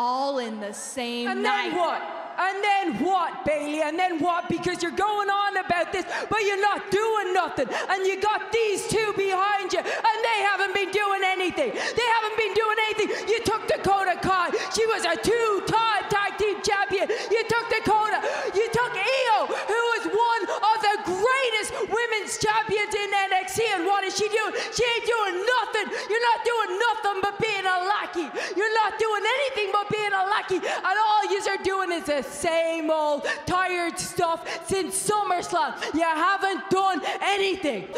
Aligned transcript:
all 0.00 0.38
in 0.38 0.60
the 0.60 0.72
same 0.72 1.28
And 1.28 1.42
night. 1.42 1.70
then 1.70 1.76
what? 1.76 2.00
And 2.40 2.56
then 2.64 2.86
what, 3.04 3.44
Bailey? 3.44 3.82
And 3.82 3.98
then 3.98 4.18
what? 4.18 4.48
Because 4.48 4.82
you're 4.82 4.96
going 4.96 5.28
on 5.28 5.58
about 5.58 5.92
this, 5.92 6.06
but 6.30 6.40
you're 6.40 6.62
not 6.72 6.90
doing 6.90 7.34
nothing. 7.34 7.68
And 7.90 8.06
you 8.08 8.16
got 8.18 8.50
these 8.50 8.88
two 8.88 9.12
behind 9.14 9.70
you, 9.74 9.80
and 9.80 10.16
they 10.28 10.38
haven't 10.48 10.72
been 10.72 10.88
doing 10.90 11.20
anything. 11.36 11.70
They 11.76 12.08
haven't 12.16 12.36
been 12.40 12.54
doing 12.56 12.78
anything. 12.88 13.28
You 13.28 13.40
took 13.44 13.68
Dakota 13.68 14.16
Kai. 14.24 14.56
She 14.72 14.86
was 14.88 15.04
a 15.04 15.16
two-time 15.20 16.02
tag 16.08 16.38
team 16.40 16.56
champion. 16.64 17.12
You 17.30 17.42
took 17.44 17.66
Dakota. 17.76 18.24
You 18.56 18.66
took 18.72 18.92
Io, 18.96 19.38
who 19.44 19.82
is 20.00 20.04
one 20.08 20.42
of 20.48 20.76
the 20.88 20.96
greatest 21.12 21.70
women's 21.92 22.40
in 23.04 23.10
NXT. 23.30 23.60
And 23.76 23.86
what 23.86 24.04
is 24.04 24.16
she 24.16 24.28
doing? 24.28 24.52
She 24.72 24.84
ain't 24.84 25.06
doing 25.06 25.36
nothing. 25.56 25.86
You're 26.08 26.26
not 26.30 26.40
doing 26.44 26.70
nothing 26.86 27.18
but 27.22 27.34
being 27.40 27.66
a 27.66 27.78
lackey. 27.88 28.28
You're 28.56 28.74
not 28.82 28.98
doing 28.98 29.24
anything 29.36 29.70
but 29.72 29.88
being 29.90 30.12
a 30.12 30.24
lackey. 30.28 30.60
And 30.60 30.96
all 31.06 31.24
you 31.30 31.40
are 31.48 31.62
doing 31.62 31.92
is 31.92 32.04
the 32.04 32.22
same 32.22 32.90
old 32.90 33.26
tired 33.46 33.98
stuff 33.98 34.46
since 34.66 35.08
SummerSlam. 35.08 35.94
You 35.94 36.02
haven't 36.02 36.68
done 36.70 37.00
anything. 37.22 37.88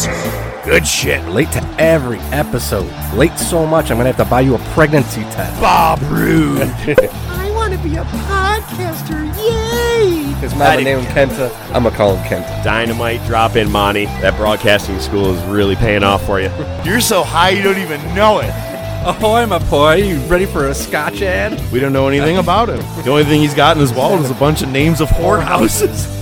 The 0.00 0.62
Good 0.64 0.86
shit. 0.86 1.26
Late 1.28 1.50
to 1.52 1.62
every 1.78 2.18
episode. 2.30 2.90
Late 3.14 3.36
so 3.38 3.66
much, 3.66 3.90
I'm 3.90 3.96
going 3.96 4.10
to 4.10 4.12
have 4.12 4.24
to 4.24 4.30
buy 4.30 4.40
you 4.40 4.54
a 4.54 4.58
pregnancy 4.70 5.22
test. 5.22 5.60
Bob 5.60 6.00
Roode. 6.02 6.62
I 6.98 7.50
want 7.54 7.74
to 7.74 7.78
be 7.80 7.96
a 7.96 8.04
podcaster. 8.04 9.26
Yay! 9.36 10.32
His 10.40 10.54
mother 10.54 10.82
named 10.82 11.02
him 11.02 11.28
Kenta. 11.28 11.54
I'm 11.74 11.82
going 11.82 11.92
to 11.92 11.98
call 11.98 12.16
him 12.16 12.24
Kenta. 12.24 12.64
Dynamite 12.64 13.24
drop 13.26 13.56
in, 13.56 13.70
Monty. 13.70 14.06
That 14.06 14.36
broadcasting 14.36 14.98
school 15.00 15.34
is 15.34 15.42
really 15.44 15.76
paying 15.76 16.04
off 16.04 16.24
for 16.24 16.40
you. 16.40 16.50
You're 16.84 17.00
so 17.00 17.22
high 17.22 17.50
you 17.50 17.62
don't 17.62 17.78
even 17.78 18.00
know 18.14 18.38
it. 18.38 18.50
Oh, 19.04 19.10
Ahoy, 19.18 19.44
my 19.46 19.58
boy. 19.68 19.96
You 19.96 20.20
ready 20.26 20.46
for 20.46 20.68
a 20.68 20.74
scotch 20.74 21.22
ad? 21.22 21.60
We 21.72 21.80
don't 21.80 21.92
know 21.92 22.06
anything 22.08 22.38
about 22.38 22.68
him. 22.68 22.78
The 23.04 23.10
only 23.10 23.24
thing 23.24 23.40
he's 23.40 23.54
got 23.54 23.76
in 23.76 23.80
his 23.80 23.92
wallet 23.92 24.22
is 24.22 24.30
a 24.30 24.34
bunch 24.34 24.62
of 24.62 24.68
names 24.68 25.00
of 25.00 25.08
whorehouses. 25.08 26.21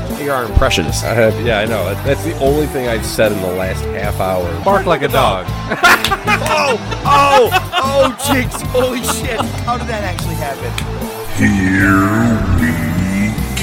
You're 0.23 0.35
our 0.35 0.45
impressionist. 0.45 1.03
I 1.03 1.13
have, 1.15 1.45
yeah, 1.45 1.59
I 1.59 1.65
know. 1.65 1.83
That's 2.03 2.23
the 2.23 2.37
only 2.37 2.67
thing 2.67 2.87
I've 2.87 3.05
said 3.05 3.31
in 3.31 3.41
the 3.41 3.47
last 3.47 3.83
half 3.85 4.19
hour. 4.19 4.63
Bark 4.63 4.85
like 4.85 5.01
a 5.01 5.07
dog. 5.07 5.47
Oh, 6.53 6.77
oh, 7.05 7.49
oh, 7.73 8.31
Jinx. 8.31 8.61
Holy 8.61 9.01
shit. 9.03 9.39
How 9.65 9.77
did 9.77 9.87
that 9.87 10.03
actually 10.03 10.35
happen? 10.35 10.71
Here 11.37 12.07
we 12.59 12.71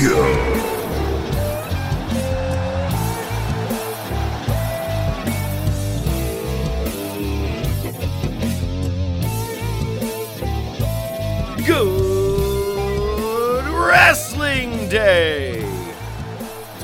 go. 0.01 0.59
Good 11.67 13.65
Wrestling 13.69 14.89
Day! 14.89 15.48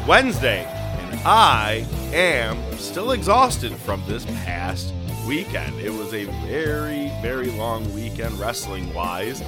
Wednesday, 0.06 0.64
and 0.64 1.20
I 1.24 1.86
am 2.12 2.60
still 2.76 3.12
exhausted 3.12 3.72
from 3.72 4.02
this 4.06 4.26
past 4.26 4.92
weekend. 5.26 5.80
It 5.80 5.88
was 5.88 6.12
a 6.12 6.24
very, 6.46 7.10
very 7.22 7.50
long 7.52 7.90
weekend 7.94 8.38
wrestling 8.38 8.92
wise, 8.92 9.40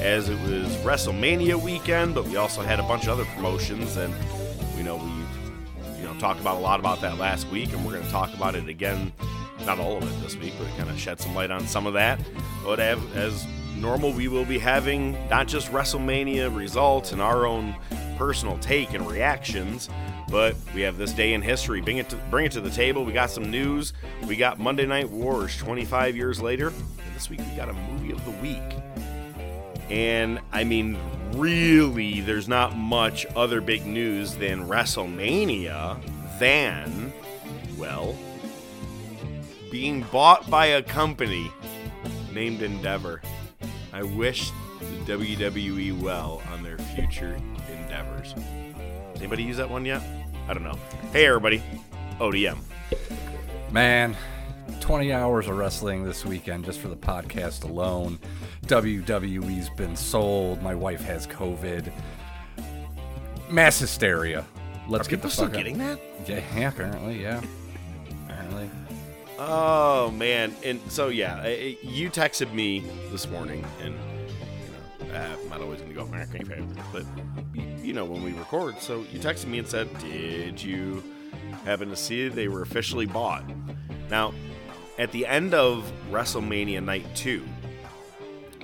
as 0.00 0.28
it 0.28 0.40
was 0.40 0.66
WrestleMania 0.78 1.62
weekend, 1.62 2.16
but 2.16 2.24
we 2.24 2.34
also 2.34 2.60
had 2.60 2.80
a 2.80 2.82
bunch 2.82 3.04
of 3.04 3.10
other 3.10 3.24
promotions, 3.36 3.96
and 3.96 4.12
we 4.76 4.82
know 4.82 4.96
we 4.96 6.00
you 6.00 6.04
know 6.04 6.18
talked 6.18 6.40
about 6.40 6.56
a 6.56 6.60
lot 6.60 6.80
about 6.80 7.00
that 7.02 7.18
last 7.18 7.46
week, 7.48 7.72
and 7.72 7.86
we're 7.86 7.92
going 7.92 8.04
to 8.04 8.10
talk 8.10 8.34
about 8.34 8.56
it 8.56 8.68
again. 8.68 9.12
Not 9.64 9.78
all 9.78 9.96
of 9.96 10.02
it 10.02 10.22
this 10.24 10.36
week, 10.36 10.54
but 10.58 10.66
kind 10.76 10.90
of 10.90 10.98
shed 10.98 11.20
some 11.20 11.36
light 11.36 11.52
on 11.52 11.68
some 11.68 11.86
of 11.86 11.92
that. 11.92 12.18
But 12.64 12.80
as 12.80 13.46
normal, 13.76 14.12
we 14.12 14.26
will 14.26 14.44
be 14.44 14.58
having 14.58 15.12
not 15.28 15.46
just 15.46 15.70
WrestleMania 15.70 16.52
results 16.54 17.12
and 17.12 17.22
our 17.22 17.46
own 17.46 17.76
personal 18.20 18.58
take 18.58 18.92
and 18.92 19.10
reactions, 19.10 19.88
but 20.28 20.54
we 20.74 20.82
have 20.82 20.98
this 20.98 21.10
day 21.14 21.32
in 21.32 21.40
history. 21.40 21.80
Bring 21.80 21.96
it 21.96 22.10
to 22.10 22.16
bring 22.28 22.44
it 22.44 22.52
to 22.52 22.60
the 22.60 22.68
table. 22.68 23.02
We 23.02 23.14
got 23.14 23.30
some 23.30 23.50
news. 23.50 23.94
We 24.26 24.36
got 24.36 24.58
Monday 24.58 24.84
Night 24.84 25.08
Wars 25.08 25.56
25 25.56 26.16
years 26.16 26.38
later, 26.38 26.68
and 26.68 27.16
this 27.16 27.30
week 27.30 27.38
we 27.38 27.56
got 27.56 27.70
a 27.70 27.72
movie 27.72 28.12
of 28.12 28.22
the 28.26 28.32
week. 28.32 28.60
And 29.88 30.38
I 30.52 30.64
mean, 30.64 30.98
really, 31.32 32.20
there's 32.20 32.46
not 32.46 32.76
much 32.76 33.24
other 33.34 33.62
big 33.62 33.86
news 33.86 34.34
than 34.34 34.68
WrestleMania 34.68 35.98
than, 36.38 37.14
well, 37.78 38.14
being 39.70 40.02
bought 40.12 40.50
by 40.50 40.66
a 40.66 40.82
company 40.82 41.50
named 42.34 42.60
Endeavor. 42.60 43.22
I 43.94 44.02
wish 44.02 44.50
the 44.78 45.16
WWE 45.16 45.98
well 46.02 46.42
on 46.52 46.62
their 46.62 46.76
future 46.78 47.40
endeavors. 47.94 48.32
Has 48.32 49.16
anybody 49.16 49.42
use 49.42 49.56
that 49.56 49.68
one 49.68 49.84
yet? 49.84 50.02
I 50.48 50.54
don't 50.54 50.62
know. 50.62 50.78
Hey, 51.12 51.26
everybody. 51.26 51.62
ODM. 52.20 52.58
Man, 53.72 54.16
20 54.80 55.12
hours 55.12 55.48
of 55.48 55.56
wrestling 55.56 56.04
this 56.04 56.24
weekend 56.24 56.64
just 56.64 56.78
for 56.80 56.88
the 56.88 56.96
podcast 56.96 57.64
alone. 57.64 58.18
WWE's 58.66 59.70
been 59.70 59.96
sold. 59.96 60.62
My 60.62 60.74
wife 60.74 61.00
has 61.02 61.26
COVID. 61.26 61.90
Mass 63.50 63.80
hysteria. 63.80 64.44
Let's 64.88 65.08
Are 65.08 65.10
get 65.10 65.22
the 65.22 65.30
still 65.30 65.46
fuck 65.46 65.54
out- 65.54 65.58
getting 65.58 65.78
that? 65.78 65.98
Yeah, 66.26 66.40
yeah, 66.56 66.68
apparently, 66.68 67.20
yeah. 67.22 67.40
Apparently. 68.28 68.70
Oh 69.38 70.10
man, 70.12 70.54
and 70.64 70.78
so 70.88 71.08
yeah, 71.08 71.40
I- 71.42 71.46
I- 71.46 71.76
you 71.82 72.10
texted 72.10 72.52
me 72.52 72.84
this 73.10 73.26
morning, 73.28 73.64
and 73.82 73.94
uh, 75.12 75.36
I'm 75.40 75.48
not 75.48 75.60
always 75.60 75.80
gonna 75.80 75.94
go, 75.94 76.02
okay, 76.02 76.40
okay," 76.40 76.62
but 76.92 77.04
you 77.82 77.92
know 77.92 78.04
when 78.04 78.22
we 78.22 78.32
record, 78.32 78.78
so 78.80 79.04
you 79.12 79.18
texted 79.18 79.46
me 79.46 79.58
and 79.58 79.68
said, 79.68 79.88
"Did 79.98 80.62
you 80.62 81.02
happen 81.64 81.88
to 81.90 81.96
see 81.96 82.28
they 82.28 82.48
were 82.48 82.62
officially 82.62 83.06
bought?" 83.06 83.44
Now, 84.10 84.32
at 84.98 85.12
the 85.12 85.26
end 85.26 85.54
of 85.54 85.90
WrestleMania 86.10 86.82
Night 86.82 87.06
Two, 87.14 87.44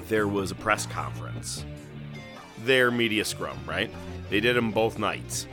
there 0.08 0.28
was 0.28 0.50
a 0.50 0.54
press 0.54 0.87
conference. 0.87 1.64
Their 2.64 2.90
media 2.90 3.25
scrum, 3.25 3.58
right? 3.66 3.90
They 4.31 4.40
did 4.40 4.56
them 4.56 4.72
both 4.72 4.98
nights. 4.98 5.46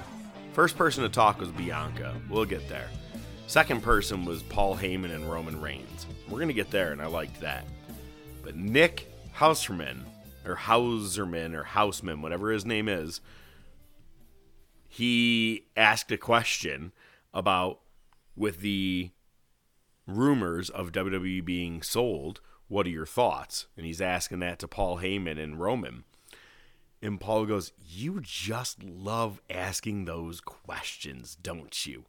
First 0.54 0.78
person 0.78 1.04
to 1.04 1.10
talk 1.10 1.40
was 1.40 1.50
Bianca. 1.50 2.16
We'll 2.30 2.46
get 2.46 2.68
there. 2.70 2.90
Second 3.48 3.84
person 3.84 4.26
was 4.26 4.42
Paul 4.44 4.76
Heyman 4.76 5.14
and 5.14 5.30
Roman 5.30 5.60
Reigns. 5.60 6.08
We're 6.28 6.38
going 6.38 6.48
to 6.48 6.54
get 6.54 6.72
there, 6.72 6.92
and 6.92 7.02
I 7.02 7.08
liked 7.08 7.42
that. 7.42 7.66
But 8.42 8.56
Nick 8.56 9.12
Hauserman, 9.36 10.04
or 10.46 10.56
Hauserman, 10.56 11.54
or 11.54 11.64
Houseman, 11.64 12.22
whatever 12.22 12.52
his 12.52 12.66
name 12.66 12.88
is, 12.88 13.22
he 14.88 15.66
asked 15.76 16.12
a 16.12 16.18
question 16.18 16.92
about 17.34 17.80
with 18.36 18.60
the 18.60 19.12
rumors 20.06 20.70
of 20.70 20.92
WWE 20.92 21.44
being 21.44 21.82
sold, 21.82 22.42
what 22.68 22.86
are 22.86 22.92
your 22.92 23.06
thoughts? 23.06 23.68
And 23.78 23.86
he's 23.86 24.02
asking 24.02 24.40
that 24.40 24.60
to 24.60 24.68
Paul 24.68 24.98
Heyman 24.98 25.42
and 25.42 25.60
Roman. 25.60 26.04
And 27.02 27.20
Paul 27.20 27.46
goes, 27.46 27.74
You 27.86 28.22
just 28.22 28.82
love 28.82 29.42
asking 29.50 30.06
those 30.06 30.40
questions, 30.40 31.38
don't 31.42 31.86
you? 31.86 32.06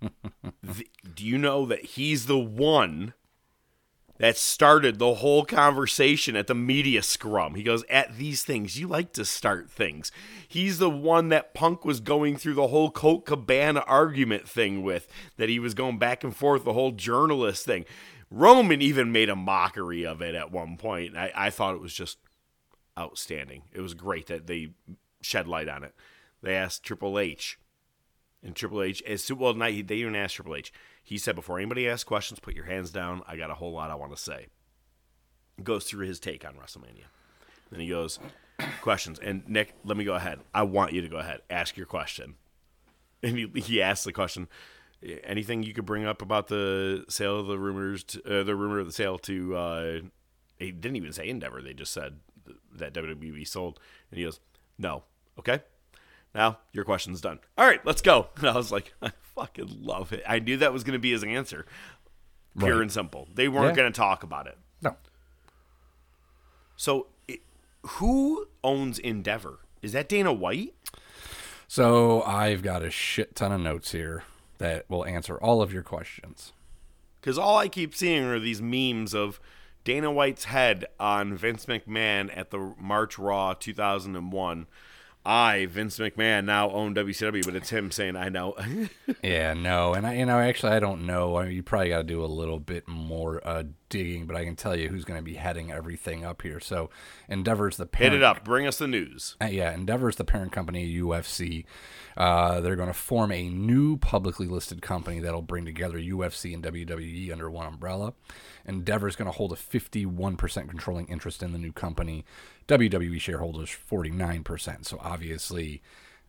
Th- 0.00 0.90
do 1.14 1.24
you 1.24 1.38
know 1.38 1.64
that 1.66 1.84
he's 1.84 2.26
the 2.26 2.38
one 2.38 3.14
that 4.20 4.36
started 4.36 4.98
the 4.98 5.14
whole 5.14 5.46
conversation 5.46 6.36
at 6.36 6.46
the 6.46 6.54
media 6.54 7.02
scrum? 7.02 7.54
He 7.54 7.62
goes, 7.62 7.84
At 7.88 8.18
these 8.18 8.44
things, 8.44 8.78
you 8.78 8.86
like 8.86 9.14
to 9.14 9.24
start 9.24 9.70
things. 9.70 10.12
He's 10.46 10.78
the 10.78 10.90
one 10.90 11.30
that 11.30 11.54
Punk 11.54 11.86
was 11.86 12.00
going 12.00 12.36
through 12.36 12.52
the 12.54 12.68
whole 12.68 12.90
Colt 12.90 13.24
Cabana 13.24 13.80
argument 13.86 14.46
thing 14.46 14.82
with, 14.82 15.08
that 15.38 15.48
he 15.48 15.58
was 15.58 15.72
going 15.72 15.98
back 15.98 16.22
and 16.22 16.36
forth, 16.36 16.64
the 16.64 16.74
whole 16.74 16.92
journalist 16.92 17.64
thing. 17.64 17.86
Roman 18.30 18.82
even 18.82 19.10
made 19.10 19.30
a 19.30 19.36
mockery 19.36 20.04
of 20.04 20.20
it 20.20 20.34
at 20.34 20.52
one 20.52 20.76
point. 20.76 21.16
I, 21.16 21.32
I 21.34 21.50
thought 21.50 21.74
it 21.74 21.80
was 21.80 21.94
just 21.94 22.18
outstanding. 22.98 23.62
It 23.72 23.80
was 23.80 23.94
great 23.94 24.26
that 24.26 24.46
they 24.46 24.74
shed 25.22 25.48
light 25.48 25.68
on 25.68 25.82
it. 25.82 25.94
They 26.42 26.54
asked 26.54 26.82
Triple 26.82 27.18
H, 27.18 27.58
and 28.42 28.54
Triple 28.54 28.82
H, 28.82 29.02
as 29.02 29.32
well, 29.32 29.54
not, 29.54 29.70
they 29.70 29.82
didn't 29.82 30.14
ask 30.14 30.34
Triple 30.34 30.56
H. 30.56 30.72
He 31.10 31.18
said, 31.18 31.34
before 31.34 31.58
anybody 31.58 31.88
asks 31.88 32.04
questions, 32.04 32.38
put 32.38 32.54
your 32.54 32.66
hands 32.66 32.92
down. 32.92 33.22
I 33.26 33.36
got 33.36 33.50
a 33.50 33.54
whole 33.54 33.72
lot 33.72 33.90
I 33.90 33.96
want 33.96 34.14
to 34.14 34.16
say. 34.16 34.46
Goes 35.60 35.82
through 35.82 36.06
his 36.06 36.20
take 36.20 36.44
on 36.44 36.54
WrestleMania. 36.54 37.06
Then 37.72 37.80
he 37.80 37.88
goes, 37.88 38.20
questions. 38.80 39.18
And 39.18 39.42
Nick, 39.48 39.74
let 39.84 39.96
me 39.96 40.04
go 40.04 40.14
ahead. 40.14 40.38
I 40.54 40.62
want 40.62 40.92
you 40.92 41.02
to 41.02 41.08
go 41.08 41.16
ahead. 41.16 41.40
Ask 41.50 41.76
your 41.76 41.86
question. 41.86 42.36
And 43.24 43.36
he, 43.36 43.60
he 43.60 43.82
asked 43.82 44.04
the 44.04 44.12
question, 44.12 44.46
anything 45.24 45.64
you 45.64 45.74
could 45.74 45.84
bring 45.84 46.04
up 46.04 46.22
about 46.22 46.46
the 46.46 47.04
sale 47.08 47.40
of 47.40 47.48
the 47.48 47.58
rumors, 47.58 48.04
to, 48.04 48.22
uh, 48.22 48.44
the 48.44 48.54
rumor 48.54 48.78
of 48.78 48.86
the 48.86 48.92
sale 48.92 49.18
to, 49.18 49.56
uh, 49.56 50.00
he 50.60 50.70
didn't 50.70 50.94
even 50.94 51.12
say 51.12 51.28
Endeavor. 51.28 51.60
They 51.60 51.74
just 51.74 51.92
said 51.92 52.20
that 52.76 52.94
WWE 52.94 53.48
sold. 53.48 53.80
And 54.12 54.18
he 54.18 54.24
goes, 54.24 54.38
no. 54.78 55.02
Okay. 55.40 55.58
Now 56.34 56.58
your 56.72 56.84
question's 56.84 57.20
done. 57.20 57.40
All 57.58 57.66
right, 57.66 57.84
let's 57.84 58.02
go. 58.02 58.28
And 58.36 58.48
I 58.48 58.54
was 58.56 58.70
like, 58.72 58.92
I 59.02 59.10
fucking 59.34 59.78
love 59.82 60.12
it. 60.12 60.22
I 60.28 60.38
knew 60.38 60.56
that 60.58 60.72
was 60.72 60.84
going 60.84 60.92
to 60.94 60.98
be 61.00 61.12
his 61.12 61.24
answer. 61.24 61.66
Pure 62.58 62.72
Right. 62.76 62.82
and 62.82 62.92
simple. 62.92 63.28
They 63.34 63.48
weren't 63.48 63.70
Yeah. 63.76 63.82
going 63.82 63.92
to 63.92 63.96
talk 63.96 64.22
about 64.22 64.46
it. 64.46 64.58
No. 64.82 64.96
So, 66.76 67.08
it, 67.28 67.40
who 67.82 68.46
owns 68.64 68.98
Endeavor? 68.98 69.58
Is 69.82 69.92
that 69.92 70.08
Dana 70.08 70.32
White? 70.32 70.74
So 71.68 72.22
I've 72.22 72.62
got 72.62 72.82
a 72.82 72.90
shit 72.90 73.36
ton 73.36 73.52
of 73.52 73.60
notes 73.60 73.92
here 73.92 74.24
that 74.58 74.88
will 74.90 75.04
answer 75.06 75.36
all 75.38 75.62
of 75.62 75.72
your 75.72 75.82
questions. 75.82 76.52
Because 77.20 77.38
all 77.38 77.56
I 77.58 77.68
keep 77.68 77.94
seeing 77.94 78.24
are 78.24 78.40
these 78.40 78.60
memes 78.60 79.14
of 79.14 79.40
Dana 79.84 80.10
White's 80.10 80.44
head 80.44 80.86
on 80.98 81.34
Vince 81.36 81.66
McMahon 81.66 82.36
at 82.36 82.50
the 82.50 82.74
March 82.78 83.18
Raw 83.18 83.54
2001. 83.54 84.66
I, 85.24 85.66
Vince 85.66 85.98
McMahon, 85.98 86.46
now 86.46 86.70
own 86.70 86.94
WCW, 86.94 87.44
but 87.44 87.54
it's 87.54 87.70
him 87.70 87.90
saying, 87.90 88.16
I 88.16 88.28
know. 88.28 88.56
Yeah, 89.22 89.52
no, 89.54 89.92
and 89.92 90.06
I, 90.06 90.14
you 90.14 90.24
know, 90.24 90.38
actually, 90.38 90.72
I 90.72 90.78
don't 90.78 91.04
know. 91.04 91.36
I 91.36 91.44
mean, 91.44 91.52
you 91.52 91.62
probably 91.62 91.90
got 91.90 91.98
to 91.98 92.04
do 92.04 92.24
a 92.24 92.26
little 92.26 92.58
bit 92.58 92.88
more 92.88 93.46
uh, 93.46 93.64
digging, 93.90 94.26
but 94.26 94.34
I 94.34 94.44
can 94.44 94.56
tell 94.56 94.74
you 94.74 94.88
who's 94.88 95.04
going 95.04 95.18
to 95.18 95.22
be 95.22 95.34
heading 95.34 95.70
everything 95.70 96.24
up 96.24 96.40
here. 96.40 96.58
So, 96.58 96.88
Endeavor's 97.28 97.76
the 97.76 97.88
Hit 97.94 98.14
it 98.14 98.22
up. 98.22 98.44
Bring 98.44 98.66
us 98.66 98.78
the 98.78 98.88
news. 98.88 99.36
Uh, 99.42 99.46
yeah, 99.46 99.74
Endeavor's 99.74 100.16
the 100.16 100.24
parent 100.24 100.52
company 100.52 100.90
UFC. 100.96 101.64
Uh, 102.16 102.60
they're 102.60 102.76
going 102.76 102.88
to 102.88 102.94
form 102.94 103.32
a 103.32 103.48
new 103.48 103.96
publicly 103.96 104.46
listed 104.46 104.80
company 104.80 105.20
that'll 105.20 105.42
bring 105.42 105.64
together 105.64 105.98
UFC 105.98 106.54
and 106.54 106.62
WWE 106.62 107.30
under 107.32 107.50
one 107.50 107.66
umbrella. 107.66 108.14
Endeavor's 108.66 109.16
going 109.16 109.30
to 109.30 109.36
hold 109.36 109.52
a 109.52 109.56
51% 109.56 110.68
controlling 110.68 111.06
interest 111.06 111.42
in 111.42 111.52
the 111.52 111.58
new 111.58 111.72
company. 111.72 112.24
WWE 112.70 113.20
shareholders 113.20 113.68
49%. 113.68 114.86
So 114.86 114.98
obviously, 115.02 115.82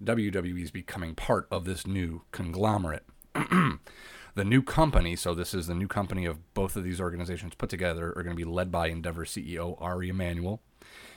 WWE 0.03 0.63
is 0.63 0.71
becoming 0.71 1.13
part 1.13 1.47
of 1.51 1.65
this 1.65 1.85
new 1.85 2.23
conglomerate. 2.31 3.05
the 3.35 4.43
new 4.43 4.63
company, 4.63 5.15
so 5.15 5.35
this 5.35 5.53
is 5.53 5.67
the 5.67 5.75
new 5.75 5.87
company 5.87 6.25
of 6.25 6.53
both 6.55 6.75
of 6.75 6.83
these 6.83 6.99
organizations 6.99 7.53
put 7.53 7.69
together, 7.69 8.07
are 8.15 8.23
going 8.23 8.35
to 8.35 8.45
be 8.45 8.49
led 8.49 8.71
by 8.71 8.87
Endeavor 8.87 9.23
CEO 9.23 9.79
Ari 9.79 10.09
Emanuel. 10.09 10.61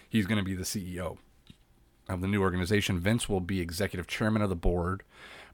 He's 0.06 0.26
going 0.26 0.38
to 0.38 0.44
be 0.44 0.54
the 0.54 0.62
CEO 0.62 1.16
of 2.06 2.20
the 2.20 2.28
new 2.28 2.42
organization. 2.42 3.00
Vince 3.00 3.26
will 3.26 3.40
be 3.40 3.62
executive 3.62 4.06
chairman 4.06 4.42
of 4.42 4.50
the 4.50 4.54
board. 4.54 5.04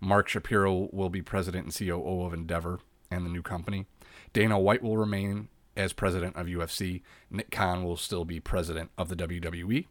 Mark 0.01 0.29
Shapiro 0.29 0.89
will 0.93 1.11
be 1.11 1.23
president 1.23 1.67
and 1.67 1.89
COO 1.89 2.25
of 2.25 2.35
Endeavor 2.35 2.81
and 3.09 3.25
the 3.25 3.31
new 3.31 3.43
company. 3.43 3.87
Dana 4.33 4.59
White 4.59 4.83
will 4.83 4.97
remain 4.97 5.49
as 5.77 5.93
president 5.93 6.37
of 6.37 6.47
UFC. 6.47 7.03
Nick 7.31 7.51
Khan 7.51 7.85
will 7.85 7.97
still 7.97 8.25
be 8.25 8.41
president 8.41 8.91
of 8.99 9.09
the 9.09 9.17
WWE. 9.17 9.87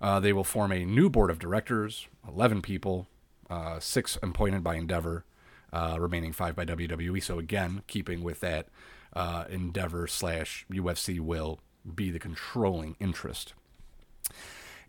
Uh, 0.00 0.18
they 0.20 0.32
will 0.32 0.44
form 0.44 0.72
a 0.72 0.84
new 0.84 1.08
board 1.08 1.30
of 1.30 1.38
directors, 1.38 2.08
11 2.26 2.62
people, 2.62 3.06
uh, 3.48 3.78
six 3.78 4.18
appointed 4.22 4.64
by 4.64 4.74
Endeavor, 4.74 5.24
uh, 5.72 5.96
remaining 5.98 6.32
five 6.32 6.56
by 6.56 6.64
WWE. 6.64 7.22
So, 7.22 7.38
again, 7.38 7.82
keeping 7.86 8.22
with 8.22 8.40
that, 8.40 8.68
uh, 9.14 9.44
Endeavor 9.48 10.06
slash 10.06 10.66
UFC 10.70 11.20
will 11.20 11.60
be 11.94 12.10
the 12.10 12.18
controlling 12.18 12.96
interest. 12.98 13.54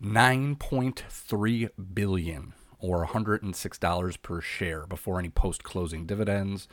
9.3 0.01 1.69
billion 1.93 2.53
or 2.79 3.07
$106 3.07 4.21
per 4.21 4.41
share 4.41 4.85
before 4.85 5.19
any 5.19 5.29
post-closing 5.29 6.05
dividends. 6.05 6.67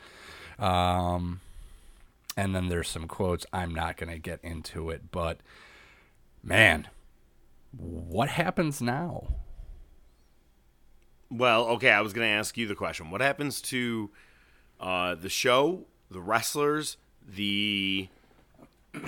Um, 0.59 1.39
and 2.37 2.55
then 2.55 2.69
there's 2.69 2.89
some 2.89 3.07
quotes. 3.07 3.45
I'm 3.53 3.73
not 3.73 3.97
going 3.97 4.11
to 4.11 4.19
get 4.19 4.39
into 4.43 4.89
it, 4.89 5.11
but 5.11 5.39
man, 6.43 6.87
what 7.75 8.29
happens 8.29 8.81
now? 8.81 9.27
Well, 11.29 11.65
okay, 11.69 11.91
I 11.91 12.01
was 12.01 12.13
going 12.13 12.27
to 12.27 12.31
ask 12.33 12.57
you 12.57 12.67
the 12.67 12.75
question. 12.75 13.09
What 13.09 13.21
happens 13.21 13.61
to 13.63 14.09
uh, 14.79 15.15
the 15.15 15.29
show, 15.29 15.85
the 16.09 16.19
wrestlers, 16.19 16.97
the 17.25 18.09
uh, 18.93 18.99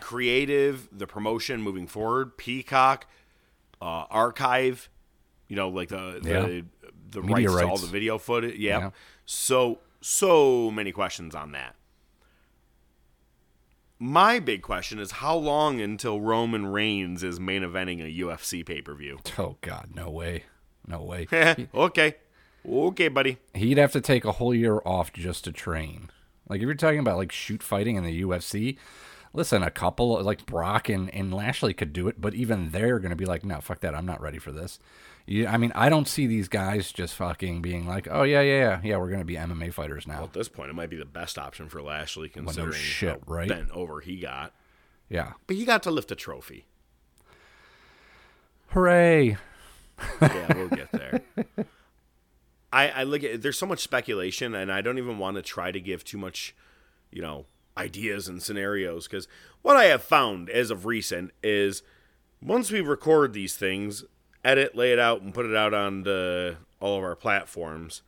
creative, 0.00 0.88
the 0.92 1.06
promotion 1.06 1.62
moving 1.62 1.86
forward, 1.86 2.36
Peacock, 2.36 3.06
uh, 3.80 4.04
Archive, 4.10 4.90
you 5.48 5.56
know, 5.56 5.70
like 5.70 5.88
the 5.88 6.20
the, 6.22 6.28
Yeah. 6.30 6.60
the 7.12 7.22
Media 7.22 7.48
rights, 7.48 7.60
to 7.62 7.68
all 7.68 7.78
the 7.78 7.86
video 7.86 8.18
footage. 8.18 8.56
Yeah. 8.58 8.78
Yeah. 8.78 8.90
So, 9.24 9.78
so 10.02 10.70
many 10.70 10.92
questions 10.92 11.34
on 11.34 11.52
that. 11.52 11.76
My 14.02 14.38
big 14.38 14.62
question 14.62 14.98
is 14.98 15.10
how 15.10 15.36
long 15.36 15.78
until 15.78 16.22
Roman 16.22 16.68
Reigns 16.68 17.22
is 17.22 17.38
main 17.38 17.60
eventing 17.60 18.00
a 18.00 18.24
UFC 18.24 18.64
pay 18.64 18.80
per 18.80 18.94
view? 18.94 19.18
Oh 19.38 19.56
God, 19.60 19.90
no 19.94 20.08
way, 20.08 20.44
no 20.86 21.02
way. 21.02 21.26
Eh, 21.32 21.66
okay. 21.74 22.14
Okay, 22.66 23.08
buddy. 23.08 23.36
He'd 23.52 23.76
have 23.76 23.92
to 23.92 24.00
take 24.00 24.24
a 24.24 24.32
whole 24.32 24.54
year 24.54 24.80
off 24.86 25.12
just 25.12 25.44
to 25.44 25.52
train. 25.52 26.08
Like 26.48 26.60
if 26.60 26.64
you're 26.64 26.74
talking 26.74 26.98
about 26.98 27.18
like 27.18 27.30
shoot 27.30 27.62
fighting 27.62 27.96
in 27.96 28.04
the 28.04 28.22
UFC, 28.22 28.78
listen, 29.34 29.62
a 29.62 29.70
couple 29.70 30.22
like 30.22 30.46
Brock 30.46 30.88
and, 30.88 31.14
and 31.14 31.34
Lashley 31.34 31.74
could 31.74 31.92
do 31.92 32.08
it, 32.08 32.18
but 32.18 32.34
even 32.34 32.70
they're 32.70 33.00
gonna 33.00 33.16
be 33.16 33.26
like, 33.26 33.44
no, 33.44 33.60
fuck 33.60 33.80
that, 33.80 33.94
I'm 33.94 34.06
not 34.06 34.22
ready 34.22 34.38
for 34.38 34.50
this. 34.50 34.78
You, 35.30 35.46
I 35.46 35.58
mean, 35.58 35.70
I 35.76 35.88
don't 35.88 36.08
see 36.08 36.26
these 36.26 36.48
guys 36.48 36.90
just 36.90 37.14
fucking 37.14 37.62
being 37.62 37.86
like, 37.86 38.08
oh 38.10 38.24
yeah, 38.24 38.40
yeah, 38.40 38.58
yeah, 38.58 38.80
yeah, 38.82 38.96
we're 38.96 39.10
gonna 39.10 39.24
be 39.24 39.36
MMA 39.36 39.72
fighters 39.72 40.04
now. 40.04 40.24
At 40.24 40.32
this 40.32 40.48
point, 40.48 40.70
it 40.70 40.72
might 40.72 40.90
be 40.90 40.96
the 40.96 41.04
best 41.04 41.38
option 41.38 41.68
for 41.68 41.80
Lashley, 41.80 42.28
considering 42.28 42.72
shit, 42.72 43.10
how 43.10 43.18
right? 43.32 43.48
bent 43.48 43.70
over 43.70 44.00
he 44.00 44.16
got. 44.18 44.52
Yeah, 45.08 45.34
But 45.46 45.54
he 45.54 45.64
got 45.64 45.84
to 45.84 45.90
lift 45.92 46.10
a 46.10 46.16
trophy. 46.16 46.66
hooray! 48.70 49.36
Yeah, 50.20 50.54
we'll 50.56 50.68
get 50.68 50.90
there. 50.92 51.20
I, 52.72 52.88
I 52.88 53.02
look 53.04 53.22
at 53.22 53.40
there's 53.42 53.58
so 53.58 53.66
much 53.66 53.80
speculation, 53.80 54.52
and 54.54 54.72
I 54.72 54.80
don't 54.80 54.98
even 54.98 55.18
want 55.18 55.36
to 55.36 55.42
try 55.42 55.70
to 55.70 55.80
give 55.80 56.02
too 56.04 56.18
much, 56.18 56.56
you 57.12 57.22
know, 57.22 57.46
ideas 57.76 58.26
and 58.26 58.42
scenarios 58.42 59.06
because 59.06 59.28
what 59.62 59.76
I 59.76 59.84
have 59.84 60.02
found 60.02 60.50
as 60.50 60.72
of 60.72 60.86
recent 60.86 61.30
is 61.40 61.84
once 62.42 62.72
we 62.72 62.80
record 62.80 63.32
these 63.32 63.54
things, 63.56 64.04
edit, 64.44 64.74
lay 64.74 64.92
it 64.92 64.98
out, 64.98 65.22
and 65.22 65.34
put 65.34 65.46
it 65.46 65.56
out 65.56 65.74
on 65.74 66.02
the, 66.02 66.56
all 66.80 66.98
of 66.98 67.04
our 67.04 67.16
platforms, 67.16 68.02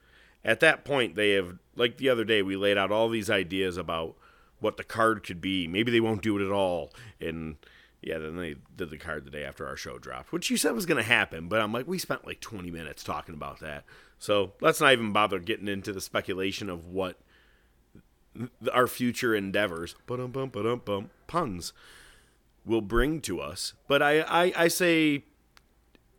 at 0.45 0.61
that 0.61 0.85
point 0.85 1.15
they 1.15 1.31
have 1.33 1.59
like 1.77 1.99
the 1.99 2.09
other 2.09 2.25
day 2.25 2.43
we 2.43 2.57
laid 2.57 2.77
out 2.77 2.91
all 2.91 3.09
these 3.09 3.31
ideas 3.31 3.77
about 3.77 4.17
what 4.61 4.77
the 4.77 4.85
card 4.85 5.23
could 5.25 5.41
be. 5.41 5.67
Maybe 5.67 5.91
they 5.91 6.01
won't 6.01 6.23
do 6.23 6.39
it 6.39 6.45
at 6.45 6.53
all, 6.53 6.93
and 7.21 7.57
yeah, 8.03 8.19
then 8.19 8.37
they 8.37 8.57
did 8.77 8.91
the 8.91 8.99
card 8.99 9.25
the 9.25 9.31
day 9.31 9.45
after 9.45 9.67
our 9.67 9.77
show 9.77 9.99
dropped, 9.99 10.33
which 10.33 10.51
you 10.51 10.57
said 10.57 10.75
was 10.75 10.87
going 10.87 11.03
to 11.03 11.09
happen. 11.09 11.49
But 11.49 11.61
I'm 11.61 11.73
like, 11.73 11.87
we 11.87 11.99
spent 11.99 12.27
like 12.27 12.41
20 12.41 12.71
minutes 12.71 13.05
talking 13.05 13.35
about 13.35 13.61
that. 13.61 13.85
So 14.19 14.53
let's 14.61 14.81
not 14.81 14.93
even 14.93 15.13
bother 15.13 15.39
getting 15.39 15.69
into 15.69 15.93
the 15.93 16.01
speculation 16.01 16.69
of 16.69 16.89
what 16.89 17.19
our 18.73 18.89
future 18.89 19.35
endeavors, 19.35 19.95
bum 20.07 20.31
bum 20.31 21.11
puns, 21.29 21.73
will 22.65 22.81
bring 22.81 23.21
to 23.21 23.41
us. 23.41 23.75
But 23.87 24.03
I, 24.03 24.21
I, 24.21 24.53
I 24.57 24.69
say 24.69 25.25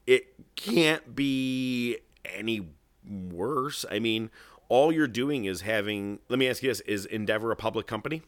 it 0.07 0.55
can't 0.55 1.15
be 1.15 1.98
any 2.25 2.67
worse. 3.07 3.86
I 3.91 4.00
mean, 4.00 4.29
all 4.69 4.91
you're 4.91 5.07
doing 5.07 5.45
is 5.45 5.62
having. 5.62 6.19
Let 6.29 6.39
me 6.39 6.50
ask 6.50 6.63
you 6.63 6.69
this: 6.69 6.81
Is 6.81 7.05
Endeavor 7.05 7.51
a 7.51 7.55
public 7.55 7.88
company? 7.88 8.24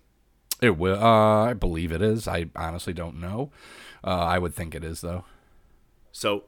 It 0.62 0.78
will. 0.78 1.02
Uh, 1.04 1.46
I 1.50 1.54
believe 1.54 1.92
it 1.92 2.02
is. 2.02 2.28
I 2.28 2.48
honestly 2.56 2.94
don't 2.94 3.20
know. 3.20 3.52
Uh, 4.04 4.10
I 4.10 4.40
would 4.40 4.54
think 4.54 4.76
it 4.76 4.84
is 4.84 5.02
though. 5.02 5.26
So 6.12 6.46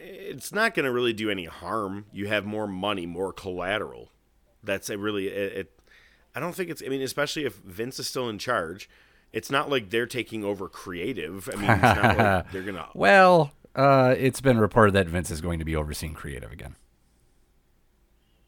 it's 0.00 0.52
not 0.52 0.74
going 0.74 0.84
to 0.84 0.92
really 0.92 1.12
do 1.12 1.30
any 1.30 1.44
harm. 1.44 2.06
You 2.12 2.26
have 2.28 2.44
more 2.44 2.66
money, 2.66 3.06
more 3.06 3.32
collateral. 3.32 4.10
That's 4.62 4.90
a 4.90 4.98
really 4.98 5.28
it, 5.28 5.52
it. 5.52 5.80
I 6.34 6.40
don't 6.40 6.54
think 6.54 6.70
it's. 6.70 6.82
I 6.84 6.88
mean, 6.88 7.02
especially 7.02 7.44
if 7.44 7.56
Vince 7.56 7.98
is 7.98 8.08
still 8.08 8.28
in 8.28 8.38
charge, 8.38 8.88
it's 9.32 9.50
not 9.50 9.70
like 9.70 9.90
they're 9.90 10.06
taking 10.06 10.44
over 10.44 10.68
creative. 10.68 11.48
I 11.52 11.56
mean, 11.56 11.70
it's 11.70 11.82
not 11.82 12.18
like 12.18 12.50
they're 12.52 12.62
gonna. 12.62 12.88
Well, 12.94 13.52
uh, 13.74 14.14
it's 14.18 14.40
been 14.40 14.58
reported 14.58 14.92
that 14.92 15.06
Vince 15.08 15.30
is 15.30 15.40
going 15.40 15.58
to 15.58 15.64
be 15.64 15.76
overseeing 15.76 16.14
creative 16.14 16.52
again. 16.52 16.76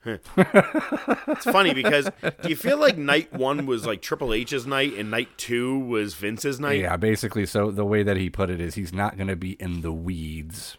It's 0.04 1.44
funny 1.44 1.74
because 1.74 2.10
do 2.42 2.48
you 2.48 2.56
feel 2.56 2.76
like 2.78 2.98
night 2.98 3.32
one 3.32 3.66
was 3.66 3.86
like 3.86 4.02
Triple 4.02 4.34
H's 4.34 4.66
night 4.66 4.94
and 4.94 5.10
night 5.10 5.28
two 5.38 5.78
was 5.78 6.14
Vince's 6.14 6.58
night? 6.58 6.80
Yeah, 6.80 6.96
basically. 6.96 7.46
So 7.46 7.70
the 7.70 7.84
way 7.84 8.02
that 8.02 8.16
he 8.16 8.28
put 8.28 8.50
it 8.50 8.60
is 8.60 8.74
he's 8.74 8.92
not 8.92 9.16
going 9.16 9.28
to 9.28 9.36
be 9.36 9.52
in 9.52 9.82
the 9.82 9.92
weeds. 9.92 10.76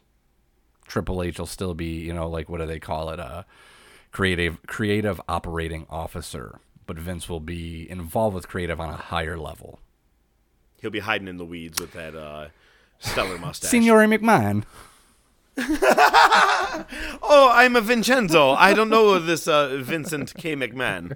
Triple 0.88 1.24
H 1.24 1.40
will 1.40 1.46
still 1.46 1.74
be, 1.74 2.02
you 2.02 2.14
know, 2.14 2.28
like 2.28 2.50
what 2.50 2.60
do 2.60 2.66
they 2.66 2.80
call 2.80 3.10
it? 3.12 3.20
A 3.20 3.46
creative 4.12 4.62
creative 4.68 5.22
operating 5.30 5.88
officer. 5.90 6.60
But 6.86 7.00
Vince 7.00 7.30
will 7.30 7.40
be 7.40 7.90
involved 7.90 8.36
with 8.36 8.50
creative 8.50 8.82
on 8.82 8.90
a 8.90 8.98
higher 8.98 9.38
level. 9.38 9.80
He'll 10.82 10.92
be 10.92 11.00
hiding 11.00 11.30
in 11.30 11.38
the 11.38 11.46
weeds 11.46 11.80
with 11.80 11.94
that 11.94 12.14
uh, 12.14 12.50
stellar 13.04 13.38
mustache. 13.38 13.70
Signore 13.70 14.06
McMahon. 14.08 14.64
Oh, 17.26 17.50
I'm 17.54 17.76
a 17.76 17.82
Vincenzo. 17.82 18.52
I 18.52 18.74
don't 18.74 18.90
know 18.90 19.18
this 19.20 19.48
uh, 19.48 19.78
Vincent 19.82 20.34
K. 20.36 20.56
McMahon. 20.56 21.16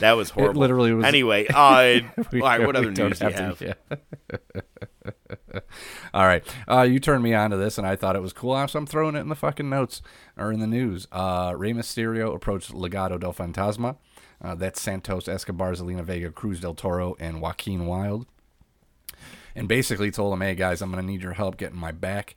That 0.00 0.12
was 0.12 0.30
horrible. 0.30 0.60
literally 0.60 0.92
was- 0.92 1.04
Anyway, 1.06 1.46
uh, 1.54 2.00
We- 2.30 2.40
all 2.42 2.48
right, 2.48 2.64
what 2.66 2.76
other 2.76 2.90
news 2.92 3.18
do 3.18 3.26
you 3.26 3.32
have? 3.32 3.58
to- 3.58 3.76
yeah. 3.90 3.96
All 6.14 6.24
right. 6.26 6.44
Uh, 6.70 6.82
you 6.82 6.98
turned 7.00 7.22
me 7.22 7.34
on 7.34 7.50
to 7.50 7.56
this, 7.56 7.78
and 7.78 7.86
I 7.86 7.96
thought 7.96 8.16
it 8.16 8.22
was 8.22 8.32
cool, 8.32 8.66
so 8.68 8.78
I'm 8.78 8.86
throwing 8.86 9.14
it 9.16 9.20
in 9.20 9.28
the 9.28 9.34
fucking 9.34 9.68
notes 9.68 10.02
or 10.36 10.52
in 10.52 10.60
the 10.60 10.66
news. 10.66 11.06
Uh, 11.12 11.54
Rey 11.56 11.72
Mysterio 11.72 12.34
approached 12.34 12.72
Legado 12.72 13.18
del 13.18 13.32
Fantasma. 13.32 13.96
Uh, 14.42 14.54
that's 14.54 14.80
Santos 14.80 15.26
Escobar, 15.28 15.72
Zelina 15.72 16.02
Vega, 16.04 16.30
Cruz 16.30 16.60
del 16.60 16.74
Toro, 16.74 17.16
and 17.18 17.40
Joaquin 17.40 17.86
Wilde. 17.86 18.26
And 19.58 19.68
basically 19.68 20.10
told 20.10 20.32
him, 20.32 20.40
hey, 20.40 20.54
guys, 20.54 20.80
I'm 20.80 20.90
going 20.90 21.04
to 21.04 21.10
need 21.10 21.22
your 21.22 21.32
help 21.32 21.56
getting 21.56 21.78
my 21.78 21.92
back, 21.92 22.36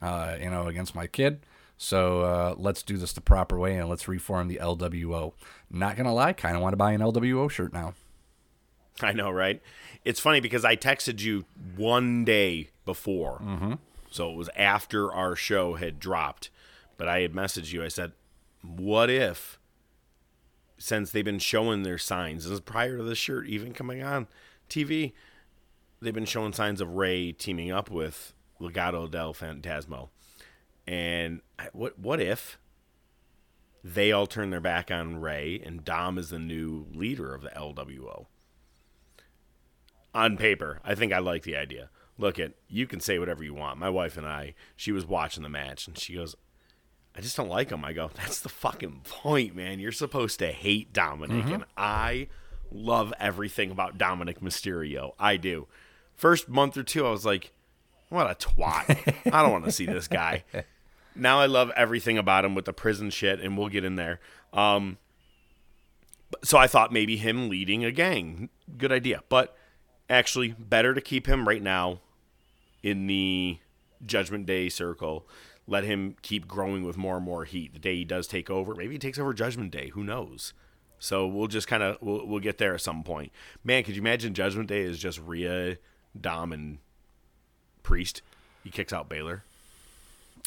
uh, 0.00 0.36
you 0.40 0.50
know, 0.50 0.68
against 0.68 0.94
my 0.94 1.06
kid. 1.06 1.44
So 1.76 2.20
uh, 2.20 2.54
let's 2.56 2.82
do 2.82 2.96
this 2.96 3.12
the 3.12 3.20
proper 3.20 3.58
way 3.58 3.76
and 3.76 3.88
let's 3.88 4.06
reform 4.06 4.48
the 4.48 4.60
LWO. 4.62 5.32
Not 5.70 5.96
going 5.96 6.06
to 6.06 6.12
lie, 6.12 6.32
kind 6.32 6.54
of 6.54 6.62
want 6.62 6.74
to 6.74 6.76
buy 6.76 6.92
an 6.92 7.00
LWO 7.00 7.50
shirt 7.50 7.72
now. 7.72 7.94
I 9.00 9.12
know, 9.12 9.30
right? 9.30 9.62
It's 10.04 10.20
funny 10.20 10.40
because 10.40 10.64
I 10.64 10.76
texted 10.76 11.20
you 11.20 11.44
one 11.76 12.24
day 12.24 12.70
before. 12.84 13.40
Mm-hmm. 13.42 13.74
So 14.10 14.30
it 14.30 14.36
was 14.36 14.50
after 14.56 15.12
our 15.12 15.34
show 15.34 15.74
had 15.74 15.98
dropped. 15.98 16.50
But 16.96 17.08
I 17.08 17.20
had 17.20 17.32
messaged 17.32 17.72
you. 17.72 17.82
I 17.82 17.88
said, 17.88 18.12
what 18.62 19.08
if, 19.08 19.58
since 20.76 21.10
they've 21.10 21.24
been 21.24 21.38
showing 21.38 21.82
their 21.82 21.98
signs, 21.98 22.44
this 22.44 22.52
is 22.52 22.60
prior 22.60 22.98
to 22.98 23.02
the 23.02 23.14
shirt 23.14 23.46
even 23.46 23.72
coming 23.72 24.02
on 24.02 24.28
TV, 24.68 25.12
they've 26.00 26.14
been 26.14 26.24
showing 26.24 26.52
signs 26.52 26.80
of 26.80 26.94
Rey 26.94 27.32
teaming 27.32 27.70
up 27.70 27.90
with 27.90 28.34
Legado 28.60 29.10
del 29.10 29.34
Fantasma, 29.34 30.08
And 30.86 31.40
what 31.72 31.98
what 31.98 32.20
if 32.20 32.58
they 33.82 34.12
all 34.12 34.26
turn 34.26 34.50
their 34.50 34.60
back 34.60 34.90
on 34.90 35.20
Rey 35.20 35.60
and 35.64 35.84
Dom 35.84 36.18
is 36.18 36.30
the 36.30 36.38
new 36.38 36.86
leader 36.92 37.34
of 37.34 37.42
the 37.42 37.50
LWO? 37.50 38.26
on 40.14 40.36
paper, 40.36 40.80
I 40.84 40.94
think 40.94 41.12
I 41.12 41.18
like 41.18 41.42
the 41.42 41.56
idea. 41.56 41.90
Look 42.18 42.38
at 42.38 42.52
you 42.68 42.86
can 42.86 43.00
say 43.00 43.18
whatever 43.18 43.42
you 43.42 43.54
want. 43.54 43.78
My 43.78 43.88
wife 43.88 44.16
and 44.16 44.26
I, 44.26 44.54
she 44.76 44.92
was 44.92 45.06
watching 45.06 45.42
the 45.42 45.48
match 45.48 45.86
and 45.86 45.96
she 45.98 46.14
goes, 46.14 46.36
I 47.16 47.20
just 47.20 47.36
don't 47.36 47.48
like 47.48 47.70
him. 47.70 47.84
I 47.84 47.92
go, 47.92 48.10
that's 48.14 48.40
the 48.40 48.48
fucking 48.48 49.02
point, 49.04 49.54
man. 49.54 49.80
You're 49.80 49.92
supposed 49.92 50.38
to 50.40 50.48
hate 50.48 50.92
Dominic, 50.92 51.44
mm-hmm. 51.44 51.54
and 51.54 51.64
I 51.76 52.28
love 52.70 53.12
everything 53.18 53.70
about 53.70 53.98
Dominic 53.98 54.40
Mysterio. 54.40 55.12
I 55.18 55.36
do. 55.36 55.66
First 56.20 56.50
month 56.50 56.76
or 56.76 56.82
two, 56.82 57.06
I 57.06 57.10
was 57.10 57.24
like, 57.24 57.50
what 58.10 58.30
a 58.30 58.34
twat. 58.34 59.32
I 59.32 59.42
don't 59.42 59.52
want 59.52 59.64
to 59.64 59.72
see 59.72 59.86
this 59.86 60.06
guy. 60.06 60.44
Now 61.16 61.40
I 61.40 61.46
love 61.46 61.72
everything 61.74 62.18
about 62.18 62.44
him 62.44 62.54
with 62.54 62.66
the 62.66 62.72
prison 62.72 63.10
shit, 63.10 63.40
and 63.40 63.58
we'll 63.58 63.68
get 63.68 63.84
in 63.84 63.96
there. 63.96 64.20
Um, 64.52 64.96
so 66.44 66.56
I 66.56 66.68
thought 66.68 66.92
maybe 66.92 67.16
him 67.16 67.48
leading 67.48 67.84
a 67.84 67.90
gang, 67.90 68.48
good 68.78 68.92
idea. 68.92 69.24
But 69.28 69.56
actually, 70.08 70.54
better 70.56 70.94
to 70.94 71.00
keep 71.00 71.26
him 71.26 71.48
right 71.48 71.60
now 71.60 72.00
in 72.80 73.08
the 73.08 73.58
Judgment 74.06 74.46
Day 74.46 74.68
circle. 74.68 75.26
Let 75.66 75.82
him 75.82 76.14
keep 76.22 76.46
growing 76.46 76.84
with 76.84 76.96
more 76.96 77.16
and 77.16 77.24
more 77.24 77.44
heat. 77.44 77.72
The 77.72 77.80
day 77.80 77.96
he 77.96 78.04
does 78.04 78.28
take 78.28 78.48
over, 78.48 78.76
maybe 78.76 78.94
he 78.94 78.98
takes 79.00 79.18
over 79.18 79.34
Judgment 79.34 79.72
Day. 79.72 79.88
Who 79.94 80.04
knows? 80.04 80.54
So 81.00 81.26
we'll 81.26 81.48
just 81.48 81.66
kind 81.66 81.82
of 81.82 81.98
we'll, 82.00 82.24
we'll 82.24 82.40
get 82.40 82.58
there 82.58 82.74
at 82.74 82.82
some 82.82 83.02
point. 83.02 83.32
Man, 83.64 83.82
could 83.82 83.96
you 83.96 84.02
imagine 84.02 84.32
Judgment 84.32 84.68
Day 84.68 84.82
is 84.82 84.98
just 84.98 85.20
Rhea, 85.20 85.76
Dom, 86.18 86.52
and 86.52 86.78
Priest? 87.82 88.22
He 88.62 88.70
kicks 88.70 88.92
out 88.92 89.08
Balor. 89.08 89.44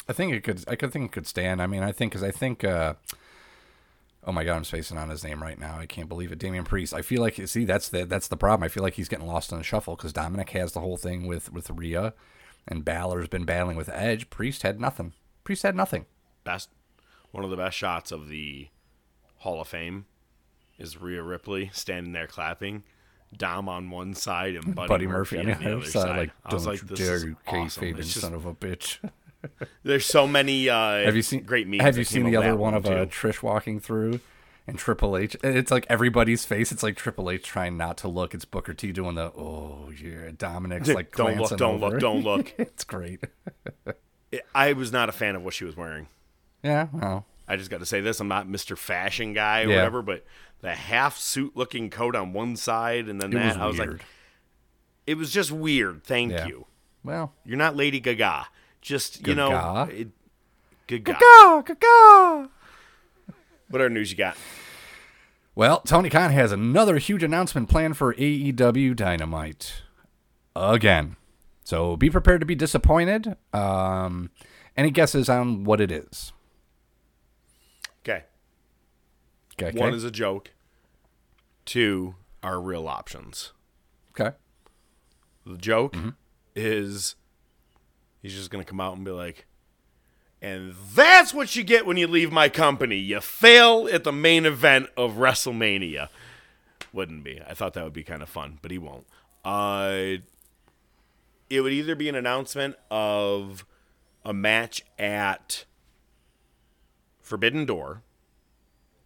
I 0.08 0.12
think 0.12 0.32
it 0.32 0.42
could. 0.42 0.64
I 0.68 0.76
could 0.76 0.92
think 0.92 1.06
it 1.06 1.12
could 1.12 1.26
stand. 1.26 1.62
I 1.62 1.66
mean, 1.66 1.82
I 1.82 1.92
think 1.92 2.12
because 2.12 2.22
I 2.22 2.30
think. 2.30 2.64
Uh, 2.64 2.94
oh 4.26 4.32
my 4.32 4.44
god, 4.44 4.56
I'm 4.56 4.64
spacing 4.64 4.98
on 4.98 5.08
his 5.08 5.24
name 5.24 5.42
right 5.42 5.58
now. 5.58 5.78
I 5.78 5.86
can't 5.86 6.08
believe 6.08 6.32
it. 6.32 6.38
Damian 6.38 6.64
Priest. 6.64 6.94
I 6.94 7.02
feel 7.02 7.20
like 7.20 7.40
see 7.46 7.64
that's 7.64 7.88
the 7.88 8.04
that's 8.04 8.28
the 8.28 8.36
problem. 8.36 8.64
I 8.64 8.68
feel 8.68 8.82
like 8.82 8.94
he's 8.94 9.08
getting 9.08 9.26
lost 9.26 9.52
in 9.52 9.58
the 9.58 9.64
shuffle 9.64 9.96
because 9.96 10.12
Dominic 10.12 10.50
has 10.50 10.72
the 10.72 10.80
whole 10.80 10.96
thing 10.96 11.26
with 11.26 11.52
with 11.52 11.70
Rhea, 11.70 12.14
and 12.68 12.84
Balor's 12.84 13.28
been 13.28 13.44
battling 13.44 13.76
with 13.76 13.88
Edge. 13.88 14.30
Priest 14.30 14.62
had 14.62 14.80
nothing. 14.80 15.12
Priest 15.44 15.62
had 15.62 15.76
nothing. 15.76 16.06
Best, 16.44 16.70
one 17.30 17.44
of 17.44 17.50
the 17.50 17.56
best 17.56 17.76
shots 17.76 18.12
of 18.12 18.28
the 18.28 18.68
Hall 19.38 19.60
of 19.60 19.68
Fame 19.68 20.06
is 20.78 21.00
Rhea 21.00 21.22
Ripley 21.22 21.70
standing 21.72 22.12
there 22.12 22.26
clapping. 22.26 22.82
Dom 23.36 23.68
on 23.68 23.90
one 23.90 24.14
side 24.14 24.54
and 24.54 24.74
Buddy, 24.74 24.88
Buddy 24.88 25.06
Murphy, 25.06 25.36
Murphy, 25.36 25.52
on 25.52 25.58
the 25.58 25.64
the 25.64 25.76
other 25.76 25.86
side. 25.86 26.16
like, 26.16 26.30
I 26.44 26.54
was 26.54 26.64
don't 26.64 26.72
like, 26.72 26.82
you 26.82 26.88
this 26.88 26.98
dare 26.98 27.16
is 27.16 27.26
awesome. 27.46 27.84
It's 27.84 28.08
just- 28.08 28.20
son 28.20 28.34
of 28.34 28.46
a 28.46 28.54
bitch. 28.54 28.98
There's 29.82 30.06
so 30.06 30.26
many. 30.26 30.68
Uh, 30.70 31.04
have 31.04 31.16
you 31.16 31.22
seen 31.22 31.42
great 31.42 31.68
memes? 31.68 31.82
Have 31.82 31.98
you 31.98 32.04
seen 32.04 32.24
the 32.24 32.36
other 32.36 32.56
one 32.56 32.74
of 32.74 32.86
uh. 32.86 33.06
Trish 33.06 33.42
walking 33.42 33.78
through? 33.80 34.20
And 34.66 34.78
Triple 34.78 35.18
H, 35.18 35.36
it's 35.44 35.70
like 35.70 35.84
everybody's 35.90 36.46
face. 36.46 36.72
It's 36.72 36.82
like 36.82 36.96
Triple 36.96 37.30
H 37.30 37.42
trying 37.42 37.76
not 37.76 37.98
to 37.98 38.08
look. 38.08 38.32
It's 38.32 38.46
Booker 38.46 38.72
T 38.72 38.92
doing 38.92 39.14
the 39.14 39.24
oh 39.24 39.92
yeah. 39.94 40.30
Dominic's 40.34 40.88
like 40.88 41.14
Don't 41.14 41.36
look, 41.36 41.58
don't 41.58 41.80
look, 41.80 42.00
don't 42.00 42.22
look. 42.24 42.54
it's 42.58 42.84
great. 42.84 43.20
I 44.54 44.72
was 44.72 44.90
not 44.90 45.10
a 45.10 45.12
fan 45.12 45.36
of 45.36 45.44
what 45.44 45.52
she 45.52 45.66
was 45.66 45.76
wearing. 45.76 46.08
Yeah, 46.62 46.88
well, 46.94 47.26
I 47.46 47.56
just 47.56 47.70
got 47.70 47.80
to 47.80 47.86
say 47.86 48.00
this: 48.00 48.20
I'm 48.20 48.28
not 48.28 48.48
Mr. 48.48 48.76
Fashion 48.76 49.32
guy 49.32 49.62
or 49.62 49.68
Yeah. 49.68 49.76
whatever, 49.76 50.02
but 50.02 50.24
the 50.60 50.74
half 50.74 51.18
suit 51.18 51.56
looking 51.56 51.90
coat 51.90 52.16
on 52.16 52.32
one 52.32 52.56
side 52.56 53.08
and 53.08 53.20
then 53.20 53.32
it 53.32 53.34
that 53.34 53.46
was 53.46 53.56
I 53.56 53.66
was 53.66 53.78
like, 53.78 54.04
it 55.06 55.16
was 55.18 55.30
just 55.30 55.52
weird. 55.52 56.02
Thank 56.04 56.32
Yeah. 56.32 56.46
you. 56.46 56.66
well, 57.02 57.34
You're 57.44 57.58
not 57.58 57.76
Lady 57.76 58.00
Gaga. 58.00 58.46
Just 58.80 59.26
you 59.26 59.34
know, 59.34 59.50
Gaga? 59.50 59.92
it, 60.00 60.08
Gaga. 60.86 61.12
Gaga, 61.20 61.74
Gaga. 61.74 62.48
What 63.68 63.80
other 63.80 63.90
news 63.90 64.10
you 64.10 64.16
got? 64.16 64.36
Well, 65.54 65.80
Tony 65.80 66.10
Khan 66.10 66.30
has 66.32 66.50
another 66.52 66.98
huge 66.98 67.22
announcement 67.22 67.68
planned 67.68 67.96
for 67.96 68.14
AEW 68.14 68.94
Dynamite 68.96 69.82
again. 70.56 71.16
So 71.62 71.96
be 71.96 72.10
prepared 72.10 72.40
to 72.40 72.46
be 72.46 72.54
disappointed. 72.54 73.36
Um, 73.52 74.30
any 74.76 74.90
guesses 74.90 75.28
on 75.28 75.64
what 75.64 75.80
it 75.80 75.90
is? 75.92 76.32
Okay. 78.02 78.24
Okay. 79.60 79.78
One 79.78 79.94
is 79.94 80.04
a 80.04 80.10
joke. 80.10 80.50
Two 81.64 82.14
are 82.42 82.60
real 82.60 82.86
options. 82.88 83.52
okay. 84.18 84.36
The 85.46 85.56
joke 85.58 85.94
Mm-hmm. 85.94 86.10
is 86.56 87.16
he's 88.22 88.34
just 88.34 88.50
gonna 88.50 88.64
come 88.64 88.80
out 88.80 88.96
and 88.96 89.04
be 89.04 89.10
like, 89.10 89.46
and 90.42 90.74
that's 90.94 91.32
what 91.34 91.54
you 91.56 91.62
get 91.64 91.86
when 91.86 91.96
you 91.96 92.06
leave 92.06 92.30
my 92.32 92.48
company. 92.48 92.96
You 92.96 93.20
fail 93.20 93.88
at 93.92 94.04
the 94.04 94.12
main 94.12 94.44
event 94.46 94.88
of 94.96 95.12
WrestleMania. 95.12 96.08
Wouldn't 96.92 97.24
be. 97.24 97.40
I 97.46 97.54
thought 97.54 97.72
that 97.74 97.84
would 97.84 97.92
be 97.92 98.04
kind 98.04 98.22
of 98.22 98.28
fun, 98.28 98.58
but 98.62 98.70
he 98.70 98.78
won't. 98.78 99.06
Uh, 99.44 100.16
it 101.50 101.60
would 101.60 101.72
either 101.72 101.94
be 101.94 102.08
an 102.08 102.14
announcement 102.14 102.76
of 102.90 103.64
a 104.24 104.32
match 104.32 104.82
at 104.98 105.64
Forbidden 107.20 107.64
Door, 107.66 108.02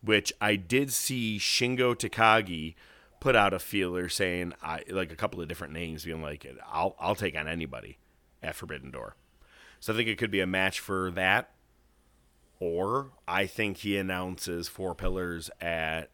which 0.02 0.32
I 0.40 0.56
did 0.56 0.92
see 0.92 1.38
Shingo 1.38 1.94
Takagi 1.94 2.74
put 3.20 3.34
out 3.34 3.52
a 3.52 3.58
feeler 3.58 4.08
saying 4.08 4.54
I 4.62 4.82
like 4.90 5.12
a 5.12 5.16
couple 5.16 5.40
of 5.40 5.48
different 5.48 5.72
names, 5.72 6.04
being 6.04 6.22
like, 6.22 6.46
"I'll 6.70 6.96
I'll 6.98 7.14
take 7.14 7.36
on 7.36 7.48
anybody 7.48 7.98
at 8.42 8.54
Forbidden 8.54 8.90
Door." 8.90 9.16
So 9.80 9.92
I 9.92 9.96
think 9.96 10.08
it 10.08 10.18
could 10.18 10.30
be 10.30 10.40
a 10.40 10.46
match 10.46 10.80
for 10.80 11.10
that, 11.12 11.50
or 12.60 13.12
I 13.26 13.46
think 13.46 13.78
he 13.78 13.96
announces 13.96 14.68
Four 14.68 14.94
Pillars 14.94 15.50
at 15.60 16.10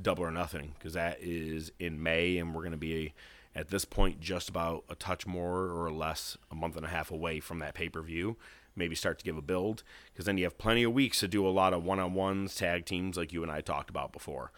Double 0.00 0.24
or 0.24 0.30
Nothing 0.30 0.74
because 0.78 0.94
that 0.94 1.18
is 1.20 1.72
in 1.78 2.02
May, 2.02 2.38
and 2.38 2.54
we're 2.54 2.62
going 2.62 2.72
to 2.72 2.78
be 2.78 3.14
at 3.54 3.68
this 3.68 3.84
point 3.84 4.20
just 4.20 4.48
about 4.48 4.84
a 4.88 4.94
touch 4.94 5.26
more 5.26 5.70
or 5.70 5.90
less 5.92 6.38
a 6.50 6.54
month 6.54 6.76
and 6.76 6.86
a 6.86 6.88
half 6.88 7.10
away 7.10 7.40
from 7.40 7.58
that 7.58 7.74
pay 7.74 7.88
per 7.88 8.02
view. 8.02 8.36
Maybe 8.76 8.94
start 8.94 9.18
to 9.18 9.24
give 9.24 9.36
a 9.36 9.42
build 9.42 9.82
because 10.12 10.24
then 10.24 10.38
you 10.38 10.44
have 10.44 10.58
plenty 10.58 10.82
of 10.82 10.92
weeks 10.92 11.20
to 11.20 11.28
do 11.28 11.46
a 11.46 11.50
lot 11.50 11.72
of 11.72 11.84
one-on-ones, 11.84 12.54
tag 12.54 12.84
teams 12.86 13.16
like 13.16 13.32
you 13.32 13.42
and 13.42 13.52
I 13.52 13.60
talked 13.60 13.90
about 13.90 14.12
before. 14.12 14.52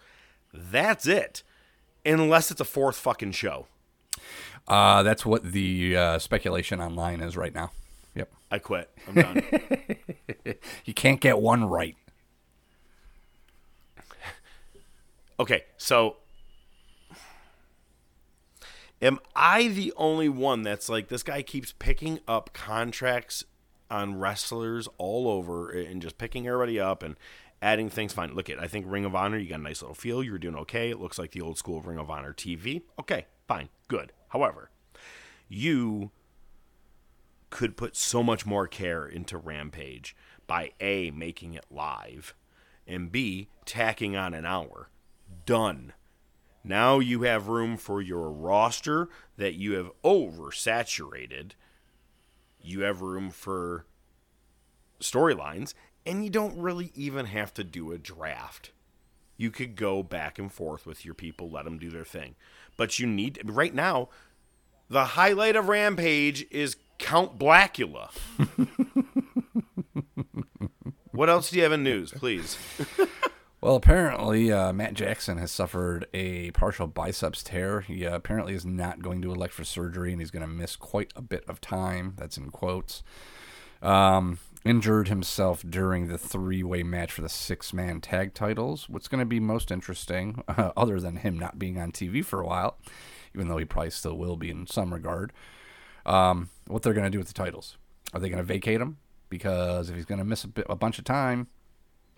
That's 0.53 1.07
it. 1.07 1.43
Unless 2.07 2.51
it's 2.51 2.61
a 2.61 2.65
fourth 2.65 2.97
fucking 2.97 3.33
show. 3.33 3.67
Uh, 4.69 5.03
that's 5.03 5.27
what 5.27 5.53
the 5.53 5.97
uh, 5.97 6.19
speculation 6.19 6.81
online 6.81 7.21
is 7.21 7.37
right 7.37 7.55
now. 7.55 7.71
Yep. 8.15 8.31
I 8.51 8.59
quit. 8.59 8.91
I'm 9.09 9.15
done. 9.15 9.43
You 10.85 10.93
can't 10.93 11.21
get 11.21 11.39
one 11.39 11.65
right. 11.65 11.97
okay, 15.41 15.65
so 15.79 16.19
am 19.01 19.19
I 19.35 19.69
the 19.69 19.93
only 19.97 20.29
one 20.29 20.63
that's 20.63 20.89
like 20.89 21.09
this 21.09 21.23
guy 21.23 21.43
keeps 21.43 21.73
picking 21.73 22.21
up 22.29 22.53
contracts 22.53 23.45
on 23.91 24.19
wrestlers 24.19 24.89
all 24.99 25.29
over 25.29 25.71
and 25.71 26.03
just 26.03 26.19
picking 26.19 26.47
everybody 26.47 26.81
up 26.81 27.03
and 27.03 27.17
adding 27.63 27.89
things 27.89 28.13
fine. 28.13 28.35
Look 28.35 28.51
at 28.51 28.61
I 28.61 28.67
think 28.67 28.87
Ring 28.89 29.05
of 29.05 29.15
Honor, 29.15 29.39
you 29.39 29.49
got 29.49 29.61
a 29.61 29.63
nice 29.63 29.83
little 29.83 29.95
feel, 29.95 30.23
You're 30.23 30.39
doing 30.39 30.57
okay. 30.57 30.91
It 30.91 31.01
looks 31.01 31.19
like 31.19 31.33
the 31.33 31.41
old 31.41 31.59
school 31.59 31.81
Ring 31.81 31.99
of 31.99 32.11
Honor 32.11 32.33
TV. 32.33 32.83
Okay, 32.99 33.27
fine, 33.47 33.69
good. 33.89 34.13
However, 34.29 34.71
you 35.49 36.11
could 37.51 37.77
put 37.77 37.97
so 37.97 38.23
much 38.23 38.45
more 38.45 38.67
care 38.67 39.07
into 39.07 39.39
Rampage 39.39 40.17
by 40.47 40.73
A, 40.81 41.11
making 41.13 41.55
it 41.55 41.65
live, 41.71 42.35
and 42.87 43.11
B, 43.11 43.49
tacking 43.65 44.17
on 44.17 44.35
an 44.35 44.45
hour. 44.45 44.91
Done. 45.47 45.93
Now 46.63 46.99
you 46.99 47.23
have 47.23 47.49
room 47.49 47.77
for 47.77 48.01
your 48.01 48.31
roster 48.31 49.09
that 49.37 49.55
you 49.55 49.75
have 49.75 49.91
oversaturated. 50.03 51.53
You 52.65 52.81
have 52.81 53.03
room 53.03 53.31
for 53.31 53.85
storylines, 55.01 55.75
and 56.07 56.25
you 56.25 56.31
don't 56.31 56.59
really 56.59 56.91
even 56.95 57.27
have 57.27 57.53
to 57.55 57.65
do 57.65 57.93
a 57.93 57.99
draft. 57.99 58.73
You 59.37 59.51
could 59.51 59.77
go 59.77 60.03
back 60.03 60.39
and 60.39 60.51
forth 60.51 60.87
with 60.87 61.05
your 61.05 61.15
people, 61.15 61.51
let 61.51 61.65
them 61.65 61.79
do 61.79 61.91
their 61.91 62.05
thing. 62.05 62.37
But 62.77 62.99
you 62.99 63.07
need, 63.07 63.41
right 63.45 63.75
now, 63.75 64.09
the 64.89 65.05
highlight 65.05 65.57
of 65.57 65.69
Rampage 65.69 66.47
is 66.51 66.77
Count 66.99 67.39
Blackula. 67.39 68.11
what 71.13 71.29
else 71.29 71.51
do 71.51 71.57
you 71.57 71.63
have 71.65 71.73
in 71.73 71.83
news, 71.83 72.13
please? 72.13 72.57
Well, 73.65 73.77
apparently, 73.77 74.53
uh, 74.53 74.75
Matt 74.75 74.93
Jackson 74.93 75.39
has 75.39 75.51
suffered 75.51 76.07
a 76.13 76.51
partial 76.51 76.87
biceps 76.87 77.43
tear. 77.43 77.81
He 77.81 78.05
uh, 78.05 78.15
apparently 78.15 78.53
is 78.53 78.67
not 78.67 79.01
going 79.01 79.23
to 79.23 79.33
elect 79.33 79.55
for 79.55 79.65
surgery, 79.65 80.13
and 80.13 80.21
he's 80.21 80.31
going 80.31 80.43
to 80.43 80.47
miss 80.47 80.77
quite 80.77 81.15
a 81.17 81.23
bit 81.23 81.47
of 81.49 81.63
time. 81.63 82.13
That's 82.19 82.37
in 82.37 82.51
quotes. 82.51 83.03
Um, 83.81 84.39
injured 84.67 85.09
himself 85.09 85.65
during 85.67 86.09
the 86.09 86.19
three-way 86.19 86.83
match 86.83 87.11
for 87.11 87.23
the 87.23 87.31
six-man 87.31 88.03
tag 88.03 88.35
titles. 88.35 88.87
What's 88.91 89.09
going 89.09 89.21
to 89.21 89.25
be 89.25 89.41
most 89.41 89.71
interesting, 89.71 90.45
uh, 90.47 90.73
other 90.77 91.01
than 91.01 91.17
him 91.17 91.39
not 91.39 91.59
being 91.59 91.81
on 91.81 91.91
TV 91.91 92.23
for 92.23 92.43
a 92.43 92.47
while, 92.47 92.77
even 93.35 93.49
though 93.49 93.57
he 93.57 93.65
probably 93.65 93.93
still 93.93 94.19
will 94.19 94.37
be 94.37 94.51
in 94.51 94.67
some 94.67 94.93
regard, 94.93 95.33
um, 96.05 96.51
what 96.67 96.83
they're 96.83 96.93
going 96.93 97.05
to 97.05 97.11
do 97.11 97.19
with 97.19 97.29
the 97.29 97.33
titles. 97.33 97.79
Are 98.13 98.21
they 98.21 98.29
going 98.29 98.37
to 98.37 98.45
vacate 98.45 98.83
him? 98.83 98.99
Because 99.31 99.89
if 99.89 99.97
he's 99.97 100.05
going 100.05 100.19
to 100.19 100.25
miss 100.27 100.45
a, 100.45 100.49
bit, 100.49 100.67
a 100.69 100.77
bunch 100.77 100.99
of 100.99 101.07
time, 101.07 101.47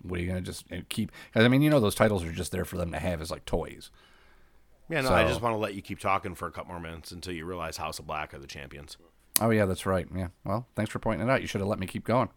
what 0.01 0.19
are 0.19 0.23
you 0.23 0.29
going 0.29 0.43
to 0.43 0.45
just 0.45 0.65
keep? 0.89 1.11
Because 1.31 1.45
I 1.45 1.47
mean, 1.47 1.61
you 1.61 1.69
know, 1.69 1.79
those 1.79 1.95
titles 1.95 2.23
are 2.23 2.31
just 2.31 2.51
there 2.51 2.65
for 2.65 2.77
them 2.77 2.91
to 2.91 2.99
have 2.99 3.21
as 3.21 3.31
like 3.31 3.45
toys. 3.45 3.89
Yeah, 4.89 5.01
no, 5.01 5.11
I 5.11 5.27
just 5.27 5.41
want 5.41 5.53
to 5.53 5.57
let 5.57 5.73
you 5.73 5.81
keep 5.81 5.99
talking 5.99 6.33
for 6.33 6.47
a 6.47 6.51
couple 6.51 6.71
more 6.71 6.79
minutes 6.79 7.11
until 7.11 7.33
you 7.33 7.45
realize 7.45 7.75
House 7.77 7.99
of 7.99 8.07
Black 8.07 8.33
are 8.33 8.39
the 8.39 8.47
champions. 8.47 8.97
Oh 9.41 9.49
yeah, 9.49 9.65
that's 9.65 9.85
right. 9.85 10.07
Yeah. 10.15 10.29
Well, 10.45 10.65
thanks 10.75 10.91
for 10.91 10.99
pointing 10.99 11.27
it 11.27 11.31
out. 11.31 11.41
You 11.41 11.47
should 11.47 11.61
have 11.61 11.67
let 11.67 11.79
me 11.79 11.87
keep 11.87 12.05
going. 12.05 12.29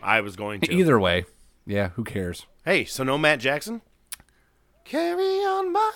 I 0.00 0.20
was 0.20 0.36
going 0.36 0.60
to. 0.60 0.72
Either 0.72 0.98
way, 1.00 1.24
yeah. 1.66 1.88
Who 1.90 2.04
cares? 2.04 2.46
Hey, 2.64 2.84
so 2.84 3.02
no 3.02 3.18
Matt 3.18 3.40
Jackson? 3.40 3.82
Carry 4.84 5.40
on 5.44 5.72
my 5.72 5.90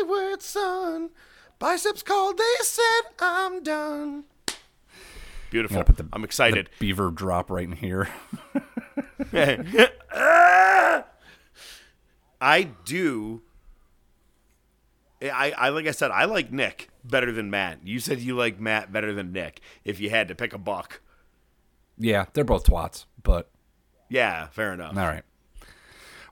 wayward 0.00 0.42
son. 0.42 1.10
Biceps 1.58 2.02
called, 2.02 2.38
they 2.38 2.64
said 2.64 3.02
I'm 3.18 3.62
done. 3.62 4.24
Beautiful. 5.50 5.84
I'm 6.12 6.24
excited. 6.24 6.70
Beaver 6.78 7.10
drop 7.10 7.50
right 7.50 7.64
in 7.64 7.72
here. 7.72 8.08
I 12.40 12.68
do. 12.84 13.42
I, 15.22 15.52
I 15.56 15.68
like 15.68 15.86
I 15.86 15.90
said, 15.90 16.10
I 16.10 16.24
like 16.24 16.50
Nick 16.50 16.88
better 17.04 17.30
than 17.30 17.50
Matt. 17.50 17.80
You 17.84 18.00
said 18.00 18.20
you 18.20 18.34
like 18.34 18.58
Matt 18.58 18.90
better 18.92 19.12
than 19.12 19.32
Nick. 19.32 19.60
If 19.84 20.00
you 20.00 20.08
had 20.10 20.28
to 20.28 20.34
pick 20.34 20.52
a 20.54 20.58
buck, 20.58 21.02
yeah, 21.98 22.26
they're 22.32 22.44
both 22.44 22.64
twats, 22.64 23.04
but 23.22 23.50
yeah, 24.08 24.46
fair 24.48 24.72
enough. 24.72 24.96
all 24.96 25.04
right. 25.06 25.22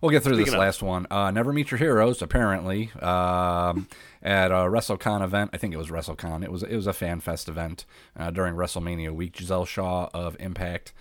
We'll 0.01 0.11
get 0.13 0.23
through 0.23 0.35
Speaking 0.37 0.45
this 0.47 0.55
of- 0.55 0.61
last 0.61 0.81
one. 0.83 1.07
Uh, 1.11 1.31
Never 1.33 1.53
Meet 1.53 1.73
Your 1.73 1.79
Heroes, 1.79 2.23
apparently, 2.23 2.93
um, 3.03 3.89
at 4.23 4.53
a 4.53 4.55
WrestleCon 4.71 5.23
event. 5.25 5.51
I 5.53 5.57
think 5.59 5.75
it 5.75 5.77
was 5.77 5.89
WrestleCon. 5.91 6.45
It 6.45 6.53
was 6.53 6.63
it 6.63 6.77
was 6.77 6.87
a 6.87 6.93
fan 6.93 7.19
fest 7.21 7.49
event 7.49 7.85
uh, 8.17 8.31
during 8.31 8.55
WrestleMania 8.55 9.11
week. 9.11 9.37
Giselle 9.37 9.65
Shaw 9.67 10.09
of 10.15 10.37
Impact 10.39 10.93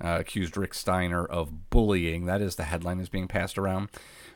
uh, 0.00 0.16
accused 0.20 0.56
Rick 0.56 0.74
Steiner 0.74 1.24
of 1.24 1.70
bullying. 1.70 2.26
That 2.26 2.40
is 2.40 2.56
the 2.56 2.64
headline 2.64 3.00
is 3.00 3.08
being 3.08 3.28
passed 3.28 3.58
around. 3.58 3.88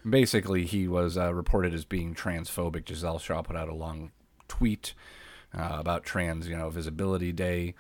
Basically, 0.09 0.65
he 0.67 0.87
was 0.87 1.17
uh, 1.19 1.35
reported 1.35 1.75
as 1.75 1.85
being 1.85 2.15
transphobic. 2.15 2.89
Giselle 2.89 3.19
Shaw 3.19 3.43
put 3.43 3.57
out 3.57 3.69
a 3.69 3.75
long 3.75 4.13
tweet 4.49 4.95
uh, 5.57 5.77
about 5.79 6.05
Trans, 6.05 6.49
you 6.49 6.57
know, 6.57 6.71
Visibility 6.71 7.33
Day, 7.33 7.75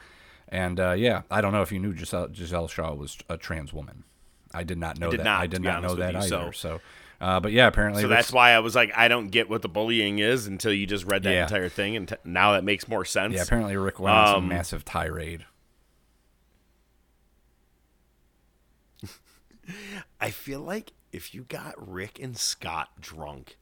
and 0.48 0.80
uh, 0.80 0.92
yeah, 0.92 1.22
I 1.30 1.40
don't 1.40 1.52
know 1.52 1.62
if 1.62 1.70
you 1.70 1.78
knew 1.78 1.96
Giselle, 1.96 2.28
Giselle 2.32 2.68
Shaw 2.68 2.94
was 2.94 3.18
a 3.28 3.36
trans 3.36 3.72
woman. 3.72 4.04
I 4.54 4.62
did 4.64 4.78
not 4.78 4.98
know 4.98 5.10
did 5.10 5.20
that. 5.20 5.24
not, 5.24 5.40
I 5.42 5.46
did 5.46 5.62
not 5.62 5.82
know 5.82 5.94
that 5.96 6.12
you, 6.14 6.18
either. 6.20 6.28
so- 6.28 6.50
So, 6.52 6.80
uh, 7.20 7.40
but 7.40 7.52
yeah, 7.52 7.66
apparently, 7.66 8.02
So 8.02 8.08
that's 8.08 8.32
why 8.32 8.52
I 8.52 8.60
was 8.60 8.74
like, 8.74 8.90
I 8.96 9.08
don't 9.08 9.28
get 9.28 9.48
what 9.50 9.62
the 9.62 9.68
bullying 9.68 10.18
is 10.18 10.46
until 10.46 10.72
you 10.72 10.86
just 10.86 11.04
read 11.04 11.22
that 11.24 11.32
Yeah. 11.32 11.42
entire 11.42 11.68
thing, 11.68 11.96
and 11.96 12.08
t- 12.08 12.14
now 12.24 12.52
that 12.52 12.64
makes 12.64 12.88
more 12.88 13.04
sense. 13.04 13.34
yeah, 13.34 13.42
apparently 13.42 13.76
Rick 13.76 14.00
went 14.00 14.16
on 14.16 14.26
some 14.28 14.36
Um, 14.44 14.48
massive 14.48 14.84
tirade. 14.84 15.44
I 20.20 20.30
feel 20.30 20.60
like 20.60 20.92
if 21.12 21.34
you 21.34 21.42
got 21.42 21.74
Rick 21.76 22.18
and 22.20 22.36
Scott 22.36 23.00
drunk, 23.00 23.56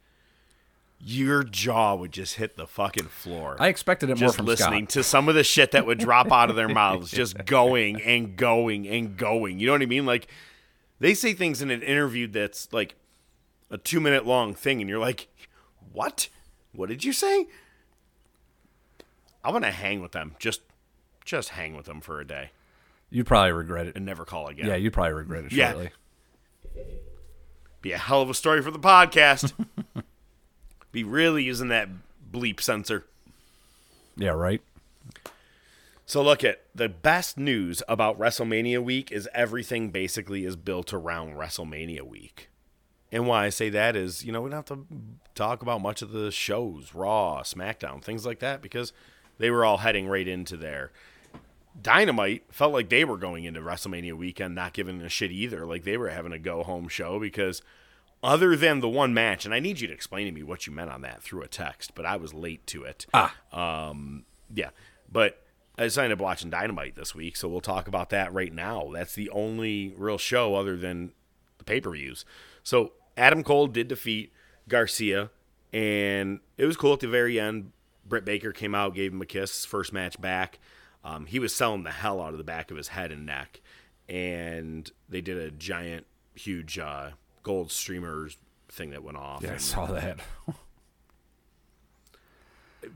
your 0.99 1.43
jaw 1.45 1.95
would 1.95 2.13
just 2.13 2.35
hit 2.35 2.57
the 2.57 2.67
fucking 2.67 3.07
floor. 3.07 3.57
I 3.59 3.69
expected 3.69 4.11
it 4.11 4.19
more 4.19 4.29
just 4.29 4.37
from 4.37 4.47
listening 4.47 4.85
Scott. 4.85 4.91
to 4.91 5.03
some 5.03 5.29
of 5.29 5.35
the 5.35 5.45
shit 5.45 5.73
that 5.73 5.87
would 5.87 5.99
drop 5.99 6.33
out 6.33 6.51
of 6.51 6.57
their 6.57 6.69
mouths, 6.75 7.11
just 7.11 7.45
going 7.45 8.01
and 8.03 8.37
going 8.37 8.89
and 8.89 9.17
going. 9.17 9.59
You 9.59 9.67
know 9.67 9.73
what 9.73 9.83
I 9.83 9.87
mean? 9.87 10.07
Like 10.07 10.29
they 11.01 11.15
say 11.15 11.33
things 11.35 11.61
in 11.61 11.71
an 11.71 11.83
interview 11.83 12.27
that's 12.27 12.73
like 12.73 12.95
a 13.71 13.79
two 13.79 14.01
minute 14.01 14.27
long 14.27 14.55
thing, 14.55 14.81
and 14.81 14.89
you're 14.89 14.99
like, 14.99 15.29
"What? 15.93 16.29
What 16.73 16.89
did 16.89 17.05
you 17.05 17.13
say?" 17.13 17.47
I 19.45 19.51
want 19.51 19.65
to 19.65 19.71
hang 19.71 20.01
with 20.01 20.13
them. 20.13 20.37
Just, 20.39 20.63
just 21.23 21.51
hang 21.51 21.77
with 21.77 21.85
them 21.85 22.01
for 22.01 22.19
a 22.19 22.27
day 22.27 22.51
You'd 23.15 23.27
probably 23.29 23.53
regret 23.53 23.87
it. 23.87 23.95
and 23.95 24.05
never 24.05 24.25
call 24.25 24.49
again. 24.49 24.67
Yeah, 24.67 24.75
you'd 24.75 24.93
probably 24.93 25.13
regret 25.13 25.45
it 25.45 25.53
Yeah. 25.53 25.71
shortly. 25.71 25.91
Be 27.81 27.93
a 27.93 27.99
hell 27.99 28.21
of 28.21 28.29
a 28.29 28.35
story 28.35 28.61
for 28.61 28.73
the 28.73 28.79
podcast. 28.79 29.53
Be 30.93 31.05
really 31.05 31.45
using 31.45 31.69
that 31.69 31.89
bleep 32.33 32.61
censor. 32.61 33.05
Yeah, 34.17 34.31
right. 34.31 34.61
So 36.07 36.23
look 36.23 36.43
at 36.43 36.63
the 36.75 36.89
best 36.89 37.39
news 37.39 37.83
about 37.89 38.19
WrestleMania 38.19 38.83
week 38.83 39.13
is 39.13 39.29
everything 39.33 39.91
basically 39.91 40.45
is 40.45 40.57
built 40.57 40.93
around 40.93 41.35
WrestleMania 41.37 42.03
week. 42.03 42.49
And 43.13 43.29
why 43.29 43.45
I 43.45 43.51
say 43.51 43.71
that 43.71 43.95
is, 43.95 44.25
you 44.25 44.33
know, 44.33 44.41
we 44.43 44.51
don't 44.51 44.69
have 44.69 44.79
to 44.79 44.87
talk 45.37 45.63
about 45.63 45.81
much 45.81 46.03
of 46.03 46.11
the 46.11 46.33
shows, 46.33 46.95
Raw, 46.95 47.43
SmackDown, 47.43 48.03
things 48.03 48.27
like 48.27 48.41
that, 48.41 48.61
because 48.61 48.93
they 49.39 49.51
were 49.51 49.65
all 49.65 49.79
heading 49.79 50.09
right 50.09 50.27
into 50.27 50.57
there. 50.57 50.91
Dynamite 51.81 52.45
felt 52.51 52.73
like 52.73 52.89
they 52.89 53.05
were 53.05 53.17
going 53.17 53.45
into 53.45 53.61
WrestleMania 53.61 54.15
weekend 54.15 54.55
not 54.55 54.73
giving 54.73 55.01
a 55.01 55.09
shit 55.09 55.31
either. 55.31 55.67
Like 55.67 55.85
they 55.85 55.97
were 55.97 56.11
having 56.11 56.33
a 56.33 56.39
go 56.39 56.63
home 56.63 56.89
show 56.89 57.19
because 57.19 57.63
other 58.23 58.57
than 58.57 58.81
the 58.81 58.89
one 58.89 59.13
match, 59.13 59.45
and 59.45 59.53
I 59.53 59.61
need 59.61 59.81
you 59.81 59.89
to 59.89 59.95
explain 59.95 60.27
to 60.27 60.33
me 60.33 60.43
what 60.43 60.67
you 60.67 60.73
meant 60.73 60.91
on 60.91 61.03
that 61.03 61.23
through 61.23 61.43
a 61.43 61.49
text, 61.49 61.95
but 61.95 62.07
I 62.07 62.17
was 62.17 62.33
late 62.33 62.67
to 62.69 62.85
it. 62.85 63.07
Ah. 63.13 63.35
Um, 63.53 64.25
yeah. 64.55 64.71
But 65.11 65.43
I 65.77 65.89
signed 65.89 66.13
up 66.13 66.21
watching 66.21 66.51
Dynamite 66.51 66.95
this 66.95 67.15
week, 67.15 67.37
so 67.37 67.49
we'll 67.49 67.61
talk 67.61 67.89
about 67.89 68.11
that 68.11 68.33
right 68.33 68.53
now. 68.53 68.91
That's 68.93 69.15
the 69.15 69.29
only 69.31 69.95
real 69.99 70.19
show 70.19 70.55
other 70.55 70.77
than 70.77 71.13
the 71.59 71.65
pay 71.65 71.81
per 71.81 71.91
views. 71.91 72.25
So 72.63 72.93
Adam 73.17 73.43
Cole 73.43 73.67
did 73.67 73.89
defeat 73.89 74.33
Garcia, 74.69 75.31
and 75.73 76.41
it 76.57 76.65
was 76.65 76.77
cool 76.77 76.93
at 76.93 77.01
the 77.01 77.09
very 77.09 77.39
end. 77.39 77.73
Britt 78.07 78.25
Baker 78.25 78.53
came 78.53 78.75
out, 78.75 78.95
gave 78.95 79.13
him 79.13 79.21
a 79.21 79.27
kiss, 79.27 79.65
first 79.65 79.93
match 79.93 80.21
back. 80.21 80.59
Um, 81.05 81.27
he 81.27 81.39
was 81.39 81.55
selling 81.55 81.83
the 81.83 81.91
hell 81.91 82.21
out 82.21 82.33
of 82.33 82.39
the 82.39 82.45
back 82.45 82.71
of 82.71 82.77
his 82.77 82.89
head 82.89 83.13
and 83.13 83.27
neck, 83.27 83.61
and 84.09 84.91
they 85.09 85.21
did 85.21 85.37
a 85.37 85.51
giant, 85.51 86.07
huge 86.35 86.79
uh, 86.79 87.11
gold 87.43 87.71
streamers 87.71 88.39
thing 88.69 88.91
that 88.91 89.05
went 89.05 89.19
off. 89.19 89.43
Yeah, 89.43 89.55
I 89.55 89.59
saw 89.59 89.87
that. 89.87 90.19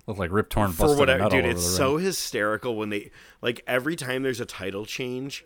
Looked 0.06 0.20
like 0.20 0.32
Rip 0.32 0.48
Torn 0.50 0.72
for 0.72 0.86
busted 0.86 1.08
nut 1.08 1.30
dude. 1.30 1.44
It's 1.44 1.64
so 1.66 1.96
hysterical 1.96 2.76
when 2.76 2.90
they 2.90 3.10
like 3.40 3.62
every 3.66 3.96
time 3.96 4.22
there's 4.22 4.40
a 4.40 4.46
title 4.46 4.84
change 4.84 5.44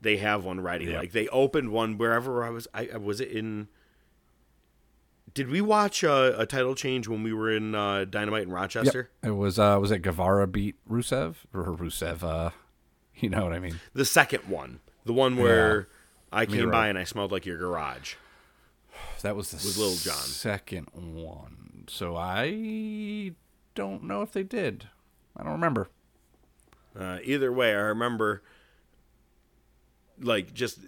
they 0.00 0.16
have 0.16 0.44
one 0.44 0.60
ready. 0.60 0.86
Yep. 0.86 0.98
Like 0.98 1.12
they 1.12 1.28
opened 1.28 1.70
one 1.70 1.98
wherever 1.98 2.42
I 2.44 2.50
was. 2.50 2.66
I- 2.72 2.96
was 2.96 3.20
it 3.20 3.30
in. 3.30 3.68
Did 5.34 5.48
we 5.48 5.60
watch 5.60 6.02
a, 6.02 6.40
a 6.40 6.46
title 6.46 6.74
change 6.74 7.08
when 7.08 7.22
we 7.22 7.32
were 7.32 7.50
in 7.50 7.74
uh, 7.74 8.04
Dynamite 8.04 8.42
in 8.42 8.50
Rochester? 8.50 9.10
It 9.22 9.30
was 9.30 9.58
uh 9.58 9.78
was 9.80 9.90
it 9.90 10.00
Guevara 10.00 10.46
beat 10.46 10.76
Rusev 10.88 11.36
or 11.54 11.64
Rusev? 11.76 12.22
Uh, 12.22 12.50
you 13.14 13.28
know 13.28 13.44
what 13.44 13.52
I 13.52 13.58
mean? 13.58 13.80
The 13.94 14.04
second 14.04 14.44
one, 14.48 14.80
the 15.04 15.12
one 15.12 15.36
where 15.36 15.88
I 16.32 16.42
You're 16.42 16.62
came 16.62 16.70
by 16.70 16.88
and 16.88 16.98
I 16.98 17.04
smelled 17.04 17.32
like 17.32 17.46
your 17.46 17.58
garage. 17.58 18.14
That 19.22 19.36
was 19.36 19.50
the 19.50 19.56
With 19.56 19.76
Lil 19.76 19.96
Jon. 19.96 20.14
second 20.14 20.88
one. 20.94 21.84
So 21.88 22.16
I 22.16 23.32
don't 23.74 24.04
know 24.04 24.22
if 24.22 24.32
they 24.32 24.42
did. 24.42 24.88
I 25.36 25.42
don't 25.42 25.52
remember. 25.52 25.88
Uh, 26.98 27.18
either 27.22 27.52
way, 27.52 27.70
I 27.70 27.80
remember 27.80 28.42
like 30.18 30.54
just 30.54 30.78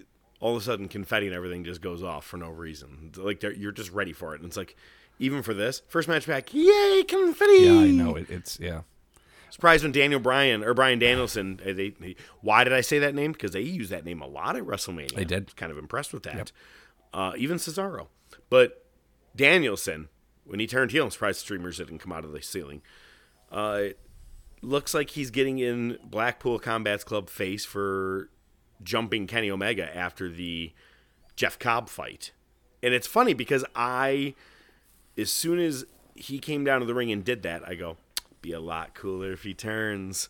all 0.42 0.56
of 0.56 0.60
a 0.60 0.64
sudden 0.64 0.88
confetti 0.88 1.26
and 1.26 1.34
everything 1.34 1.62
just 1.64 1.80
goes 1.80 2.02
off 2.02 2.26
for 2.26 2.36
no 2.36 2.50
reason. 2.50 3.12
Like 3.16 3.42
you're 3.42 3.72
just 3.72 3.92
ready 3.92 4.12
for 4.12 4.34
it, 4.34 4.40
and 4.40 4.48
it's 4.48 4.56
like 4.56 4.76
even 5.18 5.42
for 5.42 5.54
this 5.54 5.82
first 5.88 6.08
match 6.08 6.26
back, 6.26 6.52
yay 6.52 7.04
confetti! 7.06 7.62
Yeah, 7.62 7.72
I 7.72 7.90
know 7.92 8.16
it, 8.16 8.28
it's 8.28 8.58
yeah. 8.60 8.82
Surprised 9.50 9.84
when 9.84 9.92
Daniel 9.92 10.18
Bryan 10.18 10.64
or 10.64 10.74
Brian 10.74 10.98
Danielson. 10.98 11.60
uh, 11.62 11.72
They, 11.72 11.90
they 11.90 12.16
why 12.40 12.64
did 12.64 12.72
I 12.72 12.80
say 12.80 12.98
that 12.98 13.14
name? 13.14 13.32
Because 13.32 13.52
they 13.52 13.60
use 13.60 13.90
that 13.90 14.04
name 14.04 14.20
a 14.20 14.26
lot 14.26 14.56
at 14.56 14.64
WrestleMania. 14.64 15.14
They 15.14 15.24
did. 15.24 15.54
Kind 15.56 15.70
of 15.70 15.78
impressed 15.78 16.12
with 16.12 16.24
that. 16.24 16.50
Uh, 17.14 17.32
even 17.36 17.58
Cesaro, 17.58 18.08
but 18.50 18.84
Danielson 19.36 20.08
when 20.44 20.58
he 20.58 20.66
turned 20.66 20.90
heel, 20.90 21.04
I'm 21.04 21.10
surprised 21.10 21.38
streamers 21.40 21.78
didn't 21.78 21.98
come 21.98 22.12
out 22.12 22.24
of 22.24 22.32
the 22.32 22.42
ceiling. 22.42 22.82
Uh, 23.50 23.88
looks 24.60 24.94
like 24.94 25.10
he's 25.10 25.30
getting 25.30 25.58
in 25.58 25.98
Blackpool 26.04 26.58
Combat's 26.58 27.04
Club 27.04 27.28
face 27.30 27.64
for 27.64 28.28
jumping 28.84 29.26
Kenny 29.26 29.50
Omega 29.50 29.94
after 29.96 30.28
the 30.28 30.72
Jeff 31.36 31.58
Cobb 31.58 31.88
fight. 31.88 32.32
And 32.82 32.94
it's 32.94 33.06
funny 33.06 33.34
because 33.34 33.64
I, 33.74 34.34
as 35.16 35.30
soon 35.30 35.58
as 35.58 35.84
he 36.14 36.38
came 36.38 36.64
down 36.64 36.80
to 36.80 36.86
the 36.86 36.94
ring 36.94 37.12
and 37.12 37.24
did 37.24 37.42
that, 37.42 37.66
I 37.66 37.74
go, 37.74 37.96
be 38.40 38.52
a 38.52 38.60
lot 38.60 38.94
cooler 38.94 39.32
if 39.32 39.44
he 39.44 39.54
turns. 39.54 40.28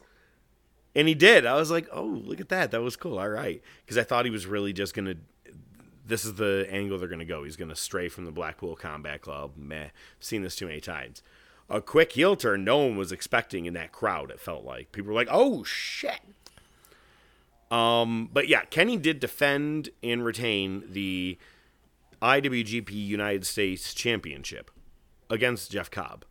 And 0.95 1.09
he 1.09 1.15
did. 1.15 1.47
I 1.47 1.55
was 1.55 1.71
like, 1.71 1.89
oh, 1.91 2.05
look 2.05 2.41
at 2.41 2.51
that. 2.51 2.71
That 2.71 2.83
was 2.83 2.97
cool. 2.97 3.19
All 3.19 3.29
right. 3.29 3.63
Because 3.85 3.97
I 3.97 4.03
thought 4.03 4.27
he 4.27 4.31
was 4.31 4.47
really 4.47 4.73
just 4.73 4.95
going 4.95 5.07
to. 5.07 5.17
This 6.05 6.25
is 6.25 6.35
the 6.35 6.67
angle 6.69 6.99
they're 6.99 7.09
going 7.09 7.21
to 7.21 7.25
go. 7.25 7.45
He's 7.45 7.57
going 7.57 7.71
to 7.71 7.77
stray 7.77 8.09
from 8.09 8.27
the 8.27 8.33
Blackpool 8.33 8.77
Combat 8.77 9.23
Club. 9.23 9.53
Meh. 9.57 9.89
Seen 10.21 10.43
this 10.43 10.57
too 10.57 10.67
many 10.67 10.81
times. 10.81 11.23
A 11.71 11.81
quick 11.81 12.13
heel 12.13 12.37
turn 12.37 12.65
no 12.65 12.79
one 12.79 12.97
was 12.97 13.13
expecting 13.13 13.65
in 13.65 13.73
that 13.75 13.93
crowd, 13.93 14.31
it 14.31 14.41
felt 14.41 14.65
like. 14.65 14.93
People 14.93 15.09
were 15.09 15.15
like, 15.15 15.29
oh, 15.31 15.65
shit. 15.65 16.21
Um, 17.73 18.29
but 18.31 18.49
yeah, 18.49 18.63
Kenny 18.67 18.99
did 18.99 19.19
defend 19.19 19.89
and 20.03 20.23
retain 20.23 20.85
the 20.91 21.39
IWGP 22.21 22.93
United 22.93 23.47
States 23.47 23.95
Championship 23.95 24.71
against 25.31 25.73
Jeff 25.73 25.91
Cobb. 25.91 26.27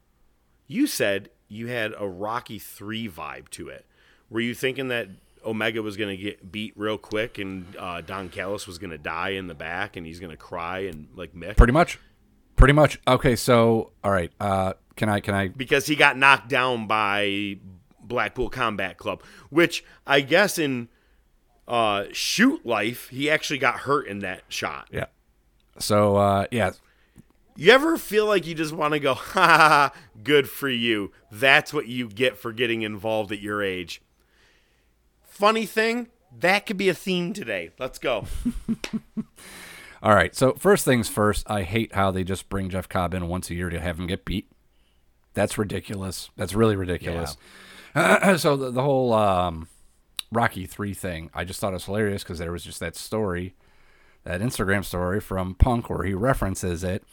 You 0.67 0.85
said 0.85 1.31
you 1.47 1.67
had 1.67 1.93
a 1.97 2.07
Rocky 2.07 2.59
3 2.59 3.09
vibe 3.09 3.49
to 3.49 3.69
it. 3.69 3.85
Were 4.29 4.39
you 4.39 4.53
thinking 4.53 4.89
that 4.89 5.09
Omega 5.43 5.81
was 5.81 5.97
going 5.97 6.15
to 6.15 6.23
get 6.23 6.51
beat 6.51 6.73
real 6.75 6.99
quick 6.99 7.39
and 7.39 7.65
uh, 7.77 8.01
Don 8.01 8.29
Callis 8.29 8.67
was 8.67 8.77
going 8.77 8.91
to 8.91 8.99
die 8.99 9.29
in 9.29 9.47
the 9.47 9.55
back 9.55 9.97
and 9.97 10.05
he's 10.05 10.19
going 10.19 10.29
to 10.29 10.37
cry 10.37 10.81
and 10.81 11.07
like 11.15 11.33
Mick? 11.33 11.57
Pretty 11.57 11.73
much. 11.73 11.97
Pretty 12.55 12.73
much. 12.73 12.99
Okay, 13.07 13.35
so 13.35 13.91
all 14.03 14.11
right. 14.11 14.31
Uh 14.39 14.73
can 14.95 15.09
I 15.09 15.19
can 15.19 15.33
I 15.33 15.47
because 15.47 15.87
he 15.87 15.95
got 15.95 16.15
knocked 16.15 16.47
down 16.47 16.85
by 16.85 17.57
Blackpool 17.99 18.49
Combat 18.49 18.97
Club, 18.97 19.23
which 19.49 19.83
I 20.05 20.21
guess 20.21 20.59
in 20.59 20.89
uh, 21.67 22.05
shoot 22.11 22.65
life 22.65 23.09
he 23.09 23.29
actually 23.29 23.59
got 23.59 23.79
hurt 23.81 24.07
in 24.07 24.19
that 24.19 24.43
shot. 24.49 24.87
Yeah. 24.91 25.05
So 25.79 26.17
uh 26.17 26.45
yeah, 26.51 26.71
You 27.55 27.71
ever 27.71 27.97
feel 27.97 28.25
like 28.25 28.45
you 28.45 28.55
just 28.55 28.73
want 28.73 28.93
to 28.93 28.99
go, 28.99 29.13
ha, 29.15 29.47
ha, 29.47 29.57
ha, 29.57 29.93
good 30.23 30.49
for 30.49 30.69
you. 30.69 31.11
That's 31.31 31.73
what 31.73 31.87
you 31.87 32.07
get 32.07 32.37
for 32.37 32.51
getting 32.51 32.81
involved 32.81 33.31
at 33.31 33.39
your 33.39 33.63
age. 33.63 34.01
Funny 35.23 35.65
thing, 35.65 36.07
that 36.39 36.65
could 36.65 36.77
be 36.77 36.89
a 36.89 36.93
theme 36.93 37.33
today. 37.33 37.71
Let's 37.79 37.99
go. 37.99 38.25
All 40.03 40.15
right. 40.15 40.35
So 40.35 40.53
first 40.53 40.85
things 40.85 41.07
first, 41.09 41.49
I 41.49 41.63
hate 41.63 41.93
how 41.93 42.11
they 42.11 42.23
just 42.23 42.49
bring 42.49 42.69
Jeff 42.69 42.89
Cobb 42.89 43.13
in 43.13 43.27
once 43.27 43.49
a 43.49 43.55
year 43.55 43.69
to 43.69 43.79
have 43.79 43.99
him 43.99 44.07
get 44.07 44.25
beat. 44.25 44.51
That's 45.33 45.57
ridiculous. 45.57 46.29
That's 46.35 46.53
really 46.53 46.75
ridiculous. 46.75 47.37
so 48.37 48.55
the, 48.57 48.71
the 48.71 48.81
whole 48.81 49.13
um, 49.13 49.67
Rocky 50.31 50.65
Three 50.65 50.93
thing, 50.93 51.29
I 51.33 51.43
just 51.43 51.59
thought 51.59 51.71
it 51.71 51.73
was 51.73 51.85
hilarious 51.85 52.23
because 52.23 52.39
there 52.39 52.51
was 52.51 52.63
just 52.63 52.79
that 52.79 52.95
story, 52.95 53.55
that 54.23 54.41
Instagram 54.41 54.85
story 54.85 55.19
from 55.19 55.55
Punk 55.55 55.89
where 55.89 56.03
he 56.03 56.13
references 56.13 56.83
it, 56.83 57.03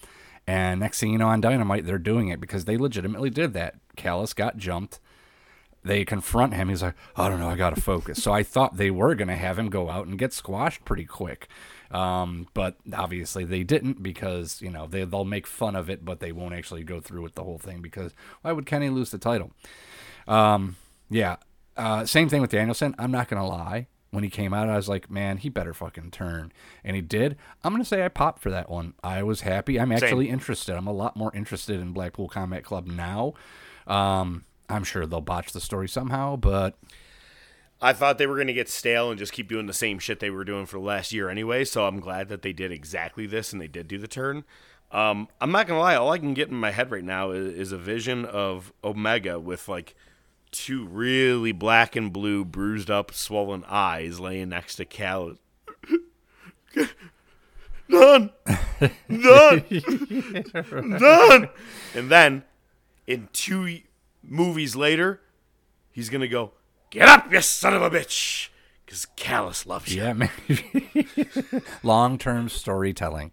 and 0.46 0.80
next 0.80 1.00
thing 1.00 1.12
you 1.12 1.18
know 1.18 1.28
on 1.28 1.40
Dynamite 1.40 1.84
they're 1.86 1.98
doing 1.98 2.28
it 2.28 2.40
because 2.40 2.64
they 2.64 2.76
legitimately 2.76 3.30
did 3.30 3.52
that. 3.54 3.74
Callis 3.96 4.32
got 4.32 4.56
jumped. 4.56 5.00
They 5.84 6.04
confront 6.04 6.54
him. 6.54 6.68
He's 6.68 6.82
like, 6.82 6.96
I 7.16 7.28
don't 7.28 7.38
know, 7.38 7.48
I 7.48 7.56
got 7.56 7.74
to 7.74 7.80
focus. 7.80 8.22
so 8.22 8.32
I 8.32 8.42
thought 8.42 8.76
they 8.76 8.90
were 8.90 9.14
going 9.14 9.28
to 9.28 9.36
have 9.36 9.58
him 9.58 9.70
go 9.70 9.88
out 9.88 10.06
and 10.06 10.18
get 10.18 10.32
squashed 10.32 10.84
pretty 10.84 11.04
quick. 11.04 11.48
Um, 11.90 12.48
but 12.52 12.76
obviously 12.92 13.44
they 13.44 13.62
didn't 13.62 14.02
because, 14.02 14.60
you 14.60 14.70
know, 14.70 14.86
they, 14.86 15.04
they'll 15.04 15.24
make 15.24 15.46
fun 15.46 15.76
of 15.76 15.88
it, 15.88 16.04
but 16.04 16.20
they 16.20 16.32
won't 16.32 16.54
actually 16.54 16.84
go 16.84 17.00
through 17.00 17.22
with 17.22 17.34
the 17.34 17.44
whole 17.44 17.58
thing 17.58 17.80
because 17.80 18.12
why 18.42 18.52
would 18.52 18.66
Kenny 18.66 18.90
lose 18.90 19.10
the 19.10 19.18
title? 19.18 19.52
Um, 20.26 20.76
yeah. 21.08 21.36
Uh, 21.78 22.04
same 22.04 22.28
thing 22.28 22.40
with 22.40 22.50
Danielson. 22.50 22.94
I'm 22.98 23.12
not 23.12 23.28
going 23.28 23.40
to 23.40 23.48
lie. 23.48 23.86
When 24.10 24.24
he 24.24 24.30
came 24.30 24.54
out, 24.54 24.68
I 24.68 24.76
was 24.76 24.88
like, 24.88 25.10
man, 25.10 25.36
he 25.36 25.48
better 25.48 25.74
fucking 25.74 26.10
turn. 26.10 26.50
And 26.82 26.96
he 26.96 27.02
did. 27.02 27.36
I'm 27.62 27.72
going 27.72 27.82
to 27.82 27.88
say 27.88 28.04
I 28.04 28.08
popped 28.08 28.40
for 28.40 28.50
that 28.50 28.70
one. 28.70 28.94
I 29.04 29.22
was 29.22 29.42
happy. 29.42 29.78
I'm 29.78 29.92
actually 29.92 30.30
interested. 30.30 30.76
I'm 30.76 30.86
a 30.86 30.92
lot 30.92 31.14
more 31.14 31.30
interested 31.34 31.78
in 31.78 31.92
Blackpool 31.92 32.28
Combat 32.28 32.64
Club 32.64 32.86
now. 32.86 33.34
Um, 33.86 34.44
I'm 34.68 34.82
sure 34.82 35.06
they'll 35.06 35.20
botch 35.20 35.52
the 35.52 35.60
story 35.60 35.88
somehow, 35.88 36.36
but 36.36 36.78
I 37.82 37.92
thought 37.92 38.18
they 38.18 38.26
were 38.26 38.34
going 38.34 38.48
to 38.48 38.54
get 38.54 38.68
stale 38.68 39.10
and 39.10 39.18
just 39.18 39.32
keep 39.32 39.48
doing 39.48 39.66
the 39.66 39.74
same 39.74 39.98
shit 39.98 40.20
they 40.20 40.30
were 40.30 40.44
doing 40.44 40.66
for 40.66 40.78
the 40.78 40.84
last 40.84 41.12
year 41.12 41.28
anyway. 41.28 41.64
So 41.64 41.86
I'm 41.86 42.00
glad 42.00 42.28
that 42.28 42.40
they 42.42 42.54
did 42.54 42.72
exactly 42.72 43.26
this 43.26 43.52
and 43.52 43.60
they 43.60 43.68
did 43.68 43.88
do 43.88 43.98
the 43.98 44.08
turn. 44.08 44.44
Um, 44.90 45.28
I'm 45.38 45.52
not 45.52 45.66
gonna 45.66 45.80
lie, 45.80 45.96
all 45.96 46.10
I 46.12 46.18
can 46.18 46.32
get 46.32 46.48
in 46.48 46.54
my 46.54 46.70
head 46.70 46.90
right 46.90 47.04
now 47.04 47.30
is, 47.32 47.52
is 47.52 47.72
a 47.72 47.78
vision 47.78 48.24
of 48.24 48.72
Omega 48.82 49.38
with 49.38 49.68
like 49.68 49.94
two 50.50 50.86
really 50.86 51.52
black 51.52 51.96
and 51.96 52.12
blue, 52.12 52.44
bruised 52.44 52.90
up, 52.90 53.12
swollen 53.12 53.64
eyes 53.68 54.20
laying 54.20 54.50
next 54.50 54.76
to 54.76 54.84
Cal. 54.84 55.34
Done, 57.90 58.30
done, 59.08 59.64
done. 60.98 61.48
And 61.94 62.10
then, 62.10 62.44
in 63.06 63.28
two 63.32 63.80
movies 64.22 64.76
later, 64.76 65.20
he's 65.90 66.10
gonna 66.10 66.28
go, 66.28 66.52
"Get 66.90 67.08
up, 67.08 67.32
you 67.32 67.40
son 67.40 67.74
of 67.74 67.80
a 67.80 67.90
bitch," 67.90 68.50
because 68.84 69.06
Callis 69.16 69.64
loves 69.64 69.94
you. 69.94 70.02
Yeah, 70.02 70.12
man. 70.12 70.30
Long 71.82 72.18
term 72.18 72.50
storytelling. 72.50 73.32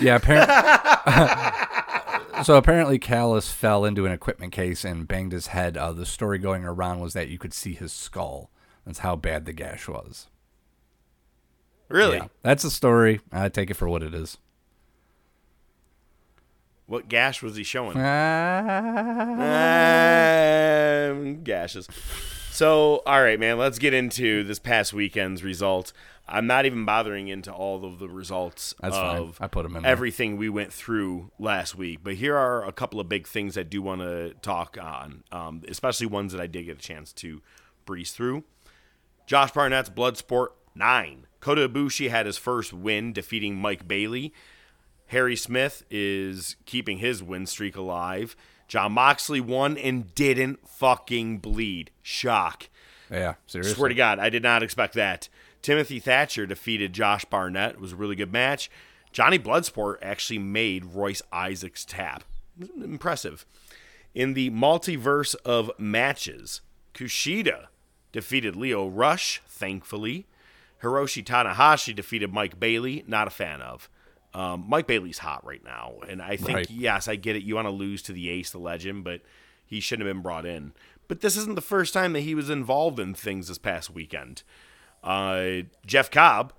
Yeah, 0.00 0.16
apparently. 0.16 0.54
so 2.42 2.56
apparently, 2.56 2.98
Callis 2.98 3.50
fell 3.50 3.84
into 3.84 4.06
an 4.06 4.12
equipment 4.12 4.52
case 4.52 4.84
and 4.84 5.08
banged 5.08 5.32
his 5.32 5.48
head. 5.48 5.76
Uh, 5.76 5.92
the 5.92 6.06
story 6.06 6.38
going 6.38 6.64
around 6.64 7.00
was 7.00 7.12
that 7.12 7.28
you 7.28 7.38
could 7.38 7.54
see 7.54 7.74
his 7.74 7.92
skull. 7.92 8.50
That's 8.86 9.00
how 9.00 9.16
bad 9.16 9.44
the 9.44 9.52
gash 9.52 9.88
was. 9.88 10.28
Really? 11.88 12.16
Yeah, 12.18 12.28
that's 12.42 12.64
a 12.64 12.70
story. 12.70 13.20
I 13.30 13.48
take 13.48 13.70
it 13.70 13.74
for 13.74 13.88
what 13.88 14.02
it 14.02 14.14
is. 14.14 14.38
What 16.86 17.08
gash 17.08 17.42
was 17.42 17.56
he 17.56 17.62
showing? 17.64 17.96
Um, 21.12 21.42
gashes. 21.42 21.88
So, 22.50 23.02
all 23.06 23.22
right, 23.22 23.40
man, 23.40 23.58
let's 23.58 23.78
get 23.78 23.94
into 23.94 24.44
this 24.44 24.58
past 24.58 24.92
weekend's 24.92 25.42
results. 25.42 25.92
I'm 26.32 26.46
not 26.46 26.64
even 26.66 26.84
bothering 26.86 27.28
into 27.28 27.52
all 27.52 27.84
of 27.84 27.98
the 27.98 28.08
results 28.08 28.74
That's 28.80 28.96
fine. 28.96 29.18
of 29.20 29.38
I 29.40 29.46
put 29.48 29.66
'em 29.66 29.76
in 29.76 29.82
there. 29.82 29.92
everything 29.92 30.38
we 30.38 30.48
went 30.48 30.72
through 30.72 31.30
last 31.38 31.74
week, 31.76 32.00
but 32.02 32.14
here 32.14 32.36
are 32.36 32.66
a 32.66 32.72
couple 32.72 32.98
of 33.00 33.08
big 33.08 33.26
things 33.28 33.58
I 33.58 33.62
do 33.64 33.82
want 33.82 34.00
to 34.00 34.32
talk 34.40 34.78
on, 34.80 35.24
um, 35.30 35.62
especially 35.68 36.06
ones 36.06 36.32
that 36.32 36.40
I 36.40 36.46
did 36.46 36.64
get 36.64 36.78
a 36.78 36.80
chance 36.80 37.12
to 37.14 37.42
breeze 37.84 38.12
through. 38.12 38.44
Josh 39.26 39.52
Barnett's 39.52 39.90
Bloodsport 39.90 40.48
9. 40.74 41.26
Kota 41.40 41.68
Ibushi 41.68 42.08
had 42.08 42.24
his 42.26 42.38
first 42.38 42.72
win, 42.72 43.12
defeating 43.12 43.56
Mike 43.56 43.86
Bailey. 43.86 44.32
Harry 45.08 45.36
Smith 45.36 45.84
is 45.90 46.56
keeping 46.64 46.98
his 46.98 47.22
win 47.22 47.44
streak 47.46 47.76
alive. 47.76 48.34
Jon 48.68 48.92
Moxley 48.92 49.40
won 49.40 49.76
and 49.76 50.14
didn't 50.14 50.66
fucking 50.66 51.38
bleed. 51.38 51.90
Shock. 52.00 52.70
Yeah, 53.10 53.34
seriously. 53.46 53.74
Swear 53.74 53.90
to 53.90 53.94
God, 53.94 54.18
I 54.18 54.30
did 54.30 54.42
not 54.42 54.62
expect 54.62 54.94
that. 54.94 55.28
Timothy 55.62 56.00
Thatcher 56.00 56.46
defeated 56.46 56.92
Josh 56.92 57.24
Barnett. 57.24 57.72
It 57.74 57.80
was 57.80 57.92
a 57.92 57.96
really 57.96 58.16
good 58.16 58.32
match. 58.32 58.70
Johnny 59.12 59.38
Bloodsport 59.38 59.96
actually 60.02 60.38
made 60.38 60.84
Royce 60.86 61.22
Isaacs 61.32 61.84
tap. 61.84 62.24
Impressive. 62.82 63.46
In 64.14 64.34
the 64.34 64.50
multiverse 64.50 65.34
of 65.44 65.70
matches, 65.78 66.60
Kushida 66.94 67.66
defeated 68.10 68.56
Lio 68.56 68.86
Rush, 68.88 69.40
thankfully. 69.46 70.26
Hiroshi 70.82 71.24
Tanahashi 71.24 71.94
defeated 71.94 72.32
Mike 72.32 72.58
Bailey. 72.58 73.04
Not 73.06 73.28
a 73.28 73.30
fan 73.30 73.62
of. 73.62 73.88
Um, 74.34 74.64
Mike 74.68 74.86
Bailey's 74.86 75.18
hot 75.18 75.44
right 75.46 75.62
now, 75.62 75.96
and 76.08 76.20
I 76.22 76.36
think 76.36 76.56
Right. 76.56 76.70
yes, 76.70 77.06
I 77.06 77.16
get 77.16 77.36
it. 77.36 77.42
You 77.42 77.54
want 77.54 77.66
to 77.66 77.70
lose 77.72 78.02
to 78.02 78.12
the 78.12 78.30
Ace, 78.30 78.50
the 78.50 78.58
Legend, 78.58 79.04
but 79.04 79.20
he 79.64 79.78
shouldn't 79.78 80.06
have 80.06 80.14
been 80.14 80.22
brought 80.22 80.46
in. 80.46 80.72
But 81.06 81.20
this 81.20 81.36
isn't 81.36 81.54
the 81.54 81.60
first 81.60 81.92
time 81.92 82.14
that 82.14 82.20
he 82.20 82.34
was 82.34 82.48
involved 82.48 82.98
in 82.98 83.12
things 83.14 83.48
this 83.48 83.58
past 83.58 83.90
weekend. 83.90 84.42
Uh, 85.02 85.62
Jeff 85.86 86.10
Cobb 86.10 86.52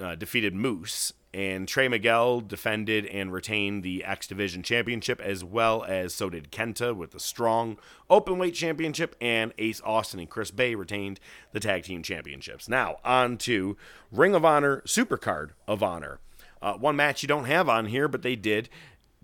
uh, 0.00 0.14
defeated 0.14 0.54
Moose, 0.54 1.12
and 1.32 1.68
Trey 1.68 1.86
Miguel 1.86 2.40
defended 2.40 3.06
and 3.06 3.32
retained 3.32 3.82
the 3.82 4.04
X 4.04 4.26
Division 4.26 4.62
Championship, 4.62 5.20
as 5.20 5.44
well 5.44 5.84
as 5.84 6.12
so 6.14 6.28
did 6.28 6.50
Kenta 6.50 6.94
with 6.94 7.12
the 7.12 7.20
strong 7.20 7.76
Openweight 8.10 8.54
Championship, 8.54 9.14
and 9.20 9.52
Ace 9.58 9.80
Austin 9.84 10.20
and 10.20 10.28
Chris 10.28 10.50
Bey 10.50 10.74
retained 10.74 11.20
the 11.52 11.60
Tag 11.60 11.84
Team 11.84 12.02
Championships. 12.02 12.68
Now, 12.68 12.96
on 13.04 13.36
to 13.38 13.76
Ring 14.10 14.34
of 14.34 14.44
Honor 14.44 14.82
Supercard 14.86 15.50
of 15.68 15.82
Honor. 15.82 16.18
Uh, 16.60 16.74
one 16.74 16.96
match 16.96 17.22
you 17.22 17.28
don't 17.28 17.44
have 17.44 17.68
on 17.68 17.86
here, 17.86 18.08
but 18.08 18.22
they 18.22 18.36
did 18.36 18.68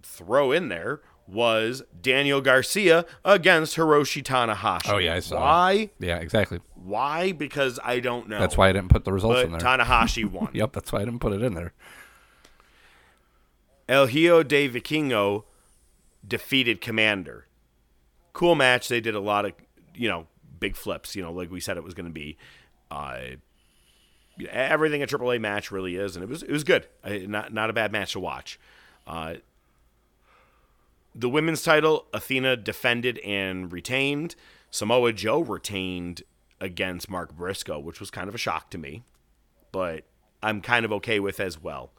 throw 0.03 0.53
in 0.53 0.69
there 0.69 1.01
was 1.29 1.83
Daniel 2.01 2.41
Garcia 2.41 3.05
against 3.25 3.77
Hiroshi 3.77 4.23
Tanahashi. 4.23 4.93
Oh, 4.93 4.99
yeah, 4.99 5.15
I 5.15 5.21
saw. 5.21 5.41
Why? 5.41 5.91
Yeah, 5.99 6.19
exactly. 6.19 6.61
Why? 6.75 7.33
Because 7.33 7.81
I 7.85 8.01
don't 8.01 8.29
know. 8.29 8.39
That's 8.39 8.57
why 8.57 8.69
I 8.69 8.73
didn't 8.73 8.91
put 8.91 9.05
the 9.05 9.13
results 9.13 9.41
But 9.41 9.47
in 9.47 9.53
there. 9.53 9.61
Tanahashi 9.61 10.25
won. 10.31 10.51
Yep, 10.53 10.73
that's 10.73 10.93
why 10.93 11.01
I 11.01 11.05
didn't 11.05 11.21
put 11.21 11.33
it 11.33 11.43
in 11.43 11.55
there. 11.55 11.73
El 13.89 14.07
Hijo 14.07 14.43
de 14.43 14.69
Vikingo 14.69 15.45
defeated 16.27 16.81
Komander. 16.81 17.43
Cool 18.33 18.55
match. 18.55 18.89
They 18.89 19.01
did 19.01 19.15
a 19.15 19.21
lot 19.21 19.45
of, 19.45 19.53
you 19.95 20.09
know, 20.09 20.27
big 20.59 20.77
flips, 20.77 21.15
you 21.15 21.23
know, 21.23 21.33
like 21.33 21.51
we 21.51 21.61
said 21.61 21.77
it 21.77 21.85
was 21.85 21.95
going 21.95 22.07
to 22.07 22.13
be. 22.13 22.37
Uh, 22.91 23.19
everything 24.51 25.03
a 25.03 25.07
AAA 25.07 25.41
match 25.41 25.71
really 25.71 25.97
is, 25.97 26.17
and 26.17 26.23
it 26.23 26.29
was 26.29 26.43
it 26.43 26.51
was 26.51 26.65
good. 26.65 26.87
Not 27.05 27.53
not 27.53 27.71
a 27.71 27.73
bad 27.73 27.93
match 27.93 28.13
to 28.13 28.21
watch. 28.21 28.59
Uh, 29.07 29.35
the 31.17 31.29
women's 31.29 31.63
title, 31.63 32.07
Athena 32.13 32.57
defended 32.57 33.19
and 33.21 33.73
retained. 33.73 34.37
Samoa 34.71 35.13
Joe 35.13 35.41
retained 35.41 36.23
against 36.61 37.09
Mark 37.09 37.35
Briscoe, 37.35 37.79
which 37.79 38.01
was 38.01 38.11
kind 38.11 38.29
of 38.29 38.35
a 38.35 38.39
shock 38.39 38.71
to 38.71 38.79
me, 38.79 39.05
but 39.73 40.05
I'm 40.43 40.61
kind 40.61 40.85
of 40.85 40.93
okay 40.93 41.19
with 41.19 41.41
as 41.41 41.61
well. 41.61 41.93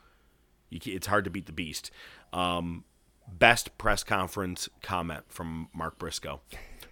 You, 0.69 0.79
it's 0.85 1.07
hard 1.07 1.23
to 1.23 1.29
beat 1.31 1.47
the 1.47 1.51
beast. 1.51 1.89
Um, 2.31 2.83
best 3.27 3.77
press 3.77 4.03
conference 4.03 4.69
comment 4.81 5.25
from 5.29 5.69
Mark 5.73 5.97
Briscoe. 5.97 6.41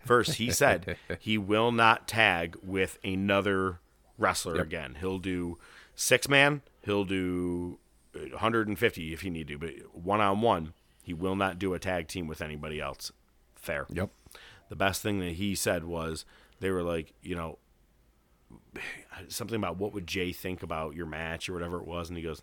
First, 0.03 0.33
he 0.33 0.49
said 0.51 0.97
he 1.19 1.37
will 1.37 1.71
not 1.71 2.07
tag 2.07 2.57
with 2.63 2.97
another 3.03 3.79
wrestler 4.17 4.55
again. 4.55 4.97
He'll 4.99 5.19
do 5.19 5.57
six 5.95 6.27
man. 6.27 6.61
He'll 6.83 7.05
do 7.05 7.79
150 8.13 9.13
if 9.13 9.21
he 9.21 9.29
need 9.29 9.47
to, 9.49 9.57
but 9.57 9.71
one 9.93 10.21
on 10.21 10.41
one, 10.41 10.73
he 11.05 11.13
will 11.13 11.35
not 11.35 11.59
do 11.59 11.75
a 11.75 11.79
tag 11.79 12.07
team 12.07 12.25
with 12.25 12.41
anybody 12.41 12.81
else. 12.81 13.11
Fair. 13.55 13.85
Yep. 13.91 14.09
The 14.69 14.75
best 14.75 15.03
thing 15.03 15.19
that 15.19 15.33
he 15.33 15.53
said 15.53 15.83
was 15.83 16.25
they 16.59 16.71
were 16.71 16.81
like, 16.81 17.13
you 17.21 17.35
know, 17.35 17.59
something 19.27 19.55
about 19.55 19.77
what 19.77 19.93
would 19.93 20.07
Jay 20.07 20.31
think 20.31 20.63
about 20.63 20.95
your 20.95 21.05
match 21.05 21.47
or 21.47 21.53
whatever 21.53 21.77
it 21.77 21.85
was, 21.85 22.09
and 22.09 22.17
he 22.17 22.23
goes, 22.23 22.41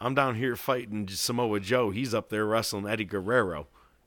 "I'm 0.00 0.14
down 0.14 0.36
here 0.36 0.56
fighting 0.56 1.06
Samoa 1.08 1.60
Joe. 1.60 1.90
He's 1.90 2.14
up 2.14 2.30
there 2.30 2.46
wrestling 2.46 2.88
Eddie 2.88 3.04
Guerrero. 3.04 3.66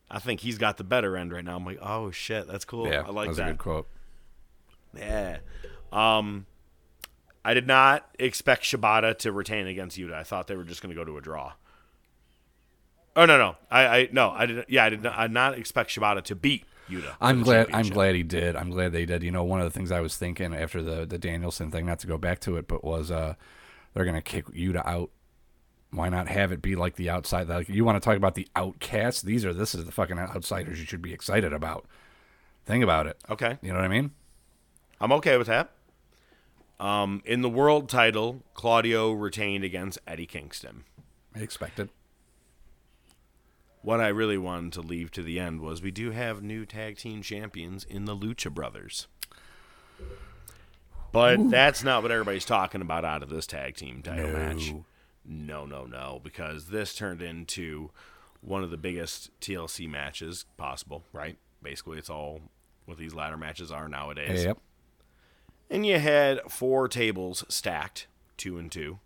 I 0.09 0.17
think 0.17 0.39
he's 0.39 0.57
got 0.57 0.77
the 0.77 0.83
better 0.83 1.15
end 1.15 1.31
right 1.31 1.45
now." 1.45 1.57
I'm 1.57 1.65
like, 1.65 1.79
"Oh 1.79 2.09
shit, 2.09 2.47
that's 2.47 2.65
cool. 2.65 2.87
Yeah, 2.87 3.03
I 3.05 3.11
like 3.11 3.25
that 3.25 3.27
was 3.27 3.37
that." 3.37 3.47
a 3.49 3.51
good 3.51 3.59
quote. 3.59 3.87
Yeah. 4.97 5.37
Um, 5.91 6.47
I 7.45 7.53
did 7.53 7.67
not 7.67 8.09
expect 8.17 8.63
Shibata 8.63 9.15
to 9.19 9.31
retain 9.31 9.67
against 9.67 9.97
Yuta. 9.97 10.13
I 10.13 10.23
thought 10.23 10.47
they 10.47 10.55
were 10.55 10.63
just 10.63 10.81
going 10.81 10.93
to 10.93 10.99
go 10.99 11.05
to 11.05 11.17
a 11.17 11.21
draw. 11.21 11.53
Oh 13.15 13.25
no 13.25 13.37
no 13.37 13.55
I 13.69 13.85
I 13.85 14.09
no 14.11 14.31
I 14.31 14.45
didn't 14.45 14.69
yeah 14.69 14.85
I 14.85 14.89
did 14.89 15.03
not 15.03 15.17
I 15.17 15.27
did 15.27 15.33
not 15.33 15.57
expect 15.57 15.89
Shibata 15.89 16.23
to 16.23 16.35
beat 16.35 16.65
Yuta. 16.91 17.15
I'm 17.21 17.41
glad. 17.41 17.69
I'm 17.73 17.87
glad 17.87 18.15
he 18.15 18.23
did. 18.23 18.55
I'm 18.55 18.69
glad 18.69 18.91
they 18.91 19.05
did. 19.05 19.23
You 19.23 19.31
know, 19.31 19.43
one 19.43 19.61
of 19.61 19.65
the 19.65 19.71
things 19.71 19.91
I 19.91 20.01
was 20.01 20.17
thinking 20.17 20.53
after 20.53 20.81
the 20.81 21.05
the 21.05 21.17
Danielson 21.17 21.71
thing, 21.71 21.85
not 21.85 21.99
to 21.99 22.07
go 22.07 22.17
back 22.17 22.39
to 22.41 22.57
it, 22.57 22.67
but 22.67 22.83
was 22.83 23.09
uh, 23.11 23.35
they're 23.93 24.05
gonna 24.05 24.21
kick 24.21 24.47
Yuta 24.47 24.85
out. 24.85 25.09
Why 25.91 26.09
not 26.09 26.27
have 26.27 26.51
it 26.51 26.61
be 26.61 26.75
like 26.75 26.95
the 26.95 27.09
outside? 27.09 27.47
Like 27.47 27.69
you 27.69 27.83
want 27.83 28.01
to 28.01 28.05
talk 28.05 28.17
about 28.17 28.35
the 28.35 28.47
outcasts? 28.55 29.21
These 29.21 29.45
are 29.45 29.53
this 29.53 29.73
is 29.75 29.85
the 29.85 29.91
fucking 29.91 30.19
outsiders 30.19 30.79
you 30.79 30.85
should 30.85 31.01
be 31.01 31.13
excited 31.13 31.53
about. 31.53 31.85
Think 32.65 32.83
about 32.83 33.07
it. 33.07 33.17
Okay. 33.29 33.57
You 33.61 33.69
know 33.69 33.75
what 33.75 33.85
I 33.85 33.89
mean? 33.89 34.11
I'm 34.99 35.11
okay 35.13 35.37
with 35.37 35.47
that. 35.47 35.71
Um, 36.79 37.21
in 37.25 37.41
the 37.41 37.49
world 37.49 37.89
title, 37.89 38.43
Claudio 38.53 39.11
retained 39.11 39.63
against 39.63 39.99
Eddie 40.07 40.25
Kingston. 40.25 40.83
I 41.35 41.39
expected. 41.39 41.89
What 43.81 43.99
I 43.99 44.09
really 44.09 44.37
wanted 44.37 44.73
to 44.73 44.81
leave 44.81 45.11
to 45.11 45.23
the 45.23 45.39
end 45.39 45.61
was 45.61 45.81
we 45.81 45.91
do 45.91 46.11
have 46.11 46.43
new 46.43 46.65
tag 46.65 46.97
team 46.97 47.21
champions 47.21 47.83
in 47.83 48.05
the 48.05 48.15
Lucha 48.15 48.53
Brothers. 48.53 49.07
But 51.11 51.49
that's 51.49 51.83
not 51.83 52.03
what 52.03 52.11
everybody's 52.11 52.45
talking 52.45 52.81
about 52.81 53.03
out 53.03 53.23
of 53.23 53.29
this 53.29 53.47
tag 53.47 53.75
team 53.75 54.01
title 54.01 54.31
match. 54.31 54.73
No, 55.25 55.65
no, 55.65 55.85
no, 55.85 56.21
because 56.23 56.67
this 56.67 56.95
turned 56.95 57.21
into 57.21 57.91
one 58.41 58.63
of 58.63 58.71
the 58.71 58.77
biggest 58.77 59.29
TLC 59.39 59.89
matches 59.89 60.45
possible, 60.57 61.03
right? 61.13 61.37
Basically, 61.61 61.97
it's 61.97 62.09
all 62.09 62.41
what 62.85 62.97
these 62.97 63.13
ladder 63.13 63.37
matches 63.37 63.71
are 63.71 63.87
nowadays. 63.87 64.45
Yep. 64.45 64.57
And 65.69 65.85
you 65.85 65.99
had 65.99 66.41
four 66.49 66.87
tables 66.87 67.45
stacked, 67.47 68.07
two 68.37 68.57
and 68.57 68.71
two. 68.71 68.99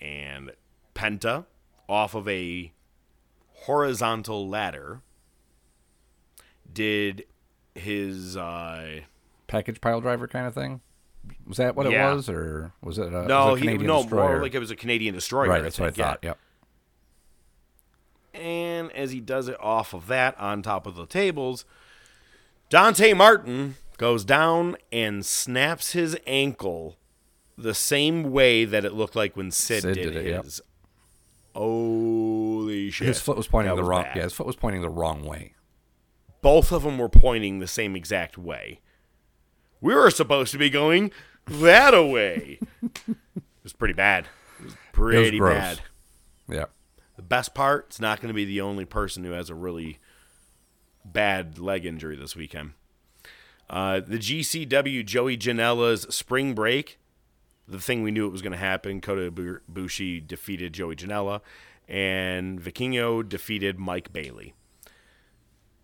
And 0.00 0.52
Penta, 0.94 1.46
off 1.88 2.14
of 2.14 2.28
a 2.28 2.72
horizontal 3.62 4.48
ladder, 4.48 5.00
did 6.72 7.24
his. 7.74 8.36
Uh, 8.36 9.00
Package 9.46 9.80
pile 9.80 10.00
driver 10.00 10.28
kind 10.28 10.46
of 10.46 10.54
thing. 10.54 10.80
Was 11.46 11.56
that 11.58 11.74
what 11.74 11.90
Yeah. 11.90 12.12
it 12.12 12.14
was, 12.14 12.28
or 12.28 12.72
was 12.82 12.98
it? 12.98 13.08
A, 13.08 13.26
no, 13.26 13.52
was 13.52 13.60
it 13.60 13.66
a 13.66 13.70
he, 13.72 13.78
no, 13.78 14.02
destroyer? 14.02 14.28
more 14.34 14.42
like 14.42 14.54
it 14.54 14.58
was 14.60 14.70
a 14.70 14.76
Canadian 14.76 15.14
destroyer. 15.14 15.48
right. 15.48 15.62
That's 15.62 15.78
what 15.78 15.88
I 15.88 15.92
yeah. 15.96 16.04
thought. 16.10 16.18
Yep. 16.22 16.38
And 18.32 18.92
as 18.92 19.10
he 19.10 19.20
does 19.20 19.48
it 19.48 19.56
off 19.60 19.92
of 19.92 20.06
that 20.06 20.38
on 20.38 20.62
top 20.62 20.86
of 20.86 20.94
the 20.94 21.06
tables, 21.06 21.64
Dante 22.68 23.12
Martin 23.12 23.76
goes 23.98 24.24
down 24.24 24.76
and 24.92 25.26
snaps 25.26 25.92
his 25.92 26.16
ankle 26.26 26.96
the 27.58 27.74
same 27.74 28.30
way 28.30 28.64
that 28.64 28.84
it 28.84 28.92
looked 28.94 29.16
like 29.16 29.36
when 29.36 29.50
Sid, 29.50 29.82
Sid 29.82 29.94
did, 29.94 30.12
did 30.12 30.26
it, 30.26 30.44
his. 30.44 30.60
Holy 31.54 32.90
shit. 32.90 33.08
His 33.08 33.20
foot 33.20 33.36
was 33.36 33.46
pointing 33.46 33.74
That 33.74 33.80
the 33.82 33.88
wrong. 33.88 34.02
bad. 34.04 34.16
Yeah, 34.16 34.22
his 34.24 34.32
foot 34.32 34.46
was 34.46 34.56
pointing 34.56 34.82
the 34.82 34.88
wrong 34.88 35.24
way. 35.24 35.54
Both 36.42 36.72
of 36.72 36.82
them 36.84 36.98
were 36.98 37.08
pointing 37.08 37.58
the 37.58 37.66
same 37.66 37.94
exact 37.96 38.38
way. 38.38 38.80
We 39.80 39.94
were 39.94 40.10
supposed 40.10 40.52
to 40.52 40.58
be 40.58 40.70
going 40.70 41.10
that 41.46 41.94
away. 41.94 42.58
it 42.82 43.16
was 43.62 43.72
pretty 43.72 43.94
bad. 43.94 44.26
It 44.60 44.64
was 44.66 44.76
pretty 44.92 45.38
gross. 45.38 45.54
bad. 45.58 45.80
Yeah. 46.48 46.64
The 47.16 47.22
best 47.22 47.54
part, 47.54 47.86
it's 47.88 48.00
not 48.00 48.20
going 48.20 48.28
to 48.28 48.34
be 48.34 48.44
the 48.44 48.60
only 48.60 48.84
person 48.84 49.24
who 49.24 49.32
has 49.32 49.50
a 49.50 49.54
really 49.54 49.98
bad 51.04 51.58
leg 51.58 51.84
injury 51.84 52.16
this 52.16 52.36
weekend. 52.36 52.72
Uh, 53.68 54.00
the 54.00 54.18
GCW 54.18 55.04
Joey 55.04 55.36
Janela's 55.36 56.02
spring 56.14 56.54
break, 56.54 56.98
the 57.70 57.80
thing 57.80 58.02
we 58.02 58.10
knew 58.10 58.26
it 58.26 58.32
was 58.32 58.42
going 58.42 58.52
to 58.52 58.58
happen. 58.58 59.00
Kota 59.00 59.30
Ibushi 59.30 60.26
defeated 60.26 60.72
Joey 60.72 60.96
Janela, 60.96 61.40
and 61.88 62.60
Vikingo 62.60 63.26
defeated 63.26 63.78
Mike 63.78 64.12
Bailey. 64.12 64.54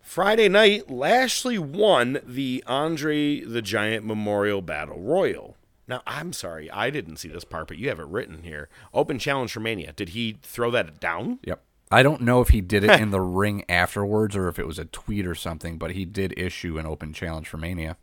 Friday 0.01 0.47
night, 0.47 0.89
Lashley 0.89 1.57
won 1.57 2.19
the 2.25 2.63
Andre 2.65 3.41
the 3.41 3.61
Giant 3.61 4.05
Memorial 4.05 4.61
Battle 4.61 4.99
Royal. 4.99 5.57
Now, 5.87 6.01
I'm 6.05 6.33
sorry, 6.33 6.69
I 6.71 6.89
didn't 6.89 7.17
see 7.17 7.29
this 7.29 7.45
part, 7.45 7.67
but 7.67 7.77
you 7.77 7.89
have 7.89 7.99
it 7.99 8.07
written 8.07 8.43
here. 8.43 8.69
Open 8.93 9.19
challenge 9.19 9.51
for 9.51 9.59
Mania. 9.61 9.93
Did 9.93 10.09
he 10.09 10.37
throw 10.41 10.69
that 10.71 10.99
down? 10.99 11.39
Yep. 11.43 11.61
I 11.89 12.03
don't 12.03 12.21
know 12.21 12.41
if 12.41 12.49
he 12.49 12.59
did 12.59 12.83
it 12.83 12.99
in 12.99 13.11
the 13.11 13.21
ring 13.21 13.63
afterwards 13.69 14.35
or 14.35 14.49
if 14.49 14.59
it 14.59 14.67
was 14.67 14.79
a 14.79 14.85
tweet 14.85 15.25
or 15.25 15.35
something, 15.35 15.77
but 15.77 15.91
he 15.91 16.03
did 16.03 16.37
issue 16.37 16.77
an 16.77 16.85
open 16.85 17.13
challenge 17.13 17.47
for 17.47 17.57
Mania. 17.57 17.95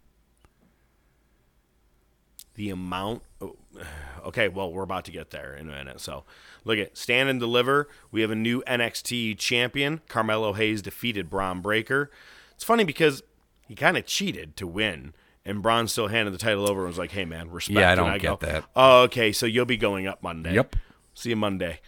the 2.54 2.70
amount 2.70 3.22
oh, 3.40 3.56
okay 4.24 4.48
well 4.48 4.72
we're 4.72 4.82
about 4.82 5.04
to 5.04 5.10
get 5.10 5.30
there 5.30 5.54
in 5.54 5.68
a 5.68 5.72
minute. 5.72 6.00
So 6.00 6.24
look 6.64 6.78
at 6.78 6.96
stand 6.96 7.28
and 7.28 7.38
deliver. 7.40 7.88
We 8.10 8.20
have 8.22 8.30
a 8.30 8.36
new 8.36 8.62
nxt 8.66 9.38
champion. 9.38 10.00
Carmelo 10.08 10.52
hayes 10.52 10.82
defeated 10.82 11.30
Bron 11.30 11.60
Breakker. 11.60 12.10
It's 12.54 12.64
funny 12.64 12.84
because 12.84 13.22
he 13.66 13.74
kind 13.74 13.96
of 13.96 14.06
cheated 14.06 14.56
to 14.56 14.66
win 14.66 15.14
and 15.44 15.60
Bron 15.62 15.88
still 15.88 16.08
handed 16.08 16.32
the 16.32 16.38
title 16.38 16.68
over 16.68 16.80
and 16.80 16.88
was 16.88 16.98
like 16.98 17.12
hey 17.12 17.24
man 17.24 17.50
respect 17.50 17.78
Yeah, 17.78 17.92
I 17.92 17.94
don't 17.94 18.12
go, 18.18 18.36
get 18.36 18.40
that. 18.40 18.64
oh 18.74 19.02
okay 19.02 19.32
so 19.32 19.46
you'll 19.46 19.64
be 19.66 19.76
going 19.76 20.06
up 20.06 20.22
monday. 20.22 20.54
Yep. 20.54 20.76
see 21.14 21.30
you 21.30 21.36
monday. 21.36 21.80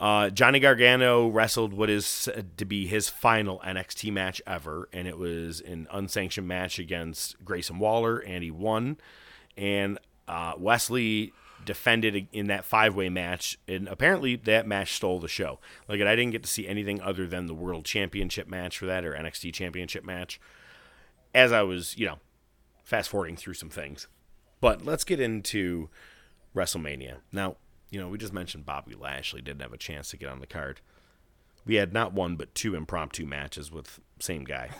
Uh, 0.00 0.30
Johnny 0.30 0.58
Gargano 0.58 1.28
wrestled 1.28 1.72
what 1.72 1.88
is 1.88 2.04
said 2.04 2.58
to 2.58 2.64
be 2.64 2.88
his 2.88 3.08
final 3.08 3.60
NXT 3.64 4.12
match 4.12 4.42
ever, 4.48 4.88
and 4.92 5.06
it 5.06 5.16
was 5.16 5.60
an 5.60 5.86
unsanctioned 5.92 6.48
match 6.48 6.80
against 6.80 7.44
Grayson 7.44 7.78
Waller, 7.78 8.18
and 8.18 8.42
he 8.42 8.50
won. 8.50 8.96
And 9.56 10.00
uh, 10.28 10.54
Wes 10.58 10.90
Lee 10.90 11.32
defended 11.64 12.26
in 12.32 12.48
that 12.48 12.64
five 12.64 12.94
way 12.94 13.08
match, 13.08 13.58
and 13.68 13.88
apparently 13.88 14.36
that 14.36 14.66
match 14.66 14.94
stole 14.94 15.20
the 15.20 15.28
show. 15.28 15.58
Like, 15.88 16.00
I 16.00 16.16
didn't 16.16 16.32
get 16.32 16.42
to 16.42 16.50
see 16.50 16.66
anything 16.66 17.00
other 17.00 17.26
than 17.26 17.46
the 17.46 17.54
World 17.54 17.84
Championship 17.84 18.48
match 18.48 18.78
for 18.78 18.86
that 18.86 19.04
or 19.04 19.12
NXT 19.12 19.52
Championship 19.54 20.04
match 20.04 20.40
as 21.34 21.52
I 21.52 21.62
was, 21.62 21.96
you 21.96 22.06
know, 22.06 22.18
fast 22.82 23.08
forwarding 23.10 23.36
through 23.36 23.54
some 23.54 23.70
things. 23.70 24.08
But 24.60 24.84
let's 24.84 25.04
get 25.04 25.20
into 25.20 25.88
WrestleMania. 26.54 27.18
Now, 27.32 27.56
you 27.90 28.00
know, 28.00 28.08
we 28.08 28.18
just 28.18 28.32
mentioned 28.32 28.64
Bobby 28.64 28.94
Lashley 28.94 29.42
didn't 29.42 29.62
have 29.62 29.72
a 29.72 29.78
chance 29.78 30.10
to 30.10 30.16
get 30.16 30.28
on 30.28 30.40
the 30.40 30.46
card. 30.46 30.80
We 31.64 31.76
had 31.76 31.92
not 31.92 32.12
one 32.12 32.36
but 32.36 32.54
two 32.54 32.74
impromptu 32.74 33.24
matches 33.26 33.70
with 33.70 34.00
same 34.18 34.44
guy, 34.44 34.70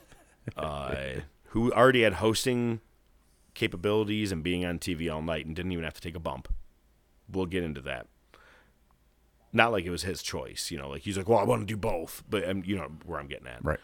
uh, 0.56 0.94
who 1.50 1.72
already 1.72 2.02
had 2.02 2.14
hosting 2.14 2.80
capabilities 3.56 4.30
and 4.30 4.44
being 4.44 4.64
on 4.64 4.78
TV 4.78 5.12
all 5.12 5.22
night 5.22 5.44
and 5.46 5.56
didn't 5.56 5.72
even 5.72 5.82
have 5.84 5.94
to 5.94 6.00
take 6.00 6.14
a 6.14 6.20
bump. 6.20 6.46
We'll 7.28 7.46
get 7.46 7.64
into 7.64 7.80
that. 7.80 8.06
Not 9.52 9.72
like 9.72 9.84
it 9.84 9.90
was 9.90 10.02
his 10.04 10.22
choice, 10.22 10.70
you 10.70 10.78
know. 10.78 10.90
Like 10.90 11.02
he's 11.02 11.16
like, 11.16 11.28
well, 11.28 11.38
I 11.38 11.44
want 11.44 11.62
to 11.62 11.66
do 11.66 11.76
both, 11.76 12.22
but 12.30 12.48
um, 12.48 12.62
you 12.64 12.76
know 12.76 12.88
where 13.04 13.18
I'm 13.18 13.26
getting 13.26 13.48
at 13.48 13.64
Right. 13.64 13.80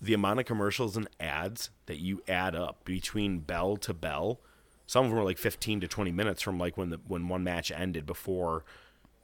the 0.00 0.14
amount 0.14 0.40
of 0.40 0.46
commercials 0.46 0.96
and 0.96 1.08
ads 1.18 1.70
that 1.86 1.98
you 1.98 2.22
add 2.28 2.54
up 2.54 2.84
between 2.84 3.40
bell 3.40 3.76
to 3.78 3.92
bell. 3.92 4.40
Some 4.86 5.04
of 5.04 5.10
them 5.10 5.18
were 5.18 5.24
like 5.24 5.38
15 5.38 5.80
to 5.80 5.88
20 5.88 6.10
minutes 6.12 6.40
from 6.40 6.58
like 6.58 6.76
when 6.78 6.90
the 6.90 7.00
when 7.06 7.28
one 7.28 7.44
match 7.44 7.70
ended 7.70 8.06
before 8.06 8.64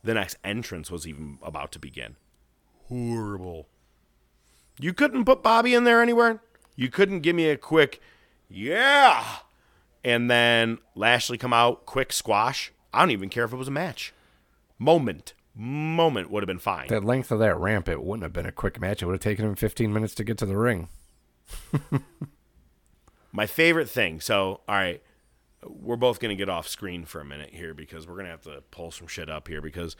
the 0.03 0.15
next 0.15 0.37
entrance 0.45 0.91
was 0.91 1.07
even 1.07 1.39
about 1.43 1.73
to 1.73 1.79
begin. 1.79 2.17
Horrible. 2.89 3.69
You 4.79 4.93
couldn't 4.93 5.25
put 5.25 5.43
Bobby 5.43 5.75
in 5.75 5.85
there 5.85 6.03
anywhere. 6.03 6.41
You 6.77 6.89
couldn't 6.91 7.21
give 7.21 7.35
me 7.35 7.49
a 7.49 7.57
quick 7.57 8.01
yeah. 8.49 9.25
And 10.05 10.31
then 10.31 10.79
Lashley 10.95 11.39
come 11.39 11.53
out, 11.53 11.87
quick 11.87 12.13
squash. 12.13 12.73
I 12.93 13.01
don't 13.01 13.11
even 13.11 13.29
care 13.29 13.45
if 13.45 13.53
it 13.53 13.57
was 13.57 13.69
a 13.69 13.73
match. 13.73 14.13
Moment. 14.79 15.35
Moment 15.55 16.31
would 16.31 16.43
have 16.43 16.47
been 16.47 16.59
fine. 16.59 16.89
That 16.89 17.05
length 17.05 17.33
of 17.33 17.39
that 17.39 17.59
ramp, 17.59 17.89
it 17.89 18.03
wouldn't 18.03 18.23
have 18.23 18.33
been 18.33 18.47
a 18.47 18.53
quick 18.53 18.81
match. 18.81 19.03
It 19.03 19.07
would 19.07 19.15
have 19.15 19.21
taken 19.21 19.45
him 19.45 19.55
15 19.55 19.93
minutes 19.93 20.15
to 20.17 20.25
get 20.25 20.39
to 20.39 20.47
the 20.47 20.57
ring. 20.57 20.89
my 23.33 23.47
favorite 23.47 23.89
thing. 23.89 24.21
So, 24.21 24.61
all 24.69 24.75
right, 24.75 25.03
we're 25.65 25.97
both 25.97 26.21
going 26.21 26.31
to 26.31 26.37
get 26.37 26.49
off 26.49 26.69
screen 26.69 27.05
for 27.05 27.21
a 27.21 27.25
minute 27.25 27.51
here 27.53 27.75
because 27.75 28.07
we're 28.07 28.15
going 28.15 28.27
to 28.27 28.31
have 28.31 28.43
to 28.43 28.63
pull 28.71 28.91
some 28.91 29.07
shit 29.07 29.29
up 29.29 29.49
here 29.49 29.61
because 29.61 29.97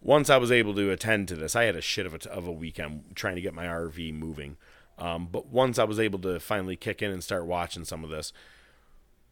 once 0.00 0.30
I 0.30 0.36
was 0.36 0.52
able 0.52 0.74
to 0.74 0.90
attend 0.90 1.28
to 1.28 1.36
this, 1.36 1.56
I 1.56 1.64
had 1.64 1.76
a 1.76 1.80
shit 1.80 2.06
of 2.06 2.14
a, 2.14 2.30
of 2.30 2.46
a 2.46 2.52
weekend 2.52 3.04
trying 3.14 3.34
to 3.36 3.40
get 3.40 3.54
my 3.54 3.66
RV 3.66 4.14
moving. 4.14 4.56
Um, 4.98 5.28
but 5.30 5.46
once 5.46 5.78
I 5.78 5.84
was 5.84 6.00
able 6.00 6.18
to 6.20 6.40
finally 6.40 6.76
kick 6.76 7.02
in 7.02 7.10
and 7.10 7.22
start 7.22 7.46
watching 7.46 7.84
some 7.84 8.02
of 8.02 8.10
this, 8.10 8.32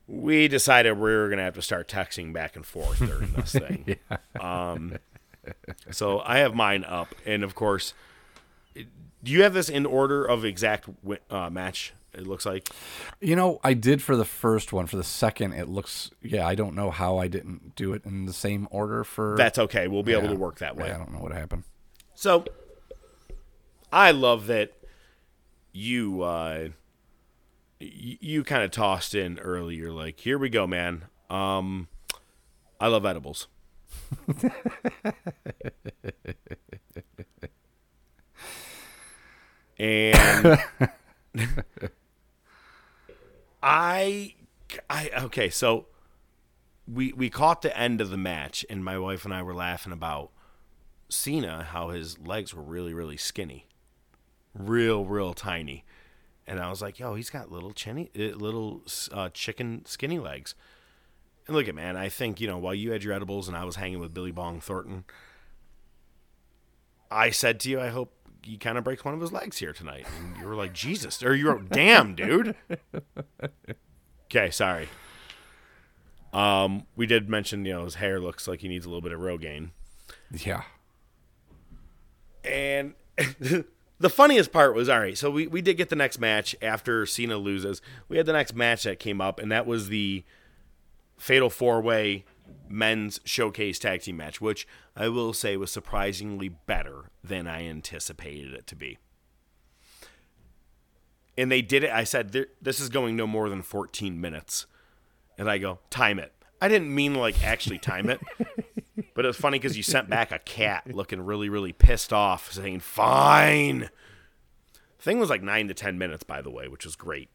we 0.07 0.49
decided 0.49 0.93
we 0.93 1.11
were 1.11 1.29
going 1.29 1.39
to 1.39 1.45
have 1.45 1.55
to 1.55 1.63
start 1.63 1.89
texting 1.89 2.33
back 2.33 2.57
and 2.57 2.67
forth 2.67 2.99
during 2.99 3.33
this 3.33 3.53
thing. 3.53 3.97
Um, 4.39 4.99
so 5.91 6.21
I 6.21 6.39
have 6.39 6.55
mine 6.55 6.85
up, 6.85 7.15
and 7.25 7.43
of 7.43 7.55
course, 7.55 7.95
do 8.75 9.33
you 9.33 9.43
have 9.43 9.55
this 9.55 9.69
in 9.69 9.87
order 9.87 10.25
of 10.25 10.45
exact 10.45 10.89
uh, 11.31 11.49
match? 11.51 11.95
It 12.13 12.27
looks 12.27 12.47
like. 12.47 12.69
You 13.21 13.35
know, 13.35 13.59
I 13.65 13.75
did 13.75 14.03
for 14.03 14.15
the 14.17 14.25
first 14.25 14.73
one. 14.73 14.87
For 14.87 14.97
the 14.97 15.03
second, 15.03 15.55
it 15.55 15.69
looks, 15.69 16.11
yeah, 16.23 16.47
I 16.47 16.55
don't 16.55 16.75
know 16.77 16.91
how 16.91 17.19
I 17.19 17.27
didn't 17.27 17.75
do 17.75 17.93
it 17.93 18.05
in 18.05 18.27
the 18.27 18.33
same 18.33 18.69
order 18.71 19.03
for. 19.03 19.35
That's 19.37 19.59
okay. 19.59 19.89
We'll 19.89 20.05
be 20.05 20.13
able 20.13 20.29
to 20.29 20.37
work 20.37 20.59
that 20.59 20.77
way. 20.77 20.89
Yeah, 20.89 20.95
I 20.95 20.99
don't 20.99 21.13
know 21.13 21.19
what 21.19 21.33
happened. 21.33 21.65
So 22.15 22.45
I 23.93 24.13
love 24.13 24.47
that 24.47 24.73
you 25.75 26.23
uh 26.23 26.69
you 27.81 28.43
kind 28.45 28.63
of 28.63 28.71
tossed 28.71 29.15
in 29.15 29.39
early. 29.39 29.75
You're 29.75 29.93
like, 29.93 30.21
"Here 30.21 30.39
we 30.39 30.49
go, 30.49 30.67
man. 30.67 31.05
Um 31.29 31.89
I 32.81 32.87
love 32.89 33.05
edibles." 33.05 33.49
and 39.79 40.59
I 43.63 44.35
I 44.89 45.11
okay, 45.25 45.51
so 45.51 45.87
we 46.87 47.13
we 47.13 47.31
caught 47.31 47.63
the 47.63 47.77
end 47.77 48.01
of 48.01 48.11
the 48.11 48.17
match 48.17 48.65
and 48.71 48.85
my 48.85 48.99
wife 48.99 49.25
and 49.25 49.35
I 49.35 49.43
were 49.43 49.55
laughing 49.55 49.93
about 49.93 50.31
Cena 51.09 51.65
how 51.65 51.91
his 51.91 52.19
legs 52.19 52.55
were 52.55 52.63
really 52.63 52.95
really 52.95 53.17
skinny, 53.17 53.67
real 54.55 55.05
real 55.05 55.35
tiny, 55.35 55.85
and 56.47 56.61
I 56.61 56.71
was 56.71 56.81
like, 56.83 56.99
yo, 56.99 57.15
he's 57.15 57.31
got 57.31 57.51
little 57.51 57.73
chinny 57.73 58.11
uh, 58.19 58.37
little 58.37 58.83
uh, 59.13 59.29
chicken 59.31 59.83
skinny 59.87 60.19
legs. 60.19 60.55
And 61.47 61.55
look 61.55 61.69
at 61.69 61.75
man, 61.75 61.97
I 61.97 62.09
think 62.09 62.41
you 62.41 62.47
know 62.47 62.59
while 62.59 62.75
you 62.75 62.93
had 62.93 63.05
your 63.05 63.13
edibles 63.13 63.49
and 63.49 63.57
I 63.57 63.65
was 63.65 63.77
hanging 63.77 64.01
with 64.01 64.15
Billy 64.15 64.31
Bong 64.31 64.61
Thornton, 64.61 65.05
I 67.11 67.31
said 67.31 67.61
to 67.61 67.71
you, 67.71 67.81
I 67.81 67.89
hope 67.89 68.13
he 68.43 68.57
kind 68.57 68.77
of 68.79 68.85
breaks 68.85 69.05
one 69.05 69.15
of 69.15 69.21
his 69.21 69.33
legs 69.33 69.59
here 69.59 69.73
tonight, 69.73 70.07
and 70.19 70.37
you 70.37 70.47
were 70.47 70.55
like, 70.55 70.73
Jesus, 70.73 71.23
or 71.23 71.35
you 71.35 71.49
wrote, 71.49 71.69
damn, 71.71 72.15
dude. 72.15 72.55
Okay, 74.27 74.51
sorry. 74.51 74.89
Um, 76.33 76.87
we 76.97 77.07
did 77.07 77.29
mention, 77.29 77.65
you 77.65 77.73
know, 77.73 77.85
his 77.85 77.95
hair 77.97 78.21
looks 78.21 78.49
like 78.49 78.61
he 78.61 78.69
needs 78.69 78.85
a 78.85 78.89
little 78.89 79.01
bit 79.01 79.13
of 79.13 79.21
Rogaine. 79.21 79.71
Yeah. 80.33 80.63
And 82.43 82.95
the 84.05 84.11
funniest 84.11 84.53
part 84.53 84.75
was 84.75 84.91
all 84.91 85.01
right. 85.01 85.17
So 85.17 85.31
we, 85.31 85.47
we 85.47 85.63
did 85.63 85.79
get 85.79 85.89
the 85.89 85.97
next 85.97 86.19
match 86.19 86.55
after 86.61 87.07
Cena 87.07 87.39
loses. 87.39 87.81
We 88.07 88.19
had 88.19 88.27
the 88.27 88.35
next 88.35 88.55
match 88.55 88.83
that 88.83 88.99
came 88.99 89.19
up, 89.19 89.41
and 89.41 89.51
that 89.51 89.67
was 89.67 89.89
the 89.89 90.25
Fatal 91.17 91.49
Four 91.49 91.81
Way 91.81 92.27
Men's 92.69 93.19
Showcase 93.25 93.79
Tag 93.79 94.03
Team 94.03 94.19
match, 94.19 94.43
which 94.43 94.69
I 94.95 95.09
will 95.09 95.33
say 95.33 95.57
was 95.57 95.73
surprisingly 95.73 96.51
better 96.51 97.13
than 97.23 97.47
I 97.47 97.67
anticipated 97.67 98.53
it 98.53 98.67
to 98.67 98.77
be. 98.77 98.99
And 101.39 101.51
they 101.51 101.63
did 101.63 101.83
it. 101.83 101.91
I 101.91 102.05
said, 102.05 102.47
This 102.61 102.81
is 102.81 102.91
going 102.91 103.17
no 103.17 103.27
more 103.27 103.49
than 103.49 103.63
14 103.63 104.21
minutes. 104.21 104.67
And 105.39 105.49
I 105.51 105.57
go, 105.57 105.79
Time 105.89 106.19
it. 106.19 106.35
I 106.61 106.69
didn't 106.69 106.95
mean 106.95 107.15
like 107.15 107.43
actually 107.43 107.79
time 107.79 108.11
it. 108.11 108.21
But 109.15 109.25
it 109.25 109.29
was 109.29 109.37
funny 109.37 109.59
because 109.59 109.77
you 109.77 109.83
sent 109.83 110.09
back 110.09 110.31
a 110.31 110.39
cat 110.39 110.95
looking 110.95 111.21
really, 111.21 111.49
really 111.49 111.73
pissed 111.73 112.13
off, 112.13 112.53
saying, 112.53 112.81
Fine. 112.81 113.91
Thing 115.01 115.19
was 115.19 115.29
like 115.31 115.43
nine 115.43 115.69
to 115.69 115.75
10 115.75 115.99
minutes, 115.99 116.23
by 116.23 116.41
the 116.41 116.51
way, 116.51 116.69
which 116.69 116.85
was 116.85 116.95
great. 116.97 117.29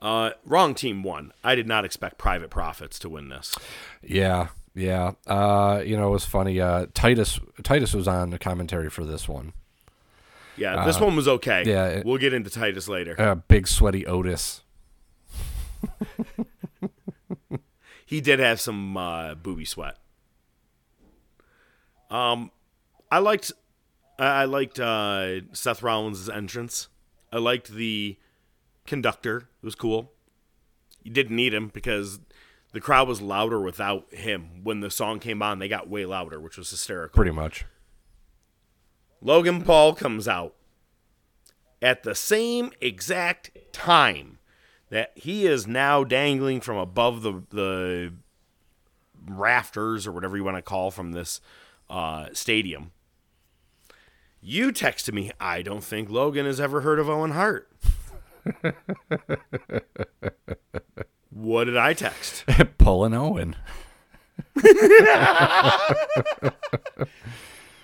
Uh, 0.00 0.30
wrong 0.44 0.74
team 0.74 1.02
won. 1.02 1.32
I 1.44 1.54
did 1.54 1.68
not 1.68 1.84
expect 1.84 2.18
Private 2.18 2.50
Profits 2.50 2.98
to 3.00 3.08
win 3.08 3.28
this. 3.28 3.54
Yeah. 4.02 4.48
Yeah. 4.74 5.12
Uh, 5.26 5.82
you 5.84 5.96
know, 5.96 6.08
it 6.08 6.12
was 6.12 6.24
funny. 6.24 6.60
Uh, 6.60 6.86
Titus 6.94 7.38
Titus 7.62 7.92
was 7.94 8.08
on 8.08 8.30
the 8.30 8.38
commentary 8.38 8.90
for 8.90 9.04
this 9.04 9.28
one. 9.28 9.52
Yeah, 10.56 10.84
this 10.84 10.98
one 11.00 11.14
was 11.16 11.28
okay. 11.28 11.62
yeah, 11.66 11.86
it- 11.86 12.04
we'll 12.06 12.18
get 12.18 12.32
into 12.32 12.50
Titus 12.50 12.88
later. 12.88 13.14
Uh, 13.20 13.34
big 13.36 13.68
sweaty 13.68 14.06
Otis. 14.06 14.62
he 18.12 18.20
did 18.20 18.40
have 18.40 18.60
some 18.60 18.94
uh, 18.94 19.34
booby 19.34 19.64
sweat. 19.64 19.96
Um, 22.10 22.50
I 23.10 23.20
liked, 23.20 23.52
I 24.18 24.44
liked 24.44 24.78
uh, 24.78 25.50
Seth 25.54 25.82
Rollins' 25.82 26.28
entrance. 26.28 26.88
I 27.32 27.38
liked 27.38 27.68
the 27.68 28.18
conductor; 28.84 29.48
it 29.62 29.64
was 29.64 29.74
cool. 29.74 30.12
You 31.02 31.10
didn't 31.10 31.34
need 31.34 31.54
him 31.54 31.70
because 31.72 32.20
the 32.74 32.82
crowd 32.82 33.08
was 33.08 33.22
louder 33.22 33.62
without 33.62 34.12
him. 34.12 34.62
When 34.62 34.80
the 34.80 34.90
song 34.90 35.18
came 35.18 35.40
on, 35.42 35.58
they 35.58 35.68
got 35.68 35.88
way 35.88 36.04
louder, 36.04 36.38
which 36.38 36.58
was 36.58 36.68
hysterical. 36.68 37.16
Pretty 37.16 37.30
much. 37.30 37.64
Logan 39.22 39.62
Paul 39.62 39.94
comes 39.94 40.28
out 40.28 40.54
at 41.80 42.02
the 42.02 42.14
same 42.14 42.72
exact 42.78 43.56
time 43.72 44.38
that 44.92 45.10
he 45.14 45.46
is 45.46 45.66
now 45.66 46.04
dangling 46.04 46.60
from 46.60 46.76
above 46.76 47.22
the 47.22 47.42
the 47.48 48.12
rafters 49.26 50.06
or 50.06 50.12
whatever 50.12 50.36
you 50.36 50.44
want 50.44 50.58
to 50.58 50.62
call 50.62 50.90
from 50.90 51.12
this 51.12 51.40
uh, 51.88 52.26
stadium. 52.34 52.92
You 54.42 54.70
texted 54.70 55.14
me, 55.14 55.32
I 55.40 55.62
don't 55.62 55.82
think 55.82 56.10
Logan 56.10 56.44
has 56.44 56.60
ever 56.60 56.82
heard 56.82 56.98
of 56.98 57.08
Owen 57.08 57.30
Hart. 57.30 57.70
what 61.30 61.64
did 61.64 61.78
I 61.78 61.94
text? 61.94 62.44
Pulling 62.78 63.14
Owen. 63.14 63.56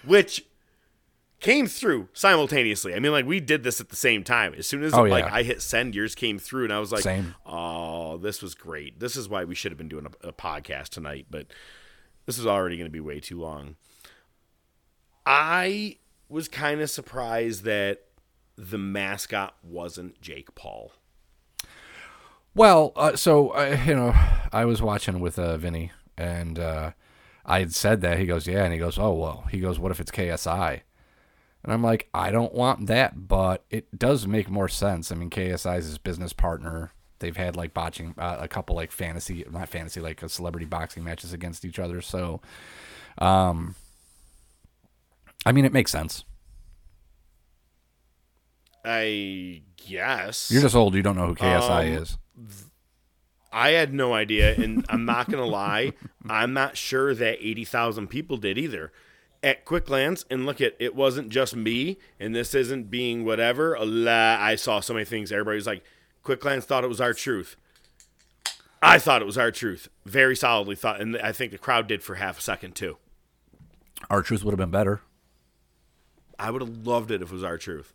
which 0.04 0.44
came 1.41 1.66
through 1.66 2.09
simultaneously. 2.12 2.95
I 2.95 2.99
mean, 2.99 3.12
like 3.12 3.26
we 3.26 3.39
did 3.41 3.62
this 3.62 3.80
at 3.80 3.89
the 3.91 3.97
same 3.97 4.24
time. 4.24 4.55
As 4.55 4.66
soon 4.66 4.82
as 4.82 4.93
Oh, 4.95 5.03
like 5.03 5.24
yeah. 5.24 5.34
I 5.34 5.43
hit 5.45 5.62
send, 5.62 5.95
yours 5.95 6.14
came 6.14 6.39
through, 6.39 6.64
and 6.64 6.72
I 6.72 6.80
was 6.80 6.91
like, 6.93 7.03
Same. 7.03 7.34
"Oh, 7.47 8.16
this 8.18 8.43
was 8.43 8.55
great. 8.55 8.99
This 9.01 9.16
is 9.16 9.28
why 9.28 9.45
we 9.45 9.55
should 9.55 9.70
have 9.70 9.78
been 9.78 9.89
doing 9.89 10.07
a, 10.24 10.28
a 10.28 10.32
podcast 10.32 10.89
tonight." 10.89 11.26
But 11.30 11.47
this 12.26 12.39
is 12.39 12.47
already 12.47 12.76
going 12.76 12.86
to 12.89 12.93
be 12.93 13.01
way 13.01 13.20
too 13.20 13.41
long. 13.41 13.76
I 15.26 15.99
was 16.28 16.49
kind 16.49 16.80
of 16.80 16.91
surprised 16.91 17.64
that 17.64 18.03
the 18.57 18.78
mascot 18.78 19.55
wasn't 19.62 20.20
Jake 20.20 20.55
Paul. 20.55 20.93
Well, 22.55 22.93
uh, 22.97 23.14
so 23.16 23.51
uh, 23.51 23.78
you 23.86 23.95
know, 23.95 24.14
I 24.53 24.64
was 24.64 24.82
watching 24.82 25.20
with 25.20 25.39
uh, 25.39 25.57
Vinny, 25.59 25.93
and 26.16 26.59
uh, 26.59 26.93
I 27.47 27.61
had 27.61 27.74
said 27.74 28.01
that. 28.01 28.18
He 28.18 28.26
goes, 28.26 28.47
"Yeah," 28.47 28.64
and 28.64 28.72
he 28.72 28.78
goes, 28.78 28.99
"Oh 28.99 29.12
well." 29.12 29.45
He 29.51 29.61
goes, 29.61 29.78
"What 29.78 29.93
if 29.93 30.01
it's 30.01 30.11
KSI?" 30.11 30.80
And 31.68 31.74
I'm 31.74 31.82
like, 31.82 32.08
I 32.14 32.30
don't 32.30 32.54
want 32.54 32.86
that, 32.86 33.28
but 33.28 33.62
it 33.68 33.98
does 33.98 34.26
make 34.26 34.48
more 34.48 34.68
sense. 34.68 35.12
I 35.12 35.16
mean, 35.16 35.28
KSI 35.28 35.76
is 35.76 35.84
his 35.84 35.98
business 35.98 36.32
partner. 36.32 36.94
They've 37.18 37.36
had 37.36 37.56
like 37.56 37.74
botching 37.74 38.14
uh, 38.16 38.38
a 38.40 38.48
couple 38.48 38.74
like 38.74 38.90
fantasy, 38.90 39.44
not 39.50 39.68
fantasy, 39.68 40.00
like 40.00 40.22
a 40.22 40.30
celebrity 40.30 40.64
boxing 40.64 41.04
matches 41.04 41.34
against 41.34 41.66
each 41.66 41.78
other. 41.78 42.00
So, 42.00 42.40
um, 43.18 43.74
I 45.44 45.52
mean, 45.52 45.66
it 45.66 45.74
makes 45.74 45.92
sense. 45.92 46.24
I 48.82 49.60
guess. 49.76 50.50
You're 50.50 50.62
just 50.62 50.74
old. 50.74 50.94
You 50.94 51.02
don't 51.02 51.16
know 51.16 51.26
who 51.26 51.34
KSI 51.34 51.80
Um, 51.98 52.02
is. 52.02 52.16
I 53.52 53.72
had 53.72 53.92
no 53.92 54.14
idea, 54.14 54.54
and 54.54 54.86
I'm 54.88 55.04
not 55.04 55.30
gonna 55.30 55.44
lie, 55.44 55.92
I'm 56.30 56.54
not 56.54 56.78
sure 56.78 57.14
that 57.14 57.46
eighty 57.46 57.66
thousand 57.66 58.08
people 58.08 58.38
did 58.38 58.56
either. 58.56 58.90
At 59.41 59.64
quick 59.64 59.86
glance, 59.86 60.24
and 60.30 60.47
look 60.47 60.61
at 60.61 60.74
it 60.80 60.97
wasn't 60.97 61.28
just 61.28 61.55
me, 61.55 61.99
and 62.18 62.34
this 62.34 62.55
isn't 62.55 62.91
being 62.91 63.24
whatever. 63.24 63.76
I 63.78 64.57
saw 64.57 64.80
so 64.80 64.95
many 64.95 65.05
things. 65.05 65.30
Everybody's 65.30 65.66
like, 65.66 65.84
quick 66.24 66.41
glance 66.41 66.64
thought 66.64 66.82
it 66.82 66.89
was 66.89 67.01
R-Truth. 67.01 67.55
I 68.82 68.99
thought 68.99 69.22
it 69.22 69.26
was 69.26 69.39
R-Truth. 69.39 69.89
Very 70.05 70.34
solidly 70.34 70.74
thought, 70.74 71.01
and 71.01 71.16
I 71.18 71.30
think 71.30 71.53
the 71.53 71.59
crowd 71.59 71.86
did 71.86 72.03
for 72.03 72.16
half 72.16 72.39
a 72.39 72.43
second 72.43 72.74
too. 72.74 72.97
R-Truth 74.11 74.43
would 74.43 74.53
have 74.53 74.59
been 74.59 74.70
better. 74.70 75.03
I 76.39 76.51
would 76.51 76.62
have 76.62 76.86
loved 76.86 77.11
it 77.11 77.22
if 77.22 77.30
it 77.30 77.34
was 77.34 77.45
R-Truth. 77.45 77.93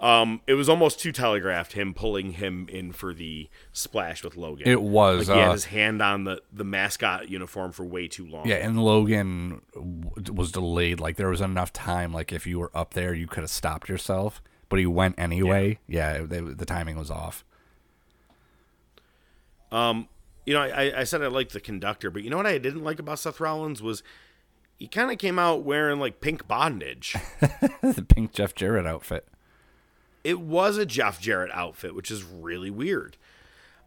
Um, 0.00 0.42
it 0.46 0.54
was 0.54 0.68
almost 0.68 1.00
too 1.00 1.10
telegraphed 1.10 1.72
him 1.72 1.92
pulling 1.92 2.32
him 2.32 2.68
in 2.70 2.92
for 2.92 3.12
the 3.12 3.48
splash 3.72 4.22
with 4.22 4.36
Logan. 4.36 4.68
It 4.68 4.80
was, 4.80 5.28
like 5.28 5.34
he 5.34 5.40
had 5.40 5.48
uh, 5.48 5.52
his 5.52 5.64
hand 5.66 6.00
on 6.00 6.22
the 6.22 6.40
the 6.52 6.62
mascot 6.64 7.28
uniform 7.28 7.72
for 7.72 7.84
way 7.84 8.06
too 8.06 8.24
long. 8.24 8.46
Yeah, 8.46 8.56
and 8.56 8.80
Logan 8.80 9.60
w- 9.74 10.32
was 10.32 10.52
delayed. 10.52 11.00
Like 11.00 11.16
there 11.16 11.28
was 11.28 11.40
enough 11.40 11.72
time. 11.72 12.12
Like 12.12 12.32
if 12.32 12.46
you 12.46 12.60
were 12.60 12.70
up 12.74 12.94
there, 12.94 13.12
you 13.12 13.26
could 13.26 13.40
have 13.40 13.50
stopped 13.50 13.88
yourself, 13.88 14.40
but 14.68 14.78
he 14.78 14.86
went 14.86 15.18
anyway. 15.18 15.80
Yeah, 15.88 16.22
they, 16.22 16.40
the 16.40 16.66
timing 16.66 16.96
was 16.96 17.10
off. 17.10 17.44
Um, 19.72 20.08
you 20.46 20.54
know, 20.54 20.62
I, 20.62 21.00
I 21.00 21.04
said 21.04 21.22
I 21.22 21.26
liked 21.26 21.52
the 21.52 21.60
conductor, 21.60 22.10
but 22.10 22.22
you 22.22 22.30
know 22.30 22.36
what 22.36 22.46
I 22.46 22.58
didn't 22.58 22.84
like 22.84 23.00
about 23.00 23.18
Seth 23.18 23.40
Rollins 23.40 23.82
was 23.82 24.04
he 24.78 24.86
kind 24.86 25.10
of 25.10 25.18
came 25.18 25.40
out 25.40 25.64
wearing 25.64 25.98
like 25.98 26.20
pink 26.20 26.46
bondage. 26.46 27.16
the 27.82 28.06
pink 28.08 28.32
Jeff 28.32 28.54
Jarrett 28.54 28.86
outfit. 28.86 29.26
It 30.24 30.40
was 30.40 30.76
a 30.78 30.86
Jeff 30.86 31.20
Jarrett 31.20 31.50
outfit, 31.52 31.94
which 31.94 32.10
is 32.10 32.22
really 32.24 32.70
weird. 32.70 33.16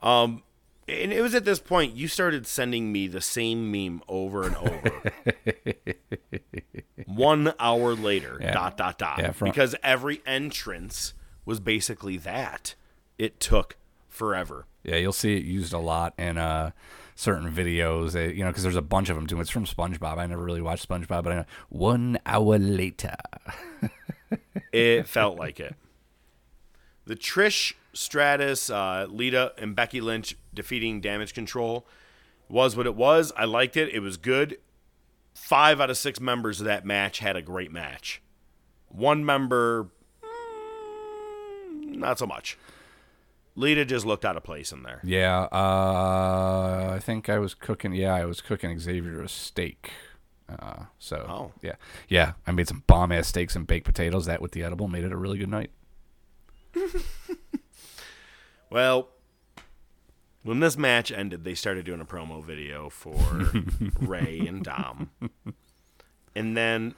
Um, 0.02 0.44
and 0.88 1.14
it 1.14 1.22
was 1.22 1.36
at 1.36 1.46
this 1.46 1.60
point 1.60 1.96
you 1.96 2.08
started 2.08 2.46
sending 2.48 2.92
me 2.92 3.08
the 3.08 3.22
same 3.22 3.72
meme 3.72 4.02
over 4.08 4.44
and 4.44 4.56
over. 4.56 5.12
One 7.06 7.54
hour 7.60 7.94
later, 7.94 8.38
Yeah. 8.42 8.52
dot 8.52 8.78
dot 8.78 8.98
dot, 8.98 9.20
Yeah, 9.20 9.32
from- 9.32 9.50
because 9.50 9.76
every 9.84 10.22
entrance 10.26 11.14
was 11.46 11.60
basically 11.60 12.18
that. 12.18 12.76
It 13.18 13.40
took 13.40 13.78
forever. 14.08 14.66
Yeah, 14.84 14.96
you'll 14.98 15.12
see 15.14 15.38
it 15.38 15.44
used 15.44 15.74
a 15.74 15.78
lot 15.78 16.14
in 16.18 16.38
uh, 16.38 16.72
certain 17.16 17.52
videos. 17.52 18.16
uh, 18.16 18.32
you 18.34 18.44
know, 18.44 18.50
because 18.50 18.64
there's 18.64 18.76
a 18.76 18.82
bunch 18.82 19.10
of 19.10 19.16
them 19.16 19.28
too. 19.28 19.40
It's 19.40 19.50
from 19.50 19.66
SpongeBob. 19.66 20.18
I 20.18 20.26
never 20.26 20.44
really 20.44 20.62
watched 20.62 20.88
SpongeBob, 20.88 21.24
but 21.24 21.32
I 21.32 21.36
know 21.36 21.46
one 21.70 22.18
hour 22.26 22.58
later. 22.58 23.16
It 24.72 25.06
felt 25.06 25.38
like 25.38 25.60
it. 25.60 25.76
The 27.06 27.16
Trish 27.16 27.74
Stratus, 27.94 28.70
uh, 28.70 29.08
Lita, 29.10 29.54
and 29.58 29.76
Becky 29.76 30.02
Lynch 30.02 30.36
defeating 30.54 31.02
Damage 31.02 31.34
Control 31.34 31.86
was 32.48 32.76
what 32.76 32.86
it 32.86 32.96
was. 32.96 33.32
I 33.36 33.46
liked 33.46 33.76
it. 33.78 33.90
It 33.94 34.00
was 34.00 34.18
good. 34.18 34.58
Five 35.34 35.82
out 35.82 35.90
of 35.90 35.98
six 35.98 36.20
members 36.20 36.60
of 36.60 36.66
that 36.66 36.86
match 36.86 37.20
had 37.20 37.36
a 37.36 37.42
great 37.42 37.72
match. 37.72 38.22
One 38.90 39.26
member, 39.26 39.90
mm, 40.24 41.96
not 41.98 42.20
so 42.20 42.28
much. 42.28 42.58
Lita 43.56 43.84
just 43.86 44.06
looked 44.06 44.24
out 44.26 44.38
of 44.38 44.44
place 44.44 44.72
in 44.72 44.84
there. 44.84 45.00
Yeah, 45.04 45.48
uh, 45.52 46.92
I 46.94 47.00
think 47.02 47.28
I 47.30 47.38
was 47.40 47.54
cooking. 47.54 47.94
Yeah, 47.94 48.14
I 48.14 48.26
was 48.26 48.40
cooking 48.42 48.78
Xavier 48.80 49.22
a 49.22 49.28
steak. 49.30 49.92
Uh, 50.48 50.86
so 51.00 51.26
Oh. 51.30 51.52
yeah, 51.62 51.76
yeah, 52.10 52.34
I 52.46 52.52
made 52.52 52.68
some 52.68 52.84
bomb 52.88 53.12
ass 53.12 53.28
steaks 53.28 53.56
and 53.56 53.66
baked 53.68 53.86
potatoes. 53.86 54.26
That 54.26 54.42
with 54.42 54.52
the 54.52 54.64
edible 54.64 54.88
made 54.88 55.04
it 55.04 55.12
a 55.12 55.18
really 55.18 55.38
good 55.38 55.50
night. 55.50 55.72
Well, 58.72 59.10
when 60.44 60.62
this 60.62 60.78
match 60.78 61.12
ended, 61.12 61.44
they 61.44 61.56
started 61.56 61.86
doing 61.86 62.00
a 62.00 62.06
promo 62.06 62.42
video 62.44 62.90
for 62.90 63.52
Rey 64.00 64.40
and 64.48 64.64
Dom. 64.64 65.12
And 66.34 66.56
then 66.56 66.96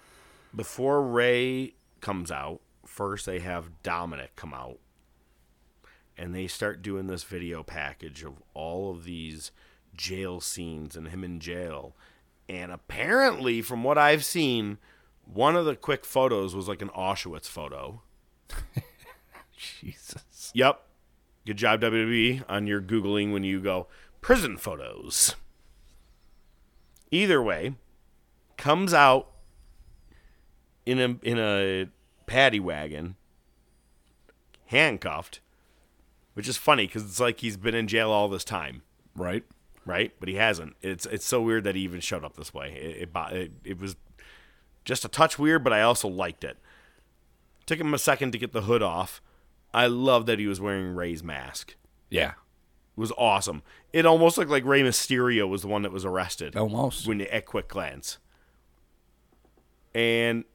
before 0.56 1.02
Rey 1.02 1.74
comes 2.00 2.30
out, 2.30 2.62
first 2.86 3.26
they 3.26 3.40
have 3.40 3.82
Dominic 3.82 4.36
come 4.36 4.54
out. 4.54 4.78
And 6.16 6.36
they 6.36 6.46
start 6.46 6.84
doing 6.84 7.08
this 7.08 7.24
video 7.24 7.64
package 7.64 8.24
of 8.24 8.34
all 8.54 8.92
of 8.92 9.04
these 9.04 9.52
jail 9.96 10.40
scenes 10.40 10.96
and 10.96 11.08
him 11.08 11.24
in 11.24 11.40
jail. 11.40 11.96
And 12.48 12.72
apparently, 12.72 13.64
from 13.64 13.84
what 13.84 13.98
I've 13.98 14.24
seen, 14.24 14.78
one 15.26 15.56
of 15.56 15.66
the 15.66 15.76
quick 15.76 16.06
photos 16.06 16.54
was 16.54 16.68
like 16.68 16.84
an 16.84 16.90
Auschwitz 16.90 17.48
photo. 17.48 18.04
Jesus. 19.82 20.52
Yep. 20.54 20.82
Good 21.46 21.58
job, 21.58 21.82
WWE, 21.82 22.44
on 22.48 22.68
your 22.68 22.82
Googling 22.82 23.34
when 23.34 23.44
you 23.44 23.60
go 23.60 23.88
prison 24.22 24.58
photos. 24.58 25.36
Either 27.12 27.42
way, 27.42 27.76
comes 28.58 28.94
out 28.94 29.30
in 30.86 31.00
a 31.00 31.18
in 31.28 31.38
a 31.38 31.88
paddy 32.26 32.60
wagon, 32.60 33.16
handcuffed, 34.68 35.40
which 36.34 36.48
is 36.48 36.58
funny 36.58 36.88
because 36.88 37.04
it's 37.04 37.20
like 37.20 37.40
he's 37.42 37.58
been 37.58 37.76
in 37.76 37.88
jail 37.88 38.10
all 38.10 38.30
this 38.30 38.44
time, 38.44 38.82
Right. 39.16 39.44
right? 39.86 40.14
But 40.20 40.30
he 40.30 40.36
hasn't. 40.36 40.76
It's 40.82 41.06
it's 41.06 41.26
so 41.26 41.42
weird 41.42 41.64
that 41.66 41.76
he 41.76 41.82
even 41.82 42.00
showed 42.00 42.24
up 42.24 42.36
this 42.36 42.54
way. 42.54 42.72
It 42.74 43.10
it, 43.16 43.34
it, 43.36 43.52
it 43.64 43.80
was 43.82 43.96
just 44.86 45.06
a 45.06 45.10
touch 45.10 45.38
weird, 45.38 45.64
but 45.64 45.74
I 45.74 45.82
also 45.82 46.08
liked 46.08 46.44
it. 46.44 46.58
Took 47.66 47.80
him 47.80 47.94
a 47.94 48.00
second 48.00 48.32
to 48.32 48.38
get 48.38 48.52
the 48.54 48.64
hood 48.64 48.82
off. 48.82 49.22
I 49.74 49.88
love 49.88 50.26
that 50.28 50.40
he 50.40 50.48
was 50.48 50.62
wearing 50.62 50.94
Rey's 50.94 51.24
mask. 51.24 51.76
Yeah. 52.10 52.32
It 52.96 53.00
was 53.00 53.12
awesome. 53.18 53.64
It 53.92 54.06
almost 54.06 54.38
looked 54.38 54.52
like 54.52 54.66
Rey 54.66 54.84
Mysterio 54.84 55.50
was 55.50 55.64
the 55.64 55.68
one 55.68 55.82
that 55.82 55.92
was 55.92 56.06
arrested. 56.06 56.56
Almost. 56.56 57.08
When 57.08 57.22
at 57.22 57.46
quick 57.46 57.68
glance. 57.68 58.20
And 59.96 60.46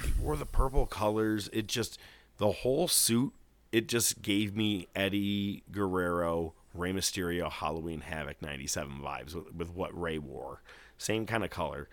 he 0.00 0.10
wore 0.20 0.36
the 0.36 0.46
purple 0.46 0.86
colors. 0.86 1.50
It 1.52 1.66
just 1.66 1.98
the 2.38 2.52
whole 2.52 2.86
suit. 2.88 3.32
It 3.72 3.88
just 3.88 4.22
gave 4.22 4.56
me 4.56 4.88
Eddie 4.96 5.62
Guerrero, 5.70 6.54
Rey 6.74 6.92
Mysterio, 6.92 7.50
Halloween 7.50 8.00
Havoc 8.00 8.42
'97 8.42 8.98
vibes 9.00 9.34
with, 9.34 9.54
with 9.54 9.70
what 9.70 9.98
Rey 9.98 10.18
wore. 10.18 10.62
Same 10.98 11.24
kind 11.26 11.44
of 11.44 11.50
color. 11.50 11.88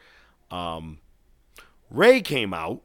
Um, 0.49 0.99
Ray 1.91 2.21
came 2.21 2.53
out, 2.53 2.82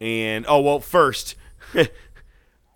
and 0.00 0.44
oh 0.48 0.60
well, 0.60 0.80
first. 0.80 1.34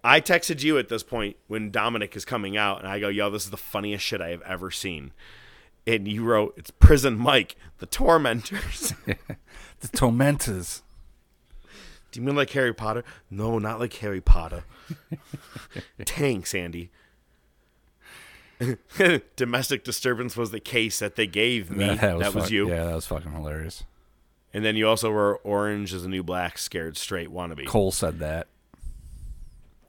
I 0.05 0.21
texted 0.21 0.63
you 0.63 0.79
at 0.79 0.89
this 0.89 1.03
point 1.03 1.37
when 1.49 1.71
Dominic 1.71 2.15
is 2.15 2.25
coming 2.25 2.57
out, 2.57 2.79
and 2.79 2.87
I 2.87 3.01
go, 3.01 3.09
"Yo, 3.09 3.31
this 3.31 3.45
is 3.45 3.51
the 3.51 3.57
funniest 3.57 4.05
shit 4.05 4.21
I 4.21 4.29
have 4.29 4.43
ever 4.43 4.71
seen." 4.71 5.13
And 5.87 6.07
you 6.07 6.25
wrote, 6.25 6.55
"It's 6.57 6.71
Prison 6.71 7.17
Mike, 7.17 7.57
the 7.79 7.87
tormentors." 7.87 8.93
The 9.81 9.89
tormentors. 9.99 10.83
Do 12.11 12.19
you 12.19 12.25
mean 12.25 12.37
like 12.37 12.49
Harry 12.51 12.73
Potter? 12.73 13.05
No, 13.31 13.59
not 13.59 13.79
like 13.81 13.93
Harry 13.95 14.23
Potter. 14.23 14.65
Tanks, 16.07 16.55
Andy. 16.55 16.91
Domestic 19.37 19.85
disturbance 19.85 20.39
was 20.39 20.53
the 20.53 20.61
case 20.61 21.01
that 21.01 21.17
they 21.17 21.27
gave 21.27 21.71
me. 21.71 21.97
That 21.97 22.17
was, 22.17 22.29
fuck- 22.29 22.51
you. 22.51 22.69
Yeah, 22.71 22.85
that 22.87 22.95
was 22.95 23.05
fucking 23.07 23.33
hilarious. 23.33 23.85
And 24.55 24.65
then 24.65 24.75
you 24.77 24.89
also 24.89 25.11
were 25.11 25.37
orange 25.39 25.93
is 25.93 26.05
the 26.05 26.09
new 26.09 26.23
black, 26.23 26.57
scared 26.57 26.97
straight 26.97 27.29
wannabe. 27.29 27.67
Cole 27.67 27.93
said 27.93 28.21
that. 28.21 28.47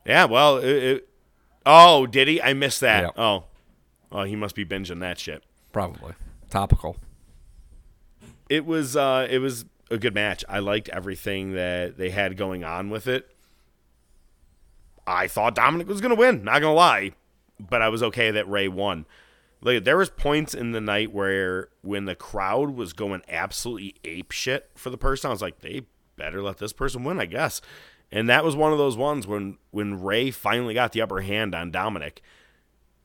Yeah, 0.06 0.26
well, 0.26 0.58
it, 0.58 0.84
it, 0.84 1.10
oh, 1.66 2.06
did 2.06 2.28
he? 2.28 2.42
I 2.42 2.54
missed 2.54 2.82
that. 2.82 3.04
Yeah. 3.04 3.22
Oh, 3.24 3.46
oh, 4.12 4.24
he 4.24 4.36
must 4.36 4.56
be 4.56 4.66
binging 4.66 5.00
that 5.00 5.18
shit. 5.20 5.44
Probably. 5.72 6.14
Topical. 6.50 6.98
it 8.50 8.66
was 8.66 8.96
uh 8.96 9.28
it 9.30 9.40
was 9.40 9.66
a 9.92 9.98
good 9.98 10.14
match. 10.14 10.46
I 10.48 10.60
liked 10.60 10.90
everything 10.90 11.54
that 11.54 11.98
they 11.98 12.10
had 12.12 12.38
going 12.38 12.64
on 12.64 12.90
with 12.90 13.08
it. 13.08 13.36
I 15.08 15.28
thought 15.28 15.56
Dominic 15.56 15.88
was 15.88 16.02
gonna 16.02 16.16
win, 16.16 16.44
not 16.44 16.62
gonna 16.62 16.74
lie. 16.74 17.12
But 17.60 17.82
I 17.82 17.90
was 17.90 18.04
okay 18.04 18.32
that 18.32 18.48
Rey 18.50 18.68
won. 18.68 19.06
Like 19.62 19.84
there 19.86 19.98
was 19.98 20.10
points 20.10 20.54
in 20.54 20.72
the 20.72 20.82
night 20.82 21.14
where 21.14 21.70
when 21.82 22.06
the 22.06 22.16
crowd 22.16 22.72
was 22.72 22.94
going 22.94 23.22
absolutely 23.30 23.96
ape 24.04 24.32
shit 24.32 24.70
for 24.76 24.90
the 24.90 24.98
person, 24.98 25.30
I 25.30 25.32
was 25.32 25.42
like, 25.42 25.60
they 25.60 25.84
better 26.18 26.42
let 26.42 26.58
this 26.58 26.74
person 26.74 27.04
win, 27.04 27.20
I 27.20 27.26
guess. 27.26 27.62
And 28.16 28.30
that 28.30 28.44
was 28.46 28.56
one 28.56 28.72
of 28.72 28.78
those 28.78 28.96
ones 28.98 29.28
when 29.28 29.58
when 29.72 30.02
Rey 30.02 30.32
finally 30.32 30.74
got 30.74 30.94
the 30.94 31.02
upper 31.02 31.22
hand 31.22 31.54
on 31.54 31.70
Dominic. 31.70 32.22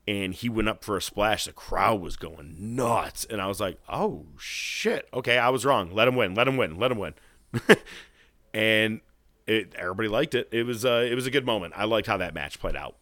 and 0.09 0.33
he 0.33 0.49
went 0.49 0.69
up 0.69 0.83
for 0.85 0.97
a 0.97 1.03
splash. 1.03 1.45
The 1.45 1.53
crowd 1.53 2.01
was 2.01 2.17
going 2.17 2.55
nuts, 2.77 3.27
and 3.29 3.41
I 3.41 3.47
was 3.47 3.61
like, 3.61 3.79
"Oh 3.89 4.27
shit! 4.39 5.09
Okay, 5.13 5.37
I 5.37 5.51
was 5.51 5.65
wrong. 5.65 5.91
Let 5.93 6.09
him 6.09 6.17
win. 6.17 6.35
Let 6.35 6.49
him 6.49 6.57
win. 6.57 6.79
Let 6.79 6.91
him 6.93 6.99
win." 6.99 7.15
and 8.55 9.01
it, 9.47 9.75
everybody 9.77 10.09
liked 10.09 10.35
it. 10.35 10.49
It 10.53 10.65
was 10.65 10.85
uh, 10.85 11.07
it 11.11 11.15
was 11.15 11.27
a 11.27 11.31
good 11.31 11.45
moment. 11.45 11.75
I 11.77 11.85
liked 11.85 12.07
how 12.07 12.17
that 12.17 12.33
match 12.35 12.59
played 12.61 12.77
out. 12.77 12.97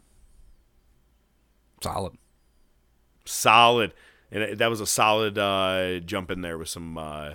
Solid. 1.83 2.15
Solid, 3.25 3.93
and 4.33 4.43
it, 4.43 4.59
that 4.59 4.69
was 4.71 4.81
a 4.81 4.87
solid 4.87 5.39
uh, 5.39 6.01
jump 6.01 6.31
in 6.31 6.41
there 6.41 6.57
with 6.59 6.69
some 6.69 6.97
uh, 6.99 7.35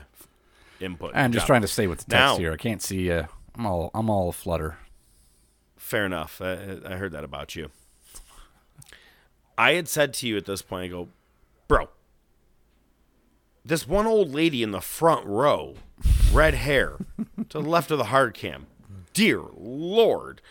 input. 0.79 1.11
I'm 1.15 1.31
just 1.31 1.43
Job. 1.43 1.47
trying 1.47 1.61
to 1.61 1.67
stay 1.67 1.85
with 1.87 1.99
the 1.99 2.05
text 2.05 2.19
Now- 2.33 2.37
here. 2.37 2.51
I 2.51 2.57
can't 2.57 2.81
see. 2.81 3.11
I'm 3.55 3.65
all 3.65 3.91
I'm 3.93 4.09
all 4.09 4.29
aflutter. 4.29 4.77
Fair 5.77 6.05
enough. 6.05 6.41
I, 6.41 6.79
I 6.85 6.95
heard 6.95 7.11
that 7.11 7.23
about 7.23 7.55
you. 7.55 7.69
I 9.57 9.73
had 9.73 9.87
said 9.87 10.13
to 10.15 10.27
you 10.27 10.37
at 10.37 10.45
this 10.45 10.61
point, 10.61 10.85
I 10.85 10.87
go, 10.87 11.09
bro, 11.67 11.89
this 13.65 13.87
one 13.87 14.07
old 14.07 14.33
lady 14.33 14.63
in 14.63 14.71
the 14.71 14.81
front 14.81 15.25
row, 15.25 15.75
red 16.31 16.55
hair, 16.55 16.97
to 17.49 17.61
the 17.61 17.69
left 17.69 17.91
of 17.91 17.97
the 17.97 18.05
hard 18.05 18.33
cam, 18.33 18.67
dear 19.13 19.41
Lord. 19.55 20.41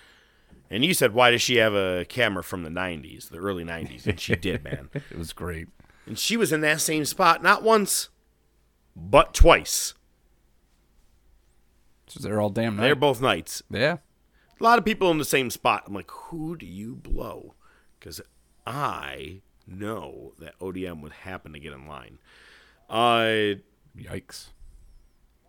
And 0.70 0.84
you 0.84 0.94
said, 0.94 1.12
why 1.12 1.30
does 1.30 1.42
she 1.42 1.56
have 1.56 1.74
a 1.74 2.06
camera 2.08 2.42
from 2.42 2.62
the 2.62 2.70
90s, 2.70 3.28
the 3.28 3.36
early 3.36 3.64
90s? 3.64 4.06
And 4.06 4.18
she 4.18 4.36
did, 4.36 4.64
man. 4.64 4.88
It 5.10 5.18
was 5.18 5.32
great. 5.34 5.68
And 6.06 6.18
she 6.18 6.36
was 6.36 6.50
in 6.52 6.62
that 6.62 6.80
same 6.80 7.04
spot 7.04 7.42
not 7.42 7.62
once, 7.62 8.08
but 8.96 9.34
twice. 9.34 9.94
They're 12.14 12.40
all 12.40 12.50
damn 12.50 12.76
night. 12.76 12.82
They're 12.82 12.94
both 12.94 13.20
nights. 13.20 13.62
yeah. 13.70 13.96
a 14.60 14.62
lot 14.64 14.78
of 14.78 14.84
people 14.84 15.10
in 15.10 15.18
the 15.18 15.24
same 15.24 15.50
spot. 15.50 15.84
I'm 15.86 15.94
like, 15.94 16.10
who 16.10 16.56
do 16.56 16.66
you 16.66 16.94
blow? 16.94 17.54
Because 17.98 18.20
I 18.66 19.40
know 19.66 20.32
that 20.38 20.58
ODM 20.58 21.00
would 21.02 21.12
happen 21.12 21.52
to 21.52 21.58
get 21.58 21.72
in 21.72 21.86
line. 21.86 22.18
Uh, 22.90 23.56
Yikes. 23.96 24.48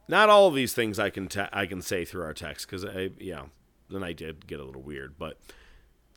not 0.07 0.29
all 0.29 0.47
of 0.47 0.55
these 0.55 0.73
things 0.73 0.99
I 0.99 1.09
can 1.09 1.27
te- 1.27 1.41
I 1.51 1.65
can 1.65 1.81
say 1.81 2.05
through 2.05 2.23
our 2.23 2.33
text 2.33 2.67
because 2.67 2.85
I 2.85 3.09
yeah 3.19 3.43
the 3.89 3.99
night 3.99 4.17
did 4.17 4.47
get 4.47 4.59
a 4.59 4.63
little 4.63 4.81
weird. 4.81 5.15
But 5.17 5.37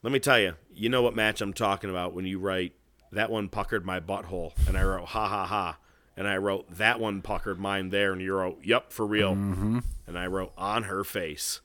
let 0.03 0.13
me 0.13 0.19
tell 0.19 0.39
you, 0.39 0.55
you 0.73 0.89
know 0.89 1.03
what 1.03 1.15
match 1.17 1.41
I'm 1.41 1.53
talking 1.53 1.91
about 1.91 2.15
when 2.15 2.27
you 2.27 2.39
write 2.39 2.73
that 3.13 3.31
one 3.31 3.49
puckered 3.49 3.85
my 3.87 3.99
butthole 4.01 4.53
and 4.69 4.77
I 4.77 4.83
wrote 4.83 5.07
ha 5.07 5.29
ha 5.29 5.47
ha. 5.47 5.79
And 6.17 6.27
I 6.27 6.37
wrote 6.39 6.71
that 6.71 6.99
one 6.99 7.21
puckered 7.21 7.59
mine 7.59 7.91
there, 7.91 8.13
and 8.13 8.23
you 8.23 8.35
wrote, 8.35 8.61
"Yep, 8.65 8.93
for 8.93 9.07
real." 9.07 9.35
Mm-hmm. 9.35 9.81
And 10.07 10.19
I 10.19 10.27
wrote 10.27 10.53
on 10.57 10.85
her 10.85 11.05
face. 11.05 11.61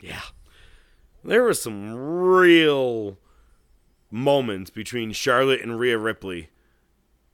Yeah, 0.00 0.20
there 1.24 1.44
was 1.44 1.62
some 1.62 1.94
real 1.94 3.16
moments 4.10 4.70
between 4.70 5.12
Charlotte 5.12 5.62
and 5.62 5.78
Rhea 5.78 5.98
Ripley. 5.98 6.50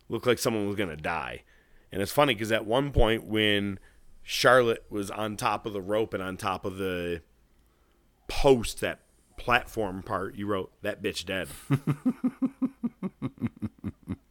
Looked 0.08 0.26
like 0.26 0.38
someone 0.38 0.68
was 0.68 0.76
gonna 0.76 0.96
die, 0.96 1.42
and 1.90 2.00
it's 2.00 2.12
funny 2.12 2.34
because 2.34 2.52
at 2.52 2.64
one 2.64 2.92
point 2.92 3.24
when 3.24 3.80
Charlotte 4.22 4.84
was 4.88 5.10
on 5.10 5.36
top 5.36 5.66
of 5.66 5.72
the 5.72 5.80
rope 5.80 6.14
and 6.14 6.22
on 6.22 6.36
top 6.36 6.64
of 6.64 6.76
the 6.78 7.22
post, 8.28 8.80
that 8.80 9.00
platform 9.36 10.02
part, 10.02 10.34
you 10.34 10.46
wrote 10.46 10.72
that 10.82 11.02
bitch 11.02 11.24
dead. 11.24 11.48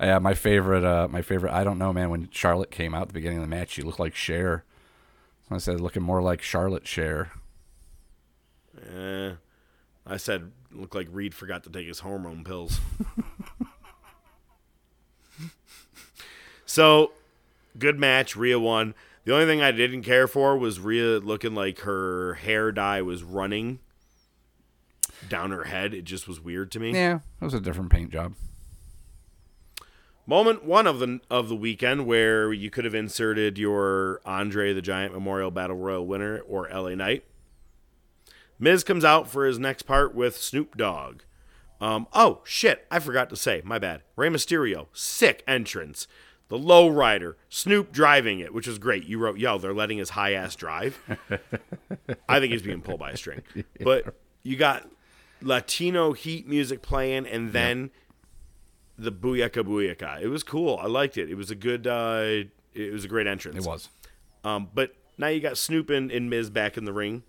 Yeah, 0.00 0.18
my 0.18 0.34
favorite. 0.34 0.84
Uh, 0.84 1.08
my 1.08 1.22
favorite. 1.22 1.52
I 1.52 1.64
don't 1.64 1.78
know, 1.78 1.92
man. 1.92 2.10
When 2.10 2.28
Charlotte 2.30 2.70
came 2.70 2.94
out 2.94 3.02
at 3.02 3.08
the 3.08 3.14
beginning 3.14 3.38
of 3.38 3.42
the 3.42 3.48
match, 3.48 3.70
she 3.70 3.82
looked 3.82 4.00
like 4.00 4.14
Cher. 4.14 4.64
I 5.50 5.58
said, 5.58 5.80
looking 5.80 6.02
more 6.02 6.22
like 6.22 6.42
Charlotte 6.42 6.86
Cher. 6.86 7.30
Eh, 8.76 9.32
I 10.06 10.16
said 10.16 10.50
looked 10.72 10.94
like 10.94 11.08
Reed 11.10 11.34
forgot 11.34 11.64
to 11.64 11.70
take 11.70 11.86
his 11.86 12.00
hormone 12.00 12.44
pills. 12.44 12.80
so, 16.66 17.12
good 17.78 17.98
match. 17.98 18.36
Rhea 18.36 18.58
won. 18.58 18.94
The 19.24 19.32
only 19.32 19.46
thing 19.46 19.62
I 19.62 19.72
didn't 19.72 20.02
care 20.02 20.28
for 20.28 20.56
was 20.56 20.78
Rhea 20.78 21.18
looking 21.18 21.54
like 21.54 21.80
her 21.80 22.34
hair 22.34 22.70
dye 22.70 23.02
was 23.02 23.22
running 23.22 23.80
down 25.28 25.50
her 25.50 25.64
head. 25.64 25.94
It 25.94 26.04
just 26.04 26.28
was 26.28 26.40
weird 26.40 26.70
to 26.72 26.80
me. 26.80 26.92
Yeah, 26.92 27.20
it 27.40 27.44
was 27.44 27.54
a 27.54 27.60
different 27.60 27.90
paint 27.90 28.12
job. 28.12 28.34
Moment 30.28 30.64
one 30.64 30.88
of 30.88 30.98
the 30.98 31.20
of 31.30 31.48
the 31.48 31.54
weekend 31.54 32.04
where 32.04 32.52
you 32.52 32.68
could 32.68 32.84
have 32.84 32.96
inserted 32.96 33.58
your 33.58 34.20
Andre 34.24 34.72
the 34.72 34.82
Giant 34.82 35.14
Memorial 35.14 35.52
Battle 35.52 35.76
Royal 35.76 36.04
winner 36.04 36.40
or 36.40 36.68
LA 36.68 36.96
Knight. 36.96 37.24
Miz 38.58 38.82
comes 38.82 39.04
out 39.04 39.28
for 39.28 39.46
his 39.46 39.58
next 39.58 39.82
part 39.82 40.16
with 40.16 40.36
Snoop 40.36 40.76
Dogg. 40.76 41.22
Um, 41.80 42.08
oh 42.12 42.40
shit, 42.42 42.86
I 42.90 42.98
forgot 42.98 43.30
to 43.30 43.36
say, 43.36 43.62
my 43.64 43.78
bad. 43.78 44.02
Rey 44.16 44.28
Mysterio, 44.28 44.88
sick 44.92 45.44
entrance. 45.46 46.08
The 46.48 46.58
low 46.58 46.88
rider, 46.88 47.36
Snoop 47.48 47.92
driving 47.92 48.40
it, 48.40 48.54
which 48.54 48.66
was 48.66 48.78
great. 48.78 49.04
You 49.04 49.18
wrote, 49.18 49.38
yo, 49.38 49.58
they're 49.58 49.74
letting 49.74 49.98
his 49.98 50.10
high 50.10 50.32
ass 50.32 50.56
drive. 50.56 50.98
I 52.28 52.40
think 52.40 52.52
he's 52.52 52.62
being 52.62 52.82
pulled 52.82 53.00
by 53.00 53.10
a 53.10 53.16
string. 53.16 53.42
But 53.80 54.14
you 54.42 54.56
got 54.56 54.88
Latino 55.42 56.12
heat 56.12 56.48
music 56.48 56.82
playing, 56.82 57.26
and 57.26 57.52
then 57.52 57.90
the 58.98 59.12
Booyaka 59.12 59.64
Booyaka. 59.64 60.20
It 60.20 60.28
was 60.28 60.42
cool. 60.42 60.78
I 60.80 60.86
liked 60.86 61.18
it. 61.18 61.30
It 61.30 61.34
was 61.36 61.50
a 61.50 61.54
good. 61.54 61.86
Uh, 61.86 62.44
it 62.74 62.92
was 62.92 63.04
a 63.04 63.08
great 63.08 63.26
entrance. 63.26 63.64
It 63.64 63.68
was. 63.68 63.88
Um, 64.44 64.68
but 64.74 64.94
now 65.18 65.28
you 65.28 65.40
got 65.40 65.58
Snoop 65.58 65.90
and, 65.90 66.10
and 66.10 66.30
Miz 66.30 66.50
back 66.50 66.76
in 66.76 66.84
the 66.84 66.92
ring, 66.92 67.22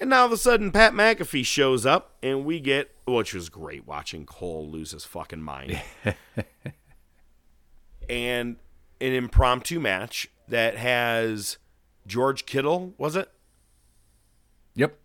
and 0.00 0.10
now 0.10 0.20
all 0.20 0.26
of 0.26 0.32
a 0.32 0.36
sudden 0.36 0.72
Pat 0.72 0.92
McAfee 0.92 1.44
shows 1.44 1.84
up, 1.84 2.16
and 2.22 2.44
we 2.44 2.60
get 2.60 2.90
which 3.06 3.34
was 3.34 3.48
great 3.48 3.86
watching 3.86 4.24
Cole 4.24 4.68
lose 4.68 4.92
his 4.92 5.04
fucking 5.04 5.42
mind, 5.42 5.80
and 8.08 8.56
an 9.00 9.12
impromptu 9.12 9.80
match 9.80 10.28
that 10.48 10.76
has 10.76 11.58
George 12.06 12.46
Kittle. 12.46 12.94
Was 12.98 13.16
it? 13.16 13.30
Yep. 14.74 14.98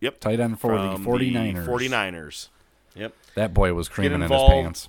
Yep. 0.00 0.20
Tight 0.20 0.40
end 0.40 0.60
for 0.60 0.78
the 0.78 0.92
From 0.92 1.04
49ers. 1.04 1.66
49ers. 1.66 2.48
Yep. 2.94 3.14
That 3.38 3.54
boy 3.54 3.72
was 3.72 3.88
creaming 3.88 4.20
in 4.22 4.22
his 4.22 4.30
pants. 4.30 4.88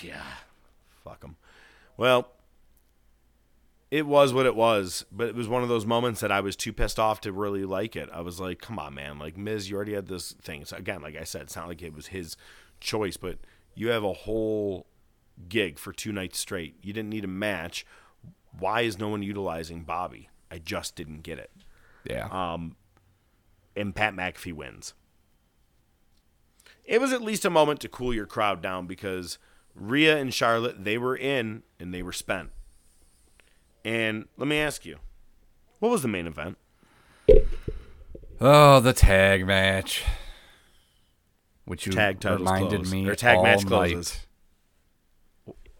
Yeah, 0.00 0.22
fuck 1.04 1.22
him. 1.22 1.36
Well, 1.98 2.28
it 3.90 4.06
was 4.06 4.32
what 4.32 4.46
it 4.46 4.56
was, 4.56 5.04
but 5.12 5.28
it 5.28 5.34
was 5.34 5.46
one 5.46 5.62
of 5.62 5.68
those 5.68 5.84
moments 5.84 6.20
that 6.22 6.32
I 6.32 6.40
was 6.40 6.56
too 6.56 6.72
pissed 6.72 6.98
off 6.98 7.20
to 7.20 7.32
really 7.32 7.66
like 7.66 7.94
it. 7.94 8.08
I 8.10 8.22
was 8.22 8.40
like, 8.40 8.58
"Come 8.60 8.78
on, 8.78 8.94
man! 8.94 9.18
Like 9.18 9.36
Miz, 9.36 9.68
you 9.68 9.76
already 9.76 9.92
had 9.92 10.08
this 10.08 10.32
thing." 10.32 10.64
So 10.64 10.78
again, 10.78 11.02
like 11.02 11.14
I 11.14 11.24
said, 11.24 11.42
it's 11.42 11.54
not 11.56 11.68
like 11.68 11.82
it 11.82 11.92
was 11.94 12.06
his 12.06 12.38
choice, 12.80 13.18
but 13.18 13.36
you 13.74 13.88
have 13.90 14.02
a 14.02 14.14
whole 14.14 14.86
gig 15.48 15.78
for 15.78 15.92
two 15.92 16.10
nights 16.10 16.38
straight. 16.38 16.76
You 16.82 16.94
didn't 16.94 17.10
need 17.10 17.24
a 17.24 17.28
match. 17.28 17.84
Why 18.58 18.80
is 18.80 18.98
no 18.98 19.08
one 19.08 19.22
utilizing 19.22 19.82
Bobby? 19.82 20.30
I 20.50 20.58
just 20.58 20.96
didn't 20.96 21.20
get 21.20 21.38
it. 21.38 21.50
Yeah. 22.08 22.28
Um, 22.30 22.76
And 23.76 23.94
Pat 23.94 24.14
McAfee 24.14 24.54
wins. 24.54 24.94
It 26.84 27.00
was 27.00 27.12
at 27.12 27.22
least 27.22 27.44
a 27.44 27.50
moment 27.50 27.80
to 27.80 27.88
cool 27.88 28.12
your 28.12 28.26
crowd 28.26 28.60
down 28.60 28.86
because 28.86 29.38
Rhea 29.74 30.16
and 30.18 30.32
Charlotte, 30.34 30.84
they 30.84 30.98
were 30.98 31.16
in 31.16 31.62
and 31.80 31.92
they 31.94 32.02
were 32.02 32.12
spent. 32.12 32.50
And 33.84 34.26
let 34.36 34.48
me 34.48 34.58
ask 34.58 34.84
you, 34.84 34.98
what 35.78 35.90
was 35.90 36.02
the 36.02 36.08
main 36.08 36.26
event? 36.26 36.56
oh, 38.40 38.80
the 38.80 38.92
tag 38.92 39.46
match. 39.46 40.02
Which 41.66 41.86
you 41.86 41.92
Tag 41.92 42.20
titles 42.20 42.40
reminded 42.40 42.80
close. 42.82 42.92
me 42.92 43.08
Or 43.08 43.14
tag 43.14 43.42
match 43.42 43.60
night. 43.64 43.68
closes. 43.68 44.26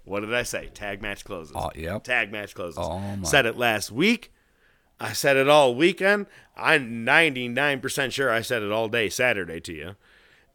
What 0.05 0.21
did 0.21 0.35
I 0.35 0.43
say? 0.43 0.71
Tag 0.73 1.03
match 1.03 1.25
closes. 1.25 1.55
Oh, 1.55 1.71
yep. 1.75 2.05
Tag 2.05 2.33
match 2.33 2.55
closes. 2.55 2.79
Oh. 2.81 3.01
Said 3.23 3.45
it 3.47 3.57
last 3.59 3.91
week. 3.91 4.33
I 5.01 5.13
said 5.13 5.37
it 5.37 5.49
all 5.49 5.75
weekend. 5.75 6.27
I'm 6.57 7.05
99% 7.05 8.13
sure 8.13 8.31
I 8.31 8.41
said 8.43 8.63
it 8.63 8.71
all 8.71 8.89
day 8.89 9.09
Saturday 9.11 9.61
to 9.61 9.73
you. 9.73 9.97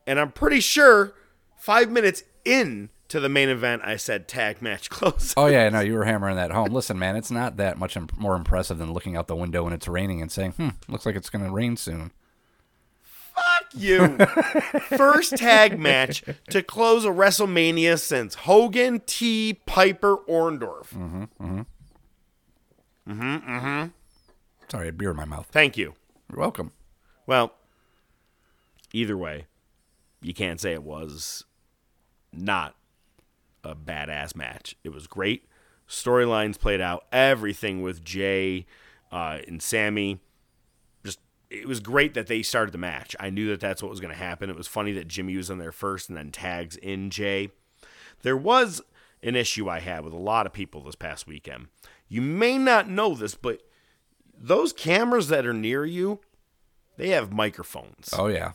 And 0.08 0.20
I'm 0.20 0.32
pretty 0.32 0.60
sure 0.60 1.14
five 1.58 1.92
minutes 1.92 2.24
in 2.46 2.90
to 3.10 3.20
the 3.20 3.30
main 3.30 3.50
event, 3.50 3.82
I 3.84 3.98
said 3.98 4.28
tag 4.28 4.62
match 4.62 4.90
close. 4.92 5.34
Oh 5.36 5.48
yeah, 5.48 5.68
no, 5.70 5.80
you 5.80 5.94
were 5.94 6.06
hammering 6.06 6.36
that 6.36 6.52
home. 6.52 6.70
Listen, 6.70 6.98
man, 6.98 7.16
it's 7.16 7.32
not 7.32 7.58
that 7.58 7.78
much 7.78 7.98
imp- 7.98 8.18
more 8.18 8.36
impressive 8.36 8.78
than 8.78 8.94
looking 8.94 9.16
out 9.18 9.28
the 9.28 9.36
window 9.36 9.64
when 9.64 9.74
it's 9.74 9.88
raining 9.88 10.22
and 10.22 10.32
saying, 10.32 10.52
"Hmm, 10.54 10.70
looks 10.88 11.06
like 11.06 11.16
it's 11.16 11.30
going 11.30 11.44
to 11.46 11.52
rain 11.52 11.76
soon." 11.76 12.12
Fuck 13.02 13.74
you. 13.74 14.18
First 14.98 15.38
tag 15.38 15.80
match 15.80 16.24
to 16.50 16.62
close 16.62 17.06
a 17.06 17.10
WrestleMania 17.10 17.98
since 18.00 18.36
Hogan 18.36 19.02
T. 19.06 19.60
Piper 19.66 20.18
Orndorff. 20.28 20.94
Mm. 23.08 23.92
Sorry, 24.70 24.84
I 24.84 24.86
had 24.86 24.98
beer 24.98 25.12
in 25.12 25.16
my 25.16 25.26
mouth. 25.26 25.48
Thank 25.52 25.78
you. 25.78 25.94
You're 26.30 26.40
welcome. 26.40 26.72
Well, 27.26 27.54
either 28.94 29.18
way, 29.18 29.46
you 30.22 30.34
can't 30.34 30.60
say 30.60 30.74
it 30.74 30.84
was 30.84 31.46
not 32.32 32.76
a 33.64 33.76
badass 33.76 34.36
match. 34.36 34.76
It 34.84 34.90
was 34.90 35.08
great. 35.08 35.46
Storylines 35.88 36.60
played 36.60 36.82
out. 36.82 37.06
Everything 37.12 37.82
with 37.82 38.04
Jey 38.04 38.66
uh, 39.12 39.40
and 39.48 39.62
Sammy, 39.62 40.20
just 41.04 41.20
it 41.50 41.68
was 41.68 41.80
great 41.80 42.14
that 42.14 42.28
they 42.28 42.42
started 42.42 42.72
the 42.72 42.78
match. 42.78 43.16
I 43.20 43.30
knew 43.30 43.48
that 43.50 43.60
that's 43.60 43.82
what 43.82 43.90
was 43.90 44.00
going 44.00 44.14
to 44.14 44.20
happen. 44.20 44.50
It 44.50 44.56
was 44.56 44.68
funny 44.68 44.92
that 44.94 45.08
Jimmy 45.08 45.36
was 45.36 45.50
in 45.50 45.58
there 45.58 45.72
first 45.72 46.10
and 46.10 46.18
then 46.18 46.32
tags 46.32 46.76
in 46.76 47.10
Jey. 47.10 47.50
There 48.22 48.38
was 48.38 48.82
an 49.24 49.36
issue 49.36 49.68
I 49.68 49.80
had 49.80 50.04
with 50.04 50.14
a 50.14 50.18
lot 50.18 50.46
of 50.46 50.54
people 50.54 50.82
this 50.84 50.96
past 50.96 51.28
weekend. 51.28 51.68
You 52.08 52.22
may 52.22 52.58
not 52.58 52.90
know 52.90 53.16
this, 53.16 53.36
but 53.36 53.62
those 54.38 54.74
cameras 54.74 55.28
that 55.30 55.46
are 55.46 55.54
near 55.54 55.86
you, 55.86 56.20
they 56.98 57.10
have 57.10 57.32
microphones. 57.32 58.10
Oh 58.14 58.28
yeah. 58.28 58.54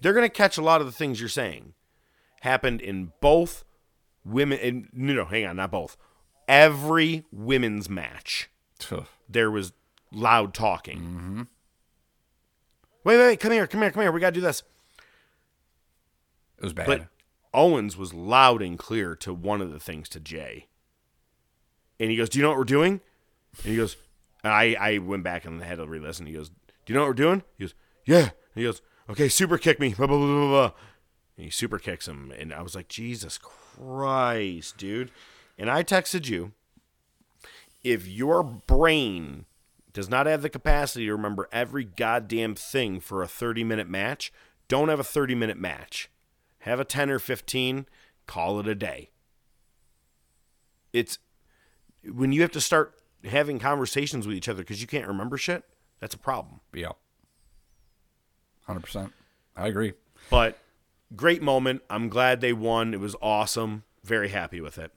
They're 0.00 0.12
going 0.12 0.26
to 0.26 0.28
catch 0.28 0.58
a 0.58 0.62
lot 0.62 0.80
of 0.80 0.86
the 0.86 0.92
things 0.92 1.20
you're 1.20 1.28
saying. 1.28 1.74
Happened 2.42 2.80
in 2.80 3.12
both 3.20 3.64
women. 4.24 4.58
In, 4.58 4.88
no, 4.92 5.12
no, 5.12 5.24
hang 5.24 5.46
on, 5.46 5.56
not 5.56 5.70
both. 5.70 5.96
Every 6.46 7.24
women's 7.32 7.90
match, 7.90 8.48
Tuh. 8.78 9.04
there 9.28 9.50
was 9.50 9.72
loud 10.12 10.54
talking. 10.54 10.98
Mm-hmm. 10.98 11.42
Wait, 13.04 13.16
wait, 13.16 13.26
wait, 13.26 13.40
come 13.40 13.52
here, 13.52 13.66
come 13.66 13.82
here, 13.82 13.90
come 13.90 14.02
here. 14.02 14.12
We 14.12 14.20
got 14.20 14.30
to 14.30 14.34
do 14.34 14.40
this. 14.40 14.62
It 16.58 16.64
was 16.64 16.72
bad. 16.72 16.86
But 16.86 17.06
Owens 17.54 17.96
was 17.96 18.14
loud 18.14 18.62
and 18.62 18.78
clear 18.78 19.14
to 19.16 19.32
one 19.32 19.60
of 19.60 19.72
the 19.72 19.80
things 19.80 20.08
to 20.10 20.20
Jey. 20.20 20.66
And 22.00 22.10
he 22.10 22.16
goes, 22.16 22.28
Do 22.28 22.38
you 22.38 22.42
know 22.42 22.50
what 22.50 22.58
we're 22.58 22.64
doing? 22.64 23.00
And 23.62 23.72
he 23.72 23.76
goes, 23.76 23.96
and 24.44 24.52
I, 24.52 24.76
I 24.78 24.98
went 24.98 25.24
back 25.24 25.44
and 25.44 25.62
had 25.62 25.78
to 25.78 25.86
re 25.86 25.98
listen. 25.98 26.26
He 26.26 26.34
goes, 26.34 26.48
Do 26.48 26.92
you 26.92 26.94
know 26.94 27.00
what 27.00 27.08
we're 27.08 27.14
doing? 27.14 27.42
He 27.56 27.64
goes, 27.64 27.74
Yeah. 28.06 28.20
And 28.20 28.30
he 28.54 28.62
goes, 28.62 28.82
Okay, 29.10 29.28
super 29.28 29.58
kick 29.58 29.80
me. 29.80 29.94
Blah, 29.94 30.06
blah, 30.06 30.18
blah, 30.18 30.26
blah, 30.26 30.48
blah. 30.48 30.72
And 31.36 31.44
he 31.44 31.50
super 31.50 31.78
kicks 31.78 32.06
him. 32.06 32.32
And 32.36 32.52
I 32.52 32.62
was 32.62 32.74
like, 32.74 32.88
Jesus 32.88 33.38
Christ, 33.38 34.76
dude. 34.76 35.10
And 35.56 35.70
I 35.70 35.82
texted 35.82 36.28
you 36.28 36.52
if 37.82 38.06
your 38.06 38.42
brain 38.42 39.46
does 39.92 40.08
not 40.08 40.26
have 40.26 40.42
the 40.42 40.50
capacity 40.50 41.06
to 41.06 41.12
remember 41.12 41.48
every 41.50 41.84
goddamn 41.84 42.54
thing 42.54 43.00
for 43.00 43.22
a 43.22 43.28
30 43.28 43.64
minute 43.64 43.88
match, 43.88 44.32
don't 44.68 44.88
have 44.88 45.00
a 45.00 45.04
30 45.04 45.34
minute 45.34 45.58
match. 45.58 46.10
Have 46.60 46.80
a 46.80 46.84
10 46.84 47.10
or 47.10 47.18
15, 47.18 47.86
call 48.26 48.60
it 48.60 48.68
a 48.68 48.74
day. 48.74 49.10
It's 50.92 51.18
when 52.04 52.32
you 52.32 52.42
have 52.42 52.52
to 52.52 52.60
start 52.60 52.94
having 53.24 53.58
conversations 53.58 54.26
with 54.26 54.36
each 54.36 54.48
other 54.48 54.62
because 54.62 54.80
you 54.80 54.86
can't 54.86 55.06
remember 55.06 55.36
shit, 55.36 55.64
that's 56.00 56.14
a 56.14 56.18
problem. 56.18 56.60
yeah. 56.74 56.92
Hundred 58.68 58.82
percent. 58.82 59.12
I 59.56 59.66
agree. 59.66 59.94
But 60.30 60.58
great 61.16 61.42
moment. 61.42 61.82
I'm 61.90 62.08
glad 62.08 62.40
they 62.40 62.52
won. 62.52 62.94
It 62.94 63.00
was 63.00 63.16
awesome. 63.20 63.82
Very 64.04 64.28
happy 64.28 64.60
with 64.60 64.78
it. 64.78 64.92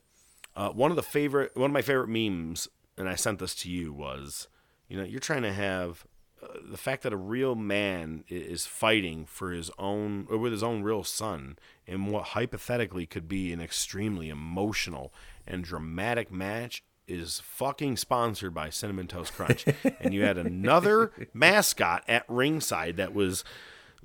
Uh, 0.56 0.70
one 0.70 0.92
of 0.92 0.98
the 0.98 1.04
favorite, 1.04 1.56
one 1.56 1.72
of 1.72 1.74
my 1.74 1.82
favorite 1.82 2.10
memes, 2.10 2.68
and 2.98 3.08
I 3.08 3.16
sent 3.16 3.40
this 3.40 3.56
to 3.56 3.72
you 3.72 3.94
was, 3.94 4.50
you 4.90 4.98
know, 4.98 5.04
you're 5.04 5.22
trying 5.22 5.44
to 5.44 5.54
have 5.54 6.06
uh, 6.44 6.48
the 6.70 6.78
fact 6.78 7.04
that 7.04 7.14
a 7.14 7.18
real 7.18 7.56
man 7.56 8.26
is 8.28 8.66
fighting 8.66 9.26
for 9.26 9.52
his 9.52 9.72
own, 9.80 10.28
or 10.30 10.38
with 10.38 10.52
his 10.52 10.64
own 10.64 10.84
real 10.84 11.06
son, 11.06 11.58
in 11.88 12.08
what 12.08 12.26
hypothetically 12.26 13.06
could 13.06 13.30
be 13.30 13.54
an 13.54 13.62
extremely 13.62 14.28
emotional 14.28 15.14
and 15.48 15.64
dramatic 15.64 16.30
match. 16.30 16.84
Is 17.12 17.42
fucking 17.42 17.98
sponsored 17.98 18.54
by 18.54 18.70
Cinnamon 18.70 19.06
Toast 19.08 19.34
Crunch, 19.34 19.66
and 20.00 20.14
you 20.14 20.24
had 20.24 20.38
another 20.38 21.12
mascot 21.34 22.06
at 22.08 22.24
ringside 22.30 22.96
that 22.96 23.14
was 23.14 23.44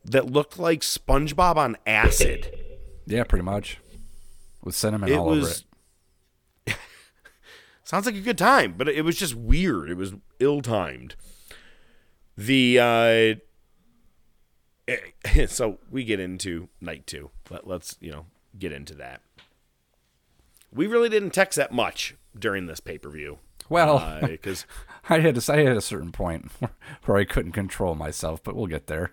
that 0.05 0.27
looked 0.27 0.59
like 0.59 0.81
SpongeBob 0.81 1.55
on 1.57 1.77
acid. 1.87 2.53
Yeah, 3.07 3.23
pretty 3.23 3.45
much. 3.45 3.79
With 4.65 4.75
cinnamon 4.75 5.09
It 5.09 5.15
all 5.17 5.29
over 5.31 5.39
was- 5.39 5.65
it. 6.67 6.77
Sounds 7.85 8.07
like 8.07 8.17
a 8.17 8.21
good 8.21 8.39
time, 8.39 8.75
but 8.77 8.89
it 8.89 9.05
was 9.05 9.17
just 9.17 9.37
weird. 9.37 9.89
It 9.89 9.97
was 9.97 10.15
ill-timed. 10.41 11.15
The 12.37 13.39
uh 14.89 14.95
so 15.47 15.79
we 15.91 16.03
get 16.03 16.19
into 16.19 16.69
night 16.81 17.07
2. 17.07 17.31
Let, 17.51 17.67
let's, 17.69 17.97
you 18.01 18.11
know, 18.11 18.27
get 18.59 18.73
into 18.73 18.95
that. 18.95 19.21
We 20.73 20.89
really 20.89 21.09
didn't 21.09 21.31
text 21.31 21.57
that 21.57 21.71
much 21.73 22.17
during 22.39 22.67
this 22.67 22.81
pay-per-view. 22.81 23.39
Well, 23.69 24.21
because 24.23 24.67
I 25.09 25.21
had 25.21 25.35
to. 25.35 25.53
I 25.53 25.59
had 25.59 25.77
a 25.77 25.81
certain 25.81 26.13
point 26.13 26.51
where 27.05 27.19
I 27.19 27.25
couldn't 27.25 27.53
control 27.53 27.95
myself, 27.95 28.43
but 28.43 28.55
we'll 28.55 28.67
get 28.67 28.87
there. 28.87 29.13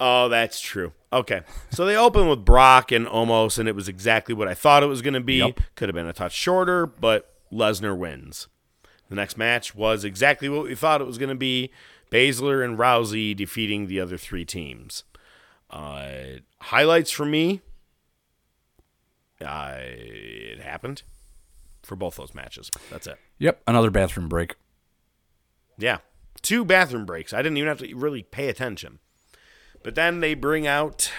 Oh, 0.00 0.28
that's 0.28 0.60
true. 0.60 0.92
Okay. 1.12 1.42
So 1.70 1.84
they 1.84 1.96
open 1.96 2.28
with 2.28 2.44
Brock 2.44 2.90
and 2.90 3.06
Omos, 3.06 3.58
and 3.58 3.68
it 3.68 3.76
was 3.76 3.88
exactly 3.88 4.34
what 4.34 4.48
I 4.48 4.54
thought 4.54 4.82
it 4.82 4.86
was 4.86 5.02
going 5.02 5.14
to 5.14 5.20
be. 5.20 5.36
Yep. 5.36 5.60
Could 5.76 5.88
have 5.88 5.94
been 5.94 6.06
a 6.06 6.12
touch 6.12 6.32
shorter, 6.32 6.86
but 6.86 7.34
Lesnar 7.52 7.96
wins. 7.96 8.48
The 9.08 9.14
next 9.14 9.36
match 9.36 9.74
was 9.74 10.04
exactly 10.04 10.48
what 10.48 10.64
we 10.64 10.74
thought 10.74 11.02
it 11.02 11.06
was 11.06 11.18
going 11.18 11.28
to 11.28 11.34
be 11.34 11.70
Baszler 12.10 12.64
and 12.64 12.78
Rousey 12.78 13.36
defeating 13.36 13.86
the 13.86 14.00
other 14.00 14.16
three 14.16 14.44
teams. 14.44 15.04
Uh, 15.70 16.40
highlights 16.60 17.10
for 17.10 17.24
me 17.24 17.60
uh, 19.44 19.76
it 19.78 20.60
happened 20.60 21.02
for 21.82 21.96
both 21.96 22.16
those 22.16 22.34
matches. 22.34 22.70
That's 22.90 23.06
it. 23.06 23.18
Yep, 23.38 23.62
another 23.66 23.90
bathroom 23.90 24.28
break. 24.28 24.56
Yeah. 25.78 25.98
Two 26.42 26.64
bathroom 26.64 27.06
breaks. 27.06 27.32
I 27.32 27.38
didn't 27.38 27.56
even 27.56 27.68
have 27.68 27.78
to 27.78 27.94
really 27.94 28.22
pay 28.22 28.48
attention. 28.48 28.98
But 29.82 29.94
then 29.94 30.20
they 30.20 30.34
bring 30.34 30.66
out 30.66 31.12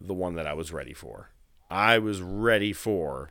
the 0.00 0.14
one 0.14 0.34
that 0.34 0.46
I 0.46 0.52
was 0.52 0.72
ready 0.72 0.92
for. 0.92 1.30
I 1.70 1.98
was 1.98 2.20
ready 2.22 2.72
for 2.72 3.30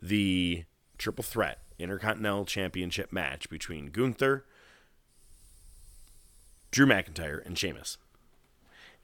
the 0.00 0.64
triple 0.96 1.24
threat 1.24 1.60
Intercontinental 1.78 2.44
Championship 2.44 3.12
match 3.12 3.48
between 3.48 3.86
Gunther, 3.86 4.44
Drew 6.70 6.86
McIntyre, 6.86 7.44
and 7.46 7.56
Sheamus. 7.56 7.98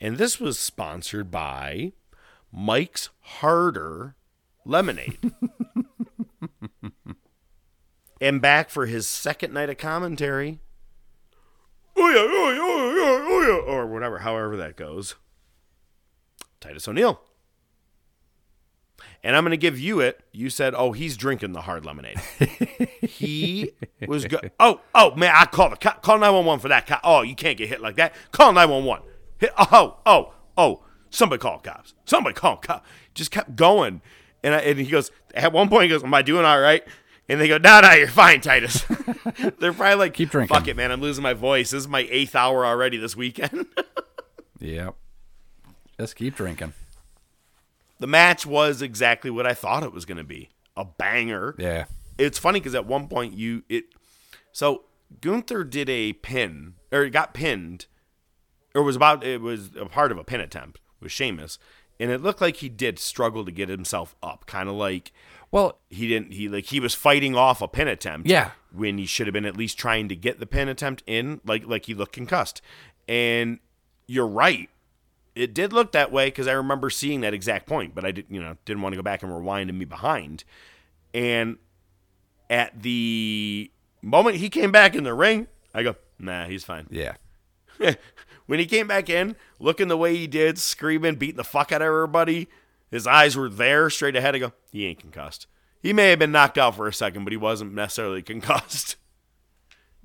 And 0.01 0.18
this 0.18 0.41
was 0.41 0.59
sponsored 0.59 1.31
by 1.31 1.93
Mike's 2.53 3.11
Harder 3.20 4.16
Lemonade. 4.64 5.33
and 8.25 8.41
back 8.41 8.70
for 8.70 8.87
his 8.87 9.07
second 9.07 9.53
night 9.53 9.68
of 9.68 9.77
commentary. 9.77 10.59
Oh 11.95 12.09
yeah, 12.09 12.16
oh 12.18 12.51
yeah, 12.51 12.59
oh 12.62 12.95
yeah, 12.97 13.25
oh 13.29 13.41
yeah, 13.66 13.72
or 13.72 13.87
whatever, 13.87 14.20
however 14.20 14.57
that 14.57 14.77
goes. 14.77 15.16
Titus 16.59 16.89
O'Neil. 16.89 17.20
And 19.22 19.37
I'm 19.37 19.43
going 19.43 19.51
to 19.51 19.59
give 19.59 19.79
you 19.79 20.01
it. 20.01 20.22
You 20.33 20.49
said, 20.49 20.75
"Oh, 20.75 20.93
he's 20.93 21.18
drinking 21.18 21.53
the 21.53 21.61
hard 21.62 21.85
lemonade." 21.85 22.18
he 23.03 23.72
was 24.07 24.25
go- 24.25 24.41
Oh, 24.59 24.81
oh 24.95 25.14
man, 25.16 25.33
I 25.35 25.45
call 25.45 25.68
the 25.68 25.77
co- 25.77 25.99
call 26.01 26.16
911 26.16 26.61
for 26.61 26.68
that. 26.68 26.87
Co- 26.87 26.99
oh, 27.05 27.20
you 27.22 27.35
can't 27.35 27.59
get 27.59 27.68
hit 27.68 27.83
like 27.83 27.97
that. 27.97 28.14
Call 28.33 28.53
911. 28.55 29.05
Hit, 29.39 29.53
oh, 29.59 29.66
oh, 29.70 29.97
oh, 30.07 30.33
oh. 30.57 30.85
Somebody 31.11 31.41
call 31.41 31.59
cops. 31.59 31.93
Somebody 32.07 32.35
call 32.35 32.57
cops. 32.57 32.89
Just 33.14 33.31
kept 33.31 33.55
going. 33.55 34.01
And, 34.43 34.55
I, 34.55 34.59
and 34.59 34.79
he 34.79 34.87
goes, 34.87 35.11
at 35.35 35.53
one 35.53 35.68
point, 35.68 35.85
he 35.85 35.89
goes, 35.89 36.03
Am 36.03 36.12
I 36.12 36.22
doing 36.22 36.45
all 36.45 36.61
right? 36.61 36.83
And 37.29 37.41
they 37.41 37.49
go, 37.49 37.59
No, 37.59 37.81
no, 37.81 37.93
you're 37.93 38.09
fine, 38.09 38.41
Titus. 38.41 38.85
They're 39.59 39.72
probably 39.72 39.95
like, 39.97 40.14
Keep 40.14 40.31
drinking. 40.31 40.55
Fuck 40.55 40.68
it, 40.68 40.77
man. 40.77 40.91
I'm 40.93 41.01
losing 41.01 41.22
my 41.22 41.33
voice. 41.33 41.70
This 41.70 41.81
is 41.83 41.89
my 41.89 42.07
eighth 42.11 42.35
hour 42.37 42.64
already 42.66 42.97
this 42.97 43.16
weekend. 43.16 43.66
Yep. 44.61 44.95
Just 46.01 46.16
keep 46.16 46.37
drinking. 46.37 46.72
the 48.01 48.07
match 48.07 48.47
was 48.47 48.81
exactly 48.81 49.31
what 49.31 49.47
I 49.47 49.53
thought 49.53 49.83
it 49.83 49.93
was 49.93 50.07
going 50.07 50.16
to 50.16 50.25
be 50.25 50.49
a 50.75 50.85
banger. 50.87 51.55
Yeah. 51.59 51.85
It's 52.16 52.39
funny 52.39 52.61
because 52.61 52.75
at 52.75 52.87
one 52.87 53.09
point 53.09 53.35
you 53.35 53.64
it 53.68 53.85
so 54.53 54.85
Gunther 55.20 55.64
did 55.64 55.91
a 55.91 56.14
pin 56.14 56.75
or 56.91 57.11
got 57.11 57.35
pinned 57.35 57.87
or 58.75 58.83
was 58.83 58.97
about 58.97 59.22
it 59.22 59.43
was 59.43 59.70
a 59.79 59.85
part 59.87 60.11
of 60.12 60.16
a 60.18 60.25
pin 60.25 60.41
attempt 60.41 60.81
with 61.01 61.12
Sheamus 61.12 61.59
and 62.01 62.11
it 62.11 62.20
looked 62.22 62.40
like 62.40 62.57
he 62.57 62.68
did 62.68 62.99
struggle 62.99 63.45
to 63.45 63.53
get 63.53 63.68
himself 63.68 64.14
up 64.22 64.47
kind 64.47 64.68
of 64.68 64.74
like 64.74 65.12
Well, 65.51 65.78
he 65.90 66.09
didn't 66.09 66.32
he 66.32 66.49
like 66.49 66.66
he 66.66 66.80
was 66.80 66.95
fighting 66.95 67.34
off 67.36 67.62
a 67.62 67.68
pin 67.68 67.88
attempt 67.88 68.28
Yeah. 68.28 68.51
when 68.72 68.99
he 68.99 69.07
should 69.07 69.26
have 69.26 69.34
been 69.34 69.45
at 69.45 69.57
least 69.57 69.78
trying 69.78 70.09
to 70.09 70.16
get 70.16 70.40
the 70.40 70.47
pin 70.47 70.68
attempt 70.68 71.03
in 71.07 71.40
like 71.45 71.66
like 71.66 71.86
he 71.86 71.95
looked 71.95 72.12
concussed 72.12 72.61
and 73.09 73.59
you're 74.07 74.26
right 74.26 74.68
it 75.34 75.53
did 75.53 75.72
look 75.72 75.90
that 75.92 76.12
way 76.12 76.26
because 76.28 76.47
I 76.47 76.53
remember 76.53 76.90
seeing 76.90 77.22
that 77.22 77.34
exact 77.34 77.66
point, 77.66 77.92
but 77.92 78.05
I 78.05 78.12
didn't, 78.12 78.32
you 78.32 78.40
know, 78.40 78.57
didn't 78.64 78.82
want 78.82 78.92
to 78.92 78.97
go 78.97 79.03
back 79.03 79.24
and 79.24 79.34
rewind 79.34 79.68
and 79.68 79.76
be 79.80 79.84
behind. 79.84 80.45
And 81.12 81.57
at 82.49 82.82
the 82.84 83.68
moment 84.01 84.36
he 84.36 84.49
came 84.49 84.70
back 84.70 84.95
in 84.95 85.03
the 85.03 85.12
ring, 85.12 85.49
I 85.74 85.82
go, 85.82 85.97
nah, 86.20 86.47
he's 86.47 86.62
fine. 86.62 86.86
yeah. 86.88 87.14
when 88.47 88.59
he 88.59 88.66
came 88.66 88.86
back 88.86 89.09
in, 89.09 89.36
looking 89.59 89.88
the 89.88 89.97
way 89.97 90.16
he 90.16 90.26
did, 90.26 90.59
screaming, 90.59 91.16
beating 91.16 91.36
the 91.36 91.45
fuck 91.45 91.72
out 91.72 91.82
of 91.82 91.86
everybody, 91.86 92.49
his 92.90 93.07
eyes 93.07 93.36
were 93.36 93.49
there, 93.49 93.90
straight 93.90 94.16
ahead. 94.16 94.34
I 94.34 94.38
go, 94.38 94.53
he 94.70 94.86
ain't 94.86 95.01
concussed. 95.01 95.47
He 95.82 95.92
may 95.92 96.11
have 96.11 96.18
been 96.18 96.32
knocked 96.32 96.59
out 96.59 96.76
for 96.76 96.86
a 96.86 96.92
second, 96.92 97.24
but 97.24 97.32
he 97.32 97.36
wasn't 97.36 97.74
necessarily 97.74 98.22
concussed. 98.22 98.97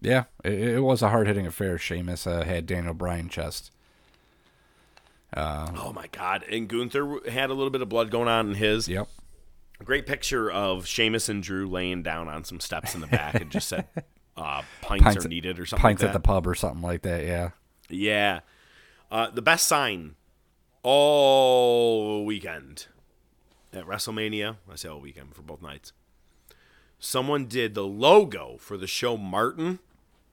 Yeah. 0.01 0.25
It, 0.43 0.53
it 0.53 0.79
was 0.79 1.01
a 1.01 1.09
hard 1.09 1.27
hitting 1.27 1.47
affair. 1.47 1.77
Sheamus 1.77 2.25
uh, 2.25 2.43
had 2.43 2.65
Daniel 2.65 2.93
Bryan 2.93 3.29
chest. 3.29 3.71
Oh 5.35 5.93
my 5.93 6.07
god! 6.07 6.43
And 6.51 6.67
Gunther 6.67 7.29
had 7.29 7.49
a 7.49 7.53
little 7.53 7.69
bit 7.69 7.81
of 7.81 7.89
blood 7.89 8.09
going 8.09 8.27
on 8.27 8.47
in 8.49 8.55
his. 8.55 8.87
Yep. 8.87 9.07
Great 9.83 10.05
picture 10.05 10.51
of 10.51 10.85
Sheamus 10.87 11.29
and 11.29 11.41
Drew 11.41 11.67
laying 11.67 12.03
down 12.03 12.27
on 12.27 12.43
some 12.43 12.59
steps 12.59 12.95
in 12.95 13.01
the 13.01 13.07
back 13.07 13.35
and 13.35 13.49
just 13.49 13.69
said, 13.69 13.87
uh, 14.37 14.63
pints, 14.81 15.03
Pints- 15.03 15.25
are 15.25 15.29
needed 15.29 15.59
or 15.59 15.65
something 15.65 15.81
Pints 15.81 16.01
like 16.01 16.09
at 16.09 16.13
the 16.13 16.19
pub 16.19 16.47
or 16.47 16.55
something 16.55 16.81
like 16.81 17.03
that. 17.03 17.23
Yeah. 17.23 17.51
Yeah. 17.89 18.41
Uh, 19.11 19.29
the 19.29 19.41
best 19.41 19.67
sign 19.67 20.15
all 20.83 22.25
weekend 22.25 22.87
at 23.73 23.85
WrestleMania. 23.85 24.57
I 24.71 24.75
say 24.75 24.89
all 24.89 24.99
weekend 24.99 25.35
for 25.35 25.41
both 25.41 25.61
nights. 25.61 25.93
Someone 26.99 27.45
did 27.45 27.73
the 27.73 27.85
logo 27.85 28.57
for 28.59 28.77
the 28.77 28.87
show 28.87 29.17
Martin, 29.17 29.79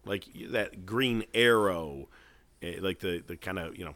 like 0.05 0.25
that 0.51 0.85
green 0.85 1.25
arrow, 1.33 2.09
eh, 2.63 2.77
like 2.81 3.01
the, 3.01 3.23
the 3.27 3.37
kind 3.37 3.59
of, 3.59 3.79
you 3.79 3.85
know, 3.85 3.95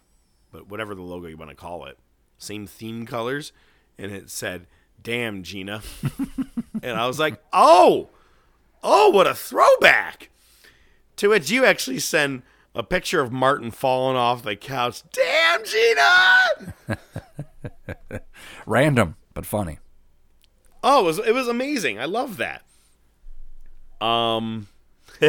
but 0.53 0.69
whatever 0.69 0.95
the 0.95 1.03
logo 1.03 1.27
you 1.27 1.37
want 1.37 1.51
to 1.51 1.57
call 1.57 1.85
it. 1.87 1.99
Same 2.39 2.67
theme 2.67 3.07
colors. 3.07 3.53
And 3.99 4.11
it 4.13 4.31
said, 4.31 4.67
Damn, 5.03 5.43
Gina. 5.43 5.83
and 6.83 6.99
I 6.99 7.07
was 7.07 7.19
like, 7.19 7.43
Oh, 7.53 8.09
oh, 8.83 9.11
what 9.11 9.27
a 9.27 9.35
throwback. 9.35 10.31
To 11.17 11.29
which 11.29 11.51
you 11.51 11.65
actually 11.65 11.99
send 11.99 12.43
a 12.75 12.83
picture 12.83 13.21
of 13.21 13.33
Martin 13.33 13.71
falling 13.71 14.17
off 14.17 14.43
the 14.43 14.57
couch. 14.57 15.03
Damn, 15.13 15.65
Gina! 15.65 17.01
Random, 18.67 19.17
but 19.35 19.47
funny. 19.47 19.79
Oh, 20.83 21.01
it 21.01 21.05
was, 21.05 21.19
it 21.19 21.35
was 21.35 21.49
amazing. 21.49 21.99
I 21.99 22.07
love 22.07 22.39
that. 22.39 22.63
Um. 24.01 24.69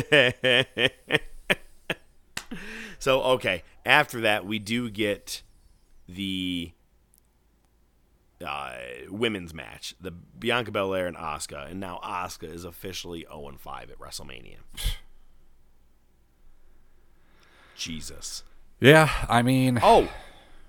so 2.99 3.21
okay, 3.21 3.63
after 3.85 4.21
that 4.21 4.45
we 4.45 4.59
do 4.59 4.89
get 4.89 5.41
the 6.07 6.71
uh, 8.45 8.73
women's 9.09 9.53
match, 9.53 9.95
the 9.99 10.11
Bianca 10.11 10.71
Belair 10.71 11.07
and 11.07 11.17
Asuka, 11.17 11.69
and 11.69 11.79
now 11.79 11.99
Asuka 12.03 12.53
is 12.53 12.63
officially 12.63 13.25
0 13.29 13.49
and 13.49 13.59
5 13.59 13.91
at 13.91 13.99
WrestleMania. 13.99 14.57
Jesus. 17.81 18.43
Yeah, 18.79 19.09
I 19.27 19.41
mean, 19.41 19.79
Oh, 19.81 20.07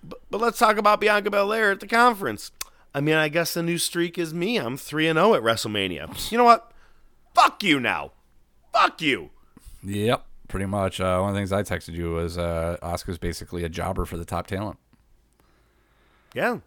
but, 0.02 0.20
but 0.30 0.40
let's 0.40 0.58
talk 0.58 0.76
about 0.78 1.00
Bianca 1.00 1.30
Belair 1.30 1.70
at 1.70 1.80
the 1.80 1.86
conference. 1.86 2.50
I 2.94 3.00
mean, 3.00 3.14
I 3.14 3.28
guess 3.28 3.54
the 3.54 3.62
new 3.62 3.78
streak 3.78 4.18
is 4.18 4.32
me. 4.34 4.56
I'm 4.58 4.76
3 4.76 5.08
and 5.08 5.16
0 5.18 5.34
at 5.34 5.42
WrestleMania. 5.42 6.30
You 6.32 6.38
know 6.38 6.44
what? 6.44 6.72
Fuck 7.34 7.62
you 7.62 7.78
now. 7.80 8.12
Fuck 8.72 9.00
you. 9.02 9.30
yep, 9.82 10.24
pretty 10.48 10.66
much. 10.66 11.00
Uh, 11.00 11.18
one 11.20 11.30
of 11.30 11.34
the 11.34 11.40
things 11.40 11.52
I 11.52 11.62
texted 11.62 11.94
you 11.94 12.12
was 12.12 12.36
uh, 12.38 12.76
Asuka's 12.82 13.18
basically 13.18 13.62
a 13.64 13.68
jobber 13.68 14.04
for 14.04 14.16
the 14.16 14.24
top 14.24 14.46
talent. 14.46 14.78
Yeah. 16.34 16.58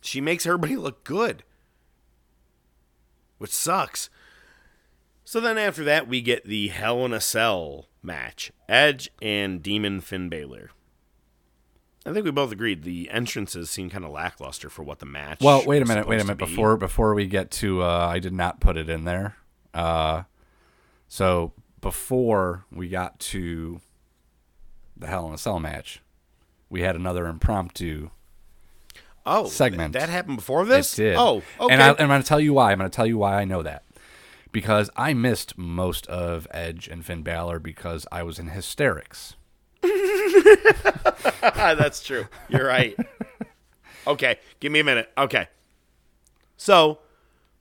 She 0.00 0.20
makes 0.22 0.46
everybody 0.46 0.76
look 0.76 1.04
good, 1.04 1.42
which 3.38 3.52
sucks. 3.52 4.08
So 5.30 5.38
then 5.40 5.58
after 5.58 5.84
that, 5.84 6.08
we 6.08 6.22
get 6.22 6.44
the 6.44 6.66
Hell 6.70 7.04
in 7.04 7.12
a 7.12 7.20
Cell 7.20 7.86
match 8.02 8.50
Edge 8.68 9.10
and 9.22 9.62
Demon 9.62 10.00
Finn 10.00 10.28
Balor. 10.28 10.72
I 12.04 12.12
think 12.12 12.24
we 12.24 12.32
both 12.32 12.50
agreed 12.50 12.82
the 12.82 13.08
entrances 13.10 13.70
seem 13.70 13.90
kind 13.90 14.04
of 14.04 14.10
lackluster 14.10 14.68
for 14.68 14.82
what 14.82 14.98
the 14.98 15.06
match. 15.06 15.38
Well, 15.40 15.64
wait 15.64 15.82
a 15.82 15.84
minute, 15.84 16.08
wait 16.08 16.20
a 16.20 16.24
minute. 16.24 16.38
be. 16.38 16.46
Before 16.46 16.76
before 16.76 17.14
we 17.14 17.28
get 17.28 17.52
to, 17.52 17.80
uh, 17.80 18.08
I 18.08 18.18
did 18.18 18.32
not 18.32 18.58
put 18.58 18.76
it 18.76 18.90
in 18.90 19.04
there. 19.04 19.36
Uh, 19.72 20.24
so 21.06 21.52
before 21.80 22.64
we 22.72 22.88
got 22.88 23.20
to 23.20 23.80
the 24.96 25.06
Hell 25.06 25.28
in 25.28 25.34
a 25.34 25.38
Cell 25.38 25.60
match, 25.60 26.02
we 26.68 26.80
had 26.80 26.96
another 26.96 27.28
impromptu. 27.28 28.10
oh 29.24 29.46
segment. 29.46 29.92
that 29.92 30.08
happened 30.08 30.38
before 30.38 30.64
this. 30.64 30.98
It 30.98 31.02
did. 31.02 31.16
Oh, 31.16 31.44
okay. 31.60 31.72
And, 31.72 31.80
I, 31.80 31.90
and 31.90 32.00
I'm 32.00 32.08
going 32.08 32.20
to 32.20 32.26
tell 32.26 32.40
you 32.40 32.52
why. 32.52 32.72
I'm 32.72 32.78
going 32.78 32.90
to 32.90 32.96
tell 32.96 33.06
you 33.06 33.18
why 33.18 33.36
I 33.36 33.44
know 33.44 33.62
that. 33.62 33.84
Because 34.52 34.90
I 34.96 35.14
missed 35.14 35.56
most 35.56 36.06
of 36.08 36.46
Edge 36.50 36.88
and 36.88 37.04
Finn 37.04 37.22
Balor 37.22 37.60
because 37.60 38.06
I 38.10 38.22
was 38.22 38.38
in 38.38 38.48
hysterics. 38.48 39.36
That's 41.42 42.02
true. 42.02 42.26
You're 42.48 42.66
right. 42.66 42.96
okay, 44.06 44.38
give 44.58 44.72
me 44.72 44.80
a 44.80 44.84
minute. 44.84 45.10
Okay. 45.16 45.48
So, 46.56 46.98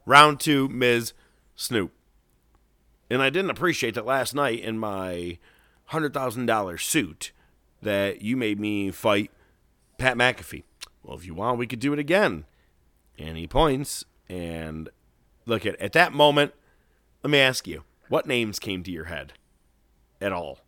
round 0.06 0.40
two, 0.40 0.68
Miz, 0.68 1.14
Snoop. 1.56 1.92
And 3.10 3.22
I 3.22 3.30
didn't 3.30 3.52
appreciate 3.52 3.96
that 3.96 4.06
last 4.06 4.36
night 4.36 4.60
in 4.60 4.78
my 4.78 5.38
$100,000 5.92 6.82
suit 6.82 7.32
that 7.82 8.22
you 8.22 8.38
made 8.38 8.60
me 8.60 8.92
fight 8.92 9.32
Pat 9.98 10.18
McAfee. 10.18 10.64
Well, 11.04 11.18
if 11.18 11.26
you 11.26 11.34
want, 11.34 11.58
we 11.58 11.68
could 11.68 11.80
do 11.80 11.94
it 11.94 12.00
again. 12.00 12.46
And 13.18 13.38
he 13.38 13.48
points, 13.48 14.06
and 14.30 14.90
look 15.46 15.66
at 15.66 15.76
at 15.78 15.94
that 15.94 16.14
moment. 16.14 16.54
Let 17.24 17.32
me 17.32 17.40
ask 17.40 17.68
you, 17.68 17.84
what 18.08 18.26
names 18.28 18.60
came 18.60 18.84
to 18.84 18.92
your 18.92 19.06
head 19.06 19.34
at 20.22 20.32
all? 20.32 20.60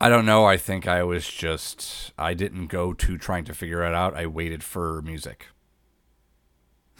I 0.00 0.08
don't 0.08 0.26
know. 0.26 0.44
I 0.44 0.56
think 0.56 0.86
I 0.86 1.02
was 1.02 1.26
just 1.26 2.12
I 2.16 2.34
didn't 2.34 2.66
go 2.68 2.92
to 2.92 3.18
trying 3.18 3.44
to 3.46 3.54
figure 3.54 3.82
it 3.84 3.94
out. 3.94 4.14
I 4.14 4.26
waited 4.26 4.62
for 4.62 5.02
music. 5.02 5.46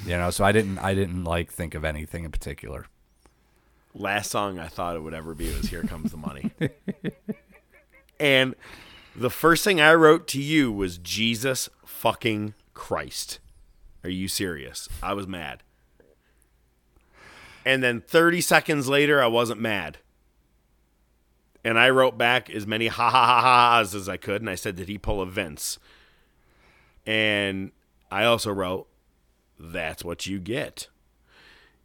You 0.04 0.16
know, 0.16 0.30
so 0.30 0.44
I 0.44 0.52
didn't 0.52 0.78
I 0.78 0.94
didn't 0.94 1.24
like 1.24 1.52
think 1.52 1.74
of 1.74 1.84
anything 1.84 2.24
in 2.24 2.30
particular. 2.30 2.86
last 3.94 4.30
song 4.30 4.58
I 4.58 4.68
thought 4.68 4.96
it 4.96 5.00
would 5.00 5.14
ever 5.14 5.34
be 5.34 5.52
was 5.54 5.68
Here 5.68 5.82
Comes 5.82 6.10
the 6.10 6.16
Money. 6.16 6.50
and 8.20 8.54
the 9.14 9.30
first 9.30 9.64
thing 9.64 9.80
I 9.80 9.94
wrote 9.94 10.26
to 10.28 10.40
you 10.40 10.72
was 10.72 10.98
Jesus 10.98 11.68
fucking 11.84 12.54
Christ. 12.74 13.40
Are 14.04 14.10
you 14.10 14.28
serious? 14.28 14.88
I 15.02 15.12
was 15.14 15.26
mad. 15.26 15.62
And 17.68 17.82
then 17.82 18.00
30 18.00 18.40
seconds 18.40 18.88
later, 18.88 19.22
I 19.22 19.26
wasn't 19.26 19.60
mad. 19.60 19.98
And 21.62 21.78
I 21.78 21.90
wrote 21.90 22.16
back 22.16 22.48
as 22.48 22.66
many 22.66 22.86
ha 22.86 23.10
ha 23.10 23.26
ha 23.42 23.76
ha's 23.76 23.94
as 23.94 24.08
I 24.08 24.16
could. 24.16 24.40
And 24.40 24.48
I 24.48 24.54
said, 24.54 24.74
Did 24.74 24.88
he 24.88 24.96
pull 24.96 25.20
a 25.20 25.26
Vince? 25.26 25.78
And 27.04 27.72
I 28.10 28.24
also 28.24 28.50
wrote, 28.52 28.88
That's 29.60 30.02
what 30.02 30.26
you 30.26 30.38
get. 30.38 30.88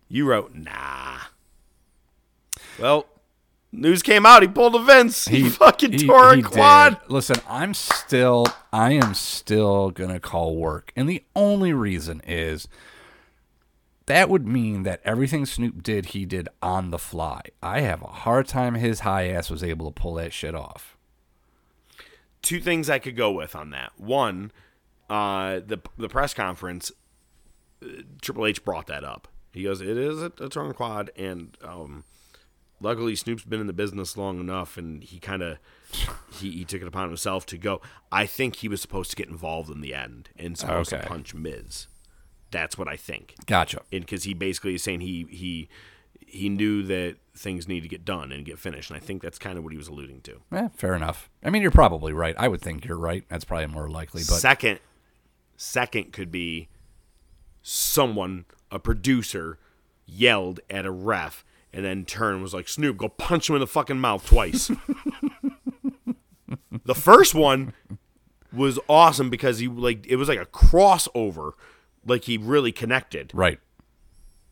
You 0.07 0.25
wrote, 0.25 0.55
Nah. 0.55 1.17
Well, 2.79 3.05
news 3.73 4.01
came 4.01 4.25
out. 4.25 4.41
He 4.41 4.47
pulled 4.47 4.75
a 4.75 4.83
Vince. 4.83 5.25
He, 5.25 5.49
fucking 5.49 5.91
he- 5.91 6.07
tore 6.07 6.33
he 6.33 6.39
a 6.39 6.43
quad. 6.43 7.01
did. 7.01 7.11
Listen, 7.11 7.35
I'm 7.45 7.73
still 7.73 8.45
I 8.71 8.93
am 8.93 9.13
still 9.13 9.91
gonna 9.91 10.21
call 10.21 10.55
work. 10.55 10.93
And 10.95 11.09
the 11.09 11.25
only 11.35 11.73
reason 11.73 12.21
is 12.25 12.69
that 14.07 14.29
would 14.29 14.47
mean 14.47 14.83
that 14.83 15.01
everything 15.05 15.45
Snoop 15.45 15.81
did, 15.83 16.07
he 16.07 16.25
did 16.25 16.49
on 16.61 16.91
the 16.91 16.99
fly. 16.99 17.41
I 17.61 17.81
have 17.81 18.01
a 18.01 18.07
hard 18.07 18.47
time 18.47 18.75
his 18.75 19.01
high 19.01 19.27
ass 19.29 19.49
was 19.49 19.63
able 19.63 19.91
to 19.91 19.99
pull 19.99 20.15
that 20.15 20.33
shit 20.33 20.55
off. 20.55 20.97
Two 22.41 22.59
things 22.59 22.89
I 22.89 22.99
could 22.99 23.15
go 23.15 23.31
with 23.31 23.55
on 23.55 23.69
that. 23.69 23.93
One, 23.97 24.51
uh, 25.09 25.61
the 25.65 25.79
the 25.97 26.09
press 26.09 26.33
conference, 26.33 26.91
uh, 27.81 28.01
Triple 28.21 28.45
H 28.45 28.65
brought 28.65 28.87
that 28.87 29.03
up. 29.05 29.29
He 29.53 29.63
goes, 29.63 29.79
"It 29.79 29.97
is 29.97 30.21
a, 30.21 30.31
a 30.39 30.49
torn 30.49 30.73
quad," 30.73 31.09
and 31.15 31.57
um, 31.63 32.03
luckily 32.81 33.15
Snoop's 33.15 33.45
been 33.45 33.61
in 33.61 33.67
the 33.67 33.71
business 33.73 34.17
long 34.17 34.41
enough, 34.41 34.77
and 34.77 35.01
he 35.03 35.19
kind 35.19 35.41
of 35.41 35.57
he, 36.33 36.51
he 36.51 36.65
took 36.65 36.81
it 36.81 36.87
upon 36.87 37.07
himself 37.07 37.45
to 37.45 37.57
go. 37.57 37.79
I 38.11 38.25
think 38.25 38.57
he 38.57 38.67
was 38.67 38.81
supposed 38.81 39.09
to 39.11 39.15
get 39.15 39.29
involved 39.29 39.69
in 39.69 39.79
the 39.79 39.93
end 39.93 40.27
and 40.37 40.57
supposed 40.57 40.91
Okay. 40.91 41.01
to 41.01 41.07
punch 41.07 41.33
Miz. 41.33 41.87
That's 42.53 42.77
what 42.77 42.87
I 42.87 42.95
think. 42.95 43.35
Gotcha. 43.45 43.81
and 43.91 44.01
because 44.01 44.23
he 44.23 44.33
basically 44.33 44.75
is 44.75 44.83
saying 44.83 45.01
he 45.01 45.25
he 45.29 45.69
he 46.25 46.49
knew 46.49 46.83
that 46.83 47.17
things 47.35 47.67
need 47.67 47.81
to 47.81 47.87
get 47.87 48.05
done 48.05 48.31
and 48.31 48.45
get 48.45 48.59
finished, 48.59 48.89
and 48.89 48.97
I 48.97 48.99
think 48.99 49.21
that's 49.21 49.37
kind 49.37 49.57
of 49.57 49.63
what 49.63 49.73
he 49.73 49.77
was 49.77 49.87
alluding 49.87 50.21
to. 50.21 50.41
Eh, 50.51 50.69
fair 50.75 50.95
enough. 50.95 51.29
I 51.43 51.49
mean, 51.49 51.61
you're 51.61 51.71
probably 51.71 52.13
right. 52.13 52.35
I 52.37 52.47
would 52.47 52.61
think 52.61 52.85
you're 52.85 52.97
right. 52.97 53.23
That's 53.27 53.43
probably 53.43 53.67
more 53.67 53.89
likely. 53.89 54.21
But 54.21 54.35
second, 54.35 54.79
second 55.57 56.13
could 56.13 56.31
be 56.31 56.69
someone, 57.61 58.45
a 58.71 58.79
producer, 58.79 59.59
yelled 60.05 60.59
at 60.69 60.85
a 60.85 60.91
ref 60.91 61.43
and 61.73 61.83
then 61.83 62.05
turned 62.05 62.35
and 62.35 62.43
was 62.43 62.53
like, 62.53 62.67
"Snoop, 62.67 62.97
go 62.97 63.09
punch 63.09 63.49
him 63.49 63.55
in 63.55 63.59
the 63.59 63.67
fucking 63.67 63.99
mouth 63.99 64.27
twice." 64.27 64.67
the 66.85 66.95
first 66.95 67.33
one 67.33 67.73
was 68.51 68.79
awesome 68.87 69.29
because 69.29 69.59
he 69.59 69.67
like 69.67 70.05
it 70.07 70.17
was 70.17 70.29
like 70.29 70.39
a 70.39 70.45
crossover, 70.45 71.53
like 72.05 72.25
he 72.25 72.37
really 72.37 72.71
connected. 72.71 73.31
right. 73.33 73.59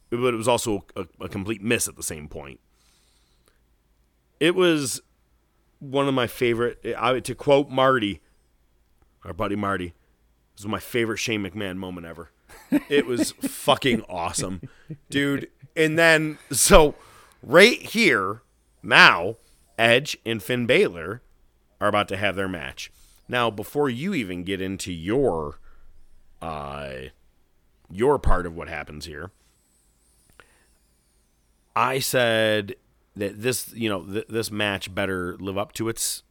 but 0.10 0.34
it 0.34 0.38
was 0.38 0.48
also 0.48 0.86
a, 0.96 1.06
a 1.20 1.30
complete 1.30 1.62
miss 1.62 1.88
at 1.88 1.96
the 1.96 2.04
same 2.04 2.28
point. 2.28 2.60
It 4.40 4.56
was 4.56 5.02
one 5.80 6.08
of 6.08 6.14
my 6.14 6.28
favorite. 6.28 6.80
I, 6.98 7.20
to 7.20 7.36
quote 7.36 7.70
Marty, 7.70 8.22
our 9.24 9.34
buddy 9.34 9.56
Marty, 9.56 9.94
this 10.56 10.64
was 10.64 10.72
my 10.72 10.80
favorite 10.80 11.18
Shane 11.18 11.44
McMahon 11.44 11.78
moment 11.78 12.08
ever. 12.08 12.32
It 12.90 13.06
was 13.06 13.32
fucking 13.42 14.04
awesome, 14.10 14.62
dude. 15.10 15.50
And 15.76 15.98
then 15.98 16.38
so 16.52 16.96
right 17.42 17.82
here 17.82 18.42
now, 18.84 19.38
Edge 19.78 20.18
and 20.26 20.42
Finn 20.42 20.66
Balor 20.66 21.22
are 21.80 21.88
about 21.88 22.08
to 22.10 22.18
have 22.18 22.36
their 22.36 22.50
match. 22.50 22.92
Now, 23.28 23.50
before 23.50 23.90
you 23.90 24.14
even 24.14 24.44
get 24.44 24.62
into 24.62 24.92
your 24.92 25.60
uh 26.42 26.94
your 27.92 28.20
part 28.20 28.46
of 28.46 28.56
what 28.56 28.68
happens 28.68 29.06
here, 29.06 29.32
I 31.76 32.00
said 32.00 32.76
that 33.16 33.42
this, 33.42 33.74
you 33.74 33.90
know, 33.90 34.04
th- 34.04 34.28
this 34.28 34.52
match 34.52 34.94
better 34.94 35.38
live 35.40 35.58
up 35.58 35.74
to 35.74 35.90
its 35.90 36.24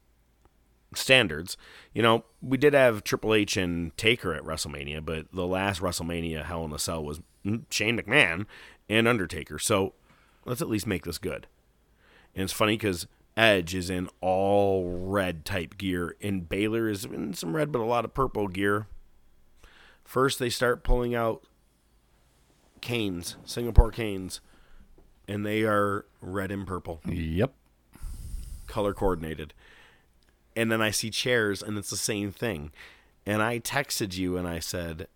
standards. 0.93 1.57
You 1.93 2.01
know, 2.01 2.25
we 2.41 2.57
did 2.57 2.73
have 2.73 3.03
Triple 3.03 3.33
H 3.33 3.57
and 3.57 3.95
Taker 3.97 4.33
at 4.33 4.43
WrestleMania, 4.43 5.03
but 5.03 5.27
the 5.33 5.47
last 5.47 5.81
WrestleMania 5.81 6.45
Hell 6.45 6.65
in 6.65 6.73
a 6.73 6.79
Cell 6.79 7.03
was 7.03 7.21
mm, 7.45 7.63
Shane 7.69 7.99
McMahon 7.99 8.45
and 8.89 9.07
Undertaker. 9.07 9.57
So 9.59 9.93
let's 10.45 10.61
at 10.61 10.69
least 10.69 10.87
make 10.87 11.05
this 11.05 11.17
good. 11.17 11.47
And 12.35 12.43
it's 12.43 12.53
funny 12.53 12.77
because 12.77 13.07
Edge 13.37 13.73
is 13.73 13.89
in 13.89 14.09
all 14.19 14.89
red 14.89 15.45
type 15.45 15.77
gear, 15.77 16.15
and 16.21 16.47
Balor 16.47 16.89
is 16.89 17.05
in 17.05 17.33
some 17.33 17.55
red 17.55 17.71
but 17.71 17.81
a 17.81 17.85
lot 17.85 18.05
of 18.05 18.13
purple 18.13 18.47
gear. 18.47 18.87
First, 20.03 20.39
they 20.39 20.49
start 20.49 20.83
pulling 20.83 21.15
out 21.15 21.43
canes, 22.81 23.35
Singapore 23.45 23.91
canes, 23.91 24.41
and 25.27 25.45
they 25.45 25.63
are 25.63 26.05
red 26.19 26.51
and 26.51 26.67
purple 26.67 27.01
Yep. 27.05 27.53
color 28.67 28.93
coordinated. 28.93 29.53
And 30.55 30.71
then 30.71 30.81
I 30.81 30.91
see 30.91 31.09
chairs 31.09 31.61
and 31.61 31.77
it's 31.77 31.89
the 31.89 31.97
same 31.97 32.31
thing. 32.31 32.71
And 33.25 33.41
I 33.41 33.59
texted 33.59 34.17
you 34.17 34.35
and 34.37 34.47
I 34.47 34.59
said, 34.59 35.07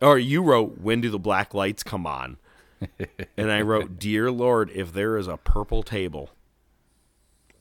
or 0.00 0.18
you 0.18 0.42
wrote, 0.42 0.78
when 0.80 1.00
do 1.00 1.10
the 1.10 1.18
black 1.18 1.54
lights 1.54 1.82
come 1.82 2.06
on? 2.06 2.36
and 3.36 3.50
I 3.50 3.62
wrote, 3.62 3.98
Dear 3.98 4.30
Lord, 4.30 4.70
if 4.74 4.92
there 4.92 5.16
is 5.16 5.26
a 5.26 5.38
purple 5.38 5.82
table, 5.82 6.30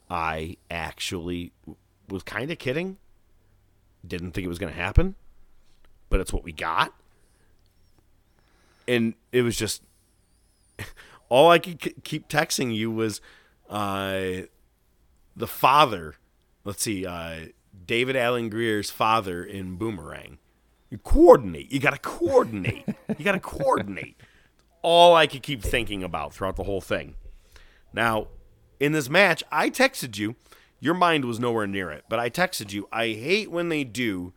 I 0.09 0.57
actually 0.69 1.53
was 2.09 2.23
kind 2.23 2.51
of 2.51 2.57
kidding. 2.59 2.97
Didn't 4.05 4.31
think 4.31 4.45
it 4.45 4.49
was 4.49 4.59
going 4.59 4.73
to 4.73 4.79
happen, 4.79 5.15
but 6.09 6.19
it's 6.19 6.33
what 6.33 6.43
we 6.43 6.51
got. 6.51 6.93
And 8.87 9.13
it 9.31 9.41
was 9.41 9.57
just 9.57 9.81
all 11.29 11.49
I 11.49 11.59
could 11.59 12.03
keep 12.03 12.27
texting 12.27 12.75
you 12.75 12.91
was 12.91 13.21
uh, 13.69 14.43
the 15.35 15.47
father. 15.47 16.15
Let's 16.63 16.83
see, 16.83 17.05
uh, 17.05 17.47
David 17.85 18.15
Alan 18.15 18.49
Grier's 18.49 18.89
father 18.89 19.43
in 19.43 19.75
Boomerang. 19.75 20.37
You 20.89 20.97
coordinate. 20.99 21.71
You 21.71 21.79
got 21.79 21.93
to 21.93 21.99
coordinate. 21.99 22.85
you 23.17 23.25
got 23.25 23.31
to 23.31 23.39
coordinate. 23.39 24.15
All 24.83 25.15
I 25.15 25.27
could 25.27 25.41
keep 25.41 25.63
thinking 25.63 26.03
about 26.03 26.33
throughout 26.33 26.55
the 26.55 26.63
whole 26.63 26.81
thing. 26.81 27.15
Now, 27.93 28.27
in 28.79 28.91
this 28.91 29.09
match, 29.09 29.43
I 29.51 29.69
texted 29.69 30.17
you. 30.17 30.35
Your 30.79 30.93
mind 30.93 31.25
was 31.25 31.39
nowhere 31.39 31.65
near 31.65 31.89
it, 31.89 32.03
but 32.09 32.19
I 32.19 32.29
texted 32.29 32.73
you. 32.73 32.87
I 32.91 33.07
hate 33.07 33.49
when 33.49 33.69
they 33.69 33.83
do 33.83 34.33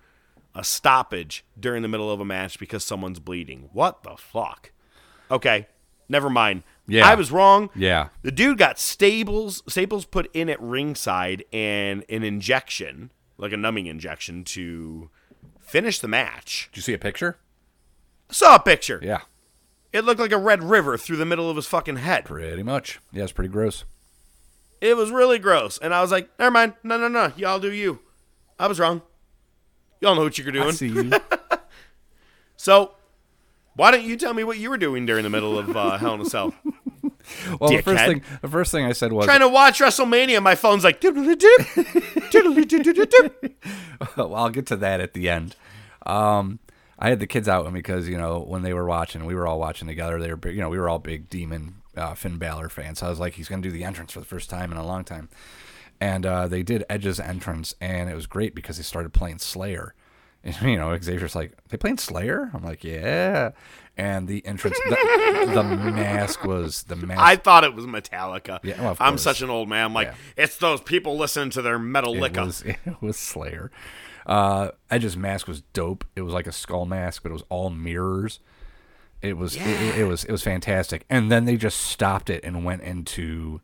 a 0.57 0.65
stoppage 0.65 1.45
during 1.59 1.83
the 1.83 1.89
middle 1.89 2.11
of 2.11 2.19
a 2.19 2.25
match 2.25 2.59
because 2.59 2.83
someone's 2.83 3.21
bleeding. 3.21 3.69
What 3.73 4.03
the 4.03 4.17
fuck? 4.17 4.73
Okay, 5.31 5.69
never 6.09 6.31
mind. 6.31 6.63
Yeah. 6.89 7.07
I 7.07 7.15
was 7.15 7.31
wrong. 7.31 7.69
Yeah. 7.75 8.09
The 8.23 8.33
dude 8.33 8.59
got 8.59 8.79
staples 8.79 9.63
staples 9.69 10.07
put 10.07 10.31
in 10.35 10.49
at 10.49 10.61
ringside 10.61 11.45
and 11.53 12.05
an 12.09 12.23
injection, 12.23 13.13
like 13.37 13.53
a 13.53 13.57
numbing 13.57 13.87
injection, 13.87 14.45
to 14.45 15.11
finish 15.61 15.99
the 15.99 16.09
match. 16.09 16.71
Did 16.73 16.79
you 16.79 16.83
see 16.83 16.95
a 16.95 16.99
picture? 16.99 17.37
Saw 18.31 18.57
a 18.57 18.61
picture. 18.61 19.01
Yeah. 19.03 19.21
It 19.93 20.05
looked 20.05 20.21
like 20.21 20.33
a 20.33 20.39
red 20.39 20.63
river 20.63 20.97
through 20.97 21.17
the 21.17 21.27
middle 21.27 21.51
of 21.51 21.57
his 21.57 21.67
fucking 21.67 21.97
head. 21.97 22.25
Pretty 22.25 22.63
much. 22.63 22.99
Yeah, 23.13 23.25
it's 23.25 23.33
pretty 23.33 23.49
gross. 23.49 23.85
It 24.81 24.97
was 24.97 25.11
really 25.11 25.39
gross. 25.39 25.79
And 25.79 25.95
I 25.95 26.03
was 26.03 26.11
like, 26.11 26.29
never 26.39 26.51
mind. 26.51 26.75
No, 26.83 26.99
no, 26.99 27.09
no. 27.09 27.33
Y'all 27.37 27.59
do 27.59 27.73
you. 27.73 28.01
I 28.59 28.67
was 28.67 28.81
wrong. 28.81 29.03
Y'all 30.01 30.15
know 30.15 30.25
what 30.25 30.39
you're 30.39 30.53
doing. 30.53 30.69
I 30.69 30.71
see 30.73 30.89
you. 30.89 31.11
So, 32.59 32.95
why 33.75 33.91
don't 33.91 34.03
you 34.03 34.17
tell 34.17 34.33
me 34.33 34.43
what 34.43 34.59
you 34.59 34.71
were 34.71 34.79
doing 34.79 35.07
during 35.07 35.23
the 35.23 35.31
middle 35.31 35.59
of 35.59 35.77
uh, 35.77 35.99
Hell 35.99 36.15
in 36.15 36.23
a 36.23 36.25
Cell? 36.25 36.55
Well, 37.61 37.71
the 37.71 37.83
first 37.83 38.05
thing 38.05 38.23
the 38.41 38.49
first 38.49 38.71
thing 38.71 38.85
I 38.85 38.93
said 38.93 39.13
was 39.13 39.27
Trying 39.27 39.41
to 39.41 39.49
watch 39.49 39.81
WrestleMania. 39.81 40.41
My 40.41 40.55
phone's 40.55 40.85
like, 40.85 41.03
well, 44.17 44.35
I'll 44.37 44.51
get 44.51 44.67
to 44.67 44.77
that 44.77 45.01
at 45.01 45.13
the 45.13 45.29
end. 45.29 45.57
Um, 46.07 46.61
I 47.01 47.09
had 47.09 47.19
the 47.19 47.27
kids 47.27 47.49
out 47.49 47.65
with 47.65 47.75
me 47.75 47.81
because 47.81 48.09
you 48.09 48.17
know 48.17 48.39
when 48.39 48.63
they 48.63 48.73
were 48.73 48.87
watching, 48.87 49.25
we 49.25 49.35
were 49.35 49.45
all 49.47 49.59
watching 49.59 49.89
together. 49.89 50.21
They 50.21 50.31
were 50.31 50.37
big, 50.37 50.55
you 50.55 50.61
know, 50.61 50.69
we 50.69 50.79
were 50.79 50.89
all 50.89 51.01
big 51.01 51.29
Demon 51.29 51.83
uh, 51.97 52.15
Finn 52.15 52.39
Balor 52.39 52.69
fans. 52.69 53.01
So 53.01 53.07
I 53.07 53.11
was 53.11 53.19
like, 53.19 53.35
he's 53.35 53.49
going 53.49 53.61
to 53.61 53.69
do 53.69 53.73
the 53.73 53.83
entrance 53.83 54.13
for 54.13 54.21
the 54.21 54.27
first 54.27 54.49
time 54.49 54.71
in 54.71 54.79
a 54.79 54.87
long 54.87 55.03
time, 55.03 55.29
and 56.01 56.25
uh, 56.27 56.49
they 56.49 56.63
did 56.63 56.85
Edge's 56.91 57.19
entrance, 57.21 57.75
and 57.81 58.09
it 58.11 58.15
was 58.15 58.27
great 58.27 58.55
because 58.55 58.77
they 58.77 58.83
started 58.83 59.13
playing 59.13 59.39
Slayer. 59.39 59.95
And, 60.45 60.55
you 60.63 60.77
know, 60.77 60.97
Xavier's 61.01 61.35
like, 61.35 61.53
they 61.69 61.77
playing 61.77 61.99
Slayer? 61.99 62.51
I'm 62.55 62.63
like, 62.65 62.85
yeah. 62.85 63.51
And 63.99 64.29
the 64.29 64.45
entrance, 64.45 64.79
the, 64.89 65.51
the 65.55 65.63
mask 65.65 66.45
was 66.45 66.83
the 66.83 66.97
mask. 66.97 67.21
I 67.21 67.37
thought 67.37 67.65
it 67.65 67.75
was 67.75 67.87
Metallica. 67.87 68.61
Yeah, 68.63 68.81
well, 68.83 68.97
I'm 69.01 69.17
such 69.17 69.41
an 69.41 69.49
old 69.49 69.69
man. 69.71 69.87
I'm 69.87 69.95
like, 69.95 70.13
it's 70.37 70.59
those 70.59 70.83
people 70.83 71.17
listening 71.17 71.49
to 71.51 71.63
their 71.63 71.79
metal 71.79 72.23
it 72.23 72.37
was, 72.37 72.63
it 72.67 72.79
was 73.01 73.17
Slayer. 73.17 73.71
Uh, 74.27 74.73
Edge's 74.91 75.17
mask 75.17 75.49
was 75.49 75.63
dope. 75.73 76.05
It 76.15 76.23
was 76.23 76.35
like 76.35 76.47
a 76.47 76.53
skull 76.53 76.85
mask, 76.85 77.23
but 77.23 77.31
it 77.31 77.33
was 77.33 77.45
all 77.49 77.71
mirrors. 77.71 78.41
It 79.23 79.39
was 79.39 79.57
it- 79.57 79.63
it, 79.63 79.99
it 80.01 80.05
was 80.05 80.25
it 80.25 80.33
was 80.33 80.43
fantastic. 80.43 81.07
And 81.09 81.33
then 81.33 81.47
they 81.47 81.57
just 81.57 81.79
stopped 81.81 82.29
it 82.29 82.45
and 82.45 82.65
went 82.65 82.83
into 82.83 83.61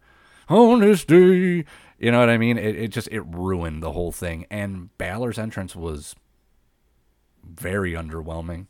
day. 1.06 1.64
You 1.98 2.10
know 2.10 2.18
what 2.18 2.30
I 2.30 2.38
mean? 2.38 2.58
It, 2.58 2.76
it 2.76 2.88
just 2.88 3.08
it 3.12 3.20
ruined 3.22 3.82
the 3.82 3.92
whole 3.92 4.10
thing. 4.12 4.46
And 4.50 4.96
Balor's 4.98 5.38
entrance 5.38 5.76
was 5.76 6.14
very 7.44 7.92
underwhelming. 7.92 8.66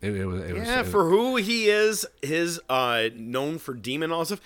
It, 0.00 0.14
it 0.14 0.26
was 0.26 0.42
it 0.44 0.54
was, 0.54 0.66
yeah, 0.68 0.82
was- 0.82 0.90
for 0.90 1.08
who 1.08 1.36
he 1.36 1.68
is, 1.68 2.06
his 2.22 2.60
uh, 2.68 3.08
known 3.16 3.58
for 3.58 3.74
demon 3.74 4.12
all 4.12 4.24
stuff. 4.24 4.40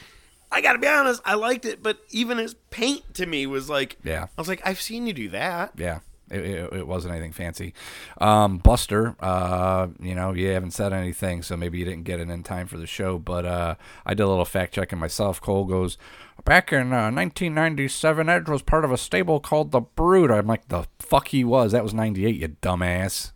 I 0.50 0.60
gotta 0.60 0.78
be 0.78 0.86
honest, 0.86 1.22
I 1.24 1.34
liked 1.34 1.64
it, 1.64 1.82
but 1.82 1.98
even 2.10 2.36
his 2.38 2.54
paint 2.70 3.14
to 3.14 3.24
me 3.26 3.46
was 3.46 3.70
like, 3.70 3.96
Yeah. 4.04 4.24
I 4.36 4.40
was 4.40 4.48
like, 4.48 4.60
I've 4.66 4.80
seen 4.82 5.06
you 5.06 5.14
do 5.14 5.30
that. 5.30 5.72
Yeah, 5.78 6.00
it, 6.30 6.40
it, 6.44 6.72
it 6.74 6.86
wasn't 6.86 7.14
anything 7.14 7.32
fancy. 7.32 7.72
Um, 8.20 8.58
Buster, 8.58 9.16
uh, 9.20 9.88
you 9.98 10.14
know, 10.14 10.34
you 10.34 10.48
haven't 10.48 10.72
said 10.72 10.92
anything, 10.92 11.42
so 11.42 11.56
maybe 11.56 11.78
you 11.78 11.86
didn't 11.86 12.04
get 12.04 12.20
it 12.20 12.28
in 12.28 12.42
time 12.42 12.66
for 12.66 12.76
the 12.76 12.86
show. 12.86 13.18
But 13.18 13.46
uh, 13.46 13.74
I 14.04 14.12
did 14.12 14.24
a 14.24 14.28
little 14.28 14.44
fact 14.44 14.74
checking 14.74 14.98
myself. 14.98 15.40
Cole 15.40 15.64
goes, 15.64 15.96
back 16.44 16.72
in 16.72 16.92
uh, 16.92 17.10
1997, 17.10 18.28
Edge 18.28 18.48
was 18.48 18.62
part 18.62 18.84
of 18.84 18.90
a 18.92 18.98
stable 18.98 19.40
called 19.40 19.70
the 19.70 19.80
Brood. 19.80 20.30
I'm 20.30 20.46
like, 20.46 20.68
the 20.68 20.86
fuck 20.98 21.28
he 21.28 21.44
was. 21.44 21.72
That 21.72 21.82
was 21.82 21.94
98, 21.94 22.36
you 22.36 22.48
dumbass. 22.48 23.32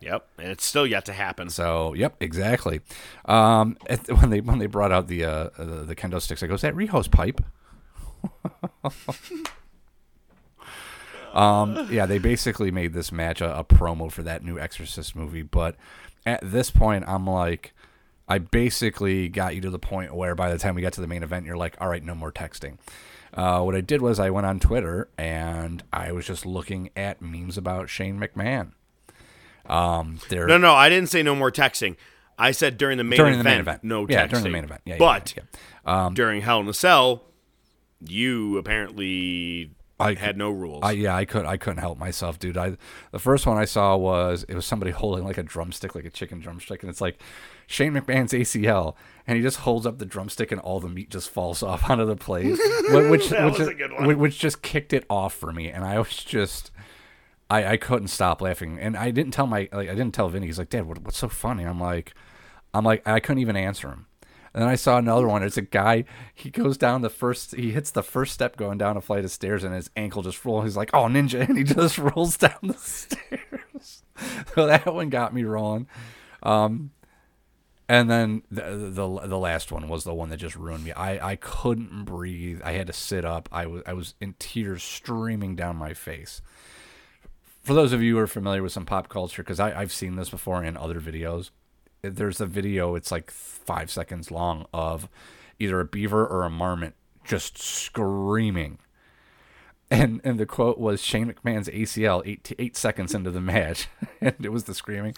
Yep, 0.00 0.28
and 0.38 0.48
it's 0.48 0.64
still 0.64 0.86
yet 0.86 1.04
to 1.06 1.12
happen. 1.12 1.50
So, 1.50 1.92
yep, 1.94 2.14
exactly. 2.20 2.80
Um, 3.24 3.76
at- 3.88 4.08
when 4.20 4.30
they 4.30 4.40
when 4.40 4.58
they 4.58 4.66
brought 4.66 4.92
out 4.92 5.08
the 5.08 5.24
uh, 5.24 5.48
the, 5.58 5.84
the 5.84 5.96
kendo 5.96 6.20
sticks, 6.20 6.42
I 6.42 6.46
go, 6.46 6.54
"Is 6.54 6.60
that 6.60 6.74
Riho's 6.74 7.08
pipe?" 7.08 7.40
um, 11.34 11.88
yeah, 11.90 12.06
they 12.06 12.18
basically 12.18 12.70
made 12.70 12.92
this 12.92 13.10
match 13.10 13.40
a, 13.40 13.58
a 13.58 13.64
promo 13.64 14.10
for 14.10 14.22
that 14.22 14.44
new 14.44 14.58
Exorcist 14.58 15.16
movie. 15.16 15.42
But 15.42 15.74
at 16.24 16.40
this 16.44 16.70
point, 16.70 17.04
I'm 17.08 17.26
like, 17.26 17.72
I 18.28 18.38
basically 18.38 19.28
got 19.28 19.54
you 19.54 19.60
to 19.62 19.70
the 19.70 19.78
point 19.78 20.14
where 20.14 20.34
by 20.34 20.50
the 20.50 20.58
time 20.58 20.74
we 20.74 20.82
got 20.82 20.92
to 20.94 21.00
the 21.00 21.06
main 21.06 21.22
event, 21.22 21.46
you're 21.46 21.56
like, 21.56 21.76
all 21.80 21.88
right, 21.88 22.04
no 22.04 22.14
more 22.14 22.30
texting. 22.30 22.76
Uh, 23.32 23.62
what 23.62 23.74
I 23.74 23.80
did 23.80 24.02
was 24.02 24.18
I 24.18 24.30
went 24.30 24.46
on 24.46 24.58
Twitter 24.60 25.08
and 25.16 25.82
I 25.92 26.12
was 26.12 26.26
just 26.26 26.44
looking 26.46 26.90
at 26.96 27.22
memes 27.22 27.56
about 27.56 27.88
Shane 27.88 28.18
McMahon. 28.18 28.72
Um, 29.66 30.18
there, 30.28 30.46
No, 30.46 30.56
no, 30.58 30.74
I 30.74 30.88
didn't 30.88 31.08
say 31.10 31.22
no 31.22 31.34
more 31.34 31.50
texting. 31.50 31.96
I 32.38 32.52
said 32.52 32.78
during 32.78 32.98
the 32.98 33.04
main 33.04 33.16
During 33.18 33.34
event. 33.34 33.44
the 33.44 33.50
main 33.50 33.60
event. 33.60 33.84
No 33.84 34.06
texting. 34.06 34.10
Yeah, 34.10 34.26
during 34.26 34.44
the 34.44 34.50
main 34.50 34.64
event. 34.64 34.80
Yeah, 34.84 34.94
yeah, 34.94 34.98
but 34.98 35.34
yeah, 35.36 35.42
Um, 36.06 36.14
during 36.14 36.40
Hell 36.42 36.60
in 36.60 36.68
a 36.68 36.74
Cell, 36.74 37.24
you 38.06 38.56
apparently 38.58 39.72
I 39.98 40.14
had 40.14 40.36
no 40.36 40.50
rules. 40.50 40.80
I 40.84 40.92
yeah, 40.92 41.16
I 41.16 41.24
could 41.24 41.44
I 41.44 41.56
couldn't 41.56 41.78
help 41.78 41.98
myself, 41.98 42.38
dude. 42.38 42.56
I 42.56 42.76
the 43.10 43.18
first 43.18 43.44
one 43.46 43.58
I 43.58 43.64
saw 43.64 43.96
was 43.96 44.44
it 44.48 44.54
was 44.54 44.64
somebody 44.64 44.92
holding 44.92 45.24
like 45.24 45.36
a 45.38 45.42
drumstick, 45.42 45.94
like 45.96 46.04
a 46.04 46.10
chicken 46.10 46.38
drumstick, 46.38 46.82
and 46.82 46.90
it's 46.90 47.00
like 47.00 47.18
Shane 47.70 47.92
McMahon's 47.92 48.32
ACL, 48.32 48.96
and 49.26 49.36
he 49.36 49.42
just 49.42 49.58
holds 49.58 49.86
up 49.86 49.98
the 49.98 50.06
drumstick 50.06 50.50
and 50.50 50.60
all 50.60 50.80
the 50.80 50.88
meat 50.88 51.10
just 51.10 51.28
falls 51.30 51.62
off 51.70 51.88
onto 51.88 52.04
the 52.06 52.16
plate, 52.16 52.56
whi- 52.88 53.08
which 53.10 53.30
which, 53.30 53.40
was 53.40 53.60
is- 53.60 53.68
a 53.68 53.74
good 53.74 53.92
one. 53.92 54.04
whi- 54.06 54.14
which 54.16 54.38
just 54.38 54.62
kicked 54.62 54.92
it 54.92 55.04
off 55.08 55.34
for 55.34 55.52
me, 55.52 55.70
and 55.70 55.84
I 55.84 55.98
was 55.98 56.16
just. 56.24 56.72
I, 57.50 57.64
I 57.72 57.76
couldn't 57.78 58.08
stop 58.08 58.42
laughing, 58.42 58.78
and 58.78 58.94
I 58.94 59.10
didn't 59.10 59.32
tell 59.32 59.46
my 59.46 59.68
like 59.72 59.88
I 59.88 59.94
didn't 59.94 60.12
tell 60.12 60.28
Vinny. 60.28 60.46
He's 60.48 60.58
like, 60.58 60.68
"Dad, 60.68 60.86
what, 60.86 60.98
what's 61.02 61.16
so 61.16 61.28
funny?" 61.30 61.64
I'm 61.64 61.80
like, 61.80 62.12
I'm 62.74 62.84
like, 62.84 63.06
I 63.08 63.20
couldn't 63.20 63.40
even 63.40 63.56
answer 63.56 63.88
him. 63.88 64.04
And 64.52 64.62
then 64.62 64.68
I 64.68 64.74
saw 64.74 64.98
another 64.98 65.26
one. 65.26 65.42
It's 65.42 65.56
a 65.56 65.62
guy. 65.62 66.04
He 66.34 66.50
goes 66.50 66.76
down 66.76 67.00
the 67.00 67.08
first. 67.08 67.54
He 67.54 67.70
hits 67.70 67.90
the 67.90 68.02
first 68.02 68.34
step 68.34 68.56
going 68.58 68.76
down 68.76 68.98
a 68.98 69.00
flight 69.00 69.24
of 69.24 69.30
stairs, 69.30 69.64
and 69.64 69.74
his 69.74 69.88
ankle 69.96 70.20
just 70.22 70.44
rolls. 70.44 70.64
He's 70.64 70.76
like, 70.76 70.90
"Oh, 70.92 71.04
ninja!" 71.04 71.40
And 71.48 71.56
he 71.56 71.64
just 71.64 71.96
rolls 71.96 72.36
down 72.36 72.58
the 72.62 72.74
stairs. 72.74 74.02
so 74.54 74.66
that 74.66 74.92
one 74.92 75.08
got 75.08 75.32
me 75.32 75.44
wrong. 75.44 75.86
Um, 76.42 76.90
and 77.88 78.10
then 78.10 78.42
the, 78.50 78.90
the 78.92 79.26
the 79.26 79.38
last 79.38 79.72
one 79.72 79.88
was 79.88 80.04
the 80.04 80.12
one 80.12 80.28
that 80.28 80.36
just 80.36 80.56
ruined 80.56 80.84
me. 80.84 80.92
I, 80.92 81.30
I 81.30 81.36
couldn't 81.36 82.04
breathe. 82.04 82.60
I 82.62 82.72
had 82.72 82.86
to 82.88 82.92
sit 82.92 83.24
up. 83.24 83.48
I 83.50 83.66
was 83.66 83.82
I 83.86 83.94
was 83.94 84.14
in 84.20 84.34
tears 84.38 84.82
streaming 84.82 85.56
down 85.56 85.76
my 85.76 85.94
face. 85.94 86.42
For 87.62 87.72
those 87.72 87.92
of 87.92 88.02
you 88.02 88.14
who 88.14 88.20
are 88.20 88.26
familiar 88.26 88.62
with 88.62 88.72
some 88.72 88.84
pop 88.86 89.08
culture, 89.08 89.42
because 89.42 89.60
I've 89.60 89.92
seen 89.92 90.16
this 90.16 90.30
before 90.30 90.62
in 90.62 90.76
other 90.76 91.00
videos, 91.00 91.50
eh, 92.04 92.10
there's 92.12 92.40
a 92.40 92.46
video. 92.46 92.94
It's 92.94 93.10
like 93.10 93.30
five 93.30 93.90
seconds 93.90 94.30
long 94.30 94.66
of 94.72 95.08
either 95.58 95.80
a 95.80 95.84
beaver 95.84 96.26
or 96.26 96.44
a 96.44 96.50
marmot, 96.50 96.94
just 97.24 97.56
screaming. 97.56 98.78
And 99.90 100.20
and 100.24 100.38
the 100.38 100.44
quote 100.44 100.78
was 100.78 101.02
Shane 101.02 101.32
McMahon's 101.32 101.70
ACL 101.70 102.22
eight 102.26 102.52
eight 102.58 102.76
seconds 102.76 103.14
into 103.14 103.30
the 103.30 103.40
match, 103.40 103.88
and 104.20 104.34
it 104.42 104.52
was 104.52 104.64
the 104.64 104.74
screaming. 104.74 105.14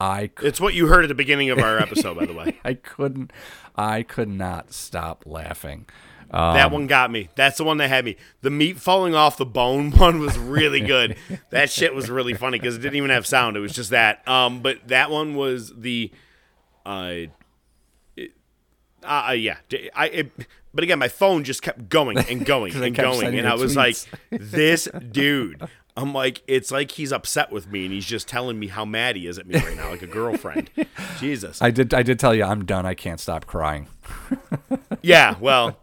I 0.00 0.30
It's 0.42 0.60
what 0.60 0.74
you 0.74 0.86
heard 0.86 1.04
at 1.04 1.08
the 1.08 1.14
beginning 1.14 1.50
of 1.50 1.58
our 1.58 1.78
episode, 1.78 2.16
by 2.16 2.26
the 2.26 2.32
way. 2.32 2.58
I 2.64 2.74
couldn't 2.74 3.32
I 3.76 4.02
could 4.02 4.28
not 4.28 4.72
stop 4.72 5.24
laughing. 5.26 5.86
Um, 6.32 6.54
that 6.54 6.70
one 6.70 6.86
got 6.86 7.10
me. 7.10 7.28
That's 7.34 7.58
the 7.58 7.64
one 7.64 7.78
that 7.78 7.88
had 7.88 8.04
me. 8.04 8.16
The 8.42 8.50
meat 8.50 8.78
falling 8.78 9.14
off 9.14 9.36
the 9.36 9.46
bone 9.46 9.90
one 9.98 10.20
was 10.20 10.38
really 10.38 10.80
good. 10.80 11.16
that 11.50 11.70
shit 11.70 11.94
was 11.94 12.08
really 12.08 12.34
funny 12.34 12.58
because 12.58 12.76
it 12.76 12.80
didn't 12.80 12.96
even 12.96 13.10
have 13.10 13.26
sound. 13.26 13.56
It 13.56 13.60
was 13.60 13.72
just 13.72 13.90
that. 13.90 14.26
Um, 14.28 14.60
but 14.60 14.86
that 14.88 15.10
one 15.10 15.34
was 15.34 15.72
the, 15.76 16.12
uh, 16.86 17.14
it, 18.16 18.32
uh, 19.02 19.26
uh, 19.28 19.32
yeah. 19.32 19.56
I. 19.94 20.06
It, 20.08 20.32
but 20.72 20.84
again, 20.84 21.00
my 21.00 21.08
phone 21.08 21.42
just 21.42 21.62
kept 21.62 21.88
going 21.88 22.16
and 22.16 22.46
going 22.46 22.74
and 22.76 22.94
going, 22.94 23.36
and 23.36 23.48
I 23.48 23.54
was 23.54 23.76
like, 23.76 23.96
"This 24.30 24.88
dude." 25.10 25.60
I'm 26.00 26.14
like, 26.14 26.42
it's 26.46 26.70
like 26.70 26.92
he's 26.92 27.12
upset 27.12 27.52
with 27.52 27.70
me, 27.70 27.84
and 27.84 27.92
he's 27.92 28.06
just 28.06 28.26
telling 28.26 28.58
me 28.58 28.68
how 28.68 28.84
mad 28.86 29.16
he 29.16 29.26
is 29.26 29.38
at 29.38 29.46
me 29.46 29.56
right 29.58 29.76
now, 29.76 29.90
like 29.90 30.00
a 30.00 30.06
girlfriend. 30.06 30.70
Jesus. 31.18 31.60
I 31.60 31.70
did 31.70 31.92
I 31.92 32.02
did 32.02 32.18
tell 32.18 32.34
you 32.34 32.44
I'm 32.44 32.64
done. 32.64 32.86
I 32.86 32.94
can't 32.94 33.20
stop 33.20 33.46
crying. 33.46 33.88
Yeah, 35.02 35.36
well, 35.40 35.78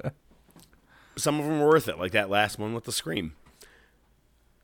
some 1.16 1.40
of 1.40 1.48
them 1.48 1.60
were 1.60 1.70
worth 1.70 1.88
it, 1.88 1.98
like 1.98 2.12
that 2.12 2.30
last 2.30 2.60
one 2.60 2.76
with 2.76 2.84
the 2.84 2.92
scream. 2.92 3.34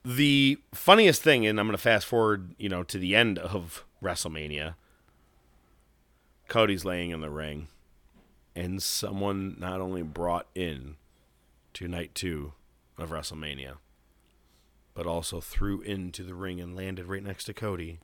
The 0.05 0.59
funniest 0.75 1.23
thing, 1.23 1.47
and 1.47 1.59
I'm 1.59 1.65
going 1.65 1.75
to 1.75 1.81
fast 1.81 2.05
forward, 2.05 2.53
you 2.59 2.69
know, 2.69 2.83
to 2.83 2.99
the 2.99 3.15
end 3.15 3.39
of 3.39 3.83
WrestleMania. 4.03 4.75
Cody's 6.47 6.85
laying 6.85 7.09
in 7.09 7.21
the 7.21 7.31
ring, 7.31 7.67
and 8.55 8.83
someone 8.83 9.55
not 9.57 9.81
only 9.81 10.03
brought 10.03 10.45
in 10.53 10.97
to 11.73 11.87
night 11.87 12.13
two 12.13 12.53
of 12.99 13.09
WrestleMania, 13.09 13.77
but 14.93 15.07
also 15.07 15.39
threw 15.41 15.81
into 15.81 16.23
the 16.23 16.35
ring 16.35 16.59
and 16.61 16.75
landed 16.75 17.05
right 17.07 17.23
next 17.23 17.45
to 17.45 17.53
Cody 17.53 17.99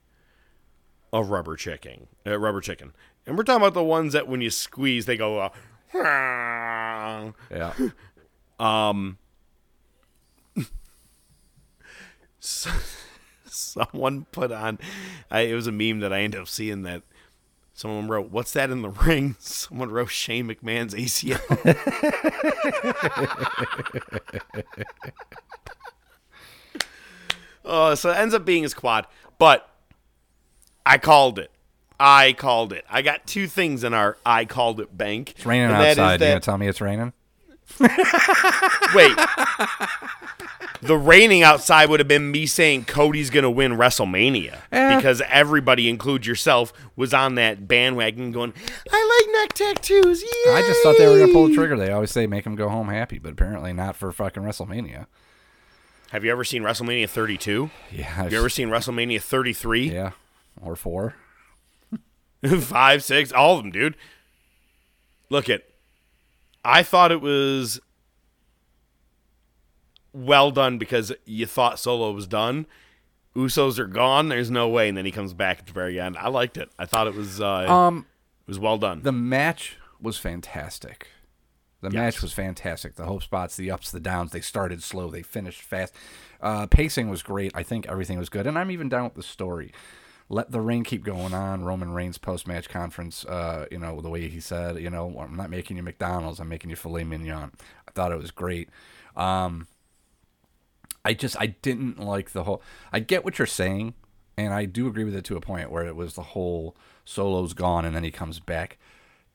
a 1.12 1.24
rubber 1.24 1.56
chicken, 1.56 2.08
A 2.26 2.38
rubber 2.38 2.62
chicken, 2.62 2.94
and 3.26 3.36
we're 3.38 3.44
talking 3.44 3.62
about 3.62 3.74
the 3.74 3.84
ones 3.84 4.14
that 4.14 4.28
when 4.28 4.42
you 4.42 4.50
squeeze 4.50 5.06
they 5.06 5.18
go. 5.18 5.40
Uh, 5.40 5.50
Yeah. 7.52 7.74
um, 8.60 9.18
so, 12.40 12.70
someone 13.46 14.26
put 14.32 14.52
on. 14.52 14.78
I, 15.32 15.42
it 15.42 15.56
was 15.56 15.66
a 15.68 15.72
meme 15.72 16.00
that 16.02 16.14
I 16.14 16.22
ended 16.22 16.42
up 16.42 16.48
seeing 16.48 16.84
that 16.84 17.02
someone 17.74 18.08
wrote, 18.08 18.30
"What's 18.30 18.54
that 18.54 18.70
in 18.70 18.84
the 18.84 18.90
ring?" 18.90 19.36
Someone 19.40 19.90
wrote 19.90 20.12
Shane 20.12 20.48
McMahon's 20.48 20.94
ACL. 20.94 21.40
Oh, 27.70 27.96
so 27.96 28.10
it 28.10 28.18
ends 28.18 28.34
up 28.34 28.46
being 28.46 28.64
his 28.64 28.74
quad, 28.74 29.06
but 29.38 29.70
I 30.86 30.98
called 30.98 31.38
it. 31.40 31.52
I 32.00 32.34
called 32.34 32.74
it. 32.74 32.86
I 32.90 33.02
got 33.02 33.28
two 33.28 33.48
things 33.48 33.84
in 33.84 33.94
our 33.94 34.18
I 34.26 34.46
called 34.46 34.80
it 34.80 34.96
bank. 34.98 35.32
It's 35.32 35.46
raining 35.46 35.66
and 35.72 35.76
that 35.76 36.00
outside. 36.00 36.14
You 36.22 36.28
gonna 36.28 36.40
tell 36.40 36.58
me 36.58 36.68
it's 36.68 36.82
raining? 36.82 37.14
Wait. 37.80 39.16
the 40.82 40.98
raining 40.98 41.44
outside 41.44 41.90
would 41.90 42.00
have 42.00 42.08
been 42.08 42.32
me 42.32 42.46
saying 42.46 42.86
Cody's 42.86 43.30
going 43.30 43.44
to 43.44 43.50
win 43.50 43.74
WrestleMania 43.74 44.58
Eh. 44.72 44.96
because 44.96 45.22
everybody, 45.28 45.88
include 45.90 46.26
yourself, 46.26 46.74
was 46.96 47.14
on 47.14 47.36
that 47.36 47.68
bandwagon 47.68 48.32
going, 48.32 48.54
I 48.92 49.24
like 49.28 49.34
neck 49.42 49.54
tattoos. 49.54 50.24
Yeah. 50.24 50.54
I 50.54 50.62
just 50.62 50.82
thought 50.82 50.98
they 50.98 51.08
were 51.08 51.20
gonna 51.20 51.34
pull 51.34 51.48
the 51.48 51.54
trigger. 51.54 51.78
They 51.78 51.92
always 51.92 52.12
say 52.12 52.26
make 52.28 52.46
him 52.46 52.56
go 52.56 52.70
home 52.70 52.88
happy, 52.90 53.20
but 53.20 53.34
apparently 53.34 53.74
not 53.74 53.96
for 53.96 54.12
fucking 54.12 54.42
WrestleMania. 54.44 55.06
Have 56.12 56.24
you 56.26 56.32
ever 56.32 56.44
seen 56.44 56.64
WrestleMania 56.64 57.08
32? 57.10 57.70
Yeah. 57.92 58.04
Have 58.04 58.32
you 58.32 58.40
ever 58.40 58.50
seen 58.50 58.70
WrestleMania 58.70 59.22
33? 59.22 59.92
Yeah. 59.92 60.12
Or 60.62 60.76
four. 60.76 61.16
Five, 62.62 63.04
six, 63.04 63.32
all 63.32 63.58
of 63.58 63.64
them, 63.64 63.72
dude. 63.72 63.96
Look 65.30 65.50
at. 65.50 65.64
I 66.66 66.84
thought 66.84 67.12
it 67.12 67.22
was 67.22 67.80
well 70.14 70.52
done 70.52 70.78
because 70.78 71.12
you 71.26 71.46
thought 71.46 71.80
Solo 71.80 72.12
was 72.12 72.28
done. 72.28 72.66
Usos 73.36 73.78
are 73.78 73.88
gone. 73.88 74.30
There's 74.30 74.50
no 74.52 74.68
way, 74.68 74.90
and 74.90 74.98
then 74.98 75.06
he 75.06 75.12
comes 75.12 75.34
back 75.34 75.60
at 75.60 75.68
the 75.68 75.74
very 75.74 76.00
end. 76.00 76.18
I 76.18 76.30
liked 76.30 76.58
it. 76.58 76.70
I 76.80 76.86
thought 76.86 77.08
it 77.08 77.14
was. 77.16 77.40
Uh, 77.40 77.72
Um, 77.72 78.06
it 78.48 78.48
was 78.50 78.60
well 78.60 78.78
done. 78.78 79.02
the 79.04 79.12
match 79.12 79.78
was 80.02 80.18
fantastic. 80.18 81.08
The 81.82 81.90
match 81.90 82.22
was 82.22 82.34
fantastic. 82.34 82.96
The 82.96 83.06
hope 83.06 83.24
spots, 83.24 83.56
the 83.56 83.72
ups, 83.72 83.92
the 83.92 84.00
downs. 84.00 84.32
They 84.32 84.42
started 84.42 84.84
slow. 84.84 85.10
They 85.10 85.22
finished 85.22 85.62
fast. 85.62 85.94
Uh, 86.42 86.68
pacing 86.68 87.10
was 87.10 87.24
great. 87.24 87.52
I 87.56 87.64
think 87.64 87.88
everything 87.88 88.18
was 88.18 88.30
good, 88.30 88.46
and 88.46 88.58
I'm 88.58 88.72
even 88.72 88.90
down 88.90 89.06
with 89.06 89.14
the 89.14 89.24
story. 89.24 89.72
Let 90.28 90.52
the 90.52 90.62
reign 90.62 90.84
keep 90.84 91.04
going 91.04 91.34
on. 91.34 91.64
Roman 91.64 91.92
Reigns 91.92 92.18
post 92.18 92.48
match 92.48 92.70
conference. 92.70 93.26
Uh, 93.26 93.66
you 93.72 93.80
know 93.80 94.02
the 94.02 94.10
way 94.10 94.28
he 94.28 94.40
said, 94.40 94.80
you 94.80 94.90
know, 94.90 95.18
I'm 95.20 95.36
not 95.36 95.50
making 95.50 95.78
you 95.78 95.84
McDonald's. 95.84 96.40
I'm 96.40 96.50
making 96.50 96.70
you 96.70 96.76
filet 96.76 97.04
mignon. 97.04 97.52
I 97.88 97.92
thought 97.92 98.12
it 98.12 98.20
was 98.20 98.32
great. 98.32 98.70
Um, 99.16 99.68
I 101.04 101.14
just 101.14 101.40
I 101.40 101.48
didn't 101.48 101.98
like 102.00 102.32
the 102.32 102.44
whole. 102.44 102.62
I 102.92 103.00
get 103.00 103.24
what 103.24 103.40
you're 103.40 103.48
saying, 103.48 103.94
and 104.38 104.54
I 104.54 104.66
do 104.66 104.88
agree 104.88 105.04
with 105.06 105.16
it 105.16 105.26
to 105.26 105.38
a 105.38 105.42
point 105.42 105.72
where 105.72 105.86
it 105.86 105.96
was 105.96 106.14
the 106.14 106.22
whole 106.24 106.76
solo's 107.06 107.54
gone 107.54 107.86
and 107.86 107.96
then 107.96 108.04
he 108.04 108.12
comes 108.12 108.40
back. 108.40 108.78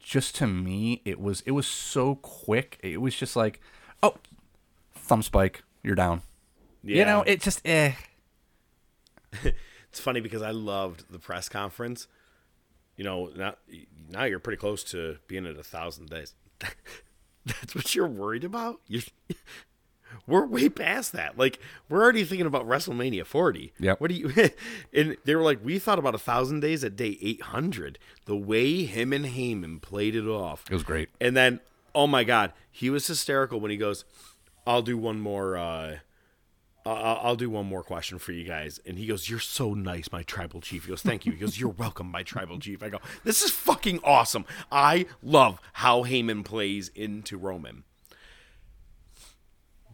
Just 0.05 0.35
to 0.37 0.47
me, 0.47 1.01
it 1.07 1.19
was 1.19 1.41
it 1.47 1.53
was 1.53 1.67
so 1.67 2.17
quick. 2.17 2.79
It 2.83 3.01
was 3.01 3.17
just 3.17 3.37
like, 3.37 3.59
oh, 4.03 4.17
thumb 4.95 5.23
spike, 5.23 5.65
you're 5.83 5.95
down. 5.95 6.21
Yeah. 6.83 6.97
You 6.99 7.05
know, 7.07 7.23
it 7.23 7.41
just 7.41 7.67
eh. 7.67 7.93
It's 9.89 10.01
funny 10.01 10.21
because 10.21 10.43
I 10.43 10.51
loved 10.51 11.05
the 11.09 11.21
press 11.21 11.49
conference. 11.49 12.09
You 12.97 13.05
know, 13.05 13.31
now 13.37 13.55
now 14.11 14.25
you're 14.25 14.41
pretty 14.41 14.59
close 14.59 14.83
to 14.91 15.19
being 15.29 15.47
at 15.47 15.57
a 15.57 15.63
thousand 15.63 16.11
days. 16.11 16.35
That's 17.47 17.77
what 17.77 17.95
you're 17.95 18.09
worried 18.09 18.43
about. 18.43 18.81
You, 18.89 19.03
we're 20.27 20.47
way 20.47 20.69
past 20.69 21.13
that. 21.13 21.39
Like 21.39 21.59
we're 21.89 22.03
already 22.03 22.25
thinking 22.25 22.47
about 22.47 22.67
WrestleMania 22.67 23.25
40. 23.27 23.73
Yeah. 23.79 23.95
What 23.99 24.11
do 24.11 24.15
you? 24.17 24.33
And 24.93 25.17
they 25.25 25.35
were 25.35 25.43
like, 25.43 25.65
we 25.65 25.79
thought 25.79 25.99
about 25.99 26.15
a 26.15 26.19
thousand 26.19 26.61
days 26.61 26.85
at 26.85 26.97
day 26.97 27.19
800. 27.21 27.99
The 28.27 28.37
way 28.37 28.85
him 28.85 29.13
and 29.13 29.27
Heyman 29.27 29.83
played 29.83 30.15
it 30.15 30.27
off. 30.27 30.65
It 30.71 30.75
was 30.75 30.83
great. 30.83 31.09
And 31.21 31.37
then, 31.37 31.61
oh 31.95 32.07
my 32.07 32.25
God, 32.25 32.53
he 32.71 32.91
was 32.91 33.07
hysterical 33.07 33.61
when 33.61 33.71
he 33.71 33.77
goes, 33.77 34.05
"I'll 34.67 34.83
do 34.83 34.97
one 34.99 35.21
more. 35.21 35.57
Uh, 35.57 35.99
I'll, 36.87 37.21
I'll 37.23 37.37
do 37.37 37.49
one 37.51 37.67
more 37.67 37.83
question 37.83 38.19
for 38.19 38.33
you 38.33 38.45
guys." 38.45 38.81
And 38.87 38.99
he 38.99 39.07
goes, 39.07 39.29
"You're 39.29 39.39
so 39.41 39.75
nice, 39.75 40.11
my 40.11 40.23
tribal 40.23 40.61
chief." 40.61 40.85
He 40.85 40.91
goes, 40.91 41.03
"Thank 41.03 41.25
you." 41.27 41.33
He 41.33 41.39
goes, 41.39 41.59
"You're 41.59 41.71
welcome, 41.71 42.11
my 42.11 42.23
tribal 42.23 42.59
chief." 42.59 42.83
I 42.83 42.89
go, 42.89 42.99
"This 43.25 43.43
is 43.43 43.51
fucking 43.51 44.01
awesome. 44.03 44.45
I 44.73 45.07
love 45.23 45.61
how 45.75 46.03
Heyman 46.05 46.45
plays 46.45 46.89
into 46.95 47.37
Roman." 47.39 47.85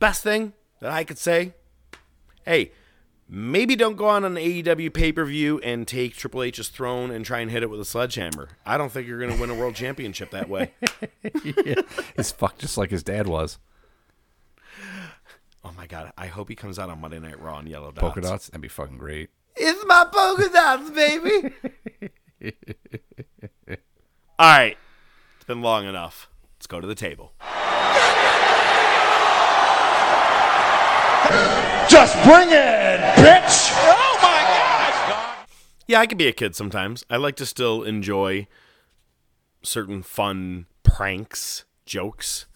Best 0.00 0.24
thing 0.24 0.54
that 0.80 0.90
I 0.90 1.04
could 1.04 1.18
say, 1.18 1.54
hey. 2.44 2.72
Maybe 3.32 3.76
don't 3.76 3.94
go 3.94 4.08
on 4.08 4.24
an 4.24 4.34
AEW 4.34 4.92
pay 4.92 5.12
per 5.12 5.24
view 5.24 5.60
and 5.60 5.86
take 5.86 6.16
Triple 6.16 6.42
H's 6.42 6.68
throne 6.68 7.12
and 7.12 7.24
try 7.24 7.38
and 7.38 7.48
hit 7.48 7.62
it 7.62 7.70
with 7.70 7.78
a 7.78 7.84
sledgehammer. 7.84 8.48
I 8.66 8.76
don't 8.76 8.90
think 8.90 9.06
you're 9.06 9.20
going 9.20 9.32
to 9.32 9.40
win 9.40 9.50
a 9.50 9.54
world 9.54 9.76
championship 9.76 10.32
that 10.32 10.48
way. 10.48 10.72
He's 12.16 12.32
fucked 12.32 12.58
just 12.58 12.76
like 12.76 12.90
his 12.90 13.04
dad 13.04 13.28
was. 13.28 13.60
Oh 15.62 15.70
my 15.76 15.86
god! 15.86 16.12
I 16.18 16.26
hope 16.26 16.48
he 16.48 16.56
comes 16.56 16.76
out 16.76 16.90
on 16.90 17.00
Monday 17.00 17.20
Night 17.20 17.40
Raw 17.40 17.60
in 17.60 17.68
yellow 17.68 17.92
dots. 17.92 18.00
Polka 18.00 18.20
dots, 18.20 18.48
that'd 18.48 18.60
be 18.60 18.66
fucking 18.66 18.98
great. 18.98 19.30
It's 19.54 19.84
my 19.86 20.06
polka 20.10 20.48
dots, 20.52 20.90
baby. 20.90 21.54
All 24.40 24.48
right, 24.48 24.76
it's 25.36 25.44
been 25.44 25.62
long 25.62 25.86
enough. 25.86 26.28
Let's 26.56 26.66
go 26.66 26.80
to 26.80 26.86
the 26.86 26.96
table. 26.96 27.34
Just 31.88 32.14
bring 32.24 32.48
it, 32.50 33.00
bitch! 33.16 33.70
Oh 33.72 34.18
my 34.22 34.42
god! 34.42 35.46
Yeah, 35.86 36.00
I 36.00 36.06
can 36.06 36.18
be 36.18 36.28
a 36.28 36.32
kid 36.32 36.54
sometimes. 36.54 37.04
I 37.10 37.16
like 37.16 37.36
to 37.36 37.46
still 37.46 37.82
enjoy 37.82 38.46
certain 39.62 40.02
fun 40.02 40.66
pranks, 40.82 41.64
jokes. 41.84 42.46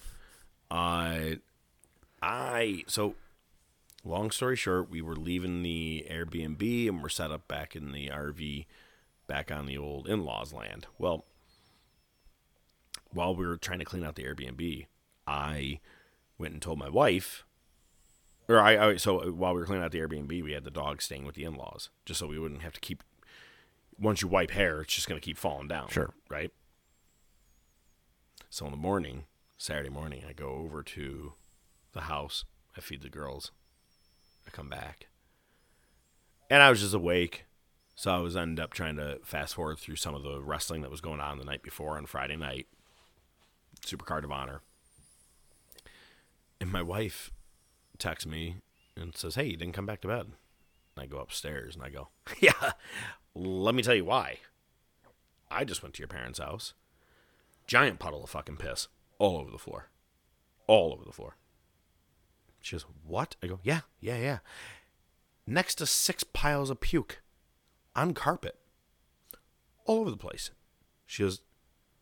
Uh, 0.70 1.36
I 2.22 2.84
so 2.86 3.14
long 4.04 4.30
story 4.30 4.56
short, 4.56 4.90
we 4.90 5.02
were 5.02 5.16
leaving 5.16 5.62
the 5.62 6.06
Airbnb 6.10 6.88
and 6.88 7.02
we're 7.02 7.08
set 7.08 7.30
up 7.30 7.48
back 7.48 7.74
in 7.74 7.92
the 7.92 8.08
RV, 8.08 8.66
back 9.26 9.50
on 9.50 9.66
the 9.66 9.78
old 9.78 10.08
in-laws 10.08 10.52
land. 10.52 10.86
Well, 10.98 11.24
while 13.12 13.34
we 13.34 13.46
were 13.46 13.56
trying 13.56 13.78
to 13.78 13.84
clean 13.84 14.04
out 14.04 14.16
the 14.16 14.24
Airbnb, 14.24 14.86
I 15.26 15.80
went 16.38 16.54
and 16.54 16.62
told 16.62 16.78
my 16.78 16.88
wife. 16.88 17.44
Or 18.48 18.60
I, 18.60 18.90
I 18.90 18.96
so 18.96 19.30
while 19.32 19.54
we 19.54 19.60
were 19.60 19.66
cleaning 19.66 19.84
out 19.84 19.92
the 19.92 20.00
Airbnb, 20.00 20.42
we 20.42 20.52
had 20.52 20.64
the 20.64 20.70
dog 20.70 21.00
staying 21.00 21.24
with 21.24 21.34
the 21.34 21.44
in-laws, 21.44 21.90
just 22.04 22.20
so 22.20 22.26
we 22.26 22.38
wouldn't 22.38 22.62
have 22.62 22.74
to 22.74 22.80
keep. 22.80 23.02
Once 23.98 24.22
you 24.22 24.28
wipe 24.28 24.50
hair, 24.50 24.82
it's 24.82 24.94
just 24.94 25.08
going 25.08 25.20
to 25.20 25.24
keep 25.24 25.38
falling 25.38 25.68
down. 25.68 25.88
Sure. 25.88 26.10
right? 26.28 26.50
So 28.50 28.64
in 28.66 28.72
the 28.72 28.76
morning, 28.76 29.24
Saturday 29.56 29.88
morning, 29.88 30.22
I 30.28 30.32
go 30.32 30.48
over 30.48 30.82
to 30.82 31.32
the 31.92 32.02
house. 32.02 32.44
I 32.76 32.80
feed 32.80 33.02
the 33.02 33.08
girls. 33.08 33.50
I 34.46 34.50
come 34.50 34.68
back. 34.68 35.06
And 36.50 36.62
I 36.62 36.70
was 36.70 36.80
just 36.80 36.94
awake. 36.94 37.46
So 37.94 38.12
I 38.12 38.18
was 38.18 38.36
ended 38.36 38.62
up 38.62 38.72
trying 38.72 38.96
to 38.96 39.20
fast 39.24 39.54
forward 39.54 39.78
through 39.78 39.96
some 39.96 40.14
of 40.14 40.22
the 40.22 40.42
wrestling 40.42 40.82
that 40.82 40.90
was 40.90 41.00
going 41.00 41.20
on 41.20 41.38
the 41.38 41.44
night 41.44 41.62
before 41.62 41.96
on 41.96 42.06
Friday 42.06 42.36
night. 42.36 42.66
Supercard 43.86 44.24
of 44.24 44.32
Honor. 44.32 44.60
And 46.60 46.70
my 46.70 46.82
wife 46.82 47.30
texts 47.98 48.26
me 48.26 48.56
and 48.96 49.16
says, 49.16 49.34
Hey, 49.34 49.46
you 49.46 49.56
didn't 49.56 49.74
come 49.74 49.86
back 49.86 50.00
to 50.02 50.08
bed. 50.08 50.26
And 50.96 51.02
I 51.02 51.06
go 51.06 51.18
upstairs 51.18 51.74
and 51.74 51.84
I 51.84 51.90
go, 51.90 52.08
Yeah, 52.40 52.72
let 53.34 53.74
me 53.74 53.82
tell 53.82 53.94
you 53.94 54.04
why. 54.04 54.38
I 55.50 55.64
just 55.64 55.82
went 55.82 55.94
to 55.96 56.00
your 56.00 56.08
parents' 56.08 56.38
house. 56.38 56.74
Giant 57.66 57.98
puddle 57.98 58.24
of 58.24 58.30
fucking 58.30 58.56
piss 58.56 58.88
all 59.18 59.38
over 59.38 59.50
the 59.50 59.58
floor. 59.58 59.88
All 60.66 60.92
over 60.92 61.04
the 61.04 61.12
floor. 61.12 61.36
She 62.60 62.76
goes, 62.76 62.86
What? 63.06 63.36
I 63.42 63.46
go, 63.46 63.60
Yeah, 63.62 63.80
yeah, 64.00 64.18
yeah. 64.18 64.38
Next 65.46 65.76
to 65.76 65.86
six 65.86 66.24
piles 66.24 66.70
of 66.70 66.80
puke 66.80 67.20
on 67.94 68.14
carpet. 68.14 68.56
All 69.84 70.00
over 70.00 70.10
the 70.10 70.16
place. 70.16 70.50
She 71.06 71.22
goes, 71.22 71.42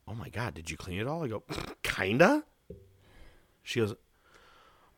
Oh 0.06 0.14
my 0.14 0.28
God, 0.28 0.54
did 0.54 0.70
you 0.70 0.76
clean 0.76 1.00
it 1.00 1.06
all? 1.06 1.24
I 1.24 1.28
go, 1.28 1.42
Kinda. 1.82 2.44
She 3.62 3.80
goes, 3.80 3.94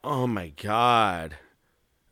Oh 0.04 0.26
my 0.26 0.48
God. 0.48 1.38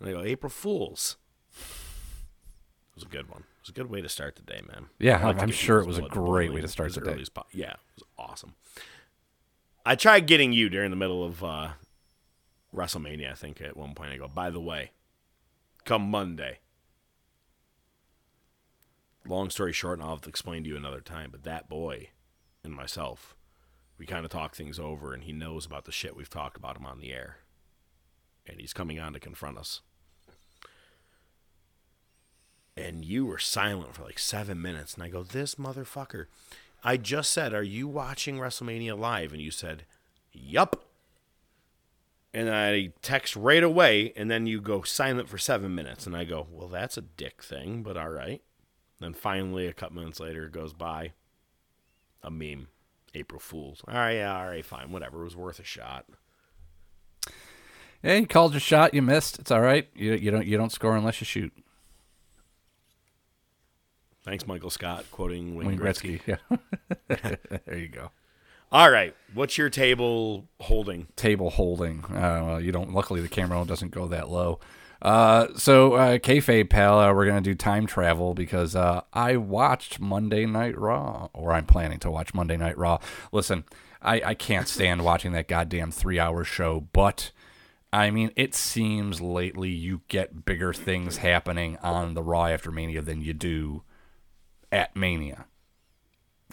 And 0.01 0.09
I 0.09 0.13
go, 0.13 0.23
April 0.23 0.49
Fools. 0.49 1.17
It 1.55 2.95
was 2.97 3.05
a 3.05 3.09
good 3.09 3.29
one. 3.29 3.41
It 3.41 3.63
was 3.63 3.69
a 3.69 3.73
good 3.73 3.91
way 3.91 4.01
to 4.01 4.09
start 4.09 4.37
the 4.37 4.43
day, 4.43 4.63
man. 4.67 4.87
Yeah, 4.99 5.19
I 5.21 5.27
like 5.27 5.43
i'm 5.43 5.51
sure 5.51 5.79
it 5.81 5.87
was 5.87 5.99
a 5.99 6.03
great 6.03 6.53
way 6.53 6.63
to 6.63 6.69
start 6.69 6.95
the 6.95 7.03
day. 7.03 7.23
po- 7.33 7.47
yeah, 7.53 7.73
it 7.73 7.79
was 7.95 8.05
awesome. 8.19 8.55
I 9.85 9.95
tried 9.95 10.27
getting 10.27 10.53
you 10.53 10.71
during 10.71 10.91
the 10.91 10.97
middle 10.97 11.23
of 11.23 11.45
uh, 11.45 11.69
WrestleMania, 12.75 13.31
I 13.31 13.35
think, 13.35 13.61
at 13.61 13.77
one 13.77 13.95
point. 13.95 14.13
I 14.13 14.17
go, 14.17 14.29
by 14.29 14.49
the 14.49 14.61
way, 14.61 14.93
come 15.85 16.11
Monday. 16.11 16.61
Long 19.27 19.51
story 19.51 19.73
short, 19.73 19.99
and 19.99 20.05
I'll 20.05 20.15
have 20.15 20.23
to 20.23 20.29
explain 20.31 20.65
to 20.65 20.69
you 20.71 20.77
another 20.77 21.01
time, 21.01 21.31
but 21.31 21.45
that 21.45 21.69
boy 21.69 22.09
and 22.65 22.73
myself, 22.73 23.37
we 23.99 24.07
kind 24.07 24.25
of 24.25 24.31
talk 24.31 24.57
things 24.57 24.79
over, 24.79 25.13
and 25.13 25.25
he 25.25 25.33
knows 25.33 25.67
about 25.67 25.85
the 25.85 25.93
shit 25.93 26.17
we've 26.17 26.31
talked 26.31 26.57
about 26.57 26.77
him 26.77 26.87
on 26.87 26.99
the 26.99 27.13
air. 27.13 27.37
And 28.47 28.61
he's 28.61 28.73
coming 28.73 28.99
on 28.99 29.13
to 29.13 29.21
confront 29.21 29.59
us. 29.59 29.81
And 32.77 33.05
you 33.05 33.27
were 33.27 33.39
silent 33.39 33.95
for 33.95 34.03
like 34.03 34.19
seven 34.19 34.61
minutes. 34.61 34.95
And 34.95 35.03
I 35.03 35.09
go, 35.09 35.23
This 35.23 35.57
motherfucker. 35.57 36.27
I 36.83 36.97
just 36.97 37.31
said, 37.31 37.53
Are 37.53 37.63
you 37.63 37.87
watching 37.87 38.39
WrestleMania 38.39 38.99
live? 38.99 39.33
And 39.33 39.43
you 39.43 39.51
said, 39.51 39.85
Yup. 40.33 40.85
And 42.35 42.49
I 42.49 42.93
text 43.03 43.37
right 43.37 43.63
away, 43.63 44.15
and 44.17 44.31
then 44.31 44.47
you 44.47 44.59
go 44.61 44.81
silent 44.83 45.29
for 45.29 45.37
seven 45.37 45.75
minutes. 45.75 46.07
And 46.07 46.17
I 46.17 46.25
go, 46.25 46.47
Well, 46.51 46.69
that's 46.69 46.97
a 46.97 47.03
dick 47.03 47.43
thing, 47.43 47.83
but 47.83 47.97
all 47.97 48.11
right. 48.11 48.43
Then 49.01 49.15
finally, 49.15 49.67
a 49.67 49.73
couple 49.73 49.97
minutes 49.97 50.21
later, 50.21 50.47
it 50.47 50.53
goes 50.53 50.73
by. 50.73 51.13
A 52.23 52.31
meme. 52.31 52.69
April 53.15 53.41
Fools. 53.41 53.83
All 53.87 53.95
right, 53.95 54.15
yeah, 54.15 54.37
all 54.37 54.47
right, 54.47 54.65
fine, 54.65 54.91
whatever. 54.91 55.21
It 55.21 55.25
was 55.25 55.37
worth 55.37 55.59
a 55.59 55.65
shot. 55.65 56.07
Yeah, 58.03 58.15
you 58.15 58.27
called 58.27 58.53
your 58.53 58.61
shot. 58.61 58.95
You 58.95 59.03
missed. 59.03 59.39
It's 59.39 59.51
all 59.51 59.61
right. 59.61 59.89
You 59.95 60.15
you 60.15 60.31
don't 60.31 60.47
you 60.47 60.57
don't 60.57 60.73
score 60.73 60.97
unless 60.97 61.21
you 61.21 61.25
shoot. 61.25 61.53
Thanks, 64.25 64.47
Michael 64.47 64.71
Scott, 64.71 65.05
quoting 65.11 65.57
Wayne, 65.57 65.69
Wayne 65.69 65.79
Gretzky. 65.79 66.21
Gretzky. 66.23 66.39
Yeah. 67.09 67.37
there 67.67 67.79
you 67.79 67.89
go. 67.89 68.11
All 68.71 68.91
right, 68.91 69.15
what's 69.35 69.59
your 69.59 69.69
table 69.69 70.49
holding? 70.61 71.09
Table 71.15 71.51
holding. 71.51 72.05
Uh, 72.07 72.43
well, 72.45 72.61
you 72.61 72.73
don't. 72.73 72.95
Luckily, 72.95 73.21
the 73.21 73.29
camera 73.29 73.65
doesn't 73.67 73.91
go 73.91 74.07
that 74.09 74.31
low. 74.31 74.61
Uh, 75.03 75.49
so 75.57 75.95
uh, 75.95 76.19
kayfabe 76.19 76.71
pal, 76.71 76.99
uh, 76.99 77.13
we're 77.13 77.27
gonna 77.27 77.41
do 77.41 77.55
time 77.55 77.87
travel 77.87 78.35
because 78.35 78.77
uh, 78.77 79.03
I 79.13 79.37
watched 79.37 80.01
Monday 80.01 80.47
Night 80.47 80.79
Raw, 80.79 81.29
or 81.35 81.53
I'm 81.53 81.67
planning 81.67 81.99
to 81.99 82.11
watch 82.11 82.33
Monday 82.33 82.57
Night 82.57 82.79
Raw. 82.79 82.99
Listen, 83.33 83.65
I, 84.01 84.23
I 84.25 84.35
can't 84.35 84.69
stand 84.69 85.05
watching 85.05 85.33
that 85.33 85.49
goddamn 85.49 85.91
three-hour 85.91 86.45
show, 86.45 86.89
but 86.93 87.33
I 87.93 88.11
mean, 88.11 88.31
it 88.37 88.55
seems 88.55 89.21
lately 89.21 89.69
you 89.69 90.01
get 90.09 90.45
bigger 90.45 90.73
things 90.73 91.19
happening 91.19 91.77
on 91.83 92.15
the 92.15 92.23
Raw 92.23 92.47
after 92.47 92.71
Mania 92.73 93.03
than 93.03 93.21
you 93.21 93.35
do 93.35 93.83
at 94.71 94.97
Mania. 94.97 95.47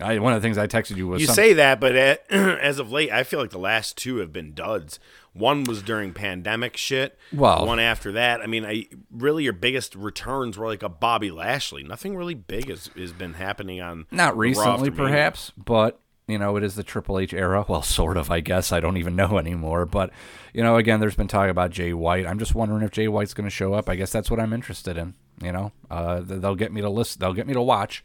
I, 0.01 0.17
one 0.19 0.33
of 0.33 0.41
the 0.41 0.45
things 0.45 0.57
I 0.57 0.67
texted 0.67 0.95
you 0.95 1.07
was 1.07 1.21
You 1.21 1.27
some- 1.27 1.35
say 1.35 1.53
that, 1.53 1.79
but 1.79 1.95
at, 1.95 2.25
as 2.31 2.79
of 2.79 2.91
late, 2.91 3.11
I 3.11 3.23
feel 3.23 3.39
like 3.39 3.49
the 3.51 3.57
last 3.59 3.97
two 3.97 4.17
have 4.17 4.31
been 4.31 4.53
duds. 4.53 4.99
One 5.33 5.63
was 5.63 5.81
during 5.81 6.13
pandemic 6.13 6.77
shit. 6.77 7.17
Well- 7.33 7.65
one 7.65 7.79
after 7.79 8.11
that. 8.13 8.41
I 8.41 8.47
mean, 8.47 8.65
I 8.65 8.87
really 9.11 9.43
your 9.43 9.53
biggest 9.53 9.95
returns 9.95 10.57
were 10.57 10.67
like 10.67 10.83
a 10.83 10.89
Bobby 10.89 11.31
Lashley. 11.31 11.83
Nothing 11.83 12.15
really 12.15 12.33
big 12.33 12.69
has, 12.69 12.89
has 12.97 13.13
been 13.13 13.33
happening 13.33 13.81
on 13.81 14.07
Not 14.11 14.35
Raw 14.35 14.39
recently, 14.41 14.91
perhaps, 14.91 15.51
but 15.57 15.99
you 16.29 16.37
know, 16.37 16.55
it 16.55 16.63
is 16.63 16.75
the 16.75 16.83
Triple 16.83 17.19
H 17.19 17.33
era. 17.33 17.65
Well, 17.67 17.81
sort 17.81 18.17
of, 18.17 18.29
I 18.31 18.39
guess. 18.39 18.71
I 18.71 18.79
don't 18.79 18.97
even 18.97 19.15
know 19.15 19.37
anymore. 19.37 19.85
But 19.85 20.11
you 20.53 20.63
know, 20.63 20.77
again, 20.77 20.99
there's 20.99 21.15
been 21.15 21.27
talk 21.27 21.49
about 21.49 21.71
Jay 21.71 21.93
White. 21.93 22.25
I'm 22.25 22.39
just 22.39 22.55
wondering 22.55 22.83
if 22.83 22.91
Jay 22.91 23.07
White's 23.07 23.33
going 23.33 23.47
to 23.47 23.55
show 23.55 23.73
up. 23.73 23.89
I 23.89 23.95
guess 23.95 24.11
that's 24.11 24.29
what 24.31 24.39
I'm 24.39 24.53
interested 24.53 24.97
in. 24.97 25.13
You 25.41 25.51
know, 25.51 25.71
uh, 25.89 26.21
they'll 26.23 26.55
get 26.55 26.73
me 26.73 26.81
to 26.81 26.89
list. 26.89 27.19
They'll 27.19 27.33
get 27.33 27.47
me 27.47 27.53
to 27.53 27.61
watch. 27.61 28.03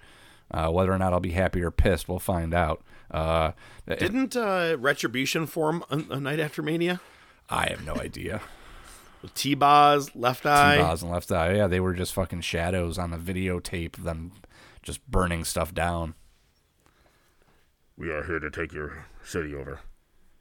Uh, 0.51 0.71
whether 0.71 0.93
or 0.93 0.99
not 0.99 1.13
I'll 1.13 1.21
be 1.21 1.31
happy 1.31 1.63
or 1.63 1.71
pissed, 1.71 2.09
we'll 2.09 2.19
find 2.19 2.53
out. 2.55 2.83
Uh, 3.11 3.53
Didn't 3.89 4.37
uh, 4.37 4.77
Retribution 4.79 5.47
form 5.47 5.85
a, 5.91 6.03
a 6.11 6.21
night 6.21 6.39
after 6.39 6.63
Mania? 6.63 7.01
I 7.49 7.69
have 7.71 7.85
no 7.85 7.95
idea. 7.97 8.41
T-Boz, 9.35 10.11
Left 10.15 10.45
Eye. 10.45 10.77
T-Boz 10.77 11.03
and 11.03 11.11
Left 11.11 11.33
Eye. 11.33 11.55
Yeah, 11.57 11.67
they 11.67 11.81
were 11.81 11.95
just 11.95 12.13
fucking 12.13 12.43
shadows 12.43 12.99
on 12.99 13.11
the 13.11 13.17
videotape. 13.17 13.97
of 13.99 14.05
Them 14.05 14.33
just 14.83 15.05
burning 15.11 15.45
stuff 15.45 15.73
down. 15.75 16.15
We 17.97 18.11
are 18.11 18.23
here 18.25 18.39
to 18.41 18.51
take 18.51 18.73
your 18.73 19.07
city 19.23 19.55
over, 19.55 19.81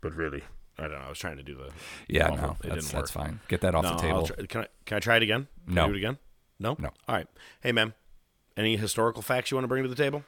but 0.01 0.14
really, 0.16 0.43
I 0.78 0.84
don't 0.84 0.93
know. 0.93 0.97
I 1.06 1.10
was 1.10 1.20
trying 1.20 1.38
to 1.38 1.43
do 1.43 1.56
the 1.56 1.70
Yeah, 2.08 2.30
bumper. 2.30 2.41
no, 2.41 2.58
it 2.64 2.70
that's, 2.70 2.91
that's 2.91 3.12
fine. 3.12 3.39
Get 3.47 3.62
that 3.62 3.76
off 3.76 3.84
No, 3.84 3.91
the 3.95 4.01
table. 4.01 4.28
try- 4.28 4.45
can 4.47 4.62
I 4.62 4.68
can 4.86 4.97
I 4.97 4.99
try 4.99 5.16
it 5.18 5.24
again? 5.24 5.47
Can 5.68 5.78
I 5.78 5.82
No. 5.82 5.88
do 5.88 5.93
it 5.93 5.97
again. 5.97 6.18
No. 6.60 6.76
No. 6.80 6.89
All 7.08 7.16
right. 7.16 7.28
Hey, 7.62 7.72
man. 7.72 7.93
Any 8.58 8.78
historical 8.78 9.22
facts 9.22 9.49
you 9.51 9.58
want 9.58 9.64
to 9.66 9.68
bring 9.68 9.84
to 9.84 9.89
the 9.89 9.95
table? 9.95 10.24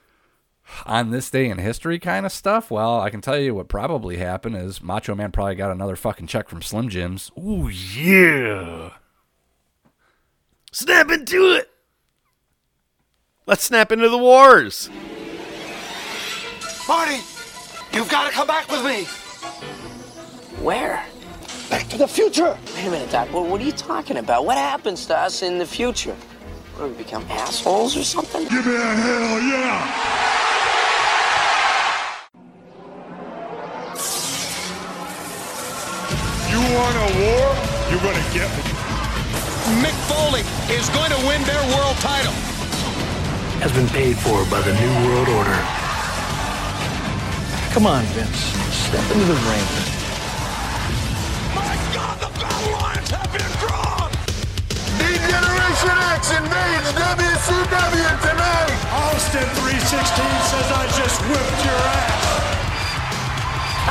on 0.88 1.12
this 1.12 1.30
day 1.30 1.48
in 1.48 1.60
history 1.60 2.00
kind 2.00 2.26
of 2.26 2.32
stuff, 2.32 2.72
well, 2.72 3.00
I 3.00 3.12
can 3.12 3.22
tell 3.22 3.38
you 3.38 3.54
what 3.54 3.68
probably 3.68 4.18
happened 4.18 4.56
is 4.58 4.82
Macho 4.82 5.14
Man 5.14 5.32
probably 5.32 5.54
got 5.54 5.70
another 5.72 5.96
fucking 5.96 6.26
check 6.26 6.50
from 6.50 6.64
Slim 6.64 6.90
Jims. 6.90 7.30
Ooh, 7.38 7.68
yeah. 7.70 8.94
Snap 10.72 11.12
into 11.12 11.54
it. 11.56 11.70
Let's 13.46 13.64
snap 13.64 13.92
into 13.92 14.10
the 14.10 14.18
wars. 14.18 14.90
Marty, 16.88 17.16
you've 17.94 18.10
got 18.10 18.28
to 18.28 18.32
come 18.32 18.46
back 18.46 18.70
with 18.70 18.86
me. 18.86 19.06
Where? 20.64 21.04
Back 21.68 21.88
to 21.90 21.98
the 21.98 22.08
future. 22.08 22.56
Wait 22.76 22.86
a 22.86 22.92
minute, 22.92 23.10
Doc. 23.10 23.34
What, 23.34 23.48
what 23.48 23.60
are 23.60 23.64
you 23.64 23.72
talking 23.72 24.18
about? 24.18 24.46
What 24.46 24.58
happens 24.58 25.08
to 25.08 25.18
us 25.18 25.42
in 25.42 25.58
the 25.58 25.66
future? 25.66 26.14
What, 26.76 26.86
do 26.86 26.92
we 26.92 26.98
become 27.04 27.26
assholes 27.30 27.98
or 27.98 28.04
something? 28.04 28.44
Give 28.48 28.66
me 28.66 28.76
a 28.76 28.80
hell 28.80 29.42
yeah. 29.42 30.26
You 36.52 36.62
want 36.76 36.96
a 36.96 37.10
war? 37.18 37.46
You're 37.90 38.04
gonna 38.06 38.26
get 38.32 38.50
me. 38.56 38.64
Mick 39.82 39.98
Foley 40.06 40.42
is 40.72 40.88
going 40.90 41.10
to 41.10 41.18
win 41.26 41.42
their 41.46 41.62
world 41.76 41.98
title. 41.98 42.34
has 43.62 43.72
been 43.72 43.88
paid 43.88 44.16
for 44.18 44.46
by 44.52 44.62
the 44.62 44.74
New 44.74 45.10
World 45.10 45.28
Order. 45.30 45.85
Come 47.76 47.88
on, 47.88 48.06
Vince. 48.16 48.56
Step 48.88 49.04
into 49.12 49.26
the 49.26 49.34
ring. 49.36 49.68
My 51.52 51.76
God, 51.92 52.16
the 52.24 52.32
battle 52.40 52.72
lines 52.72 53.10
have 53.12 53.28
been 53.36 53.52
drawn. 53.60 54.08
D-Generation 54.96 55.98
X 56.16 56.32
invades 56.40 56.88
WCW 56.96 58.12
tonight. 58.24 58.80
Austin 58.96 59.44
316 59.60 59.92
says 59.92 60.72
I 60.72 60.88
just 60.96 61.20
whipped 61.28 61.66
your 61.68 61.84
ass. 62.00 62.24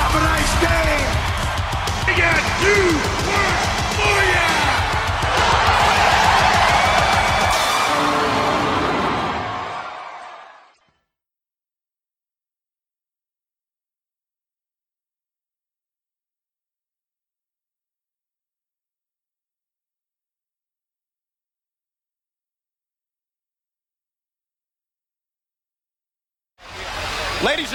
Have 0.00 0.16
a 0.16 0.22
nice 0.32 0.54
day. 0.64 0.96
We 2.08 2.16
got 2.16 2.40
you 2.64 2.88
work 3.28 3.60
for 4.00 4.16
ya. 4.32 4.53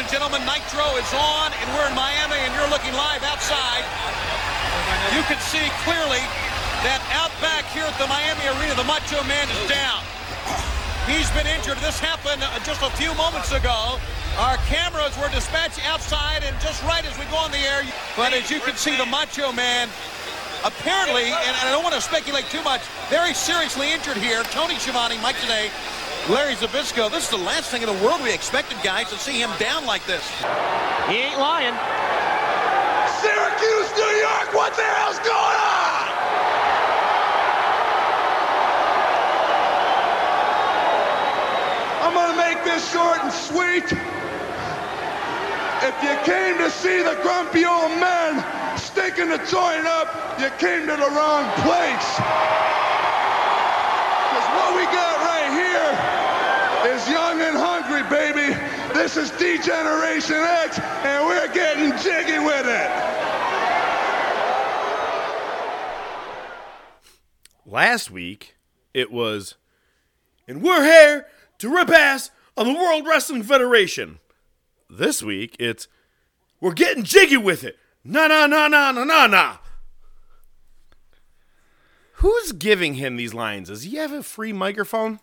Gentlemen, 0.10 0.42
Nitro 0.42 0.98
is 0.98 1.14
on, 1.14 1.54
and 1.54 1.68
we're 1.78 1.86
in 1.86 1.94
Miami, 1.94 2.42
and 2.42 2.50
you're 2.58 2.70
looking 2.74 2.90
live 2.98 3.22
outside. 3.22 3.86
You 5.14 5.22
can 5.30 5.38
see 5.38 5.62
clearly 5.86 6.18
that 6.82 6.98
out 7.14 7.30
back 7.38 7.70
here 7.70 7.86
at 7.86 7.94
the 8.02 8.10
Miami 8.10 8.42
Arena, 8.58 8.74
the 8.74 8.90
Macho 8.90 9.22
Man 9.30 9.46
is 9.46 9.62
down. 9.70 10.02
He's 11.06 11.30
been 11.38 11.46
injured. 11.46 11.78
This 11.86 12.02
happened 12.02 12.42
uh, 12.42 12.58
just 12.66 12.82
a 12.82 12.90
few 12.98 13.14
moments 13.14 13.54
ago. 13.54 14.02
Our 14.42 14.58
cameras 14.66 15.14
were 15.22 15.30
dispatched 15.30 15.86
outside, 15.86 16.42
and 16.42 16.58
just 16.58 16.82
right 16.90 17.06
as 17.06 17.14
we 17.22 17.30
go 17.30 17.38
on 17.38 17.54
the 17.54 17.62
air, 17.62 17.86
but 18.18 18.34
as 18.34 18.50
you 18.50 18.58
can 18.66 18.74
see, 18.82 18.98
the 18.98 19.06
Macho 19.06 19.54
Man 19.54 19.94
apparently, 20.66 21.30
and 21.30 21.54
I 21.62 21.70
don't 21.70 21.86
want 21.86 21.94
to 21.94 22.02
speculate 22.02 22.50
too 22.50 22.66
much, 22.66 22.82
very 23.14 23.38
seriously 23.38 23.94
injured 23.94 24.18
here. 24.18 24.42
Tony 24.50 24.76
Schiavone, 24.82 25.22
Mike 25.22 25.38
Tenay, 25.38 25.70
Larry 26.28 26.56
Zbyszko. 26.56 27.10
This 27.10 27.24
is 27.24 27.30
the 27.30 27.38
last 27.38 27.72
thing 27.72 27.82
in 27.82 27.88
the 27.88 28.04
world 28.04 28.22
we 28.22 28.34
expected, 28.34 28.78
guys, 28.84 29.10
to 29.10 29.18
see 29.18 29.40
him 29.40 29.50
down 29.58 29.86
like 29.86 30.06
this. 30.06 30.24
He 31.08 31.18
ain't 31.18 31.40
lying. 31.40 31.74
Syracuse, 33.22 33.90
New 33.98 34.14
York, 34.22 34.54
what 34.54 34.76
the 34.76 34.84
hell's 34.84 35.18
going 35.20 35.58
on? 35.58 35.80
I'm 42.06 42.14
gonna 42.14 42.38
make 42.38 42.64
this 42.64 42.92
short 42.92 43.20
and 43.24 43.34
sweet. 43.34 43.92
If 45.82 45.96
you 46.04 46.16
came 46.26 46.58
to 46.58 46.70
see 46.70 47.02
the 47.02 47.18
grumpy 47.24 47.66
old 47.66 47.92
man 47.98 48.44
stinking 48.78 49.30
the 49.30 49.40
joint 49.50 49.88
up, 49.88 50.40
you 50.40 50.50
came 50.60 50.86
to 50.86 50.96
the 50.96 51.10
wrong 51.16 51.50
place. 51.66 52.20
Because 54.30 54.48
what 54.54 54.76
we 54.76 54.86
got 54.94 55.18
right 55.26 55.50
here 55.52 55.80
is 57.00 57.10
young 57.10 57.40
and 57.42 57.56
hungry, 57.58 58.04
baby. 58.10 58.54
This 58.94 59.16
is 59.16 59.32
D-Generation 59.32 60.36
X, 60.36 60.80
and 60.80 61.26
we're 61.26 61.52
getting 61.54 61.92
jiggy 61.98 62.40
with 62.40 62.66
it. 62.68 62.92
Last 67.66 68.10
week, 68.12 68.56
it 68.94 69.12
was, 69.12 69.56
and 70.48 70.62
we're 70.62 70.84
here 70.84 71.28
to 71.60 71.70
rip 71.70 71.90
ass 71.90 72.32
on 72.58 72.68
the 72.68 72.74
World 72.74 73.06
Wrestling 73.08 73.44
Federation. 73.44 74.20
This 74.90 75.22
week, 75.22 75.56
it's, 75.60 75.88
we're 76.60 76.74
getting 76.74 77.04
jiggy 77.04 77.38
with 77.38 77.64
it. 77.64 77.78
Na 78.04 78.28
na 78.28 78.48
na 78.48 78.68
na 78.68 78.92
na 78.92 79.04
na 79.04 79.28
na. 79.28 79.58
Who's 82.14 82.52
giving 82.52 82.96
him 82.96 83.16
these 83.16 83.34
lines? 83.34 83.70
Does 83.70 83.84
he 83.84 83.96
have 83.98 84.12
a 84.12 84.24
free 84.24 84.52
microphone? 84.52 85.20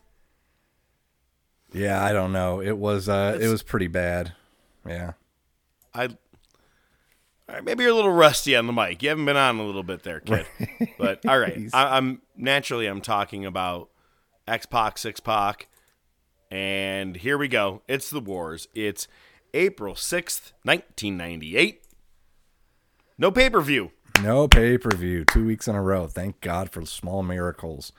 Yeah, 1.77 2.03
I 2.03 2.13
don't 2.13 2.33
know. 2.33 2.61
It 2.63 2.79
was 2.79 3.09
uh, 3.09 3.39
it 3.41 3.49
was 3.49 3.63
pretty 3.63 3.89
bad. 3.89 4.33
Yeah. 4.87 5.13
I. 5.95 6.07
all 6.07 6.17
right, 7.49 7.65
maybe 7.65 7.83
you're 7.85 7.93
a 7.93 7.95
little 7.97 8.13
rusty 8.13 8.57
on 8.57 8.67
the 8.67 8.73
mic. 8.73 9.03
You 9.03 9.11
haven't 9.11 9.27
been 9.27 9.37
on 9.37 9.59
a 9.59 9.65
little 9.65 9.83
bit 9.83 10.03
there, 10.03 10.21
kid. 10.21 10.47
But 10.99 11.27
all 11.27 11.39
right, 11.39 11.69
I, 11.75 11.99
I'm 11.99 12.23
naturally 12.37 12.87
I'm 12.87 13.03
talking 13.03 13.45
about 13.45 13.91
X 14.49 14.65
Pac, 14.65 14.97
Six 14.97 15.21
Pac, 15.21 15.69
and 16.51 17.17
here 17.17 17.37
we 17.37 17.49
go. 17.49 17.83
It's 17.87 18.09
the 18.09 18.21
Wars. 18.21 18.69
It's 18.75 19.07
April 19.53 19.95
sixth, 19.95 20.55
nineteen 20.65 21.19
ninety 21.19 21.57
eight. 21.57 21.83
No 23.19 23.31
pay 23.31 23.51
per 23.51 23.61
view. 23.61 23.91
No 24.23 24.49
pay 24.49 24.79
per 24.79 24.97
view. 24.97 25.25
Two 25.27 25.45
weeks 25.45 25.69
in 25.69 25.75
a 25.75 25.83
row. 25.83 26.07
Thank 26.07 26.41
God 26.41 26.71
for 26.71 26.85
small 26.87 27.23
miracles. 27.23 27.93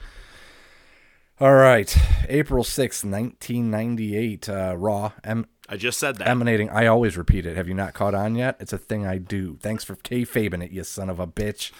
All 1.39 1.53
right. 1.53 1.95
April 2.29 2.63
6th, 2.63 3.03
1998. 3.05 4.49
Uh, 4.49 4.75
Raw. 4.77 5.11
Em- 5.23 5.45
I 5.69 5.77
just 5.77 5.99
said 5.99 6.15
that. 6.17 6.27
Emanating. 6.27 6.69
I 6.69 6.87
always 6.87 7.15
repeat 7.17 7.45
it. 7.45 7.55
Have 7.55 7.67
you 7.67 7.73
not 7.75 7.93
caught 7.93 8.15
on 8.15 8.35
yet? 8.35 8.55
It's 8.59 8.73
a 8.73 8.77
thing 8.77 9.05
I 9.05 9.17
do. 9.17 9.57
Thanks 9.61 9.83
for 9.83 9.95
kayfabing 9.97 10.63
it, 10.63 10.71
you 10.71 10.83
son 10.83 11.09
of 11.09 11.19
a 11.19 11.27
bitch. 11.27 11.71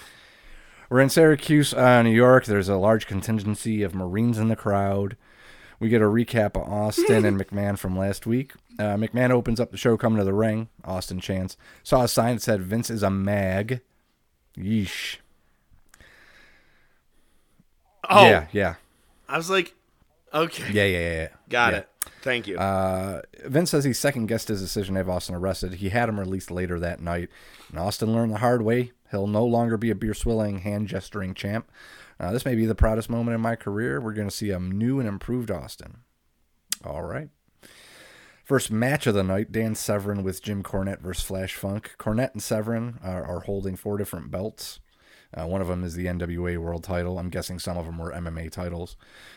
We're 0.90 1.02
in 1.02 1.10
Syracuse, 1.10 1.74
uh, 1.74 2.02
New 2.04 2.12
York. 2.12 2.46
There's 2.46 2.70
a 2.70 2.78
large 2.78 3.08
contingency 3.08 3.82
of 3.84 3.96
Marines 3.96 4.38
in 4.38 4.48
the 4.48 4.56
crowd. 4.56 5.18
We 5.80 5.90
get 5.90 6.02
a 6.02 6.06
recap 6.06 6.56
of 6.56 6.72
Austin 6.72 7.26
and 7.26 7.40
McMahon 7.42 7.78
from 7.78 7.98
last 7.98 8.26
week. 8.28 8.54
Uh, 8.80 8.96
McMahon 8.96 9.32
opens 9.32 9.60
up 9.60 9.72
the 9.72 9.78
show 9.78 9.98
coming 9.98 10.20
to 10.20 10.24
the 10.26 10.34
ring. 10.34 10.70
Austin 10.86 11.20
chants. 11.20 11.58
Saw 11.84 12.04
a 12.04 12.08
sign 12.08 12.36
that 12.36 12.42
said 12.42 12.62
Vince 12.62 12.90
is 12.90 13.04
a 13.04 13.10
mag. 13.10 13.82
Yeesh. 14.58 15.18
Oh, 18.10 18.26
Yeah, 18.30 18.48
yeah. 18.52 18.76
I 19.28 19.38
was 19.38 19.50
like, 19.50 19.76
okay, 20.34 20.72
Yeah, 20.72 20.86
yeah, 20.86 21.00
yeah. 21.00 21.16
yeah. 21.22 21.28
got 21.50 21.74
Yeah. 21.74 21.80
it. 21.80 21.90
Thank 22.22 22.48
you. 22.48 22.58
Uh, 22.58 23.22
Vince 23.46 23.72
says 23.72 23.84
he 23.84 23.94
second 23.94 24.26
guessed 24.28 24.48
his 24.48 24.62
decision 24.62 24.96
to 24.96 25.00
have 25.00 25.10
Austin 25.10 25.36
arrested. 25.36 25.76
He 25.76 25.90
had 25.90 26.10
him 26.10 26.20
released 26.20 26.52
later 26.52 26.80
that 26.80 27.00
night. 27.00 27.30
And 27.70 27.80
Austin 27.80 28.14
learned 28.14 28.34
the 28.34 28.38
hard 28.40 28.62
way. 28.64 28.92
He'll 29.12 29.28
no 29.28 29.46
longer 29.46 29.78
be 29.78 29.90
a 29.92 29.96
beer 29.96 30.14
swilling, 30.14 30.60
hand 30.60 30.88
gesturing 30.88 31.34
champ. 31.34 31.70
Uh, 32.20 32.32
this 32.34 32.46
may 32.46 32.56
be 32.56 32.66
the 32.66 32.76
proudest 32.76 33.10
moment 33.10 33.36
in 33.36 33.42
my 33.42 33.56
career. 33.56 34.02
We're 34.02 34.14
going 34.14 34.28
to 34.30 34.36
see 34.36 34.50
a 34.50 34.60
new 34.60 35.00
and 35.00 35.08
improved 35.08 35.52
Austin. 35.52 36.00
All 36.84 37.04
right. 37.04 37.30
First 38.44 38.72
match 38.72 39.08
of 39.08 39.14
the 39.14 39.24
night 39.24 39.52
Dan 39.52 39.76
Severn 39.76 40.24
with 40.24 40.42
Jim 40.42 40.64
Cornette 40.64 41.02
versus 41.02 41.26
Flash 41.26 41.54
Funk. 41.56 41.92
Cornette 42.00 42.32
and 42.34 42.42
Severn 42.42 42.98
are, 43.04 43.24
are 43.24 43.42
holding 43.42 43.76
four 43.76 43.98
different 43.98 44.32
belts. 44.32 44.80
Uh, 45.34 45.46
one 45.46 45.62
of 45.62 45.68
them 45.68 45.84
is 45.84 45.96
the 45.96 46.06
NWA 46.06 46.58
World 46.58 46.84
title. 46.84 47.20
I'm 47.20 47.30
guessing 47.30 47.60
some 47.60 47.78
of 47.78 47.86
them 47.86 47.98
were 47.98 48.12
MMA 48.12 48.52
titles. 48.52 48.96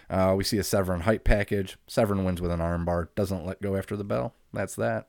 Uh, 0.09 0.35
we 0.37 0.45
see 0.45 0.59
a 0.59 0.65
Severn 0.65 1.01
hype 1.01 1.25
package. 1.25 1.77
Severn 1.87 2.25
wins 2.25 2.41
with 2.41 2.51
an 2.51 2.61
armbar. 2.61 3.09
Doesn't 3.15 3.45
let 3.45 3.61
go 3.61 3.77
after 3.77 3.97
the 3.97 4.05
bell. 4.05 4.35
That's 4.53 4.77
that. 4.77 5.09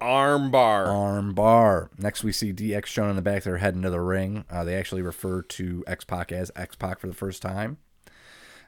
Armbar. 0.00 0.86
Armbar. 0.86 1.88
Next, 1.98 2.22
we 2.22 2.30
see 2.30 2.52
DX 2.52 2.86
shown 2.86 3.10
in 3.10 3.16
the 3.16 3.22
back. 3.22 3.42
They're 3.42 3.58
heading 3.58 3.82
to 3.82 3.90
the 3.90 4.00
ring. 4.00 4.44
Uh, 4.48 4.62
they 4.64 4.76
actually 4.76 5.02
refer 5.02 5.42
to 5.42 5.82
X 5.86 6.04
Pac 6.04 6.30
as 6.30 6.52
X 6.54 6.76
Pac 6.76 7.00
for 7.00 7.08
the 7.08 7.14
first 7.14 7.42
time. 7.42 7.78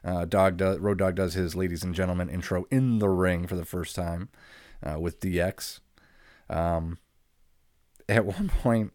Uh, 0.03 0.25
Dog 0.25 0.57
does, 0.57 0.79
Road 0.79 0.97
Dog 0.97 1.15
does 1.15 1.35
his 1.35 1.55
ladies 1.55 1.83
and 1.83 1.95
gentlemen 1.95 2.29
intro 2.29 2.65
in 2.71 2.99
the 2.99 3.07
ring 3.07 3.47
for 3.47 3.55
the 3.55 3.65
first 3.65 3.95
time 3.95 4.29
uh, 4.83 4.99
with 4.99 5.19
DX. 5.19 5.79
Um, 6.49 6.97
at 8.09 8.25
one 8.37 8.49
point, 8.49 8.93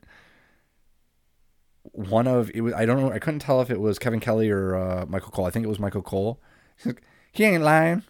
one 1.93 2.27
of 2.27 2.51
it 2.55 2.61
was 2.61 2.73
I 2.75 2.87
don't 2.87 3.01
know 3.01 3.13
I 3.13 3.19
couldn't 3.19 3.41
tell 3.41 3.61
if 3.61 3.71
it 3.71 3.81
was 3.81 3.99
Kevin 3.99 4.21
Kelly 4.21 4.51
or 4.51 4.77
uh, 4.77 5.07
Michael 5.07 5.31
Cole. 5.31 5.47
I 5.47 5.51
think 5.51 5.65
it 5.65 5.69
was 5.69 5.79
Michael 5.79 6.03
Cole. 6.03 6.41
He 7.33 7.45
ain't 7.45 7.63
lying. 7.63 8.03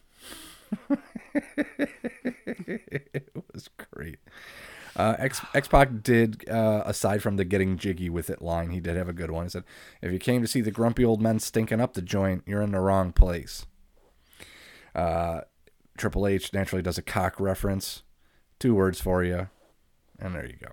it 1.57 3.33
was 3.53 3.69
great. 3.91 4.19
Uh, 4.95 5.15
X 5.19 5.41
X 5.55 5.69
Pac 5.69 6.03
did 6.03 6.49
uh, 6.49 6.83
aside 6.87 7.23
from 7.23 7.37
the 7.37 7.45
getting 7.45 7.77
jiggy 7.77 8.09
with 8.09 8.31
it 8.31 8.41
line, 8.41 8.71
he 8.71 8.81
did 8.81 8.97
have 8.97 9.09
a 9.09 9.13
good 9.13 9.31
one. 9.31 9.45
He 9.45 9.51
said, 9.51 9.65
"If 10.01 10.13
you 10.13 10.19
came 10.19 10.41
to 10.43 10.49
see 10.49 10.61
the 10.61 10.71
grumpy 10.71 11.05
old 11.05 11.21
men 11.21 11.39
stinking 11.39 11.81
up 11.81 11.95
the 11.95 12.03
joint, 12.03 12.45
you're 12.47 12.63
in 12.63 12.73
the 12.73 12.81
wrong 12.81 13.13
place." 13.13 13.67
Uh, 14.95 15.43
Triple 15.99 16.27
H 16.27 16.53
naturally 16.53 16.83
does 16.83 16.99
a 16.99 17.03
cock 17.03 17.39
reference. 17.39 18.05
Two 18.59 18.75
words 18.75 19.01
for 19.01 19.23
you, 19.23 19.49
and 20.19 20.35
there 20.35 20.47
you 20.47 20.57
go. 20.63 20.73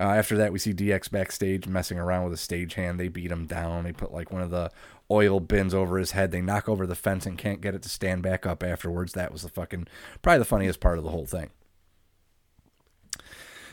Uh, 0.00 0.14
after 0.14 0.34
that, 0.38 0.50
we 0.50 0.58
see 0.58 0.72
DX 0.72 1.10
backstage 1.10 1.66
messing 1.66 1.98
around 1.98 2.24
with 2.24 2.32
a 2.32 2.36
stagehand. 2.36 2.96
They 2.96 3.08
beat 3.08 3.30
him 3.30 3.44
down. 3.44 3.84
They 3.84 3.92
put 3.92 4.12
like 4.12 4.32
one 4.32 4.40
of 4.40 4.50
the 4.50 4.70
oil 5.10 5.40
bins 5.40 5.74
over 5.74 5.98
his 5.98 6.12
head. 6.12 6.30
They 6.30 6.40
knock 6.40 6.70
over 6.70 6.86
the 6.86 6.94
fence 6.94 7.26
and 7.26 7.36
can't 7.36 7.60
get 7.60 7.74
it 7.74 7.82
to 7.82 7.90
stand 7.90 8.22
back 8.22 8.46
up 8.46 8.62
afterwards. 8.62 9.12
That 9.12 9.30
was 9.30 9.42
the 9.42 9.50
fucking 9.50 9.88
probably 10.22 10.38
the 10.38 10.46
funniest 10.46 10.80
part 10.80 10.96
of 10.96 11.04
the 11.04 11.10
whole 11.10 11.26
thing. 11.26 11.50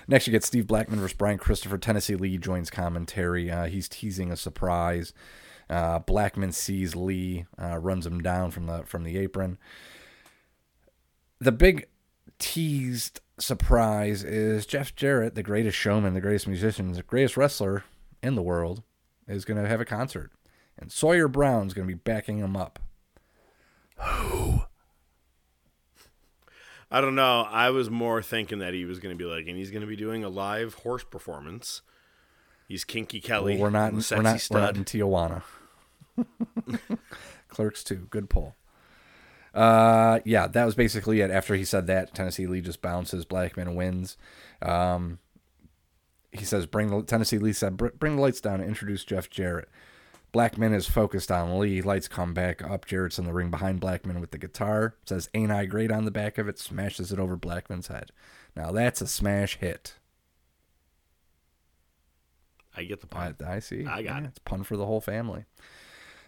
Next, 0.10 0.28
you 0.28 0.32
get 0.32 0.44
Steve 0.44 0.68
Blackman 0.68 1.00
versus 1.00 1.16
Brian 1.18 1.38
Christopher. 1.38 1.78
Tennessee 1.78 2.16
Lee 2.16 2.38
joins 2.38 2.70
commentary. 2.70 3.50
Uh, 3.50 3.66
he's 3.66 3.88
teasing 3.88 4.30
a 4.30 4.38
surprise. 4.38 5.14
Uh, 5.70 6.00
Blackman 6.00 6.52
sees 6.52 6.94
Lee, 6.94 7.46
uh, 7.62 7.78
runs 7.78 8.06
him 8.06 8.22
down 8.22 8.52
from 8.52 8.66
the 8.66 8.84
from 8.84 9.04
the 9.04 9.18
apron. 9.18 9.58
The 11.40 11.52
big 11.54 11.88
teased 12.40 13.22
surprise 13.40 14.24
is 14.24 14.66
Jeff 14.66 14.96
Jarrett, 14.96 15.36
the 15.36 15.44
greatest 15.44 15.78
showman, 15.78 16.14
the 16.14 16.22
greatest 16.22 16.48
musician, 16.48 16.92
the 16.92 17.04
greatest 17.04 17.38
wrestler 17.38 17.84
in 18.24 18.36
the 18.36 18.42
world, 18.42 18.84
is 19.28 19.46
going 19.46 19.62
to 19.62 19.68
have 19.68 19.82
a 19.82 19.86
concert, 19.86 20.32
and 20.78 20.92
Sawyer 20.92 21.28
Brown's 21.28 21.74
going 21.74 21.88
to 21.88 21.94
be 21.94 22.00
backing 22.00 22.40
him 22.40 22.56
up. 22.56 22.80
Who? 23.98 24.62
I 26.90 27.02
don't 27.02 27.16
know. 27.16 27.46
I 27.50 27.70
was 27.72 27.90
more 27.90 28.22
thinking 28.22 28.60
that 28.60 28.74
he 28.74 28.86
was 28.86 29.00
going 29.00 29.16
to 29.16 29.22
be 29.22 29.30
like, 29.30 29.48
and 29.48 29.58
he's 29.58 29.72
going 29.72 29.82
to 29.82 29.88
be 29.88 29.98
doing 29.98 30.24
a 30.24 30.30
live 30.30 30.76
horse 30.76 31.04
performance. 31.04 31.82
He's 32.68 32.84
Kinky 32.84 33.20
Kelly. 33.20 33.54
Well, 33.56 33.64
we're 33.64 33.70
not. 33.72 33.94
In, 33.94 34.02
sexy 34.02 34.16
we're 34.16 34.24
not. 34.24 34.50
We're 34.50 34.60
not 34.60 34.76
stud. 34.76 34.78
in 34.78 34.86
Tijuana. 34.86 35.44
Clerks 37.50 37.84
too. 37.84 38.08
Good 38.10 38.30
pull. 38.30 38.56
Uh, 39.58 40.20
yeah, 40.24 40.46
that 40.48 40.66
was 40.66 40.76
basically 40.76 41.22
it. 41.22 41.32
After 41.32 41.56
he 41.56 41.66
said 41.66 41.88
that, 41.88 42.14
Tennessee 42.14 42.46
Lee 42.46 42.62
just 42.62 42.82
bounces. 42.82 43.26
Blackman 43.26 43.74
wins. 43.76 44.16
Um, 44.62 45.18
he 46.32 46.46
says, 46.46 46.68
"Bring 46.68 46.90
the 46.92 47.02
Tennessee 47.02 47.40
Lee 47.40 47.54
said, 47.54 47.76
bring 47.78 48.18
the 48.18 48.22
lights 48.22 48.40
down 48.40 48.60
and 48.60 48.70
introduce 48.70 49.04
Jeff 49.04 49.30
Jarrett." 49.30 49.70
Blackman 50.32 50.74
is 50.74 50.88
focused 50.88 51.32
on 51.32 51.58
Lee. 51.58 51.82
Lights 51.82 52.08
come 52.08 52.34
back 52.34 52.62
up. 52.62 52.86
Jarrett's 52.86 53.18
in 53.18 53.26
the 53.26 53.34
ring 53.34 53.50
behind 53.50 53.80
Blackman 53.80 54.20
with 54.22 54.32
the 54.32 54.38
guitar. 54.38 54.94
Says, 55.06 55.30
Ain't 55.34 55.52
I 55.54 55.66
great 55.66 55.90
on 55.92 56.04
the 56.06 56.12
back 56.12 56.38
of 56.38 56.48
it? 56.50 56.60
Smashes 56.60 57.12
it 57.12 57.18
over 57.18 57.38
Blackman's 57.38 57.88
head. 57.88 58.12
Now 58.56 58.72
that's 58.72 59.02
a 59.02 59.08
smash 59.08 59.58
hit. 59.58 59.96
I 62.76 62.84
get 62.84 63.02
the 63.02 63.08
pun. 63.08 63.36
I, 63.44 63.56
I 63.56 63.60
see. 63.60 63.86
I 63.86 64.04
got 64.04 64.04
Yeah, 64.04 64.18
it. 64.20 64.26
It's 64.26 64.40
pun 64.40 64.64
for 64.64 64.78
the 64.78 64.86
whole 64.86 65.02
family. 65.02 65.46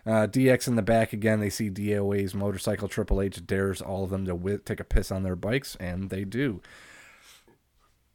Uh, 0.09 0.25
DX 0.25 0.67
in 0.67 0.75
the 0.75 0.81
back 0.81 1.13
again. 1.13 1.39
They 1.39 1.51
see 1.51 1.69
DOA's 1.69 2.33
motorcycle. 2.33 2.87
Triple 2.87 3.21
H 3.21 3.45
dares 3.45 3.79
all 3.79 4.03
of 4.03 4.09
them 4.09 4.25
to 4.25 4.31
wi- 4.31 4.59
take 4.65 4.79
a 4.79 4.83
piss 4.83 5.11
on 5.11 5.21
their 5.21 5.35
bikes, 5.35 5.75
and 5.79 6.09
they 6.09 6.23
do. 6.23 6.61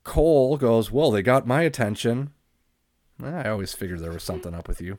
Cole 0.03 0.57
goes, 0.57 0.91
Well, 0.91 1.13
they 1.13 1.23
got 1.23 1.47
my 1.47 1.63
attention. 1.63 2.33
I 3.23 3.49
always 3.49 3.73
figured 3.73 4.01
there 4.01 4.11
was 4.11 4.25
something 4.25 4.55
up 4.55 4.67
with 4.67 4.81
you. 4.81 4.99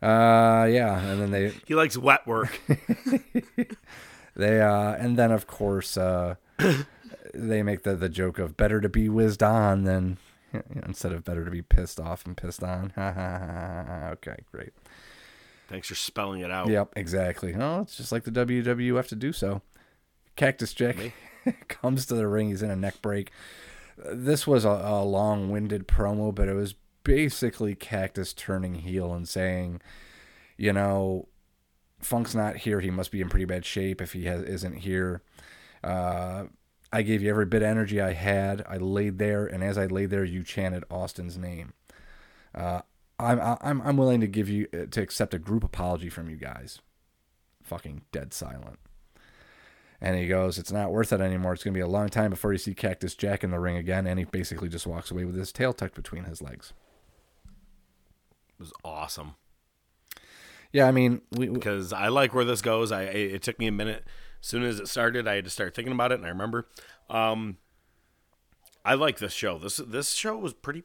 Uh, 0.00 0.68
yeah, 0.70 1.00
and 1.00 1.20
then 1.20 1.30
they 1.30 1.52
He 1.66 1.74
likes 1.74 1.96
wet 1.96 2.26
work. 2.26 2.60
they 4.36 4.60
uh, 4.60 4.92
and 4.92 5.16
then 5.16 5.32
of 5.32 5.46
course 5.46 5.96
uh, 5.96 6.36
they 7.34 7.62
make 7.62 7.82
the 7.82 7.96
the 7.96 8.08
joke 8.08 8.38
of 8.38 8.56
better 8.56 8.80
to 8.80 8.88
be 8.88 9.08
whizzed 9.08 9.42
on 9.42 9.84
than 9.84 10.18
you 10.52 10.62
know, 10.74 10.82
instead 10.86 11.12
of 11.12 11.24
better 11.24 11.44
to 11.44 11.50
be 11.50 11.62
pissed 11.62 11.98
off 11.98 12.24
and 12.26 12.36
pissed 12.36 12.62
on. 12.62 12.92
okay, 12.98 14.36
great. 14.52 14.72
Thanks 15.74 15.88
for 15.88 15.96
spelling 15.96 16.40
it 16.40 16.52
out. 16.52 16.68
Yep, 16.68 16.92
exactly. 16.94 17.52
Oh, 17.52 17.80
it's 17.80 17.96
just 17.96 18.12
like 18.12 18.22
the 18.22 18.30
WWF 18.30 19.08
to 19.08 19.16
do 19.16 19.32
so. 19.32 19.60
Cactus 20.36 20.72
Jack 20.72 21.12
comes 21.68 22.06
to 22.06 22.14
the 22.14 22.28
ring. 22.28 22.50
He's 22.50 22.62
in 22.62 22.70
a 22.70 22.76
neck 22.76 23.02
break. 23.02 23.32
This 23.98 24.46
was 24.46 24.64
a, 24.64 24.68
a 24.68 25.02
long 25.02 25.50
winded 25.50 25.88
promo, 25.88 26.32
but 26.32 26.46
it 26.46 26.52
was 26.52 26.76
basically 27.02 27.74
Cactus 27.74 28.32
turning 28.32 28.76
heel 28.76 29.12
and 29.12 29.28
saying, 29.28 29.80
you 30.56 30.72
know, 30.72 31.26
Funk's 31.98 32.36
not 32.36 32.58
here. 32.58 32.78
He 32.78 32.92
must 32.92 33.10
be 33.10 33.20
in 33.20 33.28
pretty 33.28 33.44
bad 33.44 33.64
shape 33.64 34.00
if 34.00 34.12
he 34.12 34.26
has, 34.26 34.44
isn't 34.44 34.74
here. 34.74 35.22
Uh, 35.82 36.44
I 36.92 37.02
gave 37.02 37.20
you 37.20 37.30
every 37.30 37.46
bit 37.46 37.62
of 37.62 37.68
energy 37.68 38.00
I 38.00 38.12
had. 38.12 38.64
I 38.68 38.76
laid 38.76 39.18
there, 39.18 39.44
and 39.44 39.64
as 39.64 39.76
I 39.76 39.86
laid 39.86 40.10
there, 40.10 40.22
you 40.22 40.44
chanted 40.44 40.84
Austin's 40.88 41.36
name. 41.36 41.72
Uh, 42.54 42.82
I'm 43.18 43.40
I'm 43.60 43.80
I'm 43.82 43.96
willing 43.96 44.20
to 44.20 44.26
give 44.26 44.48
you 44.48 44.66
to 44.66 45.00
accept 45.00 45.34
a 45.34 45.38
group 45.38 45.64
apology 45.64 46.08
from 46.08 46.28
you 46.28 46.36
guys. 46.36 46.80
Fucking 47.62 48.02
dead 48.12 48.32
silent. 48.32 48.78
And 50.00 50.16
he 50.18 50.26
goes, 50.26 50.58
"It's 50.58 50.72
not 50.72 50.92
worth 50.92 51.12
it 51.12 51.20
anymore. 51.20 51.52
It's 51.52 51.62
gonna 51.62 51.74
be 51.74 51.80
a 51.80 51.86
long 51.86 52.08
time 52.08 52.30
before 52.30 52.52
you 52.52 52.58
see 52.58 52.74
Cactus 52.74 53.14
Jack 53.14 53.44
in 53.44 53.50
the 53.50 53.60
ring 53.60 53.76
again." 53.76 54.06
And 54.06 54.18
he 54.18 54.24
basically 54.24 54.68
just 54.68 54.86
walks 54.86 55.10
away 55.10 55.24
with 55.24 55.36
his 55.36 55.52
tail 55.52 55.72
tucked 55.72 55.94
between 55.94 56.24
his 56.24 56.42
legs. 56.42 56.72
It 57.46 58.60
was 58.60 58.72
awesome. 58.84 59.36
Yeah, 60.72 60.88
I 60.88 60.90
mean, 60.90 61.22
we, 61.30 61.46
because 61.48 61.92
I 61.92 62.08
like 62.08 62.34
where 62.34 62.44
this 62.44 62.60
goes. 62.60 62.90
I 62.90 63.04
it, 63.04 63.34
it 63.34 63.42
took 63.42 63.58
me 63.58 63.68
a 63.68 63.72
minute. 63.72 64.04
As 64.42 64.48
soon 64.48 64.64
as 64.64 64.80
it 64.80 64.88
started, 64.88 65.26
I 65.26 65.36
had 65.36 65.44
to 65.44 65.50
start 65.50 65.74
thinking 65.74 65.92
about 65.92 66.10
it, 66.12 66.16
and 66.16 66.26
I 66.26 66.30
remember. 66.30 66.68
Um, 67.08 67.58
I 68.84 68.94
like 68.94 69.18
this 69.18 69.32
show. 69.32 69.58
This 69.58 69.76
this 69.76 70.12
show 70.12 70.36
was 70.36 70.52
pretty 70.52 70.82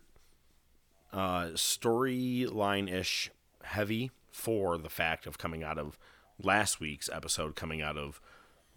uh, 1.11 1.47
storyline 1.53 2.91
ish 2.91 3.31
heavy 3.63 4.11
for 4.31 4.77
the 4.77 4.89
fact 4.89 5.25
of 5.27 5.37
coming 5.37 5.63
out 5.63 5.77
of 5.77 5.97
last 6.41 6.79
week's 6.79 7.09
episode, 7.11 7.55
coming 7.55 7.81
out 7.81 7.97
of 7.97 8.21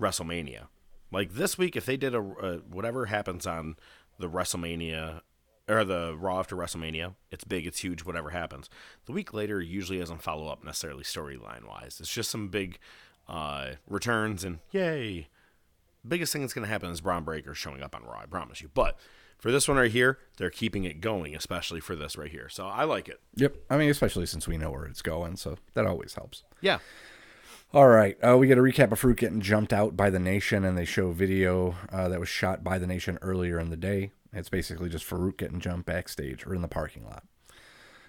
WrestleMania. 0.00 0.66
Like 1.10 1.34
this 1.34 1.58
week, 1.58 1.76
if 1.76 1.86
they 1.86 1.96
did 1.96 2.14
a, 2.14 2.20
a 2.20 2.56
whatever 2.58 3.06
happens 3.06 3.46
on 3.46 3.76
the 4.18 4.28
WrestleMania 4.28 5.20
or 5.68 5.84
the 5.84 6.16
Raw 6.18 6.40
after 6.40 6.56
WrestleMania, 6.56 7.14
it's 7.30 7.44
big, 7.44 7.66
it's 7.66 7.80
huge, 7.80 8.04
whatever 8.04 8.30
happens. 8.30 8.68
The 9.06 9.12
week 9.12 9.32
later 9.32 9.60
usually 9.60 9.98
doesn't 9.98 10.22
follow 10.22 10.48
up 10.48 10.64
necessarily 10.64 11.04
storyline 11.04 11.68
wise. 11.68 11.98
It's 12.00 12.12
just 12.12 12.30
some 12.30 12.48
big 12.48 12.78
uh, 13.28 13.72
returns 13.86 14.42
and 14.42 14.58
yay. 14.70 15.28
Biggest 16.06 16.32
thing 16.32 16.42
that's 16.42 16.54
going 16.54 16.64
to 16.64 16.72
happen 16.72 16.90
is 16.90 17.00
Bron 17.00 17.22
Breakker 17.22 17.54
showing 17.54 17.82
up 17.82 17.94
on 17.94 18.02
Raw, 18.02 18.20
I 18.22 18.26
promise 18.26 18.60
you. 18.60 18.70
But 18.72 18.98
for 19.42 19.50
this 19.50 19.66
one 19.66 19.76
right 19.76 19.90
here, 19.90 20.20
they're 20.36 20.50
keeping 20.50 20.84
it 20.84 21.00
going, 21.00 21.34
especially 21.34 21.80
for 21.80 21.96
this 21.96 22.16
right 22.16 22.30
here. 22.30 22.48
So 22.48 22.68
I 22.68 22.84
like 22.84 23.08
it. 23.08 23.20
Yep. 23.34 23.56
I 23.68 23.76
mean, 23.76 23.90
especially 23.90 24.24
since 24.26 24.46
we 24.46 24.56
know 24.56 24.70
where 24.70 24.84
it's 24.84 25.02
going, 25.02 25.34
so 25.34 25.56
that 25.74 25.84
always 25.84 26.14
helps. 26.14 26.44
Yeah. 26.60 26.78
All 27.74 27.88
right. 27.88 28.16
Uh, 28.22 28.38
we 28.38 28.46
get 28.46 28.56
a 28.56 28.60
recap 28.60 28.92
of 28.92 29.00
Faarooq 29.00 29.16
getting 29.16 29.40
jumped 29.40 29.72
out 29.72 29.96
by 29.96 30.10
the 30.10 30.20
Nation, 30.20 30.64
and 30.64 30.78
they 30.78 30.84
show 30.84 31.10
video 31.10 31.74
uh, 31.90 32.08
that 32.08 32.20
was 32.20 32.28
shot 32.28 32.62
by 32.62 32.78
the 32.78 32.86
Nation 32.86 33.18
earlier 33.20 33.58
in 33.58 33.70
the 33.70 33.76
day. 33.76 34.12
It's 34.32 34.48
basically 34.48 34.88
just 34.88 35.04
Faarooq 35.04 35.38
getting 35.38 35.58
jumped 35.58 35.86
backstage 35.86 36.46
or 36.46 36.54
in 36.54 36.62
the 36.62 36.68
parking 36.68 37.04
lot. 37.04 37.24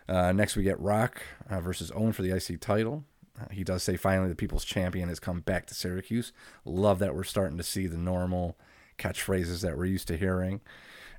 Uh, 0.08 0.34
next, 0.34 0.56
we 0.56 0.62
get 0.62 0.80
Rock 0.80 1.24
uh, 1.50 1.62
versus 1.62 1.92
Owen 1.96 2.14
for 2.14 2.22
the 2.22 2.36
IC 2.36 2.62
title. 2.62 3.06
Uh, 3.42 3.46
he 3.50 3.64
does 3.64 3.82
say 3.82 3.98
finally 3.98 4.30
the 4.30 4.36
People's 4.36 4.66
Champion 4.66 5.10
has 5.10 5.20
come 5.20 5.40
back 5.40 5.66
to 5.66 5.74
Syracuse. 5.74 6.32
Love 6.64 7.00
that 7.00 7.16
we're 7.16 7.24
starting 7.24 7.58
to 7.58 7.64
see 7.64 7.88
the 7.88 7.98
normal 7.98 8.56
catchphrases 9.00 9.62
that 9.62 9.76
we're 9.76 9.86
used 9.86 10.08
to 10.10 10.18
hearing. 10.18 10.62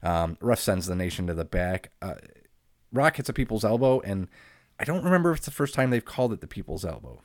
Um, 0.05 0.36
ref 0.40 0.60
sends 0.60 0.86
the 0.86 0.94
Nation 0.94 1.26
to 1.26 1.35
the 1.35 1.44
back. 1.44 1.90
Uh, 2.01 2.14
Rock 2.93 3.16
hits 3.16 3.28
a 3.28 3.32
People's 3.32 3.64
Elbow, 3.64 4.01
and 4.01 4.28
I 4.78 4.85
don't 4.85 5.02
remember 5.02 5.32
if 5.32 5.39
it's 5.39 5.47
the 5.47 5.52
first 5.52 5.74
time 5.74 5.90
they've 5.90 6.05
called 6.05 6.32
it 6.32 6.40
the 6.40 6.47
People's 6.47 6.85
Elbow. 6.85 7.22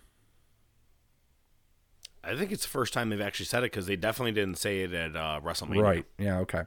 I 2.23 2.35
think 2.35 2.51
it's 2.51 2.63
the 2.63 2.69
first 2.69 2.93
time 2.93 3.09
they've 3.09 3.21
actually 3.21 3.45
said 3.45 3.63
it 3.63 3.71
because 3.71 3.85
they 3.85 3.95
definitely 3.95 4.33
didn't 4.33 4.57
say 4.57 4.81
it 4.81 4.93
at 4.93 5.15
uh, 5.15 5.39
WrestleMania. 5.43 5.81
Right. 5.81 6.05
Yeah. 6.17 6.39
Okay. 6.39 6.63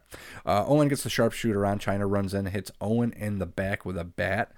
Uh, 0.47 0.65
Owen 0.67 0.89
gets 0.89 1.03
the 1.03 1.11
sharpshooter 1.11 1.67
on. 1.67 1.79
Chyna 1.79 2.11
runs 2.11 2.33
in, 2.35 2.47
hits 2.47 2.71
Owen 2.81 3.13
in 3.13 3.39
the 3.39 3.47
back 3.47 3.85
with 3.85 3.99
a 3.99 4.05
bat. 4.05 4.53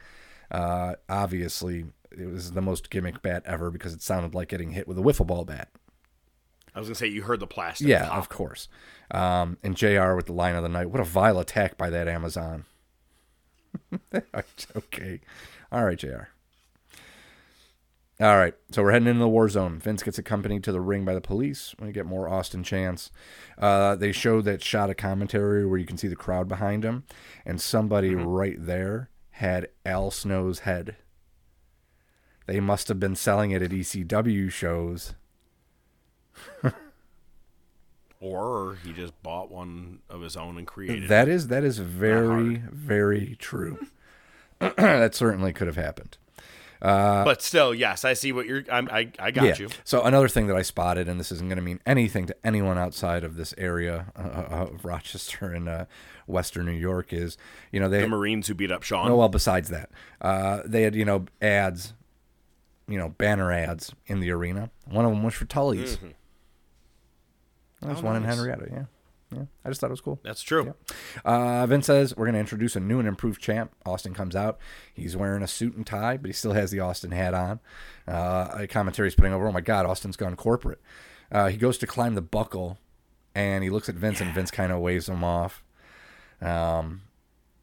Uh, 0.50 0.94
obviously, 1.08 1.86
it 2.16 2.26
was 2.26 2.52
the 2.52 2.62
most 2.62 2.90
gimmick 2.90 3.22
bat 3.22 3.42
ever 3.44 3.70
because 3.70 3.92
it 3.92 4.02
sounded 4.02 4.34
like 4.34 4.48
getting 4.48 4.70
hit 4.70 4.86
with 4.86 4.98
a 4.98 5.02
wiffle 5.02 5.26
ball 5.26 5.44
bat. 5.44 5.68
I 6.74 6.78
was 6.78 6.88
gonna 6.88 6.96
say 6.96 7.06
you 7.06 7.22
heard 7.22 7.40
the 7.40 7.46
plastic. 7.46 7.86
Yeah, 7.86 8.08
pop. 8.08 8.18
of 8.18 8.28
course. 8.28 8.68
Um, 9.10 9.58
and 9.62 9.76
Jr. 9.76 10.14
with 10.14 10.26
the 10.26 10.32
line 10.32 10.56
of 10.56 10.62
the 10.62 10.68
night. 10.68 10.90
What 10.90 11.00
a 11.00 11.04
vile 11.04 11.38
attack 11.38 11.76
by 11.78 11.90
that 11.90 12.08
Amazon. 12.08 12.64
okay. 14.76 15.20
All 15.70 15.84
right, 15.84 15.98
Jr. 15.98 16.28
All 18.20 18.36
right, 18.36 18.54
so 18.70 18.82
we're 18.82 18.92
heading 18.92 19.08
into 19.08 19.18
the 19.18 19.28
war 19.28 19.48
zone. 19.48 19.80
Vince 19.80 20.04
gets 20.04 20.18
accompanied 20.18 20.62
to 20.64 20.72
the 20.72 20.80
ring 20.80 21.04
by 21.04 21.14
the 21.14 21.20
police. 21.20 21.74
We 21.80 21.90
get 21.90 22.06
more 22.06 22.28
Austin 22.28 22.62
Chance. 22.62 23.10
Uh, 23.58 23.96
they 23.96 24.12
show 24.12 24.40
that 24.40 24.62
shot 24.62 24.88
of 24.88 24.96
commentary 24.96 25.66
where 25.66 25.78
you 25.78 25.84
can 25.84 25.96
see 25.96 26.06
the 26.06 26.14
crowd 26.14 26.46
behind 26.46 26.84
him, 26.84 27.02
and 27.44 27.60
somebody 27.60 28.14
right 28.14 28.54
there 28.58 29.10
had 29.30 29.68
Al 29.84 30.12
Snow's 30.12 30.60
head. 30.60 30.94
They 32.46 32.60
must 32.60 32.86
have 32.86 33.00
been 33.00 33.16
selling 33.16 33.50
it 33.50 33.62
at 33.62 33.70
ECW 33.72 34.48
shows. 34.48 35.14
Or 38.20 38.78
he 38.82 38.94
just 38.94 39.22
bought 39.22 39.50
one 39.50 39.98
of 40.08 40.22
his 40.22 40.34
own 40.34 40.56
and 40.56 40.66
created. 40.66 41.10
That 41.10 41.28
is 41.28 41.48
that 41.48 41.62
is 41.62 41.76
very 41.76 42.62
very 42.72 43.36
true. 43.38 43.86
that 44.60 45.14
certainly 45.14 45.52
could 45.52 45.66
have 45.66 45.76
happened. 45.76 46.16
Uh, 46.80 47.22
but 47.24 47.42
still, 47.42 47.74
yes, 47.74 48.04
I 48.04 48.14
see 48.14 48.32
what 48.32 48.46
you're. 48.46 48.64
I'm, 48.70 48.88
I 48.90 49.10
I 49.18 49.30
got 49.30 49.44
yeah. 49.44 49.56
you. 49.58 49.68
So 49.84 50.02
another 50.02 50.28
thing 50.28 50.46
that 50.46 50.56
I 50.56 50.62
spotted, 50.62 51.06
and 51.06 51.20
this 51.20 51.32
isn't 51.32 51.48
going 51.48 51.56
to 51.56 51.62
mean 51.62 51.80
anything 51.84 52.26
to 52.26 52.36
anyone 52.44 52.78
outside 52.78 53.24
of 53.24 53.36
this 53.36 53.54
area 53.58 54.06
uh, 54.16 54.44
of 54.50 54.84
Rochester 54.84 55.52
and 55.52 55.68
uh, 55.68 55.84
Western 56.26 56.64
New 56.64 56.72
York, 56.72 57.12
is 57.12 57.36
you 57.72 57.80
know 57.80 57.90
they 57.90 58.00
The 58.00 58.08
Marines 58.08 58.48
who 58.48 58.54
beat 58.54 58.72
up 58.72 58.82
Sean. 58.82 59.10
Oh 59.10 59.16
well, 59.16 59.28
besides 59.28 59.68
that, 59.68 59.90
uh, 60.22 60.60
they 60.64 60.82
had 60.82 60.94
you 60.94 61.04
know 61.04 61.26
ads, 61.42 61.92
you 62.88 62.96
know 62.96 63.10
banner 63.10 63.52
ads 63.52 63.94
in 64.06 64.20
the 64.20 64.30
arena. 64.30 64.70
One 64.86 65.04
of 65.04 65.10
them 65.10 65.22
was 65.22 65.34
for 65.34 65.44
Tully's. 65.44 65.98
Mhm. 65.98 66.14
There's 67.84 67.98
Oh, 67.98 68.02
one 68.02 68.14
nice. 68.14 68.22
in 68.32 68.38
Henrietta. 68.38 68.66
Yeah, 68.70 68.84
yeah. 69.36 69.44
I 69.64 69.68
just 69.68 69.80
thought 69.80 69.88
it 69.88 69.90
was 69.90 70.00
cool. 70.00 70.20
That's 70.24 70.42
true. 70.42 70.74
Uh, 71.24 71.66
Vince 71.66 71.86
says 71.86 72.16
we're 72.16 72.24
going 72.26 72.34
to 72.34 72.40
introduce 72.40 72.76
a 72.76 72.80
new 72.80 72.98
and 72.98 73.06
improved 73.08 73.40
champ. 73.40 73.72
Austin 73.86 74.14
comes 74.14 74.34
out. 74.36 74.58
He's 74.92 75.16
wearing 75.16 75.42
a 75.42 75.48
suit 75.48 75.74
and 75.76 75.86
tie, 75.86 76.16
but 76.16 76.26
he 76.28 76.32
still 76.32 76.52
has 76.52 76.70
the 76.70 76.80
Austin 76.80 77.10
hat 77.12 77.34
on. 77.34 77.60
Uh, 78.08 78.48
a 78.54 78.66
commentary's 78.66 79.14
putting 79.14 79.32
over. 79.32 79.46
Oh 79.48 79.52
my 79.52 79.60
God, 79.60 79.86
Austin's 79.86 80.16
gone 80.16 80.36
corporate. 80.36 80.80
Uh, 81.32 81.48
he 81.48 81.56
goes 81.56 81.78
to 81.78 81.86
climb 81.86 82.14
the 82.14 82.22
buckle, 82.22 82.78
and 83.34 83.64
he 83.64 83.70
looks 83.70 83.88
at 83.88 83.94
Vince, 83.96 84.20
and 84.20 84.32
Vince 84.34 84.50
kind 84.50 84.70
of 84.72 84.80
waves 84.80 85.08
him 85.08 85.24
off. 85.24 85.62
Um, 86.40 87.02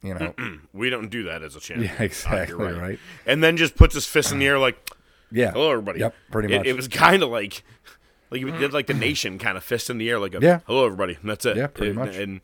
you 0.02 0.14
know, 0.14 0.34
we 0.72 0.90
don't 0.90 1.08
do 1.10 1.24
that 1.24 1.42
as 1.42 1.56
a 1.56 1.60
champ. 1.60 1.80
Yeah, 1.84 2.02
exactly, 2.02 2.58
you're 2.68 2.80
right. 2.80 2.98
And 3.26 3.42
then 3.42 3.56
just 3.56 3.76
puts 3.76 3.94
his 3.94 4.04
fist 4.06 4.32
in 4.32 4.38
the 4.40 4.46
air 4.46 4.58
like, 4.58 4.90
Yeah. 5.30 5.52
hello 5.52 5.70
everybody. 5.70 6.00
Yep, 6.00 6.14
pretty 6.30 6.52
It- 6.54 6.58
much. 6.58 6.66
It, 6.66 6.76
was 6.76 6.88
kind 6.88 7.22
of 7.22 7.30
like, 7.30 7.62
like 8.32 8.40
you 8.40 8.46
mm. 8.48 8.58
did 8.58 8.72
like 8.72 8.86
the 8.86 8.94
nation 8.94 9.38
kind 9.38 9.56
of 9.56 9.62
fist 9.64 9.90
in 9.90 9.98
the 9.98 10.08
air 10.10 10.18
like, 10.18 10.34
a, 10.34 10.40
Yeah. 10.40 10.60
hello 10.66 10.86
everybody. 10.86 11.16
And 11.20 11.30
that's 11.30 11.44
it. 11.46 11.56
Yeah, 11.56 11.66
pretty 11.68 11.90
And- 11.90 11.98
much. 11.98 12.16
And 12.16 12.40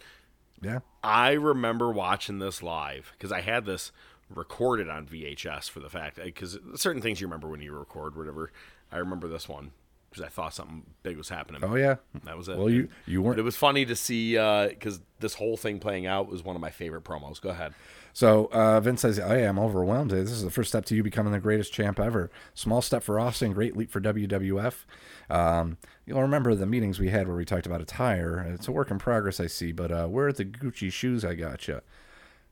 yeah, 0.60 0.80
I 1.02 1.32
remember 1.32 1.90
watching 1.90 2.38
this 2.38 2.62
live 2.62 3.12
because 3.12 3.32
I 3.32 3.40
had 3.40 3.64
this 3.64 3.90
recorded 4.28 4.88
on 4.90 5.06
VHS 5.06 5.68
for 5.70 5.80
the 5.80 5.88
fact 5.88 6.16
because 6.22 6.58
certain 6.76 7.00
things 7.00 7.20
you 7.20 7.26
remember 7.26 7.48
when 7.48 7.60
you 7.62 7.72
record 7.76 8.16
whatever. 8.16 8.52
I 8.92 8.98
remember 8.98 9.28
this 9.28 9.48
one 9.48 9.72
because 10.10 10.24
I 10.24 10.28
thought 10.28 10.54
something 10.54 10.84
big 11.02 11.16
was 11.16 11.28
happening. 11.28 11.62
Oh, 11.64 11.74
yeah. 11.74 11.96
that 12.24 12.36
was 12.36 12.48
it. 12.48 12.56
Well, 12.56 12.70
you- 12.70 12.88
you 13.06 13.22
weren't- 13.22 13.36
But 13.36 13.40
it 13.40 13.44
was 13.44 13.56
funny 13.56 13.84
to 13.86 13.96
see 13.96 14.36
uh, 14.38 14.68
because 14.68 15.00
this 15.20 15.34
whole 15.34 15.56
thing 15.56 15.78
playing 15.80 16.06
out 16.06 16.28
was 16.28 16.42
one 16.42 16.56
of 16.56 16.62
my 16.62 16.70
favorite 16.70 17.04
promos. 17.04 17.40
Go 17.40 17.50
ahead. 17.50 17.74
So 18.12 18.48
uh, 18.52 18.80
Vince 18.80 19.02
says, 19.02 19.18
"Oh 19.18 19.32
I'm 19.32 19.58
overwhelmed. 19.58 20.10
This 20.10 20.30
is 20.30 20.42
the 20.42 20.50
first 20.50 20.70
step 20.70 20.84
to 20.86 20.94
you 20.94 21.02
becoming 21.02 21.32
the 21.32 21.38
greatest 21.38 21.72
champ 21.72 22.00
ever. 22.00 22.30
Small 22.54 22.82
step 22.82 23.02
for 23.02 23.20
Austin, 23.20 23.52
great 23.52 23.76
leap 23.76 23.90
for 23.90 24.00
WWF. 24.00 24.84
Um, 25.30 25.76
you'll 26.06 26.22
remember 26.22 26.54
the 26.54 26.66
meetings 26.66 26.98
we 26.98 27.10
had 27.10 27.28
where 27.28 27.36
we 27.36 27.44
talked 27.44 27.66
about 27.66 27.80
attire. 27.80 28.46
It's 28.54 28.68
a 28.68 28.72
work 28.72 28.90
in 28.90 28.98
progress, 28.98 29.40
I 29.40 29.46
see, 29.46 29.72
but 29.72 29.92
uh, 29.92 30.06
where 30.06 30.28
are 30.28 30.32
the 30.32 30.44
Gucci 30.44 30.92
shoes 30.92 31.24
I 31.24 31.34
got 31.34 31.68
you?" 31.68 31.80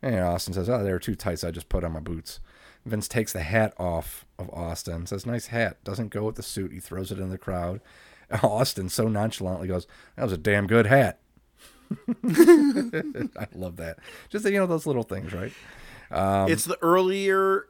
And 0.02 0.20
Austin 0.20 0.54
says, 0.54 0.68
"Oh, 0.68 0.82
they 0.82 0.92
were 0.92 0.98
too 0.98 1.14
tight, 1.14 1.40
so 1.40 1.48
I 1.48 1.50
just 1.50 1.68
put 1.68 1.84
on 1.84 1.92
my 1.92 2.00
boots." 2.00 2.40
Vince 2.84 3.08
takes 3.08 3.32
the 3.32 3.42
hat 3.42 3.74
off 3.78 4.24
of 4.38 4.48
Austin, 4.50 5.06
says, 5.06 5.26
"Nice 5.26 5.46
hat. 5.46 5.82
Doesn't 5.82 6.10
go 6.10 6.24
with 6.24 6.36
the 6.36 6.42
suit." 6.42 6.72
He 6.72 6.80
throws 6.80 7.10
it 7.10 7.18
in 7.18 7.30
the 7.30 7.38
crowd. 7.38 7.80
Austin 8.42 8.88
so 8.88 9.08
nonchalantly 9.08 9.68
goes, 9.68 9.86
"That 10.16 10.24
was 10.24 10.32
a 10.32 10.38
damn 10.38 10.66
good 10.66 10.86
hat." 10.86 11.18
I 12.24 13.46
love 13.54 13.76
that. 13.76 13.98
Just 14.28 14.44
you 14.44 14.52
know 14.52 14.66
those 14.66 14.86
little 14.86 15.02
things, 15.02 15.32
right? 15.32 15.52
Um, 16.10 16.50
it's 16.50 16.64
the 16.64 16.78
earlier 16.82 17.66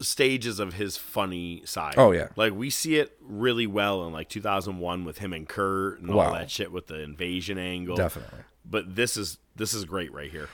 stages 0.00 0.58
of 0.58 0.74
his 0.74 0.96
funny 0.96 1.62
side. 1.64 1.94
Oh, 1.96 2.12
yeah. 2.12 2.28
like 2.36 2.52
we 2.52 2.68
see 2.70 2.96
it 2.96 3.16
really 3.20 3.66
well 3.66 4.06
in 4.06 4.12
like 4.12 4.28
2001 4.28 5.04
with 5.04 5.18
him 5.18 5.32
and 5.32 5.48
Kurt 5.48 6.00
and 6.00 6.10
all 6.10 6.16
Wow. 6.16 6.32
that 6.34 6.50
shit 6.50 6.72
with 6.72 6.88
the 6.88 7.00
invasion 7.00 7.58
angle. 7.58 7.96
Definitely. 7.96 8.40
But 8.64 8.96
this 8.96 9.16
is 9.16 9.38
this 9.56 9.72
is 9.74 9.84
great 9.84 10.12
right 10.12 10.30
here. 10.30 10.48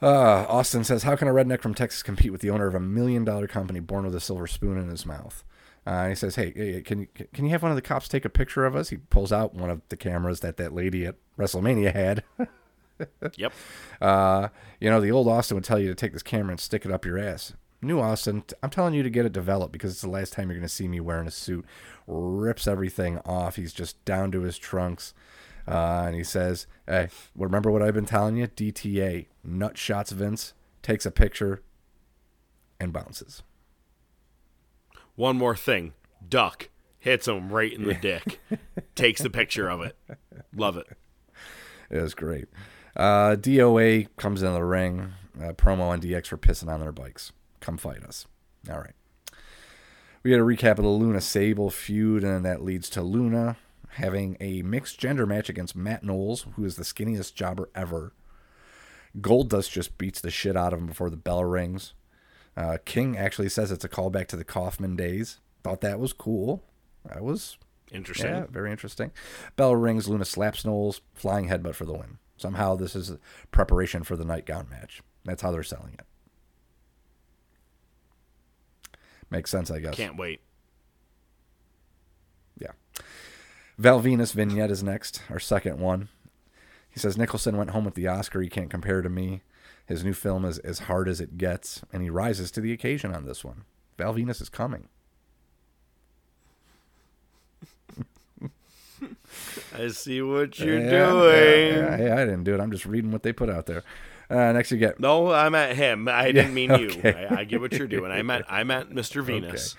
Uh, 0.00 0.44
Austin 0.48 0.82
says, 0.84 1.04
"How 1.04 1.14
can 1.16 1.28
a 1.28 1.32
redneck 1.32 1.60
from 1.60 1.74
Texas 1.74 2.02
compete 2.02 2.32
with 2.32 2.40
the 2.40 2.50
owner 2.50 2.66
of 2.66 2.74
a 2.74 2.80
million 2.80 3.24
dollar 3.24 3.46
company 3.46 3.78
born 3.80 4.04
with 4.04 4.14
a 4.14 4.20
silver 4.20 4.46
spoon 4.46 4.76
in 4.78 4.88
his 4.88 5.06
mouth?" 5.06 5.44
Uh, 5.84 6.08
he 6.08 6.14
says, 6.14 6.36
"Hey, 6.36 6.82
can 6.84 7.00
you 7.00 7.08
can 7.32 7.44
you 7.44 7.50
have 7.50 7.62
one 7.62 7.72
of 7.72 7.76
the 7.76 7.82
cops 7.82 8.08
take 8.08 8.24
a 8.24 8.30
picture 8.30 8.64
of 8.64 8.76
us?" 8.76 8.90
He 8.90 8.98
pulls 8.98 9.32
out 9.32 9.54
one 9.54 9.70
of 9.70 9.82
the 9.88 9.96
cameras 9.96 10.40
that 10.40 10.56
that 10.58 10.72
lady 10.72 11.06
at 11.06 11.16
WrestleMania 11.38 11.92
had. 11.92 12.22
Yep. 13.36 13.52
Uh, 14.00 14.48
you 14.80 14.90
know, 14.90 15.00
the 15.00 15.10
old 15.10 15.28
Austin 15.28 15.56
would 15.56 15.64
tell 15.64 15.78
you 15.78 15.88
to 15.88 15.94
take 15.94 16.12
this 16.12 16.22
camera 16.22 16.52
and 16.52 16.60
stick 16.60 16.84
it 16.84 16.92
up 16.92 17.04
your 17.04 17.18
ass. 17.18 17.54
New 17.80 17.98
Austin, 18.00 18.44
I'm 18.62 18.70
telling 18.70 18.94
you 18.94 19.02
to 19.02 19.10
get 19.10 19.26
it 19.26 19.32
developed 19.32 19.72
because 19.72 19.90
it's 19.92 20.02
the 20.02 20.08
last 20.10 20.32
time 20.32 20.48
you're 20.48 20.58
going 20.58 20.68
to 20.68 20.72
see 20.72 20.86
me 20.86 21.00
wearing 21.00 21.26
a 21.26 21.32
suit. 21.32 21.64
Rips 22.06 22.68
everything 22.68 23.18
off. 23.24 23.56
He's 23.56 23.72
just 23.72 24.04
down 24.04 24.30
to 24.32 24.42
his 24.42 24.56
trunks. 24.56 25.14
Uh, 25.66 26.04
and 26.06 26.14
he 26.14 26.22
says, 26.22 26.66
Hey, 26.86 27.08
remember 27.34 27.70
what 27.70 27.82
I've 27.82 27.94
been 27.94 28.06
telling 28.06 28.36
you? 28.36 28.46
DTA. 28.46 29.26
Nut 29.42 29.76
shots 29.76 30.12
Vince, 30.12 30.54
takes 30.82 31.04
a 31.04 31.10
picture, 31.10 31.62
and 32.78 32.92
bounces. 32.92 33.42
One 35.16 35.36
more 35.36 35.56
thing, 35.56 35.92
duck 36.26 36.68
hits 36.98 37.26
him 37.26 37.52
right 37.52 37.72
in 37.72 37.84
the 37.84 37.94
dick, 37.94 38.40
takes 38.94 39.20
the 39.20 39.30
picture 39.30 39.68
of 39.68 39.80
it. 39.82 39.96
Love 40.54 40.76
it. 40.76 40.86
It 41.90 42.00
was 42.00 42.14
great. 42.14 42.46
Uh, 42.96 43.36
DOA 43.36 44.08
comes 44.16 44.42
into 44.42 44.54
the 44.54 44.64
ring. 44.64 45.12
Uh, 45.38 45.52
promo 45.52 45.88
on 45.88 46.00
DX 46.00 46.26
for 46.28 46.36
pissing 46.36 46.72
on 46.72 46.80
their 46.80 46.92
bikes. 46.92 47.32
Come 47.60 47.76
fight 47.76 48.04
us. 48.04 48.26
All 48.70 48.78
right. 48.78 48.94
We 50.22 50.30
get 50.30 50.40
a 50.40 50.44
recap 50.44 50.78
of 50.78 50.84
the 50.84 50.88
Luna 50.88 51.20
Sable 51.20 51.70
feud, 51.70 52.22
and 52.22 52.44
that 52.44 52.62
leads 52.62 52.88
to 52.90 53.02
Luna 53.02 53.56
having 53.94 54.36
a 54.40 54.62
mixed 54.62 54.98
gender 54.98 55.26
match 55.26 55.48
against 55.48 55.76
Matt 55.76 56.04
Knowles, 56.04 56.46
who 56.54 56.64
is 56.64 56.76
the 56.76 56.84
skinniest 56.84 57.34
jobber 57.34 57.68
ever. 57.74 58.12
Goldust 59.20 59.70
just 59.70 59.98
beats 59.98 60.20
the 60.20 60.30
shit 60.30 60.56
out 60.56 60.72
of 60.72 60.78
him 60.78 60.86
before 60.86 61.10
the 61.10 61.16
bell 61.16 61.44
rings. 61.44 61.92
Uh, 62.56 62.78
King 62.84 63.16
actually 63.16 63.48
says 63.48 63.70
it's 63.70 63.84
a 63.84 63.88
callback 63.88 64.26
to 64.28 64.36
the 64.36 64.44
Kaufman 64.44 64.96
days. 64.96 65.40
Thought 65.64 65.80
that 65.80 65.98
was 65.98 66.12
cool. 66.12 66.62
That 67.04 67.22
was 67.22 67.56
Interesting. 67.92 68.30
Yeah, 68.30 68.46
very 68.50 68.70
interesting. 68.70 69.12
Bell 69.56 69.76
rings. 69.76 70.08
Luna 70.08 70.24
slaps 70.24 70.64
Knowles. 70.64 71.02
Flying 71.14 71.48
headbutt 71.48 71.74
for 71.74 71.84
the 71.84 71.92
win. 71.92 72.18
Somehow 72.36 72.74
this 72.74 72.96
is 72.96 73.18
preparation 73.50 74.02
for 74.02 74.16
the 74.16 74.24
nightgown 74.24 74.68
match. 74.68 75.02
That's 75.24 75.42
how 75.42 75.52
they're 75.52 75.62
selling 75.62 75.94
it. 75.94 76.06
Makes 79.30 79.50
sense, 79.50 79.70
I 79.70 79.78
guess. 79.78 79.94
Can't 79.94 80.16
wait. 80.16 80.40
Yeah. 82.58 82.72
Val 83.78 84.00
Venis 84.00 84.32
vignette 84.32 84.70
is 84.70 84.82
next, 84.82 85.22
our 85.30 85.38
second 85.38 85.78
one. 85.78 86.08
He 86.90 86.98
says 86.98 87.16
Nicholson 87.16 87.56
went 87.56 87.70
home 87.70 87.84
with 87.84 87.94
the 87.94 88.08
Oscar 88.08 88.42
he 88.42 88.48
can't 88.48 88.70
compare 88.70 89.00
to 89.00 89.08
me. 89.08 89.42
His 89.92 90.04
new 90.04 90.14
film 90.14 90.44
is 90.46 90.58
as 90.60 90.78
hard 90.80 91.06
as 91.06 91.20
it 91.20 91.36
gets, 91.36 91.82
and 91.92 92.02
he 92.02 92.08
rises 92.08 92.50
to 92.52 92.62
the 92.62 92.72
occasion 92.72 93.14
on 93.14 93.26
this 93.26 93.44
one. 93.44 93.64
Val 93.98 94.14
Venis 94.14 94.40
is 94.40 94.48
coming. 94.48 94.88
I 99.76 99.88
see 99.88 100.22
what 100.22 100.58
you're 100.58 100.78
Yeah, 100.80 100.90
doing. 100.90 101.74
yeah, 101.76 101.90
yeah. 101.90 101.96
Hey, 101.96 102.10
I 102.10 102.24
didn't 102.24 102.44
do 102.44 102.54
it. 102.54 102.60
I'm 102.60 102.70
just 102.70 102.86
reading 102.86 103.10
what 103.10 103.22
they 103.22 103.32
put 103.32 103.50
out 103.50 103.66
there. 103.66 103.82
Uh, 104.30 104.52
next, 104.52 104.70
you 104.70 104.78
get 104.78 104.98
No, 104.98 105.30
I 105.30 105.48
meant 105.50 105.76
him. 105.76 106.08
I 106.08 106.32
didn't 106.32 106.54
mean 106.54 106.72
okay. 106.72 107.26
you. 107.28 107.36
I, 107.36 107.40
I 107.40 107.44
get 107.44 107.60
what 107.60 107.72
you're 107.74 107.86
doing. 107.86 108.10
I 108.10 108.22
meant 108.22 108.44
I 108.48 108.64
meant 108.64 108.90
Mr. 108.94 109.22
Venis. 109.24 109.74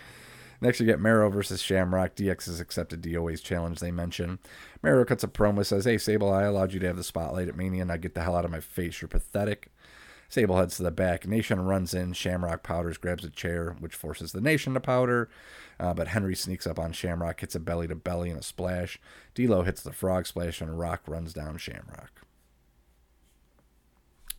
Next, 0.61 0.79
you 0.79 0.85
get 0.85 0.99
Mero 0.99 1.29
versus 1.29 1.59
Shamrock. 1.61 2.15
DX 2.15 2.45
has 2.45 2.59
accepted 2.59 3.01
DOA's 3.01 3.41
challenge 3.41 3.79
they 3.79 3.91
mention. 3.91 4.37
Mero 4.83 5.03
cuts 5.05 5.23
a 5.23 5.27
promo, 5.27 5.65
says, 5.65 5.85
Hey, 5.85 5.97
Sable, 5.97 6.31
I 6.31 6.43
allowed 6.43 6.71
you 6.71 6.79
to 6.81 6.87
have 6.87 6.95
the 6.97 7.03
spotlight 7.03 7.47
at 7.49 7.57
Mania. 7.57 7.81
and 7.81 7.91
I 7.91 7.97
get 7.97 8.13
the 8.13 8.21
hell 8.21 8.35
out 8.35 8.45
of 8.45 8.51
my 8.51 8.59
face. 8.61 9.01
You're 9.01 9.09
pathetic. 9.09 9.69
Sable 10.33 10.57
heads 10.57 10.77
to 10.77 10.83
the 10.83 10.89
back. 10.89 11.27
Nation 11.27 11.63
runs 11.63 11.93
in. 11.93 12.11
Shamrock 12.13 12.63
powders, 12.63 12.97
grabs 12.97 13.23
a 13.23 13.29
chair, 13.29 13.75
which 13.79 13.93
forces 13.93 14.31
the 14.31 14.41
Nation 14.41 14.73
to 14.73 14.79
powder. 14.79 15.29
Uh, 15.79 15.93
but 15.93 16.07
Henry 16.07 16.35
sneaks 16.35 16.65
up 16.65 16.79
on 16.79 16.91
Shamrock, 16.91 17.39
hits 17.39 17.53
a 17.53 17.59
belly 17.59 17.87
to 17.87 17.93
belly 17.93 18.31
and 18.31 18.39
a 18.39 18.41
splash. 18.41 18.99
D'Lo 19.35 19.61
hits 19.61 19.83
the 19.83 19.93
frog 19.93 20.25
splash, 20.25 20.59
and 20.59 20.79
Rock 20.79 21.03
runs 21.05 21.33
down 21.33 21.59
Shamrock. 21.59 22.25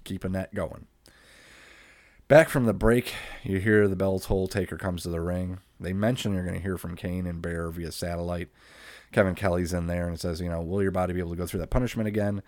Keeping 0.02 0.32
that 0.32 0.52
going. 0.52 0.88
Back 2.26 2.48
from 2.48 2.64
the 2.64 2.74
break, 2.74 3.14
you 3.44 3.60
hear 3.60 3.86
the 3.86 3.94
bell 3.94 4.18
toll. 4.18 4.48
Taker 4.48 4.76
comes 4.76 5.04
to 5.04 5.10
the 5.10 5.20
ring. 5.20 5.60
They 5.78 5.92
mention 5.92 6.34
you're 6.34 6.42
going 6.42 6.56
to 6.56 6.60
hear 6.60 6.76
from 6.76 6.96
Kane 6.96 7.24
and 7.24 7.40
Bear 7.40 7.70
via 7.70 7.92
satellite. 7.92 8.48
Kevin 9.12 9.36
Kelly's 9.36 9.72
in 9.72 9.86
there 9.86 10.08
and 10.08 10.18
says, 10.18 10.40
you 10.40 10.48
know, 10.48 10.60
will 10.60 10.82
your 10.82 10.90
body 10.90 11.12
be 11.12 11.20
able 11.20 11.30
to 11.30 11.36
go 11.36 11.46
through 11.46 11.60
that 11.60 11.70
punishment 11.70 12.08
again? 12.08 12.42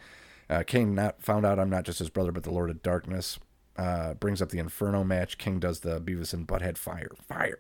Uh, 0.48 0.62
Kane 0.64 0.94
not 0.94 1.23
found 1.23 1.44
out 1.44 1.59
I'm 1.59 1.70
not 1.70 1.85
just 1.85 1.98
his 1.98 2.10
brother, 2.10 2.32
but 2.32 2.43
the 2.44 2.51
Lord 2.52 2.70
of 2.70 2.82
Darkness. 2.82 3.39
Uh, 3.77 4.14
brings 4.14 4.40
up 4.40 4.48
the 4.48 4.59
Inferno 4.59 5.05
match. 5.05 5.36
King 5.36 5.59
does 5.60 5.81
the 5.81 6.01
Beavis 6.01 6.32
and 6.32 6.47
Butthead 6.48 6.78
fire. 6.78 7.10
Fire. 7.28 7.59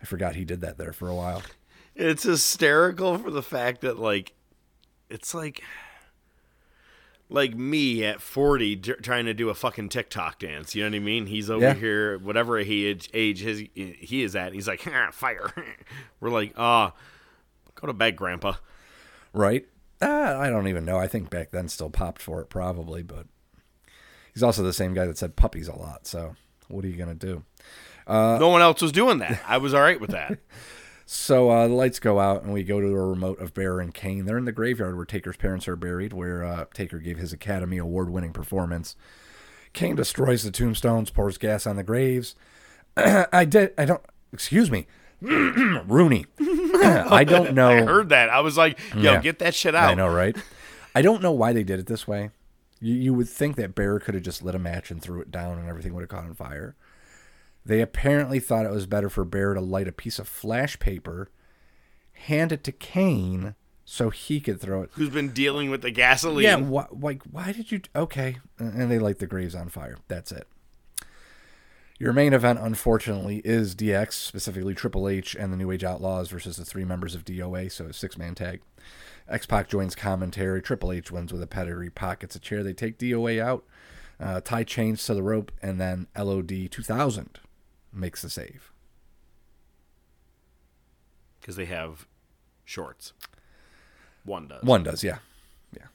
I 0.00 0.04
forgot 0.04 0.36
he 0.36 0.44
did 0.44 0.60
that 0.62 0.78
there 0.78 0.92
for 0.92 1.08
a 1.08 1.14
while. 1.14 1.42
It's 1.94 2.22
hysterical 2.22 3.18
for 3.18 3.30
the 3.30 3.42
fact 3.42 3.80
that 3.82 3.98
like 3.98 4.32
it's 5.10 5.34
like 5.34 5.62
like 7.28 7.54
me 7.54 8.04
at 8.04 8.22
40 8.22 8.76
j- 8.76 8.92
trying 9.02 9.26
to 9.26 9.34
do 9.34 9.50
a 9.50 9.54
fucking 9.54 9.90
TikTok 9.90 10.38
dance. 10.38 10.74
You 10.74 10.84
know 10.84 10.90
what 10.90 10.96
I 10.96 11.00
mean? 11.00 11.26
He's 11.26 11.50
over 11.50 11.62
Yeah. 11.62 11.74
here, 11.74 12.18
whatever 12.18 12.58
he 12.58 12.86
age, 12.86 13.10
age 13.12 13.40
his, 13.42 13.64
he 13.74 14.22
is 14.22 14.34
at. 14.34 14.54
He's 14.54 14.66
like, 14.68 14.86
"Ah, 14.86 15.10
fire. 15.12 15.52
We're 16.20 16.30
like, 16.30 16.54
ah, 16.56 16.94
go 17.74 17.86
to 17.86 17.92
bed, 17.92 18.16
Grandpa. 18.16 18.54
Right? 19.34 19.66
Uh, 20.00 20.36
I 20.38 20.48
don't 20.48 20.68
even 20.68 20.84
know. 20.84 20.96
I 20.98 21.06
think 21.06 21.30
back 21.30 21.50
then 21.50 21.68
still 21.68 21.90
popped 21.90 22.22
for 22.22 22.40
it 22.40 22.48
probably, 22.48 23.02
but 23.02 23.26
he's 24.32 24.42
also 24.42 24.62
the 24.62 24.72
same 24.72 24.94
guy 24.94 25.06
that 25.06 25.18
said 25.18 25.36
puppies 25.36 25.68
a 25.68 25.74
lot. 25.74 26.06
So 26.06 26.36
what 26.68 26.84
are 26.84 26.88
you 26.88 26.96
going 26.96 27.16
to 27.16 27.26
do? 27.26 27.44
Uh, 28.06 28.38
no 28.40 28.48
one 28.48 28.62
else 28.62 28.80
was 28.80 28.92
doing 28.92 29.18
that. 29.18 29.40
I 29.46 29.58
was 29.58 29.74
all 29.74 29.82
right 29.82 30.00
with 30.00 30.10
that. 30.10 30.38
So 31.10 31.48
uh, 31.48 31.66
the 31.66 31.72
lights 31.72 32.00
go 32.00 32.20
out, 32.20 32.42
and 32.42 32.52
we 32.52 32.62
go 32.62 32.82
to 32.82 32.86
a 32.86 33.06
remote 33.06 33.40
of 33.40 33.54
Bear 33.54 33.80
and 33.80 33.94
Kane. 33.94 34.26
They're 34.26 34.36
in 34.36 34.44
the 34.44 34.52
graveyard 34.52 34.94
where 34.94 35.06
Taker's 35.06 35.38
parents 35.38 35.66
are 35.66 35.74
buried, 35.74 36.12
where 36.12 36.44
uh, 36.44 36.66
Taker 36.74 36.98
gave 36.98 37.16
his 37.16 37.32
Academy 37.32 37.78
Award 37.78 38.10
winning 38.10 38.34
performance. 38.34 38.94
Kane 39.72 39.96
destroys 39.96 40.42
the 40.42 40.50
tombstones, 40.50 41.08
pours 41.08 41.38
gas 41.38 41.66
on 41.66 41.76
the 41.76 41.82
graves. 41.82 42.34
I 42.98 43.46
did. 43.46 43.72
I 43.78 43.86
don't. 43.86 44.02
Excuse 44.34 44.70
me, 44.70 44.86
Rooney. 45.20 46.26
I 46.40 47.24
don't 47.24 47.54
know. 47.54 47.68
I 47.70 47.82
heard 47.82 48.08
that. 48.10 48.28
I 48.30 48.40
was 48.40 48.56
like, 48.56 48.78
yo, 48.94 49.02
Yeah. 49.14 49.20
get 49.20 49.38
that 49.40 49.54
shit 49.54 49.74
out. 49.74 49.90
I 49.90 49.94
know, 49.94 50.08
right? 50.08 50.36
I 50.94 51.02
don't 51.02 51.22
know 51.22 51.32
why 51.32 51.52
they 51.52 51.64
did 51.64 51.78
it 51.80 51.86
this 51.86 52.06
way. 52.08 52.30
You, 52.80 52.94
you 52.94 53.14
would 53.14 53.28
think 53.28 53.56
that 53.56 53.74
Bear 53.74 53.98
could 53.98 54.14
have 54.14 54.22
just 54.22 54.42
lit 54.42 54.54
a 54.54 54.58
match 54.58 54.90
and 54.90 55.02
threw 55.02 55.20
it 55.20 55.30
down 55.30 55.58
and 55.58 55.68
everything 55.68 55.94
would 55.94 56.02
have 56.02 56.08
caught 56.08 56.24
on 56.24 56.34
fire. 56.34 56.76
They 57.66 57.80
apparently 57.80 58.40
thought 58.40 58.64
it 58.64 58.70
was 58.70 58.86
better 58.86 59.10
for 59.10 59.24
Bear 59.24 59.54
to 59.54 59.60
light 59.60 59.88
a 59.88 59.92
piece 59.92 60.18
of 60.18 60.28
flash 60.28 60.78
paper, 60.78 61.28
hand 62.12 62.52
it 62.52 62.64
to 62.64 62.72
Kane 62.72 63.54
so 63.84 64.10
he 64.10 64.40
could 64.40 64.60
throw 64.60 64.82
it. 64.82 64.90
Who's 64.92 65.10
been 65.10 65.30
dealing 65.32 65.70
with 65.70 65.82
the 65.82 65.90
gasoline? 65.90 66.44
Yeah, 66.44 66.60
wh- 66.60 67.02
like 67.02 67.22
why 67.24 67.52
did 67.52 67.70
you? 67.72 67.80
Okay, 67.96 68.38
and 68.58 68.90
they 68.90 68.98
light 68.98 69.18
the 69.18 69.26
graves 69.26 69.54
on 69.54 69.68
fire. 69.68 69.96
That's 70.08 70.30
it. 70.32 70.46
Your 71.98 72.12
main 72.12 72.32
event, 72.32 72.60
unfortunately, 72.60 73.42
is 73.44 73.74
DX, 73.74 74.12
specifically 74.12 74.72
Triple 74.74 75.08
H 75.08 75.34
and 75.34 75.52
the 75.52 75.56
New 75.56 75.70
Age 75.72 75.82
Outlaws 75.82 76.28
versus 76.30 76.56
the 76.56 76.64
three 76.64 76.84
members 76.84 77.14
of 77.16 77.24
DOA, 77.24 77.70
so 77.72 77.86
a 77.86 77.92
six 77.92 78.16
man 78.16 78.34
tag. 78.36 78.60
X 79.28 79.46
Pac 79.46 79.68
joins 79.68 79.94
commentary. 79.96 80.62
Triple 80.62 80.92
H 80.92 81.10
wins 81.10 81.32
with 81.32 81.42
a 81.42 81.46
pedigree, 81.48 81.90
pockets 81.90 82.36
a 82.36 82.38
chair. 82.38 82.62
They 82.62 82.72
take 82.72 82.98
DOA 82.98 83.40
out, 83.42 83.64
uh, 84.20 84.40
tie 84.40 84.62
chains 84.62 85.04
to 85.06 85.14
the 85.14 85.22
rope, 85.24 85.50
and 85.60 85.80
then 85.80 86.06
LOD 86.16 86.70
2000 86.70 87.40
makes 87.92 88.22
the 88.22 88.30
save. 88.30 88.70
because 91.40 91.56
they 91.56 91.64
have 91.64 92.06
shorts. 92.64 93.12
One 94.24 94.46
does. 94.48 94.62
One 94.62 94.82
does, 94.82 95.02
yeah, 95.02 95.18
Yeah. 95.74 95.86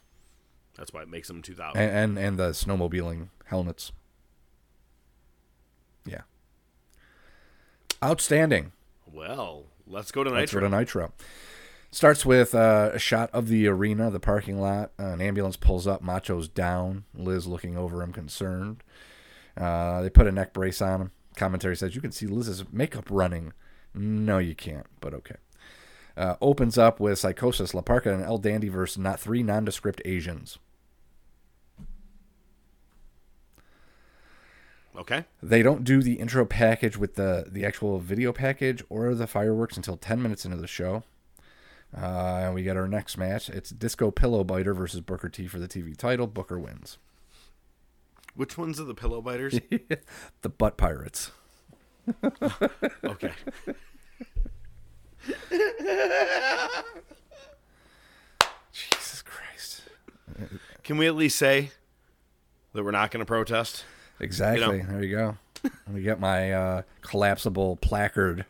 That's 0.75 0.91
why 0.91 1.03
it 1.03 1.07
makes 1.09 1.27
them 1.27 1.41
two 1.43 1.53
thousand. 1.53 1.79
and 1.81 2.17
and, 2.17 2.17
and 2.19 2.37
the 2.39 2.49
snowmobiling 2.49 3.29
helmets. 3.45 3.91
Yeah. 6.05 6.21
Outstanding. 8.03 8.73
Well, 9.11 9.63
let's 9.87 10.11
go 10.11 10.23
to 10.25 10.29
Let's 10.29 10.51
Nitro. 10.51 10.61
go 10.61 10.69
to 10.69 10.77
Nitro. 10.77 11.13
Starts 11.89 12.25
with 12.25 12.53
uh, 12.53 12.89
a 12.93 12.99
shot 12.99 13.29
of 13.31 13.47
the 13.47 13.67
arena, 13.67 14.09
the 14.11 14.19
parking 14.19 14.59
lot. 14.59 14.91
Uh, 14.99 15.09
an 15.09 15.21
ambulance 15.21 15.55
pulls 15.55 15.87
up. 15.87 16.01
Macho's 16.01 16.49
down. 16.49 17.05
Liz 17.13 17.47
looking 17.47 17.77
over 17.77 18.01
him, 18.03 18.11
concerned. 18.11 18.83
Uh, 19.55 20.01
they 20.01 20.09
put 20.09 20.27
a 20.27 20.31
neck 20.31 20.51
brace 20.51 20.81
on 20.81 20.99
him. 21.01 21.11
Commentary 21.37 21.77
says 21.77 21.95
you 21.95 22.01
can 22.01 22.11
see 22.11 22.27
Liz's 22.27 22.65
makeup 22.71 23.05
running. 23.09 23.53
No, 23.93 24.37
you 24.39 24.55
can't, 24.55 24.87
but 24.99 25.13
okay. 25.13 25.35
Uh, 26.17 26.35
opens 26.41 26.77
up 26.77 26.99
with 26.99 27.19
Psicosis, 27.19 27.73
La 27.73 27.81
Parca, 27.81 28.13
and 28.13 28.23
El 28.23 28.37
Dandy 28.37 28.69
versus 28.69 28.97
not 28.97 29.19
three 29.19 29.43
nondescript 29.43 30.01
Asians. 30.03 30.57
Okay. 34.95 35.25
They 35.41 35.63
don't 35.63 35.83
do 35.83 36.03
the 36.03 36.13
intro 36.13 36.45
package 36.45 36.97
with 36.97 37.15
the 37.15 37.45
the 37.49 37.65
actual 37.65 37.99
video 37.99 38.31
package 38.31 38.83
or 38.89 39.15
the 39.15 39.27
fireworks 39.27 39.75
until 39.75 39.97
10 39.97 40.21
minutes 40.21 40.45
into 40.45 40.57
the 40.57 40.67
show. 40.67 41.03
Uh, 41.95 42.41
and 42.43 42.53
we 42.53 42.63
get 42.63 42.77
our 42.77 42.87
next 42.87 43.17
match. 43.17 43.49
It's 43.49 43.69
Disco 43.69 44.09
Pillow 44.11 44.43
Biter 44.43 44.73
versus 44.73 45.01
Booker 45.01 45.29
T 45.29 45.47
for 45.47 45.59
the 45.59 45.67
TV 45.67 45.95
title. 45.95 46.25
Booker 46.27 46.59
wins. 46.59 46.97
Which 48.35 48.57
ones 48.57 48.79
are 48.79 48.85
the 48.85 48.95
pillow 48.95 49.21
biters? 49.21 49.59
the 50.41 50.49
Butt 50.49 50.75
Pirates. 50.75 51.31
okay. 53.03 53.31
Jesus 58.71 59.21
Christ. 59.21 59.83
Can 60.83 60.97
we 60.97 61.05
at 61.05 61.15
least 61.15 61.37
say 61.37 61.69
that 62.73 62.83
we're 62.83 62.91
not 62.91 63.11
going 63.11 63.19
to 63.19 63.25
protest? 63.25 63.85
Exactly. 64.19 64.77
You 64.77 64.83
know? 64.83 64.89
There 64.91 65.03
you 65.03 65.15
go. 65.15 65.37
we 65.93 66.01
get 66.01 66.19
my 66.19 66.51
uh, 66.51 66.81
collapsible 67.01 67.77
placard. 67.77 68.45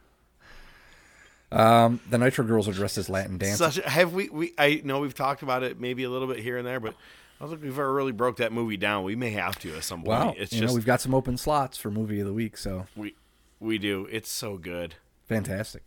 Um, 1.52 2.00
the 2.10 2.18
Nitro 2.18 2.44
Girls 2.46 2.68
are 2.68 2.74
dressed 2.74 2.98
as 2.98 3.10
Latin 3.10 3.38
dancers. 3.38 3.76
Such 3.76 3.86
have 3.86 4.14
we, 4.14 4.30
we? 4.30 4.54
I 4.58 4.82
know 4.84 5.00
we've 5.00 5.14
talked 5.14 5.44
about 5.44 5.62
it 5.62 5.80
maybe 5.80 6.04
a 6.04 6.10
little 6.10 6.28
bit 6.28 6.40
here 6.40 6.58
and 6.58 6.66
there, 6.66 6.80
but 6.80 6.96
I 7.40 7.44
don't 7.44 7.50
think 7.52 7.62
we've 7.62 7.74
ever 7.74 7.94
really 7.94 8.12
broke 8.12 8.38
that 8.38 8.52
movie 8.52 8.78
down. 8.78 9.04
We 9.04 9.16
may 9.16 9.30
have 9.32 9.60
to 9.60 9.76
at 9.76 9.84
some 9.84 10.00
point. 10.00 10.08
Wow. 10.08 10.34
it's 10.36 10.52
you 10.52 10.62
just 10.62 10.72
know, 10.72 10.76
we've 10.76 10.86
got 10.86 11.00
some 11.02 11.14
open 11.14 11.38
slots 11.38 11.78
for 11.78 11.92
movie 11.92 12.20
of 12.20 12.26
the 12.26 12.34
week, 12.34 12.58
so 12.58 12.88
we 12.96 13.16
we 13.60 13.78
do. 13.78 14.08
It's 14.12 14.32
so 14.32 14.58
good, 14.58 14.96
fantastic. 15.28 15.84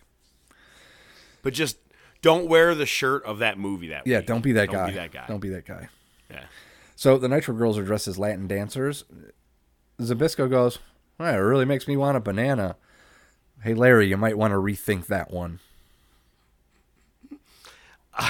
but 1.42 1.52
just 1.52 1.78
don't 2.22 2.46
wear 2.46 2.76
the 2.76 2.86
shirt 2.86 3.24
of 3.24 3.38
that 3.40 3.58
movie 3.58 3.88
that 3.88 4.06
Yeah, 4.06 4.18
week. 4.18 4.26
don't 4.26 4.42
be 4.42 4.52
that 4.52 4.68
guy. 4.70 4.72
Don't 4.78 4.86
be 4.88 4.94
that 4.94 5.10
guy. 5.12 5.24
Don't 5.26 5.40
be 5.40 5.48
that 5.50 5.64
guy. 5.66 5.88
Yeah. 6.30 6.44
So 6.94 7.18
the 7.18 7.28
Nitro 7.28 7.54
Girls 7.54 7.76
are 7.76 7.84
dressed 7.84 8.06
as 8.06 8.18
Latin 8.18 8.46
dancers. 8.46 9.04
Zbyszko 10.00 10.50
goes, 10.50 10.78
well, 11.18 11.34
it 11.34 11.38
really 11.38 11.64
makes 11.64 11.88
me 11.88 11.96
want 11.96 12.16
a 12.16 12.20
banana. 12.20 12.76
Hey, 13.62 13.74
Larry, 13.74 14.08
you 14.08 14.16
might 14.16 14.36
want 14.36 14.52
to 14.52 14.56
rethink 14.58 15.06
that 15.06 15.30
one. 15.30 15.60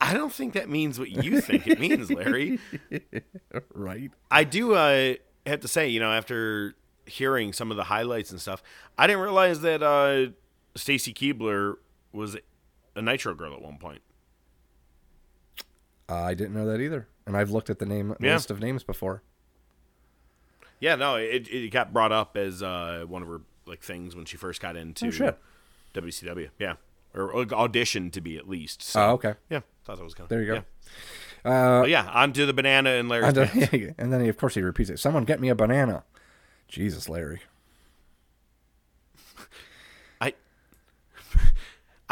I 0.00 0.14
don't 0.14 0.32
think 0.32 0.54
that 0.54 0.68
means 0.68 0.98
what 0.98 1.10
you 1.10 1.40
think 1.40 1.66
it 1.66 1.78
means, 1.78 2.10
Larry. 2.10 2.58
right. 3.74 4.10
I 4.30 4.44
do 4.44 4.74
uh, 4.74 5.14
have 5.46 5.60
to 5.60 5.68
say, 5.68 5.88
you 5.88 6.00
know, 6.00 6.12
after 6.12 6.74
hearing 7.06 7.52
some 7.52 7.70
of 7.70 7.76
the 7.76 7.84
highlights 7.84 8.30
and 8.30 8.40
stuff, 8.40 8.62
I 8.98 9.06
didn't 9.06 9.22
realize 9.22 9.60
that 9.60 9.82
uh, 9.82 10.32
Stacy 10.76 11.14
Keibler 11.14 11.76
was 12.12 12.36
a 12.94 13.02
Nitro 13.02 13.34
girl 13.34 13.54
at 13.54 13.62
one 13.62 13.78
point. 13.78 14.02
Uh, 16.12 16.24
I 16.24 16.34
didn't 16.34 16.52
know 16.54 16.66
that 16.66 16.80
either. 16.80 17.08
And 17.26 17.36
I've 17.36 17.50
looked 17.50 17.70
at 17.70 17.78
the 17.78 17.86
name 17.86 18.14
Yeah. 18.20 18.34
list 18.34 18.50
of 18.50 18.60
names 18.60 18.82
before. 18.82 19.22
Yeah, 20.80 20.96
no, 20.96 21.14
it, 21.16 21.48
it 21.48 21.70
got 21.70 21.92
brought 21.92 22.12
up 22.12 22.36
as 22.36 22.62
uh, 22.62 23.04
one 23.06 23.22
of 23.22 23.28
her 23.28 23.40
like 23.66 23.82
things 23.82 24.14
when 24.16 24.24
she 24.24 24.36
first 24.36 24.60
got 24.60 24.76
into 24.76 25.06
Oh. 25.24 25.34
WCW. 25.94 26.50
Yeah, 26.58 26.74
or, 27.14 27.30
or 27.30 27.44
auditioned 27.46 28.12
to 28.12 28.20
be 28.20 28.36
at 28.36 28.48
least. 28.48 28.82
So, 28.82 29.00
Oh, 29.00 29.10
okay. 29.12 29.34
Yeah, 29.48 29.60
thought 29.84 29.98
that 29.98 30.04
was 30.04 30.14
kind 30.14 30.24
of 30.24 30.28
There 30.28 30.40
you 30.42 30.46
go. 30.46 30.64
Yeah. 31.44 31.80
Uh, 31.80 31.84
yeah, 31.84 32.08
on 32.12 32.32
to 32.34 32.46
the 32.46 32.52
banana 32.52 32.90
and 32.90 33.08
Larry. 33.08 33.24
and, 33.28 33.94
and 33.98 34.12
then, 34.12 34.20
he, 34.20 34.28
of 34.28 34.36
course, 34.36 34.54
he 34.54 34.62
repeats 34.62 34.90
it. 34.90 34.98
Someone 34.98 35.24
get 35.24 35.40
me 35.40 35.48
a 35.48 35.54
banana. 35.54 36.04
Jesus, 36.68 37.08
Larry. 37.08 37.40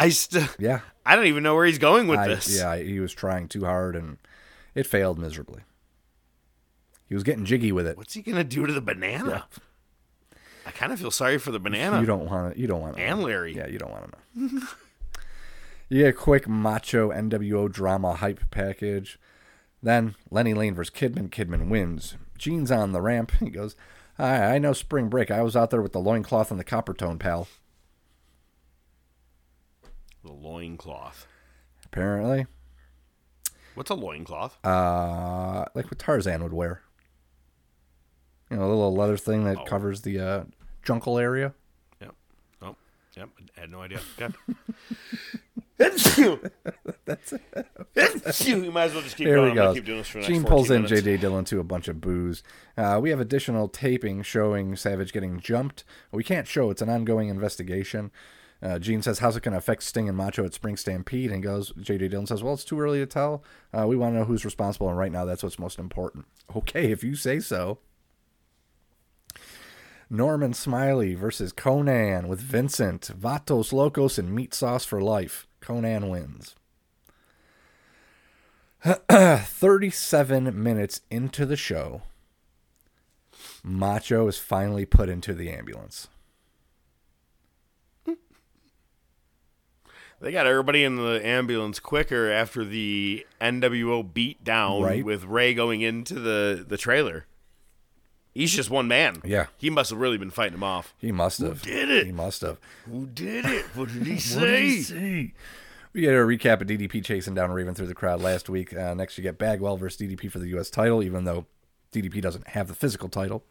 I 0.01 0.09
still, 0.11 0.47
Yeah. 0.59 0.81
I 1.07 1.17
don't 1.17 1.27
even 1.27 1.43
know 1.43 1.55
where 1.55 1.67
he's 1.67 1.79
going 1.79 2.07
with 2.09 2.19
I- 2.21 2.29
this. 2.29 2.57
Yeah, 2.57 2.77
he 2.77 3.01
was 3.01 3.13
trying 3.13 3.49
too 3.49 3.65
hard, 3.65 3.97
and 3.97 4.19
it 4.75 4.87
failed 4.87 5.19
miserably. 5.19 5.63
He 7.07 7.15
was 7.15 7.25
getting 7.25 7.45
jiggy 7.45 7.73
with 7.73 7.87
it. 7.87 7.97
What's 7.97 8.15
he 8.15 8.23
gonna 8.23 8.45
do 8.45 8.67
to 8.67 8.73
the 8.73 8.81
banana? 8.81 9.47
I 10.67 10.71
kind 10.71 10.93
of 10.93 11.01
feel 11.01 11.11
sorry 11.11 11.39
for 11.39 11.51
the 11.51 11.59
banana. 11.59 11.99
You 12.01 12.07
don't 12.07 12.27
want 12.27 12.55
to. 12.55 12.61
You 12.61 12.67
don't 12.69 12.81
want 12.81 12.97
to. 12.97 13.03
And 13.03 13.23
Larry. 13.23 13.57
Yeah, 13.57 13.67
you 13.67 13.79
don't 13.79 13.91
want 13.91 14.05
to 14.37 14.41
know. 14.45 14.61
you 15.89 15.99
get 16.03 16.09
a 16.11 16.13
quick 16.13 16.47
macho 16.47 17.11
NWO 17.11 17.71
drama 17.71 18.15
hype 18.15 18.41
package. 18.51 19.19
Then 19.83 20.15
Lenny 20.31 20.55
Lane 20.55 20.75
versus 20.75 20.95
Kidman. 20.95 21.31
Kidman 21.31 21.69
wins. 21.69 22.17
Gene's 22.39 22.71
on 22.71 22.93
the 22.93 23.01
ramp. 23.01 23.33
He 23.41 23.51
goes, 23.51 23.75
Hi, 24.19 24.55
I 24.55 24.59
know 24.59 24.73
spring 24.75 25.09
break. 25.09 25.31
I 25.31 25.43
was 25.43 25.57
out 25.57 25.71
there 25.71 25.83
with 25.83 25.93
the 25.93 25.99
loincloth 26.01 26.51
and 26.51 26.61
the 26.61 26.65
copper 26.65 26.95
tone, 26.95 27.19
pal. 27.19 27.49
The 30.25 30.33
loincloth. 30.33 31.27
Apparently. 31.85 32.47
What's 33.75 33.91
a 33.91 33.95
loincloth? 33.95 34.59
Uh, 34.65 35.65
like 35.75 35.87
what 35.87 35.99
Tarzan 35.99 36.43
would 36.43 36.53
wear. 36.53 36.83
You 38.51 38.57
know, 38.57 38.65
a 38.65 38.69
little 38.69 38.95
leather 38.95 39.17
thing 39.17 39.45
that 39.45 39.59
Oh. 39.59 39.65
covers 39.65 40.03
the 40.03 40.19
uh, 40.19 40.45
junkle 40.85 41.21
area. 41.21 41.55
Yep. 42.01 42.15
Oh, 42.63 42.77
yep. 43.17 43.29
I 43.57 43.61
had 43.61 43.71
no 43.71 43.81
idea. 43.81 44.01
Okay. 44.21 44.35
That's 47.07 47.33
it. 47.33 48.47
you 48.47 48.71
might 48.71 48.85
as 48.85 48.93
well 48.93 49.03
just 49.03 49.17
keep 49.17 49.27
Here 49.27 49.37
going. 49.37 49.51
we 49.51 49.55
go. 49.55 49.73
keep 49.73 49.87
doing 49.87 49.99
this 49.99 50.09
for 50.09 50.19
the 50.19 50.23
next 50.23 50.29
Gene 50.29 50.45
pulls 50.45 50.71
in 50.71 50.83
minutes. 50.83 51.01
J.J. 51.03 51.17
Dillon 51.19 51.45
to 51.47 51.59
a 51.59 51.65
bunch 51.65 51.89
of 51.89 52.01
booze. 52.03 52.43
Uh, 52.77 52.99
we 53.03 53.09
have 53.09 53.19
additional 53.21 53.67
taping 53.69 54.23
showing 54.23 54.77
Savage 54.77 55.13
getting 55.15 55.41
jumped. 55.41 55.85
We 56.13 56.23
can't 56.23 56.47
show; 56.47 56.69
it's 56.71 56.83
an 56.83 56.91
ongoing 56.91 57.29
investigation. 57.31 58.11
Uh, 58.63 58.79
Gene 58.79 59.03
says, 59.03 59.21
"How's 59.21 59.37
it 59.37 59.43
going 59.43 59.53
to 59.53 59.59
affect 59.59 59.83
Sting 59.83 60.09
and 60.09 60.17
Macho 60.17 60.45
at 60.45 60.55
Spring 60.55 60.77
Stampede?" 60.77 61.31
And 61.31 61.43
goes, 61.43 61.73
J.J. 61.81 62.09
Dillon 62.09 62.27
says, 62.27 62.43
"Well, 62.43 62.55
it's 62.55 62.65
too 62.65 62.81
early 62.81 62.99
to 62.99 63.07
tell. 63.07 63.43
Uh, 63.73 63.87
we 63.87 63.97
want 63.97 64.15
to 64.15 64.19
know 64.19 64.25
who's 64.25 64.45
responsible, 64.45 64.89
and 64.89 64.99
right 64.99 65.13
now, 65.13 65.25
that's 65.25 65.43
what's 65.43 65.59
most 65.59 65.79
important." 65.79 66.27
Okay, 66.57 66.91
if 66.91 67.05
you 67.05 67.15
say 67.15 67.39
so. 67.39 67.79
Norman 70.11 70.53
Smiley 70.53 71.15
versus 71.15 71.53
Konnan 71.53 72.27
with 72.27 72.41
Vincent, 72.41 73.13
Vatos 73.17 73.73
Locos, 73.73 74.19
and 74.19 74.35
Meat 74.35 74.53
Sauce 74.53 74.85
for 74.85 75.01
Life. 75.01 75.47
Konnan 75.63 76.11
wins. 76.11 76.57
37 79.09 80.61
minutes 80.61 81.03
into 81.11 81.47
the 81.47 81.57
show, 81.57 82.03
Macho 83.63 84.27
is 84.27 84.39
finally 84.39 84.85
put 84.87 85.09
into 85.09 85.35
the 85.35 85.51
ambulance. 85.51 86.09
They 90.21 90.33
got 90.33 90.47
everybody 90.47 90.85
in 90.85 90.97
the 90.97 91.21
ambulance 91.27 91.81
quicker 91.81 92.31
after 92.31 92.65
the 92.65 93.27
NWO 93.41 94.03
beat 94.13 94.45
down 94.45 94.83
Right. 94.83 95.05
with 95.05 95.25
Ray 95.25 95.55
going 95.55 95.81
into 95.81 96.15
the, 96.15 96.65
the 96.67 96.77
trailer. 96.77 97.25
He's 98.35 98.53
just 98.53 98.71
one 98.71 98.87
man. 98.87 99.23
Yeah. 99.25 99.47
He 99.57 99.71
must 99.71 99.91
have 99.91 99.99
really 99.99 100.19
been 100.19 100.31
fighting 100.31 100.55
him 100.55 100.63
off. 100.63 100.95
He 100.99 101.11
must 101.11 101.39
Who 101.41 101.47
have. 101.47 101.63
did 101.63 101.91
it? 101.91 102.07
He 102.07 102.13
must 102.13 102.43
have. 102.43 102.59
Who 102.87 103.07
did 103.07 103.45
it? 103.45 103.65
What 103.75 103.89
did 103.89 104.07
he 104.07 104.13
What 104.39 104.45
did 104.47 104.63
he 104.63 104.81
say? 104.81 104.81
say? 104.83 105.33
We 105.93 106.03
get 106.03 106.13
a 106.15 106.19
recap 106.19 106.61
of 106.61 106.69
DDP 106.69 107.03
chasing 107.05 107.35
down 107.35 107.51
Raven 107.51 107.75
through 107.75 107.89
the 107.89 107.95
crowd 107.95 108.21
last 108.21 108.49
week. 108.49 108.77
Uh, 108.77 108.95
next, 108.95 109.19
you 109.19 109.23
get 109.23 109.39
Bagwell 109.39 109.77
versus 109.77 110.01
DDP 110.01 110.31
for 110.31 110.39
the 110.39 110.47
U.S. 110.51 110.71
title, 110.71 111.03
even 111.03 111.25
though 111.25 111.47
DDP 111.93 112.21
doesn't 112.23 112.47
have 112.49 112.69
the 112.69 112.75
physical 112.75 113.09
title. 113.09 113.43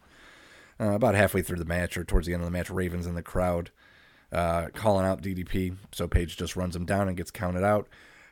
Uh, 0.79 0.91
about 0.93 1.15
halfway 1.15 1.41
through 1.41 1.57
the 1.57 1.65
match, 1.65 1.97
or 1.97 2.05
towards 2.05 2.25
the 2.27 2.33
end 2.33 2.41
of 2.41 2.45
the 2.45 2.51
match, 2.57 2.69
Raven's 2.69 3.05
in 3.05 3.15
the 3.15 3.21
crowd 3.21 3.71
uh, 4.31 4.67
calling 4.73 5.05
out 5.05 5.21
DDP. 5.21 5.75
So 5.91 6.07
Page 6.07 6.37
just 6.37 6.55
runs 6.55 6.75
him 6.75 6.85
down 6.85 7.07
and 7.07 7.17
gets 7.17 7.31
counted 7.31 7.63
out. 7.63 7.87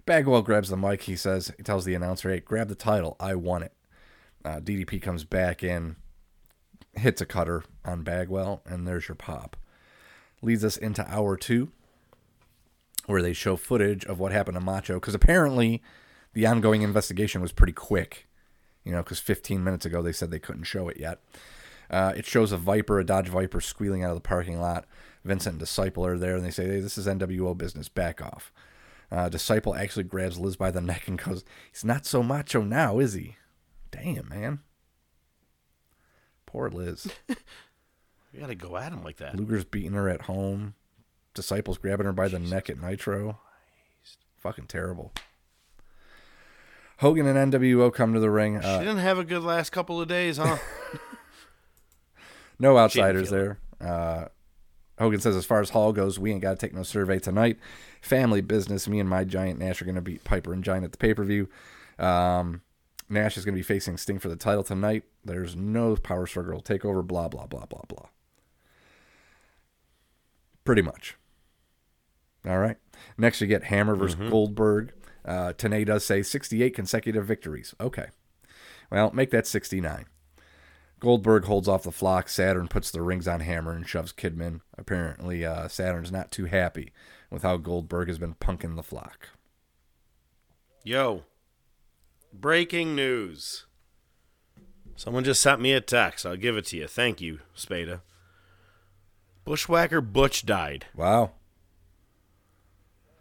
Bagwell 0.05 0.41
grabs 0.41 0.69
the 0.69 0.77
mic. 0.77 1.03
He 1.03 1.15
says, 1.15 1.51
he 1.57 1.63
tells 1.63 1.85
the 1.85 1.95
announcer, 1.95 2.29
"Hey, 2.29 2.39
grab 2.39 2.69
the 2.69 2.75
title. 2.75 3.17
I 3.19 3.35
won 3.35 3.63
it." 3.63 3.73
Uh, 4.45 4.59
DDP 4.59 5.01
comes 5.01 5.25
back 5.25 5.63
in, 5.63 5.97
hits 6.93 7.21
a 7.21 7.25
cutter 7.25 7.63
on 7.83 8.03
Bagwell, 8.03 8.61
and 8.65 8.87
there's 8.87 9.07
your 9.09 9.15
pop. 9.15 9.57
Leads 10.41 10.63
us 10.63 10.77
into 10.77 11.05
hour 11.11 11.35
two, 11.35 11.71
where 13.05 13.21
they 13.21 13.33
show 13.33 13.57
footage 13.57 14.05
of 14.05 14.19
what 14.19 14.31
happened 14.31 14.55
to 14.55 14.61
Macho, 14.63 14.95
because 14.95 15.15
apparently 15.15 15.81
the 16.33 16.45
ongoing 16.45 16.83
investigation 16.83 17.41
was 17.41 17.51
pretty 17.51 17.73
quick. 17.73 18.27
You 18.85 18.93
know, 18.93 19.03
because 19.03 19.19
15 19.19 19.61
minutes 19.61 19.85
ago 19.85 20.01
they 20.01 20.13
said 20.13 20.31
they 20.31 20.39
couldn't 20.39 20.63
show 20.63 20.87
it 20.87 20.97
yet. 20.97 21.19
Uh, 21.89 22.13
it 22.15 22.25
shows 22.25 22.53
a 22.53 22.57
Viper, 22.57 22.99
a 22.99 23.05
Dodge 23.05 23.27
Viper, 23.27 23.59
squealing 23.59 24.03
out 24.03 24.11
of 24.11 24.15
the 24.15 24.21
parking 24.21 24.61
lot. 24.61 24.85
Vincent 25.27 25.53
and 25.53 25.59
Disciple 25.59 26.05
are 26.05 26.17
there, 26.17 26.35
and 26.35 26.43
they 26.45 26.51
say, 26.51 26.65
"Hey, 26.65 26.79
this 26.79 26.97
is 26.97 27.05
NWO 27.07 27.55
business. 27.57 27.89
Back 27.89 28.21
off." 28.21 28.51
Uh, 29.11 29.29
Disciple 29.29 29.75
actually 29.75 30.03
grabs 30.03 30.39
Liz 30.39 30.55
by 30.55 30.71
the 30.71 30.81
neck 30.91 31.07
and 31.07 31.17
goes, 31.21 31.43
"He's 31.71 31.85
not 31.85 32.05
so 32.05 32.23
macho 32.23 32.61
now, 32.63 32.99
is 32.99 33.13
he?" 33.13 33.35
Damn, 33.91 34.27
man. 34.29 34.59
Poor 36.45 36.69
Liz. 36.69 37.07
You 38.33 38.41
gotta 38.41 38.55
go 38.55 38.77
at 38.77 38.91
him 38.91 39.03
like 39.03 39.17
that. 39.17 39.35
Luger's 39.35 39.63
beating 39.63 39.93
her 39.93 40.09
at 40.09 40.23
home. 40.23 40.75
Disciples 41.33 41.77
grabbing 41.79 42.05
her 42.05 42.11
by 42.13 42.27
the 42.27 42.37
neck 42.37 42.69
at 42.69 42.79
Nitro. 42.79 43.39
Fucking 44.37 44.67
terrible. 44.67 45.11
Hogan 46.99 47.25
and 47.25 47.51
NWO 47.51 47.91
come 47.91 48.13
to 48.13 48.19
the 48.19 48.29
ring. 48.29 48.59
she 48.61 48.67
Uh, 48.67 48.79
didn't 48.79 48.97
have 48.97 49.17
a 49.17 49.23
good 49.23 49.41
last 49.43 49.71
couple 49.71 49.99
of 50.01 50.07
days, 50.07 50.37
huh? 50.37 50.57
no 52.59 52.77
outsiders 52.77 53.29
there. 53.29 53.59
Uh, 53.79 54.25
Hogan 54.99 55.19
says, 55.19 55.35
as 55.35 55.45
far 55.45 55.61
as 55.61 55.69
Hall 55.71 55.93
goes, 55.93 56.17
we 56.17 56.31
ain't 56.31 56.41
got 56.41 56.51
to 56.51 56.65
take 56.65 56.73
no 56.73 56.83
survey 56.83 57.19
tonight. 57.19 57.57
Family 58.01 58.41
business. 58.41 58.87
Me 58.87 58.99
and 58.99 59.07
my 59.09 59.23
giant 59.23 59.59
Nash 59.59 59.81
are 59.81 59.85
going 59.85 59.95
to 59.95 60.01
beat 60.01 60.23
Piper 60.23 60.53
and 60.53 60.63
Giant 60.63 60.85
at 60.85 60.91
the 60.91 60.97
pay 60.97 61.13
per 61.13 61.23
view. 61.23 61.47
Um, 61.99 62.61
Nash 63.09 63.37
is 63.37 63.45
going 63.45 63.53
to 63.53 63.59
be 63.59 63.63
facing 63.63 63.97
Sting 63.97 64.19
for 64.19 64.27
the 64.29 64.35
title 64.35 64.63
tonight. 64.63 65.03
There's 65.23 65.55
no 65.55 65.95
power 65.95 66.25
struggle 66.25 66.61
takeover. 66.61 67.05
Blah 67.05 67.27
blah 67.29 67.45
blah 67.45 67.65
blah 67.65 67.83
blah. 67.87 68.07
Pretty 70.65 70.81
much. 70.81 71.15
All 72.45 72.57
right. 72.59 72.77
Next, 73.17 73.39
you 73.41 73.47
get 73.47 73.65
Hammer 73.65 73.95
versus 73.95 74.19
Mhm. 74.19 74.29
Goldberg. 74.29 74.93
Uh, 75.23 75.53
Tenay 75.53 75.85
does 75.85 76.05
say 76.05 76.23
68 76.23 76.73
consecutive 76.73 77.25
victories. 77.25 77.75
Okay. 77.79 78.07
Well, 78.89 79.11
make 79.11 79.31
that 79.31 79.45
69. 79.47 80.05
Goldberg 80.99 81.45
holds 81.45 81.67
off 81.67 81.83
the 81.83 81.91
flock. 81.91 82.27
Saturn 82.27 82.67
puts 82.67 82.89
the 82.89 83.01
rings 83.01 83.27
on 83.27 83.41
Hammer 83.41 83.71
and 83.73 83.87
shoves 83.87 84.11
Kidman. 84.11 84.61
Apparently, 84.77 85.45
uh, 85.45 85.67
Saturn's 85.67 86.11
not 86.11 86.31
too 86.31 86.45
happy 86.45 86.91
with 87.29 87.43
how 87.43 87.57
Goldberg 87.57 88.07
has 88.07 88.17
been 88.17 88.33
punking 88.35 88.75
the 88.75 88.83
flock. 88.83 89.29
Yo, 90.83 91.23
breaking 92.33 92.95
news. 92.95 93.65
Someone 94.95 95.23
just 95.23 95.41
sent 95.41 95.61
me 95.61 95.73
a 95.73 95.81
text. 95.81 96.25
I'll 96.25 96.35
give 96.37 96.57
it 96.57 96.65
to 96.67 96.77
you. 96.77 96.87
Thank 96.87 97.21
you, 97.21 97.39
Spada. 97.53 98.01
Bushwhacker 99.45 100.01
Butch 100.01 100.45
died. 100.45 100.85
Wow. 100.95 101.31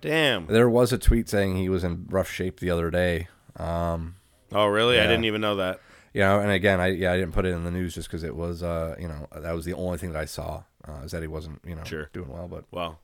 Damn. 0.01 0.47
There 0.47 0.71
was 0.71 0.93
a 0.93 0.99
tweet 0.99 1.29
saying 1.29 1.57
he 1.57 1.69
was 1.69 1.85
in 1.85 2.07
rough 2.09 2.31
shape 2.31 2.61
the 2.61 2.71
other 2.71 2.91
day. 2.91 3.29
Um, 3.57 4.17
Oh, 4.53 4.67
really? 4.67 4.99
I 4.99 5.03
didn't 5.03 5.25
even 5.25 5.41
know 5.41 5.57
that. 5.57 5.81
You 6.17 6.23
know, 6.23 6.41
and 6.41 6.51
again, 6.51 6.81
I 6.81 6.87
yeah, 6.93 7.13
I 7.13 7.19
didn't 7.19 7.33
put 7.35 7.45
it 7.45 7.51
in 7.51 7.63
the 7.65 7.71
news 7.71 7.95
just 7.95 8.09
because 8.09 8.23
it 8.23 8.35
was, 8.35 8.63
uh, 8.63 8.97
you 8.99 9.07
know, 9.07 9.27
that 9.37 9.53
was 9.55 9.67
the 9.67 9.75
only 9.75 9.99
thing 9.99 10.13
that 10.13 10.19
I 10.19 10.25
saw 10.25 10.63
uh, 10.89 11.03
is 11.05 11.11
that 11.13 11.21
he 11.21 11.29
wasn't, 11.29 11.61
you 11.63 11.75
know, 11.75 11.85
Sure. 11.85 12.09
doing 12.15 12.31
well. 12.31 12.49
But 12.49 12.65
Well, 12.71 13.01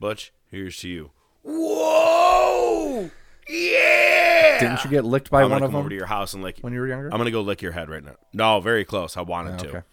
Butch, 0.00 0.32
here's 0.50 0.78
to 0.78 0.88
you. 0.88 1.10
Whoa! 1.42 3.10
Yeah! 3.46 4.58
didn't 4.60 4.82
you 4.82 4.88
get 4.90 5.04
licked 5.04 5.30
by 5.30 5.42
I'm 5.42 5.50
one 5.50 5.58
gonna 5.58 5.66
of 5.66 5.68
come 5.68 5.72
them 5.74 5.80
over 5.80 5.88
to 5.90 5.94
your 5.94 6.06
house 6.06 6.32
and 6.32 6.42
lick 6.42 6.56
when 6.62 6.72
you 6.72 6.80
were 6.80 6.86
younger? 6.88 7.10
I'm 7.12 7.18
gonna 7.18 7.30
go 7.30 7.42
lick 7.42 7.60
your 7.60 7.72
head 7.72 7.90
right 7.90 8.02
now. 8.02 8.16
No, 8.32 8.60
very 8.60 8.86
close. 8.86 9.18
I 9.18 9.20
wanted 9.20 9.60
Oh, 9.66 9.72
to. 9.72 9.84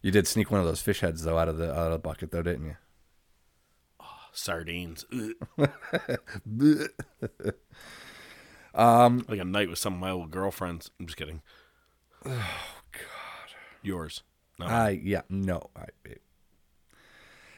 You 0.00 0.10
did 0.10 0.26
sneak 0.26 0.50
one 0.50 0.60
of 0.60 0.66
those 0.66 0.80
fish 0.80 1.00
heads 1.00 1.22
though 1.22 1.36
out 1.36 1.50
of 1.50 1.58
the 1.58 1.70
out 1.70 1.88
of 1.88 1.92
the 1.92 1.98
bucket 1.98 2.30
though, 2.30 2.40
didn't 2.40 2.64
you? 2.64 2.76
Sardines. 4.32 5.04
um, 8.76 9.24
like 9.28 9.40
a 9.40 9.44
night 9.44 9.68
with 9.68 9.78
some 9.78 9.94
of 9.94 10.00
my 10.00 10.10
old 10.10 10.30
girlfriends. 10.30 10.90
I'm 11.00 11.06
just 11.06 11.16
kidding. 11.16 11.42
Oh 12.24 12.30
God. 12.92 13.00
Yours. 13.82 14.22
No. 14.58 14.66
I 14.66 15.00
yeah 15.02 15.22
no. 15.28 15.70
I, 15.76 15.86
it- 16.04 16.22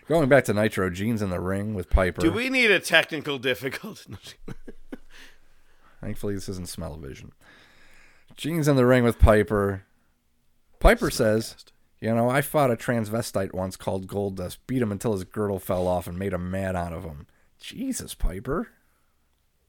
going 0.09 0.29
back 0.29 0.45
to 0.47 0.55
Nitro, 0.55 0.89
Gene's 0.91 1.21
in 1.23 1.29
the 1.31 1.41
ring 1.41 1.75
with 1.75 1.91
Piper. 1.91 2.23
Do 2.23 2.33
we 2.33 2.49
need 2.49 2.71
a 2.71 2.81
technical 2.81 3.39
difficulty? 3.39 4.15
Thankfully, 6.01 6.35
this 6.35 6.49
isn't 6.49 6.69
smell-o-vision. 6.69 7.33
Gene's 8.37 8.69
in 8.69 8.77
the 8.77 8.87
ring 8.87 9.03
with 9.05 9.19
Piper. 9.19 9.83
Piper 10.79 11.11
says, 11.11 11.57
"You 12.01 12.15
know, 12.15 12.29
I 12.31 12.41
fought 12.41 12.71
a 12.71 12.77
transvestite 12.77 13.53
once 13.53 13.77
called 13.77 14.07
Goldust. 14.07 14.59
Beat 14.69 14.81
him 14.81 14.93
until 14.93 15.13
his 15.13 15.25
girdle 15.25 15.59
fell 15.59 15.87
off 15.89 16.07
and 16.07 16.17
made 16.19 16.33
a 16.33 16.39
man 16.39 16.77
out 16.77 16.93
of 16.93 17.03
him." 17.05 17.27
Jesus, 17.61 18.15
Piper. 18.15 18.69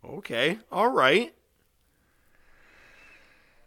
okay. 0.07 0.59
All 0.71 0.89
right. 0.91 1.33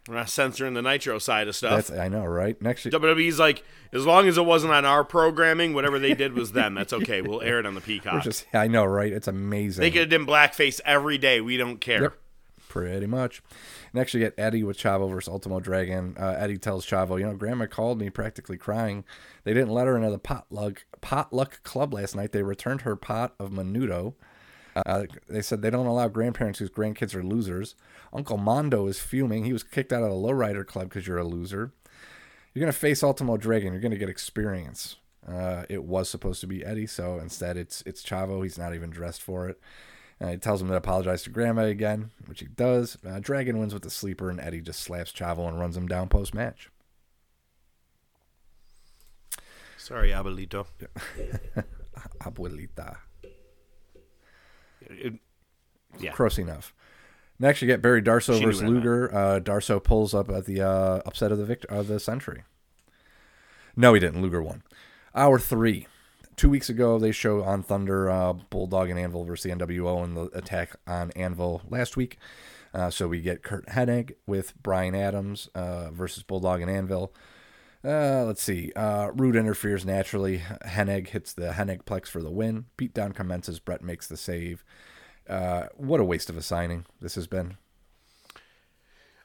We're 0.07 0.15
not 0.15 0.29
censoring 0.29 0.73
the 0.73 0.81
Nitro 0.81 1.17
side 1.17 1.47
of 1.47 1.55
stuff. 1.55 1.87
That's 1.87 1.99
I 1.99 2.09
know, 2.09 2.25
right? 2.25 2.61
Next, 2.61 2.85
WWE's 2.85 3.39
like, 3.39 3.63
as 3.93 4.05
long 4.05 4.27
as 4.27 4.37
it 4.37 4.45
wasn't 4.45 4.73
on 4.73 4.83
our 4.83 5.05
programming, 5.05 5.73
whatever 5.73 5.97
they 5.97 6.13
did 6.13 6.33
was 6.33 6.51
them. 6.51 6.73
That's 6.73 6.91
okay. 6.91 7.21
We'll 7.21 7.41
air 7.41 7.59
it 7.59 7.65
on 7.65 7.73
the 7.73 7.79
we're 7.79 7.85
Peacock. 7.85 8.21
just 8.23 8.45
I 8.53 8.67
know, 8.67 8.83
right? 8.83 9.13
It's 9.13 9.29
amazing. 9.29 9.81
They 9.81 9.91
could 9.91 10.01
have 10.01 10.09
done 10.09 10.25
blackface 10.25 10.81
every 10.83 11.17
day. 11.17 11.39
We 11.39 11.55
don't 11.55 11.77
care. 11.79 12.01
Yep. 12.01 12.13
Pretty 12.67 13.05
much. 13.05 13.41
Next, 13.93 14.13
you 14.15 14.19
get 14.19 14.33
Eddie 14.37 14.63
with 14.63 14.77
Chavo 14.79 15.07
versus 15.09 15.31
Ultimo 15.31 15.59
Dragon. 15.59 16.15
Uh, 16.19 16.35
Eddie 16.39 16.57
tells 16.57 16.85
Chavo, 16.85 17.19
you 17.19 17.25
know, 17.25 17.35
Grandma 17.35 17.67
called 17.67 17.99
me 17.99 18.09
practically 18.09 18.57
crying. 18.57 19.05
They 19.43 19.53
didn't 19.53 19.69
let 19.69 19.85
her 19.85 19.95
into 19.95 20.09
the 20.09 20.17
potluck 20.17 20.83
potluck 20.99 21.61
club 21.63 21.93
last 21.93 22.15
night. 22.15 22.31
They 22.31 22.41
returned 22.41 22.81
her 22.81 22.95
pot 22.95 23.35
of 23.39 23.51
menudo. 23.51 24.15
Uh, 24.75 25.03
they 25.27 25.41
said 25.41 25.61
they 25.61 25.69
don't 25.69 25.85
allow 25.85 26.07
grandparents 26.07 26.59
whose 26.59 26.69
grandkids 26.69 27.15
are 27.15 27.23
losers. 27.23 27.75
Uncle 28.11 28.37
Mondo 28.37 28.87
is 28.87 28.99
fuming. 28.99 29.45
He 29.45 29.53
was 29.53 29.63
kicked 29.63 29.93
out 29.93 30.03
of 30.03 30.09
the 30.09 30.15
lowrider 30.15 30.65
club 30.65 30.89
because 30.89 31.07
you're 31.07 31.17
a 31.17 31.23
loser. 31.23 31.71
You're 32.53 32.61
gonna 32.61 32.73
face 32.73 33.03
Ultimo 33.03 33.37
Dragon. 33.37 33.73
You're 33.73 33.81
gonna 33.81 33.97
get 33.97 34.09
experience. 34.09 34.97
Uh, 35.27 35.63
it 35.69 35.83
was 35.83 36.09
supposed 36.09 36.41
to 36.41 36.47
be 36.47 36.65
Eddie, 36.65 36.87
so 36.87 37.19
instead 37.19 37.57
it's 37.57 37.81
it's 37.85 38.03
Chavo. 38.03 38.43
He's 38.43 38.57
not 38.57 38.75
even 38.75 38.89
dressed 38.89 39.21
for 39.21 39.47
it. 39.47 39.59
Uh, 40.21 40.27
he 40.29 40.37
tells 40.37 40.61
him 40.61 40.67
to 40.67 40.75
apologize 40.75 41.23
to 41.23 41.29
Grandma 41.29 41.63
again, 41.63 42.11
which 42.27 42.39
he 42.39 42.45
does. 42.45 42.97
Uh, 43.05 43.19
Dragon 43.19 43.59
wins 43.59 43.73
with 43.73 43.83
the 43.83 43.89
sleeper, 43.89 44.29
and 44.29 44.39
Eddie 44.39 44.61
just 44.61 44.79
slaps 44.81 45.11
Chavo 45.11 45.47
and 45.47 45.59
runs 45.59 45.75
him 45.75 45.87
down 45.87 46.09
post 46.09 46.33
match. 46.33 46.69
Sorry, 49.77 50.11
Abuelito. 50.11 50.65
Abuelita. 52.21 52.97
It- 54.89 55.19
yeah. 55.99 56.11
Close 56.11 56.39
enough. 56.39 56.73
Next, 57.39 57.61
you 57.61 57.67
get 57.67 57.81
Barry 57.81 58.01
Darsow 58.01 58.41
versus 58.43 58.61
what 58.61 58.69
I 58.69 58.71
meant. 58.71 58.75
Luger. 58.85 59.13
Uh, 59.15 59.39
Darso 59.39 59.83
pulls 59.83 60.13
up 60.13 60.29
at 60.29 60.45
the 60.45 60.61
uh, 60.61 61.01
upset 61.05 61.31
of 61.31 61.37
the 61.37 61.45
victor 61.45 61.67
of 61.69 61.87
the 61.87 61.99
century. 61.99 62.43
No, 63.75 63.93
he 63.93 63.99
didn't. 63.99 64.21
Luger 64.21 64.41
won. 64.41 64.63
Hour 65.15 65.37
three. 65.39 65.87
Two 66.35 66.49
weeks 66.49 66.67
ago, 66.69 66.97
they 66.97 67.11
show 67.11 67.43
on 67.43 67.61
Thunder 67.61 68.09
uh, 68.09 68.33
Bulldog 68.33 68.89
and 68.89 68.97
Anvil 68.99 69.23
versus 69.23 69.43
the 69.43 69.55
NWO 69.55 70.03
and 70.03 70.17
the 70.17 70.23
attack 70.35 70.75
on 70.87 71.11
Anvil 71.11 71.61
last 71.69 71.95
week. 71.95 72.17
Uh, 72.73 72.89
so 72.89 73.07
we 73.07 73.21
get 73.21 73.43
Curt 73.43 73.67
Hennig 73.67 74.13
with 74.25 74.53
Brian 74.63 74.95
Adams 74.95 75.47
uh, 75.53 75.91
versus 75.91 76.23
Bulldog 76.23 76.61
and 76.61 76.71
Anvil. 76.71 77.13
Uh, 77.85 78.23
let's 78.25 78.41
see. 78.41 78.71
Uh, 78.75 79.11
Rude 79.13 79.35
interferes 79.35 79.85
naturally. 79.85 80.39
Hennig 80.65 81.07
hits 81.09 81.33
the 81.33 81.51
Hennig 81.51 81.83
plex 81.83 82.07
for 82.07 82.21
the 82.21 82.31
win. 82.31 82.65
Beatdown 82.77 83.13
commences. 83.13 83.59
Bret 83.59 83.81
makes 83.81 84.07
the 84.07 84.15
save. 84.15 84.63
Uh, 85.27 85.67
what 85.75 85.99
a 85.99 86.05
waste 86.05 86.29
of 86.29 86.37
a 86.37 86.41
signing 86.41 86.85
this 87.01 87.15
has 87.15 87.27
been. 87.27 87.57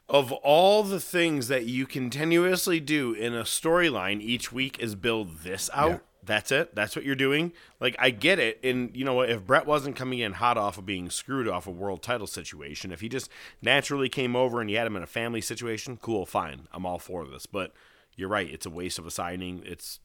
Of 0.09 0.31
all 0.31 0.83
the 0.83 0.99
things 0.99 1.47
that 1.49 1.65
you 1.65 1.85
continuously 1.85 2.79
do 2.79 3.13
in 3.13 3.33
a 3.33 3.43
storyline 3.43 4.21
each 4.21 4.51
week 4.51 4.79
is 4.79 4.95
build 4.95 5.41
this 5.41 5.69
out. 5.73 5.89
Yeah. 5.89 5.97
That's 6.21 6.51
it. 6.51 6.75
That's 6.75 6.95
what 6.95 7.05
you're 7.05 7.15
doing. 7.15 7.53
Like 7.79 7.95
I 7.97 8.09
get 8.09 8.39
it. 8.39 8.59
And 8.63 8.95
you 8.95 9.05
know 9.05 9.13
what? 9.13 9.29
If 9.29 9.45
Bret 9.45 9.65
wasn't 9.65 9.95
coming 9.95 10.19
in 10.19 10.33
hot 10.33 10.57
off 10.57 10.77
of 10.77 10.85
being 10.85 11.09
screwed 11.09 11.47
off 11.47 11.65
a 11.65 11.71
world 11.71 12.01
title 12.01 12.27
situation, 12.27 12.91
if 12.91 13.01
he 13.01 13.07
just 13.07 13.29
naturally 13.61 14.09
came 14.09 14.35
over 14.35 14.59
and 14.59 14.69
you 14.69 14.77
had 14.77 14.87
him 14.87 14.97
in 14.97 15.03
a 15.03 15.07
family 15.07 15.41
situation, 15.41 15.97
cool, 15.97 16.25
fine. 16.25 16.67
I'm 16.73 16.85
all 16.85 16.99
for 16.99 17.25
this. 17.25 17.45
But 17.45 17.71
you're 18.19 18.29
right. 18.29 18.49
It's 18.49 18.65
a 18.65 18.69
waste 18.69 18.99
of 18.99 19.07
a 19.07 19.11
signing. 19.11 19.63
It's 19.65 19.99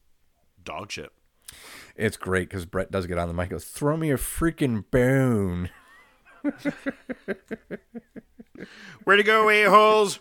dog 0.63 0.91
shit. 0.91 1.11
It's 1.95 2.17
great 2.17 2.49
because 2.49 2.65
Bret 2.65 2.91
does 2.91 3.05
get 3.07 3.17
on 3.17 3.27
the 3.27 3.33
mic. 3.33 3.43
and 3.43 3.51
Goes, 3.51 3.65
throw 3.65 3.97
me 3.97 4.11
a 4.11 4.17
freaking 4.17 4.83
bone. 4.89 5.69
Where 9.03 9.17
to 9.17 9.23
go, 9.23 9.49
a 9.49 9.63
holes? 9.65 10.19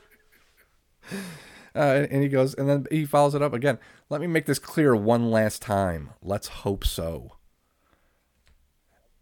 Uh, 1.76 1.78
and, 1.78 2.12
and 2.12 2.22
he 2.22 2.28
goes, 2.28 2.54
and 2.54 2.68
then 2.68 2.86
he 2.90 3.04
follows 3.04 3.34
it 3.34 3.42
up 3.42 3.52
again. 3.52 3.78
Let 4.10 4.20
me 4.20 4.26
make 4.26 4.46
this 4.46 4.58
clear 4.58 4.94
one 4.94 5.30
last 5.30 5.62
time. 5.62 6.10
Let's 6.22 6.48
hope 6.48 6.84
so. 6.84 7.36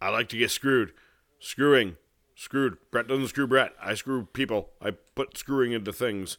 I 0.01 0.09
like 0.09 0.29
to 0.31 0.37
get 0.37 0.51
screwed. 0.51 0.93
Screwing. 1.39 1.97
Screwed. 2.35 2.77
Bret 2.91 3.07
doesn't 3.09 3.29
screw 3.29 3.47
Bret. 3.47 3.73
I 3.81 3.95
screw 3.95 4.27
people. 4.33 4.71
I 4.81 4.93
put 5.15 5.37
screwing 5.39 5.73
into 5.73 5.93
things. 5.93 6.39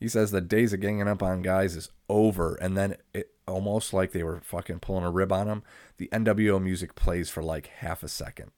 He 0.00 0.08
says 0.08 0.30
the 0.30 0.40
days 0.40 0.72
of 0.72 0.80
ganging 0.80 1.06
up 1.08 1.22
on 1.22 1.42
guys 1.42 1.76
is 1.76 1.90
over, 2.08 2.54
and 2.54 2.76
then 2.76 2.96
it 3.12 3.32
almost 3.46 3.92
like 3.92 4.12
they 4.12 4.22
were 4.22 4.40
fucking 4.42 4.80
pulling 4.80 5.04
a 5.04 5.10
rib 5.10 5.30
on 5.30 5.46
him. 5.46 5.62
The 5.98 6.08
NWO 6.08 6.60
music 6.60 6.94
plays 6.94 7.28
for 7.28 7.42
like 7.42 7.66
half 7.66 8.02
a 8.02 8.08
second. 8.08 8.50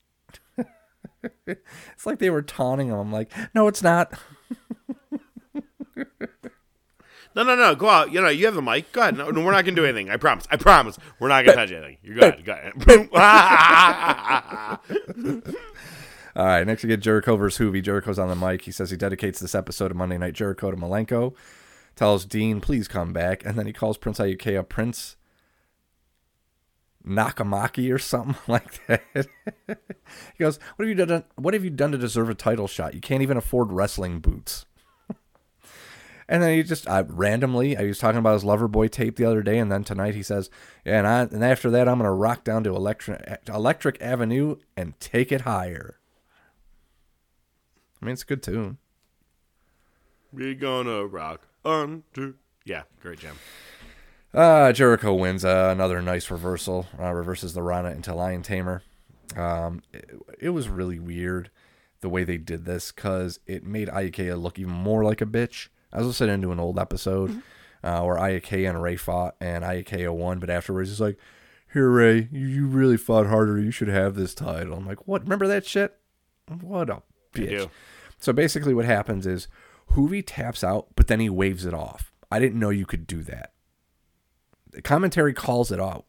it's 1.45 2.05
like 2.05 2.19
they 2.19 2.29
were 2.29 2.41
taunting 2.41 2.87
him. 2.87 2.95
I'm 2.95 3.11
like, 3.11 3.31
no, 3.53 3.67
it's 3.67 3.83
not. 3.83 4.17
No, 7.35 7.41
no, 7.43 7.55
no. 7.55 7.73
Go 7.73 7.89
out. 7.89 8.11
You 8.11 8.21
know, 8.21 8.29
you 8.29 8.45
have 8.45 8.53
the 8.53 8.61
mic. 8.61 8.91
Go 8.91 9.01
ahead. 9.01 9.17
No, 9.17 9.31
no 9.31 9.43
we're 9.43 9.51
not 9.51 9.65
gonna 9.65 9.75
do 9.75 9.85
anything. 9.85 10.09
I 10.11 10.17
promise. 10.17 10.45
I 10.51 10.57
promise. 10.57 10.99
We're 11.19 11.29
not 11.29 11.43
gonna 11.43 11.55
touch 11.55 11.71
anything. 11.71 11.97
You're 12.03 12.19
good. 12.19 12.45
Go 12.45 12.53
ahead. 12.53 12.73
Boom. 12.85 13.09
All 16.35 16.45
right, 16.45 16.65
next 16.65 16.81
we 16.83 16.89
get 16.89 16.99
Jericho 16.99 17.35
versus 17.35 17.59
Hoovy. 17.59 17.83
Jericho's 17.83 18.17
on 18.17 18.27
the 18.27 18.35
mic. 18.35 18.63
He 18.63 18.71
says 18.71 18.89
he 18.89 18.97
dedicates 18.97 19.39
this 19.39 19.53
episode 19.53 19.91
of 19.91 19.97
Monday 19.97 20.17
Night 20.17 20.33
Jericho 20.33 20.71
to 20.71 20.77
Malenko. 20.77 21.35
Tells 21.95 22.25
Dean, 22.25 22.59
please 22.59 22.87
come 22.87 23.13
back. 23.13 23.45
And 23.45 23.57
then 23.57 23.67
he 23.67 23.73
calls 23.73 23.99
Prince 23.99 24.17
Iaukea 24.17 24.67
Prince 24.67 25.15
Nakamaki 27.05 27.93
or 27.93 27.99
something 27.99 28.35
like 28.47 28.85
that. 28.87 29.27
he 29.67 29.75
goes, 30.39 30.57
What 30.75 30.87
have 30.87 30.97
you 30.97 31.05
done 31.05 31.23
what 31.35 31.53
have 31.53 31.63
you 31.63 31.69
done 31.69 31.91
to 31.91 31.97
deserve 31.99 32.29
a 32.29 32.35
title 32.35 32.67
shot? 32.67 32.95
You 32.95 33.01
can't 33.01 33.21
even 33.21 33.37
afford 33.37 33.71
wrestling 33.71 34.19
boots. 34.19 34.65
and 36.27 36.41
then 36.41 36.57
he 36.57 36.63
just 36.63 36.87
uh, 36.87 37.03
randomly, 37.07 37.77
I 37.77 37.83
was 37.83 37.99
talking 37.99 38.19
about 38.19 38.33
his 38.33 38.45
lover 38.45 38.67
boy 38.67 38.87
tape 38.87 39.17
the 39.17 39.25
other 39.25 39.43
day, 39.43 39.59
and 39.59 39.71
then 39.71 39.83
tonight 39.83 40.15
he 40.15 40.23
says, 40.23 40.49
yeah, 40.85 40.97
and 40.97 41.07
I 41.07 41.21
and 41.23 41.43
after 41.43 41.69
that 41.69 41.87
I'm 41.87 41.97
gonna 41.97 42.13
rock 42.13 42.43
down 42.43 42.63
to 42.63 42.75
Electric 42.75 43.41
Electric 43.47 44.01
Avenue 44.01 44.55
and 44.75 44.99
take 44.99 45.31
it 45.31 45.41
higher. 45.41 45.99
I 48.03 48.05
mean, 48.05 48.13
it's 48.13 48.23
a 48.23 48.25
good 48.25 48.43
tune. 48.43 48.79
We 50.33 50.55
gonna 50.55 51.05
rock 51.05 51.47
on 51.63 52.03
to 52.15 52.35
yeah, 52.65 52.83
great 52.99 53.19
jam. 53.19 53.37
Uh, 54.33 54.73
Jericho 54.73 55.13
wins 55.13 55.45
uh, 55.45 55.69
another 55.71 56.01
nice 56.01 56.29
reversal. 56.29 56.85
Uh, 56.99 57.13
reverses 57.13 57.53
the 57.53 57.61
Rana 57.61 57.91
into 57.91 58.13
Lion 58.13 58.41
Tamer. 58.41 58.83
Um, 59.37 59.83
it, 59.93 60.09
it 60.37 60.49
was 60.49 60.67
really 60.67 60.99
weird 60.99 61.49
the 62.01 62.09
way 62.09 62.25
they 62.25 62.35
did 62.35 62.65
this 62.65 62.91
because 62.91 63.39
it 63.45 63.63
made 63.63 63.87
Iaukea 63.87 64.41
look 64.41 64.59
even 64.59 64.73
more 64.73 65.05
like 65.05 65.21
a 65.21 65.25
bitch. 65.25 65.69
As 65.93 65.93
I 65.93 65.97
was 65.99 66.07
listening 66.07 66.41
to 66.41 66.51
an 66.51 66.59
old 66.59 66.77
episode 66.77 67.41
uh, 67.85 68.01
where 68.01 68.17
Iaukea 68.17 68.67
and 68.69 68.83
Rey 68.83 68.97
fought, 68.97 69.37
and 69.39 69.63
Iaukea 69.63 70.13
won, 70.13 70.39
but 70.39 70.49
afterwards 70.49 70.89
he's 70.89 70.99
like, 70.99 71.17
"Here, 71.71 71.89
Rey, 71.89 72.27
you, 72.33 72.47
you 72.47 72.67
really 72.67 72.97
fought 72.97 73.27
harder. 73.27 73.57
You 73.57 73.71
should 73.71 73.87
have 73.87 74.15
this 74.15 74.33
title." 74.33 74.73
I'm 74.73 74.85
like, 74.85 75.07
"What? 75.07 75.23
Remember 75.23 75.47
that 75.47 75.65
shit? 75.65 75.95
What 76.59 76.89
a 76.89 77.01
bitch!" 77.33 77.69
So 78.23 78.31
basically, 78.31 78.73
what 78.73 78.85
happens 78.85 79.27
is 79.27 79.49
Hoovy 79.91 80.23
taps 80.25 80.63
out, 80.63 80.87
but 80.95 81.07
then 81.07 81.19
he 81.19 81.29
waves 81.29 81.65
it 81.65 81.73
off. 81.73 82.13
I 82.31 82.39
didn't 82.39 82.57
know 82.57 82.69
you 82.69 82.85
could 82.85 83.05
do 83.05 83.21
that. 83.23 83.51
The 84.71 84.81
commentary 84.81 85.33
calls 85.33 85.73
it 85.73 85.79
out. 85.81 86.05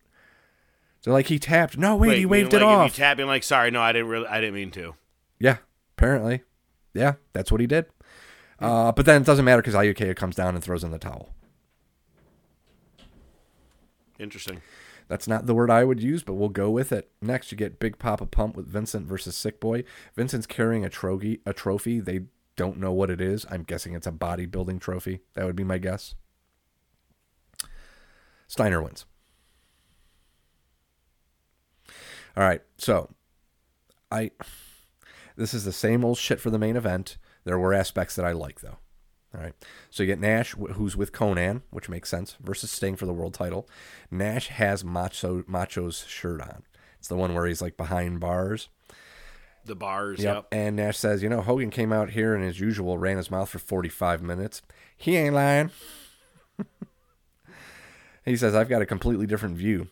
They're 1.02 1.12
like, 1.12 1.26
he 1.26 1.40
tapped. 1.40 1.76
No, 1.76 1.96
wait, 1.96 2.18
he 2.18 2.24
waved 2.24 2.52
mean, 2.52 2.62
it 2.62 2.64
like, 2.64 2.76
off. 2.76 2.94
Tapping 2.94 3.26
like, 3.26 3.42
sorry, 3.42 3.72
no, 3.72 3.82
I 3.82 3.90
didn't 3.90 4.06
really, 4.06 4.28
I 4.28 4.40
didn't 4.40 4.54
mean 4.54 4.70
to. 4.70 4.94
Yeah, 5.40 5.56
apparently. 5.98 6.42
Yeah, 6.94 7.14
that's 7.32 7.50
what 7.50 7.60
he 7.60 7.66
did. 7.66 7.86
Uh, 8.60 8.92
but 8.92 9.06
then 9.06 9.22
it 9.22 9.26
doesn't 9.26 9.44
matter 9.44 9.60
because 9.60 9.74
Iaukea 9.74 10.14
comes 10.14 10.36
down 10.36 10.54
and 10.54 10.62
throws 10.62 10.84
in 10.84 10.92
the 10.92 11.00
towel. 11.00 11.34
Interesting. 14.20 14.62
That's 15.08 15.28
not 15.28 15.46
the 15.46 15.54
word 15.54 15.70
I 15.70 15.84
would 15.84 16.02
use, 16.02 16.22
but 16.22 16.34
we'll 16.34 16.48
go 16.48 16.70
with 16.70 16.92
it. 16.92 17.10
Next, 17.20 17.52
you 17.52 17.58
get 17.58 17.78
Big 17.78 17.98
Papa 17.98 18.26
Pump 18.26 18.56
with 18.56 18.66
Vincent 18.66 19.06
versus 19.06 19.36
Sick 19.36 19.60
Boy. 19.60 19.84
Vincent's 20.16 20.46
carrying 20.46 20.84
a 20.84 20.88
trophy. 20.88 21.40
A 21.44 21.52
trophy. 21.52 22.00
They 22.00 22.20
don't 22.56 22.78
know 22.78 22.92
what 22.92 23.10
it 23.10 23.20
is. 23.20 23.44
I'm 23.50 23.62
guessing 23.62 23.94
it's 23.94 24.06
a 24.06 24.12
bodybuilding 24.12 24.80
trophy. 24.80 25.20
That 25.34 25.44
would 25.44 25.56
be 25.56 25.64
my 25.64 25.78
guess. 25.78 26.14
Steiner 28.46 28.82
wins. 28.82 29.04
All 32.36 32.44
right, 32.44 32.62
so 32.78 33.10
I 34.10 34.32
this 35.36 35.54
is 35.54 35.64
the 35.64 35.72
same 35.72 36.04
old 36.04 36.18
shit 36.18 36.40
for 36.40 36.50
the 36.50 36.58
main 36.58 36.76
event. 36.76 37.16
There 37.44 37.58
were 37.58 37.74
aspects 37.74 38.16
that 38.16 38.24
I 38.24 38.32
like 38.32 38.60
though. 38.60 38.78
All 39.34 39.40
right, 39.40 39.54
so 39.90 40.02
you 40.02 40.06
get 40.06 40.20
Nash, 40.20 40.54
who's 40.74 40.96
with 40.96 41.12
Konnan, 41.12 41.62
which 41.70 41.88
makes 41.88 42.08
sense, 42.08 42.36
versus 42.40 42.70
Sting 42.70 42.94
for 42.94 43.06
the 43.06 43.12
world 43.12 43.34
title. 43.34 43.68
Nash 44.10 44.48
has 44.48 44.84
Macho 44.84 45.42
Macho's 45.48 46.04
shirt 46.06 46.40
on. 46.40 46.62
It's 46.98 47.08
the 47.08 47.16
one 47.16 47.34
where 47.34 47.46
he's 47.46 47.60
like 47.60 47.76
behind 47.76 48.20
bars. 48.20 48.68
The 49.64 49.74
bars. 49.74 50.22
Yep. 50.22 50.34
Yep. 50.34 50.46
And 50.52 50.76
Nash 50.76 50.98
says, 50.98 51.22
you 51.22 51.28
know, 51.28 51.40
Hogan 51.40 51.70
came 51.70 51.92
out 51.92 52.10
here 52.10 52.34
and 52.34 52.44
as 52.44 52.60
usual 52.60 52.98
ran 52.98 53.16
his 53.16 53.30
mouth 53.30 53.48
for 53.48 53.58
45 53.58 54.22
minutes. 54.22 54.62
He 54.96 55.16
ain't 55.16 55.34
lying. 55.34 55.70
he 58.24 58.36
says, 58.36 58.54
I've 58.54 58.68
got 58.68 58.82
a 58.82 58.86
completely 58.86 59.26
different 59.26 59.56
view. 59.56 59.88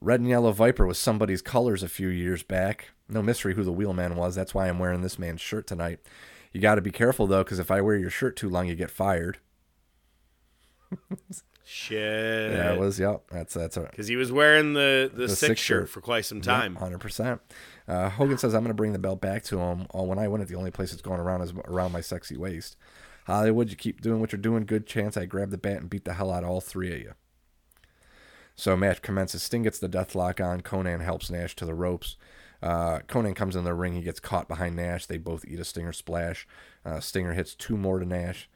Red 0.00 0.20
and 0.20 0.28
yellow 0.28 0.52
Viper 0.52 0.86
was 0.86 0.98
somebody's 0.98 1.42
colors 1.42 1.82
a 1.82 1.88
few 1.88 2.08
years 2.08 2.42
back. 2.42 2.90
No 3.08 3.22
mystery 3.22 3.54
who 3.54 3.64
the 3.64 3.72
wheelman 3.72 4.16
was. 4.16 4.34
That's 4.34 4.54
why 4.54 4.68
I'm 4.68 4.78
wearing 4.78 5.02
this 5.02 5.18
man's 5.18 5.40
shirt 5.40 5.66
tonight. 5.66 6.00
You 6.54 6.60
got 6.60 6.76
to 6.76 6.80
be 6.80 6.90
careful 6.90 7.26
though, 7.26 7.44
because 7.44 7.58
if 7.58 7.70
I 7.70 7.82
wear 7.82 7.96
your 7.96 8.08
shirt 8.10 8.36
too 8.36 8.48
long, 8.48 8.66
you 8.68 8.74
get 8.74 8.90
fired. 8.90 9.38
Shit. 11.66 12.52
Yeah, 12.52 12.74
it 12.74 12.78
was. 12.78 13.00
Yep. 13.00 13.24
That's 13.30 13.54
that's 13.54 13.76
a, 13.76 13.82
Because 13.82 14.06
he 14.06 14.16
was 14.16 14.30
wearing 14.30 14.74
the 14.74 15.10
the, 15.12 15.22
the 15.22 15.28
six, 15.28 15.40
six 15.40 15.60
shirt 15.60 15.82
shirt. 15.82 15.90
for 15.90 16.00
quite 16.00 16.24
some 16.26 16.40
time. 16.40 16.76
Hundred 16.76 17.00
percent. 17.00 17.40
Uh, 17.88 18.10
Hogan 18.10 18.38
says 18.38 18.54
I'm 18.54 18.60
going 18.62 18.68
to 18.68 18.74
bring 18.74 18.92
the 18.92 18.98
belt 18.98 19.20
back 19.20 19.42
to 19.44 19.58
him. 19.58 19.86
Oh, 19.92 20.04
when 20.04 20.18
I 20.18 20.28
win 20.28 20.42
it, 20.42 20.48
the 20.48 20.54
only 20.56 20.70
place 20.70 20.92
it's 20.92 21.02
going 21.02 21.20
around 21.20 21.40
is 21.42 21.52
around 21.66 21.92
my 21.92 22.00
sexy 22.02 22.36
waist. 22.36 22.76
Hollywood, 23.26 23.70
you 23.70 23.76
keep 23.76 24.02
doing 24.02 24.20
what 24.20 24.30
you're 24.32 24.40
doing. 24.40 24.66
Good 24.66 24.86
chance 24.86 25.16
I 25.16 25.24
grab 25.24 25.50
the 25.50 25.58
bat 25.58 25.78
and 25.80 25.88
beat 25.88 26.04
the 26.04 26.14
hell 26.14 26.30
out 26.30 26.44
of 26.44 26.50
all 26.50 26.60
three 26.60 26.92
of 26.92 27.00
you. 27.00 27.14
So 28.54 28.76
match 28.76 29.00
commences. 29.00 29.42
Sting 29.42 29.62
gets 29.62 29.78
the 29.78 29.88
death 29.88 30.14
lock 30.14 30.40
on. 30.40 30.60
Konnan 30.60 31.02
helps 31.02 31.30
Nash 31.30 31.56
to 31.56 31.64
the 31.64 31.74
ropes. 31.74 32.16
Uh, 32.64 33.00
Konnan 33.06 33.36
comes 33.36 33.56
in 33.56 33.64
the 33.64 33.74
ring. 33.74 33.92
He 33.92 34.00
gets 34.00 34.20
caught 34.20 34.48
behind 34.48 34.74
Nash. 34.74 35.04
They 35.04 35.18
both 35.18 35.44
eat 35.46 35.60
a 35.60 35.64
Stinger 35.64 35.92
splash. 35.92 36.48
Uh, 36.82 36.98
Stinger 36.98 37.34
hits 37.34 37.54
two 37.54 37.76
more 37.76 37.98
to 37.98 38.06
Nash. 38.06 38.48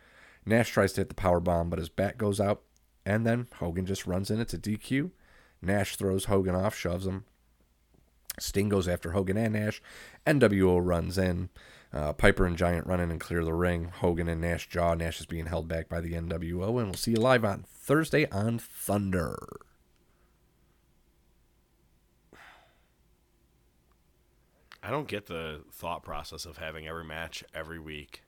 Nash 0.46 0.70
tries 0.70 0.94
to 0.94 1.02
hit 1.02 1.10
the 1.10 1.14
power 1.14 1.40
bomb, 1.40 1.68
but 1.68 1.78
his 1.78 1.90
bat 1.90 2.16
goes 2.16 2.40
out. 2.40 2.62
And 3.04 3.26
then 3.26 3.48
Hogan 3.56 3.84
just 3.84 4.06
runs 4.06 4.30
in. 4.30 4.40
It's 4.40 4.54
a 4.54 4.58
DQ. 4.58 5.10
Nash 5.60 5.96
throws 5.96 6.24
Hogan 6.24 6.54
off, 6.54 6.74
shoves 6.74 7.06
him. 7.06 7.24
Sting 8.38 8.70
goes 8.70 8.88
after 8.88 9.10
Hogan 9.10 9.36
and 9.36 9.52
Nash. 9.52 9.82
NWO 10.26 10.80
runs 10.82 11.18
in. 11.18 11.50
Uh, 11.92 12.14
Piper 12.14 12.46
and 12.46 12.56
Giant 12.56 12.86
run 12.86 13.00
in 13.00 13.10
and 13.10 13.20
clear 13.20 13.44
the 13.44 13.52
ring. 13.52 13.90
Hogan 13.92 14.28
and 14.28 14.40
Nash 14.40 14.70
jaw. 14.70 14.94
Nash 14.94 15.20
is 15.20 15.26
being 15.26 15.46
held 15.46 15.68
back 15.68 15.86
by 15.90 16.00
the 16.00 16.14
NWO. 16.14 16.78
And 16.78 16.86
we'll 16.86 16.94
see 16.94 17.10
you 17.10 17.18
live 17.18 17.44
on 17.44 17.66
Thursday 17.68 18.26
on 18.30 18.58
Thunder. 18.58 19.36
I 24.82 24.90
don't 24.90 25.08
get 25.08 25.26
the 25.26 25.62
thought 25.72 26.02
process 26.02 26.46
of 26.46 26.58
having 26.58 26.86
every 26.86 27.04
match 27.04 27.42
every 27.54 27.78
week 27.78 28.22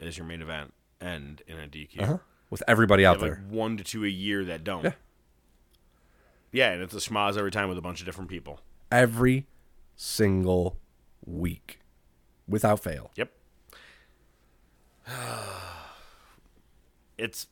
as 0.00 0.16
your 0.16 0.26
main 0.26 0.42
event 0.42 0.72
end 1.00 1.42
in 1.46 1.58
a 1.58 1.66
DQ. 1.66 2.02
Uh-huh. 2.02 2.18
With 2.48 2.62
everybody 2.68 3.04
out 3.04 3.18
there. 3.18 3.42
like 3.42 3.50
one 3.50 3.76
to 3.76 3.84
two 3.84 4.04
a 4.04 4.08
year 4.08 4.44
that 4.44 4.62
don't. 4.62 4.84
Yeah. 4.84 4.92
Yeah, 6.52 6.72
and 6.72 6.82
it's 6.82 6.94
a 6.94 6.98
schmoz 6.98 7.36
every 7.36 7.50
time 7.50 7.68
with 7.68 7.76
a 7.76 7.82
bunch 7.82 8.00
of 8.00 8.06
different 8.06 8.30
people. 8.30 8.60
Every 8.90 9.46
single 9.96 10.78
week. 11.24 11.80
Without 12.48 12.82
fail. 12.82 13.10
Yep. 13.16 13.32
it's 17.18 17.48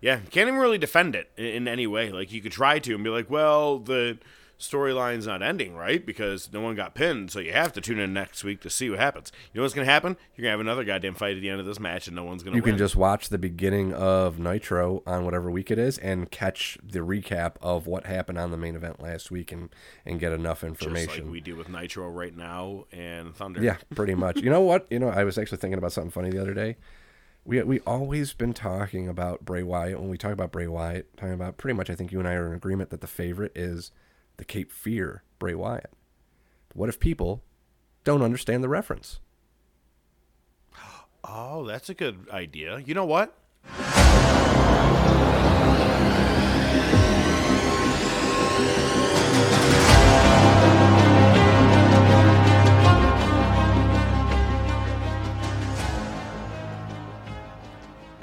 yeah, 0.00 0.16
can't 0.30 0.48
even 0.48 0.58
really 0.58 0.78
defend 0.78 1.14
it 1.14 1.30
in, 1.36 1.44
in 1.44 1.68
any 1.68 1.86
way. 1.86 2.10
Like 2.10 2.32
you 2.32 2.40
could 2.40 2.52
try 2.52 2.78
to 2.78 2.94
and 2.94 3.04
be 3.04 3.10
like, 3.10 3.30
well, 3.30 3.78
the 3.78 4.18
storyline's 4.60 5.26
not 5.26 5.42
ending, 5.42 5.74
right? 5.74 6.04
Because 6.04 6.52
no 6.52 6.60
one 6.60 6.76
got 6.76 6.94
pinned, 6.94 7.30
so 7.30 7.40
you 7.40 7.52
have 7.52 7.72
to 7.72 7.80
tune 7.80 7.98
in 7.98 8.12
next 8.12 8.44
week 8.44 8.60
to 8.60 8.70
see 8.70 8.90
what 8.90 8.98
happens. 8.98 9.32
You 9.52 9.58
know 9.58 9.62
what's 9.62 9.74
gonna 9.74 9.86
happen? 9.86 10.16
You're 10.36 10.44
gonna 10.44 10.50
have 10.52 10.60
another 10.60 10.84
goddamn 10.84 11.14
fight 11.14 11.36
at 11.36 11.40
the 11.40 11.48
end 11.48 11.60
of 11.60 11.66
this 11.66 11.80
match, 11.80 12.06
and 12.06 12.14
no 12.14 12.24
one's 12.24 12.42
gonna. 12.42 12.56
You 12.56 12.62
win. 12.62 12.72
can 12.72 12.78
just 12.78 12.94
watch 12.94 13.30
the 13.30 13.38
beginning 13.38 13.92
of 13.94 14.38
Nitro 14.38 15.02
on 15.06 15.24
whatever 15.24 15.50
week 15.50 15.70
it 15.70 15.78
is 15.78 15.98
and 15.98 16.30
catch 16.30 16.78
the 16.84 17.00
recap 17.00 17.54
of 17.62 17.86
what 17.86 18.06
happened 18.06 18.38
on 18.38 18.50
the 18.50 18.58
main 18.58 18.76
event 18.76 19.02
last 19.02 19.30
week 19.30 19.50
and, 19.50 19.70
and 20.04 20.20
get 20.20 20.32
enough 20.32 20.60
just 20.60 20.68
information. 20.68 21.24
like 21.24 21.32
we 21.32 21.40
do 21.40 21.56
with 21.56 21.68
Nitro 21.68 22.08
right 22.08 22.36
now 22.36 22.84
and 22.92 23.34
Thunder. 23.34 23.62
Yeah, 23.62 23.78
pretty 23.94 24.14
much. 24.14 24.40
You 24.40 24.50
know 24.50 24.60
what? 24.60 24.86
You 24.90 24.98
know, 24.98 25.08
I 25.08 25.24
was 25.24 25.38
actually 25.38 25.58
thinking 25.58 25.78
about 25.78 25.92
something 25.92 26.10
funny 26.10 26.30
the 26.30 26.40
other 26.40 26.54
day. 26.54 26.76
We 27.46 27.62
we 27.62 27.80
always 27.80 28.34
been 28.34 28.52
talking 28.52 29.08
about 29.08 29.46
Bray 29.46 29.62
Wyatt. 29.62 29.98
When 29.98 30.10
we 30.10 30.18
talk 30.18 30.32
about 30.32 30.52
Bray 30.52 30.66
Wyatt, 30.66 31.16
talking 31.16 31.32
about 31.32 31.56
pretty 31.56 31.74
much, 31.74 31.88
I 31.88 31.94
think 31.94 32.12
you 32.12 32.18
and 32.18 32.28
I 32.28 32.34
are 32.34 32.46
in 32.46 32.52
agreement 32.52 32.90
that 32.90 33.00
the 33.00 33.06
favorite 33.06 33.52
is 33.54 33.90
the 34.40 34.44
Cape 34.46 34.72
Fear 34.72 35.22
Bray 35.38 35.54
Wyatt. 35.54 35.92
What 36.72 36.88
if 36.88 36.98
people 36.98 37.44
don't 38.04 38.22
understand 38.22 38.64
the 38.64 38.70
reference? 38.70 39.20
Oh, 41.22 41.66
that's 41.66 41.90
a 41.90 41.94
good 41.94 42.26
idea. 42.30 42.78
You 42.78 42.94
know 42.94 43.04
what? 43.04 43.36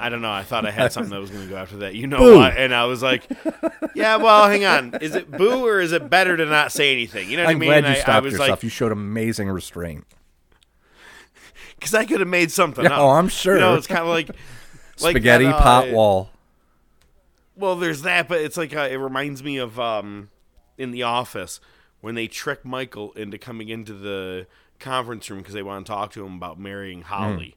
I 0.07 0.09
don't 0.09 0.21
know. 0.21 0.31
I 0.31 0.43
thought 0.43 0.65
I 0.65 0.71
had 0.71 0.93
something 0.93 1.11
that 1.11 1.19
was 1.19 1.29
going 1.29 1.43
to 1.43 1.49
go 1.49 1.57
after 1.57 1.75
that. 1.79 1.93
You 1.95 2.07
know 2.07 2.17
Boo. 2.19 2.37
what? 2.37 2.55
And 2.55 2.73
I 2.73 2.85
was 2.85 3.03
like, 3.03 3.23
"Yeah, 3.93 4.15
well, 4.15 4.47
hang 4.49 4.63
on. 4.63 4.95
Is 5.01 5.15
it 5.15 5.29
boo 5.29 5.65
or 5.65 5.81
is 5.81 5.91
it 5.91 6.09
better 6.09 6.37
to 6.37 6.45
not 6.45 6.71
say 6.71 6.93
anything?" 6.93 7.29
You 7.29 7.35
know 7.35 7.43
what 7.43 7.49
I'm 7.51 7.57
I 7.57 7.59
mean? 7.59 7.69
glad 7.69 7.83
you 7.83 7.89
I, 7.89 7.93
I 7.95 7.99
stopped 7.99 8.23
was 8.23 8.31
yourself. 8.33 8.49
like, 8.51 8.63
you 8.63 8.69
showed 8.69 8.93
amazing 8.93 9.49
restraint. 9.49 10.05
because 11.75 11.93
I 11.93 12.05
could 12.05 12.21
have 12.21 12.29
made 12.29 12.51
something 12.51 12.85
Yeah, 12.85 12.93
up. 12.93 12.99
oh, 12.99 13.09
I'm 13.09 13.27
sure. 13.27 13.55
You 13.55 13.59
know, 13.61 13.75
it's 13.75 13.87
kind 13.87 14.01
of 14.01 14.07
like 14.07 14.29
Like 15.01 15.11
Spaghetti 15.11 15.43
that, 15.45 15.55
uh, 15.55 15.61
pot 15.61 15.91
wall. 15.91 16.29
Well, 17.57 17.75
there's 17.75 18.03
that, 18.03 18.27
but 18.29 18.39
it's 18.39 18.55
like 18.55 18.73
uh, 18.75 18.87
it 18.89 18.95
reminds 18.95 19.43
me 19.43 19.57
of 19.57 19.77
um, 19.79 20.29
in 20.77 20.91
the 20.91 21.03
office 21.03 21.59
when 22.01 22.15
they 22.15 22.27
trick 22.27 22.63
Michael 22.63 23.11
into 23.13 23.37
coming 23.37 23.67
into 23.69 23.91
the 23.93 24.47
conference 24.79 25.29
room 25.29 25.39
because 25.39 25.53
they 25.53 25.63
want 25.63 25.85
to 25.85 25.91
talk 25.91 26.13
to 26.13 26.25
him 26.25 26.35
about 26.35 26.57
marrying 26.59 27.01
Holly. 27.01 27.55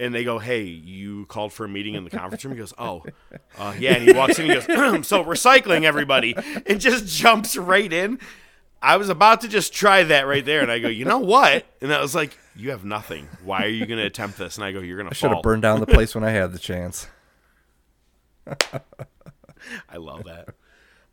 And 0.00 0.14
they 0.14 0.24
go, 0.24 0.38
"Hey, 0.38 0.62
you 0.62 1.26
called 1.26 1.52
for 1.52 1.66
a 1.66 1.68
meeting 1.68 1.94
in 1.94 2.04
the 2.04 2.10
conference 2.10 2.44
room." 2.44 2.54
He 2.54 2.58
goes, 2.58 2.74
"Oh, 2.78 3.04
uh, 3.58 3.74
yeah." 3.78 3.92
And 3.92 4.02
he 4.02 4.12
walks 4.12 4.38
in. 4.38 4.46
He 4.46 4.54
goes, 4.54 4.64
"So 5.06 5.22
recycling, 5.22 5.84
everybody," 5.84 6.34
and 6.66 6.80
just 6.80 7.06
jumps 7.06 7.56
right 7.56 7.92
in. 7.92 8.18
I 8.82 8.96
was 8.96 9.10
about 9.10 9.42
to 9.42 9.48
just 9.48 9.74
try 9.74 10.02
that 10.04 10.26
right 10.26 10.44
there, 10.44 10.62
and 10.62 10.72
I 10.72 10.78
go, 10.78 10.88
"You 10.88 11.04
know 11.04 11.18
what?" 11.18 11.66
And 11.82 11.92
I 11.92 12.00
was 12.00 12.14
like, 12.14 12.36
"You 12.56 12.70
have 12.70 12.84
nothing. 12.84 13.28
Why 13.44 13.64
are 13.64 13.68
you 13.68 13.84
going 13.84 13.98
to 13.98 14.06
attempt 14.06 14.38
this?" 14.38 14.56
And 14.56 14.64
I 14.64 14.72
go, 14.72 14.80
"You're 14.80 14.96
going 14.96 15.06
I 15.06 15.10
to 15.10 15.14
should 15.14 15.32
have 15.32 15.42
burned 15.42 15.62
down 15.62 15.80
the 15.80 15.86
place 15.86 16.14
when 16.14 16.24
I 16.24 16.30
had 16.30 16.52
the 16.52 16.58
chance. 16.58 17.06
I 19.88 19.98
love 19.98 20.24
that. 20.24 20.54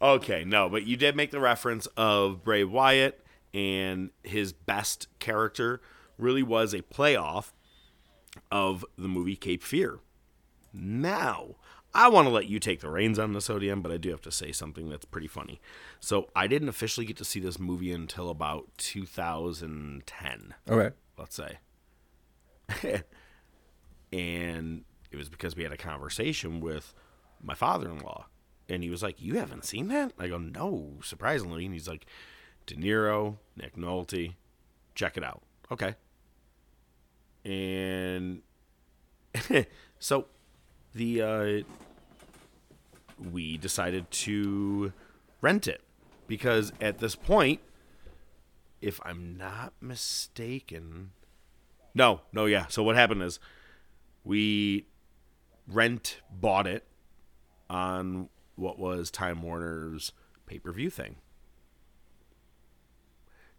Okay, 0.02 0.44
no, 0.46 0.70
but 0.70 0.86
you 0.86 0.96
did 0.96 1.16
make 1.16 1.32
the 1.32 1.40
reference 1.40 1.88
of 1.98 2.44
Bray 2.44 2.64
Wyatt 2.64 3.24
and 3.54 4.12
his 4.24 4.54
best 4.54 5.08
character 5.20 5.82
really 6.18 6.44
was 6.44 6.74
a 6.74 6.82
playoff 6.84 7.52
of 8.52 8.86
the 8.98 9.08
movie 9.08 9.36
Cape 9.36 9.64
Fear. 9.64 10.00
Now, 10.74 11.56
I 11.94 12.10
want 12.10 12.28
to 12.28 12.34
let 12.34 12.48
you 12.48 12.60
take 12.60 12.82
the 12.82 12.90
reins 12.90 13.18
on 13.18 13.34
this, 13.34 13.48
ODM, 13.48 13.82
but 13.82 13.92
I 13.92 13.98
do 13.98 14.10
have 14.10 14.22
to 14.22 14.32
say 14.32 14.52
something 14.52 14.90
that's 14.90 15.06
pretty 15.06 15.28
funny. 15.28 15.60
So, 16.00 16.28
I 16.36 16.48
didn't 16.48 16.70
officially 16.70 17.06
get 17.06 17.18
to 17.18 17.26
see 17.26 17.40
this 17.40 17.60
movie 17.60 17.92
until 17.92 18.30
about 18.30 18.68
2010. 18.78 20.54
Okay. 20.70 20.96
Let's 21.18 21.36
say. 21.36 21.58
and 24.12 24.84
it 25.12 25.18
was 25.18 25.30
because 25.30 25.56
we 25.56 25.64
had 25.64 25.72
a 25.72 25.78
conversation 25.78 26.60
with 26.60 26.94
my 27.42 27.54
father-in-law 27.54 28.26
and 28.70 28.84
he 28.84 28.90
was 28.90 29.04
like 29.04 29.22
you 29.22 29.36
haven't 29.38 29.66
seen 29.66 29.88
that 29.88 30.12
i 30.20 30.28
go 30.28 30.38
no 30.38 30.94
surprisingly 31.04 31.66
and 31.66 31.74
he's 31.74 31.88
like 31.88 32.06
de 32.66 32.76
niro 32.76 33.38
nick 33.56 33.76
nolte 33.76 34.34
check 34.96 35.18
it 35.18 35.24
out 35.24 35.42
okay 35.72 35.96
and 37.48 38.42
so 40.00 40.26
the 40.94 41.22
uh 41.22 41.64
we 43.32 43.58
decided 43.58 44.10
to 44.12 44.92
rent 45.42 45.68
it 45.68 45.82
because 46.28 46.72
at 46.82 47.00
this 47.00 47.16
point 47.16 47.60
if 48.82 49.00
i'm 49.04 49.38
not 49.38 49.74
mistaken 49.82 51.12
no 51.96 52.22
no 52.32 52.46
yeah 52.46 52.66
so 52.68 52.84
what 52.84 52.96
happened 52.96 53.24
is 53.24 53.40
we 54.24 54.86
rent 55.68 56.22
bought 56.32 56.68
it 56.68 56.86
on 57.70 58.30
what 58.56 58.80
was 58.80 59.12
Time 59.12 59.42
Warner's 59.42 60.12
pay 60.46 60.60
per 60.60 60.72
view 60.72 60.90
thing. 60.90 61.18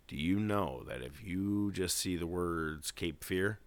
Do 0.06 0.16
you 0.16 0.40
know 0.40 0.84
that 0.88 1.02
if 1.02 1.22
you 1.22 1.70
just 1.72 1.96
see 1.98 2.16
the 2.16 2.26
words 2.26 2.90
Cape 2.90 3.22
Fear, 3.22 3.60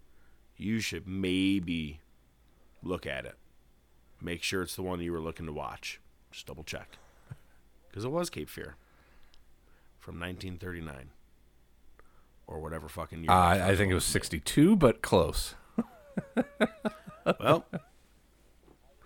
you 0.62 0.80
should 0.80 1.08
maybe 1.08 2.00
look 2.84 3.06
at 3.06 3.26
it? 3.26 3.36
Make 4.22 4.44
sure 4.44 4.62
it's 4.62 4.76
the 4.76 4.84
one 4.84 5.02
you 5.02 5.12
were 5.12 5.20
looking 5.20 5.46
to 5.48 5.54
watch. 5.54 6.00
Just 6.32 6.48
double 6.48 6.64
check. 6.64 6.98
Because 7.90 8.06
it 8.06 8.10
was 8.10 8.30
Cape 8.30 8.50
Fear 8.50 8.78
from 10.00 10.18
1939 10.18 11.10
or 12.48 12.62
whatever 12.62 12.88
fucking 12.88 13.24
year. 13.24 13.32
Uh, 13.32 13.36
I, 13.36 13.72
I 13.72 13.76
think 13.76 13.92
it 13.92 13.96
was 13.96 14.06
62, 14.06 14.78
but 14.78 15.02
close. 15.02 15.56
well, 17.42 17.66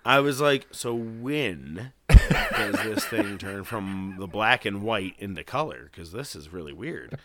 I 0.05 0.19
was 0.19 0.39
like, 0.39 0.67
so 0.71 0.93
when 0.93 1.93
does 2.09 2.75
this 2.83 3.05
thing 3.05 3.39
turn 3.39 3.63
from 3.63 4.17
the 4.19 4.27
black 4.27 4.65
and 4.65 4.83
white 4.83 5.15
into 5.17 5.43
color? 5.43 5.89
Because 5.91 6.11
this 6.11 6.35
is 6.35 6.53
really 6.53 6.73
weird. 6.73 7.17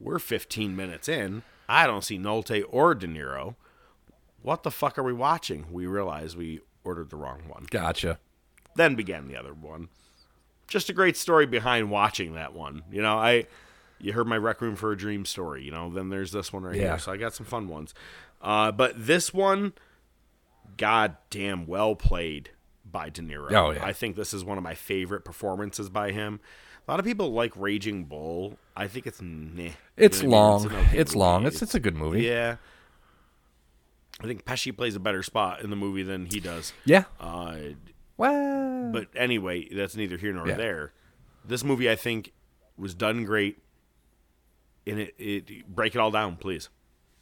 We're 0.00 0.18
15 0.18 0.74
minutes 0.74 1.06
in. 1.06 1.42
I 1.68 1.86
don't 1.86 2.02
see 2.02 2.18
Nolte 2.18 2.64
or 2.70 2.94
De 2.94 3.06
Niro. 3.06 3.56
What 4.44 4.62
the 4.62 4.70
fuck 4.70 4.98
are 4.98 5.02
we 5.02 5.12
watching? 5.14 5.66
We 5.72 5.86
realize 5.86 6.36
we 6.36 6.60
ordered 6.84 7.08
the 7.10 7.16
wrong 7.16 7.40
one. 7.48 7.66
Gotcha. 7.70 8.18
Then 8.76 8.94
began 8.94 9.26
the 9.26 9.36
other 9.36 9.54
one. 9.54 9.88
Just 10.68 10.88
a 10.90 10.92
great 10.92 11.16
story 11.16 11.46
behind 11.46 11.90
watching 11.90 12.34
that 12.34 12.52
one. 12.54 12.82
You 12.92 13.00
know, 13.02 13.16
I 13.16 13.46
you 13.98 14.12
heard 14.12 14.26
my 14.26 14.36
Requiem 14.36 14.76
for 14.76 14.92
a 14.92 14.96
Dream 14.96 15.24
story. 15.24 15.62
You 15.64 15.70
know, 15.70 15.88
then 15.90 16.10
there's 16.10 16.30
this 16.30 16.52
one 16.52 16.62
right 16.62 16.74
Yeah. 16.76 16.82
here. 16.90 16.98
So 16.98 17.10
I 17.12 17.16
got 17.16 17.32
some 17.34 17.46
fun 17.46 17.68
ones. 17.68 17.94
Uh, 18.42 18.70
but 18.70 18.92
this 19.06 19.32
one, 19.32 19.72
goddamn 20.76 21.66
well 21.66 21.94
played 21.94 22.50
by 22.84 23.08
De 23.08 23.22
Niro. 23.22 23.52
Oh, 23.52 23.70
yeah. 23.70 23.84
I 23.84 23.92
think 23.92 24.16
this 24.16 24.34
is 24.34 24.44
one 24.44 24.58
of 24.58 24.64
my 24.64 24.74
favorite 24.74 25.24
performances 25.24 25.88
by 25.88 26.12
him. 26.12 26.40
A 26.86 26.90
lot 26.90 27.00
of 27.00 27.06
people 27.06 27.32
like 27.32 27.52
Raging 27.56 28.04
Bull. 28.04 28.58
I 28.76 28.88
think 28.88 29.06
it's 29.06 29.22
meh. 29.22 29.70
It's 29.96 30.20
You 30.22 30.28
know 30.28 30.36
what 30.36 30.42
I 30.42 30.64
mean? 30.64 30.72
long. 30.72 30.80
an 30.82 30.86
okay 30.88 30.98
It's 30.98 31.12
movie. 31.12 31.18
long. 31.20 31.46
It's- 31.46 31.62
it's 31.62 31.74
a 31.74 31.80
good 31.80 31.96
movie. 31.96 32.22
Yeah. 32.24 32.56
I 34.24 34.26
think 34.26 34.44
Pesci 34.44 34.74
plays 34.76 34.96
a 34.96 35.00
better 35.00 35.22
spot 35.22 35.60
in 35.60 35.70
the 35.70 35.76
movie 35.76 36.02
than 36.02 36.26
he 36.26 36.40
does. 36.40 36.72
Yeah. 36.84 37.04
Uh, 37.20 37.56
well, 38.16 38.90
but 38.92 39.08
anyway, 39.14 39.68
that's 39.74 39.94
neither 39.96 40.16
here 40.16 40.32
nor 40.32 40.48
Yeah. 40.48 40.56
there. 40.56 40.92
This 41.44 41.62
movie, 41.62 41.90
I 41.90 41.96
think, 41.96 42.32
was 42.78 42.94
done 42.94 43.24
great. 43.24 43.58
And 44.86 44.98
it, 45.00 45.14
it 45.18 45.68
break 45.74 45.94
it 45.94 45.98
all 45.98 46.10
down, 46.10 46.36
please. 46.36 46.68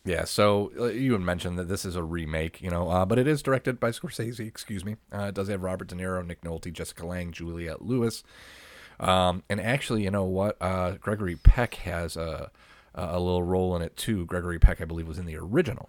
Yeah, 0.05 0.25
so 0.25 0.73
uh, 0.79 0.85
you 0.87 1.13
had 1.13 1.21
mentioned 1.23 1.57
that 1.59 1.69
this 1.69 1.85
is 1.85 1.95
a 1.95 2.03
remake, 2.03 2.61
you 2.61 2.71
know, 2.71 2.89
uh, 2.91 3.05
but 3.05 3.21
it 3.21 3.29
is 3.29 3.41
directed 3.41 3.79
by 3.79 3.91
Scorsese. 3.91 4.41
Excuse 4.47 4.85
me. 4.85 4.97
Uh, 5.13 5.27
it 5.27 5.35
does 5.35 5.49
have 5.49 5.63
Robert 5.63 5.87
De 5.89 5.95
Niro, 5.95 6.27
Nick 6.27 6.41
Nolte, 6.43 6.73
Jessica 6.73 7.07
Lange, 7.07 7.31
Juliette 7.31 7.83
Lewis, 7.83 8.25
um, 8.99 9.45
and 9.49 9.61
actually, 9.61 10.03
you 10.03 10.11
know 10.11 10.25
what? 10.25 10.57
Uh, 10.61 10.93
Gregory 11.01 11.37
Peck 11.37 11.75
has 11.75 12.17
a 12.17 12.51
a 12.95 13.19
little 13.21 13.43
role 13.45 13.75
in 13.77 13.81
it 13.83 13.97
too. 13.97 14.27
Gregory 14.27 14.59
Peck, 14.59 14.81
I 14.81 14.85
believe, 14.85 15.07
was 15.09 15.19
in 15.19 15.25
the 15.27 15.37
original. 15.37 15.89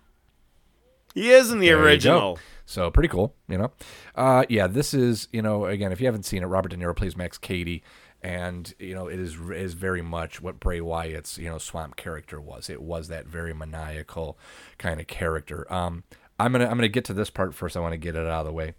He 1.14 1.30
is 1.31 1.52
in 1.52 1.60
the 1.60 1.68
There 1.68 1.81
original. 1.81 2.40
So 2.65 2.90
pretty 2.90 3.10
cool, 3.10 3.35
you 3.48 3.57
know. 3.57 3.72
Uh, 4.15 4.45
yeah, 4.49 4.68
this 4.68 4.94
is 4.94 5.27
you 5.31 5.41
know 5.41 5.65
again 5.65 5.91
if 5.91 5.99
you 5.99 6.07
haven't 6.07 6.23
seen 6.23 6.44
it, 6.44 6.48
Robert 6.48 6.69
De 6.69 6.77
Niro 6.77 6.95
plays 6.95 7.15
Max 7.18 7.38
Cady, 7.38 7.84
and 8.22 8.73
you 8.80 8.95
know 8.95 9.07
it 9.07 9.19
is 9.19 9.38
is 9.52 9.73
very 9.73 10.02
much 10.02 10.41
what 10.41 10.60
Bray 10.60 10.81
Wyatt's 10.81 11.38
you 11.38 11.49
know 11.49 11.57
swamp 11.57 11.95
character 11.95 12.40
was. 12.40 12.69
It 12.69 12.81
was 12.81 13.10
that 13.10 13.27
very 13.27 13.53
maniacal 13.53 14.38
kind 14.77 14.99
of 14.99 15.07
character. 15.07 15.72
Um, 15.72 16.03
I'm 16.40 16.53
gonna 16.53 16.65
I'm 16.65 16.77
gonna 16.77 16.88
get 16.88 17.06
to 17.06 17.14
this 17.14 17.30
part 17.30 17.53
first. 17.53 17.76
I 17.76 17.81
want 17.81 17.94
to 17.94 17.98
get 17.98 18.15
it 18.15 18.26
out 18.26 18.41
of 18.41 18.45
the 18.45 18.53
way. 18.53 18.73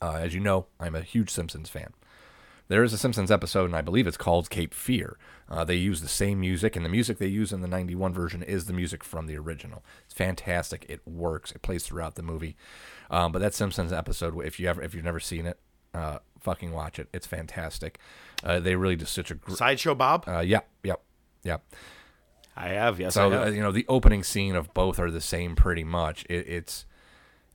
Uh, 0.00 0.18
as 0.20 0.34
you 0.34 0.40
know, 0.40 0.66
I'm 0.78 0.94
a 0.94 1.02
huge 1.02 1.30
Simpsons 1.30 1.68
fan. 1.68 1.92
There 2.68 2.82
is 2.82 2.92
a 2.92 2.98
Simpsons 2.98 3.30
episode, 3.30 3.66
and 3.66 3.76
I 3.76 3.82
believe 3.82 4.06
it's 4.06 4.16
called 4.16 4.48
Cape 4.48 4.72
Fear. 4.72 5.18
Uh, 5.50 5.64
they 5.64 5.74
use 5.76 6.00
the 6.00 6.08
same 6.08 6.40
music, 6.40 6.76
and 6.76 6.84
the 6.84 6.88
music 6.88 7.18
they 7.18 7.26
use 7.26 7.52
in 7.52 7.60
the 7.60 7.68
91 7.68 8.14
version 8.14 8.42
is 8.42 8.64
the 8.64 8.72
music 8.72 9.04
from 9.04 9.26
the 9.26 9.36
original. 9.36 9.84
It's 10.06 10.14
fantastic. 10.14 10.86
It 10.88 11.00
works. 11.06 11.52
It 11.52 11.60
plays 11.60 11.84
throughout 11.84 12.14
the 12.14 12.22
movie. 12.22 12.56
Um, 13.10 13.32
but 13.32 13.40
that 13.40 13.52
Simpsons 13.54 13.92
episode, 13.92 14.42
if 14.46 14.58
you 14.58 14.66
ever 14.68 14.80
if 14.82 14.94
you've 14.94 15.04
never 15.04 15.20
seen 15.20 15.44
it, 15.46 15.58
uh, 15.92 16.18
fucking 16.40 16.72
watch 16.72 16.98
it. 16.98 17.08
It's 17.12 17.26
fantastic. 17.26 17.98
Uh, 18.42 18.60
they 18.60 18.76
really 18.76 18.96
do 18.96 19.04
such 19.04 19.30
a 19.30 19.34
gr- 19.34 19.54
Sideshow 19.54 19.94
Bob. 19.94 20.24
Uh, 20.26 20.40
yep, 20.40 20.66
yep, 20.82 21.02
yep. 21.42 21.62
I 22.56 22.68
have, 22.68 22.98
yes, 23.00 23.14
So 23.14 23.30
I 23.30 23.34
have. 23.34 23.48
uh, 23.48 23.50
you 23.50 23.60
know 23.60 23.72
the 23.72 23.84
opening 23.88 24.22
scene 24.22 24.56
of 24.56 24.72
both 24.72 24.98
are 24.98 25.10
the 25.10 25.20
same 25.20 25.54
pretty 25.54 25.84
much. 25.84 26.24
It, 26.30 26.48
it's 26.48 26.86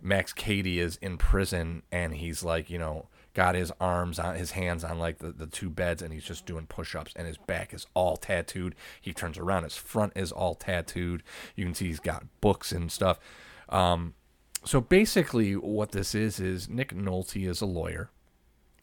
Max 0.01 0.33
Cady 0.33 0.79
is 0.79 0.97
in 0.97 1.17
prison 1.17 1.81
and 1.91 2.13
he's 2.15 2.43
like 2.43 2.69
you 2.69 2.77
know 2.77 3.07
got 3.33 3.55
his 3.55 3.71
arms 3.79 4.19
on 4.19 4.35
his 4.35 4.51
hands 4.51 4.83
on 4.83 4.99
like 4.99 5.19
the, 5.19 5.31
the 5.31 5.47
two 5.47 5.69
beds 5.69 6.01
and 6.01 6.13
he's 6.13 6.23
just 6.23 6.45
doing 6.45 6.65
push-ups 6.65 7.13
and 7.15 7.27
his 7.27 7.37
back 7.37 7.73
is 7.73 7.85
all 7.93 8.17
tattooed. 8.17 8.75
He 8.99 9.13
turns 9.13 9.37
around, 9.37 9.63
his 9.63 9.77
front 9.77 10.13
is 10.15 10.31
all 10.31 10.55
tattooed. 10.55 11.23
You 11.55 11.65
can 11.65 11.73
see 11.73 11.87
he's 11.87 11.99
got 11.99 12.25
books 12.41 12.71
and 12.71 12.91
stuff. 12.91 13.19
Um, 13.69 14.13
so 14.65 14.81
basically, 14.81 15.55
what 15.55 15.91
this 15.91 16.13
is 16.13 16.39
is 16.39 16.69
Nick 16.69 16.93
Nolte 16.93 17.47
is 17.47 17.61
a 17.61 17.65
lawyer. 17.65 18.09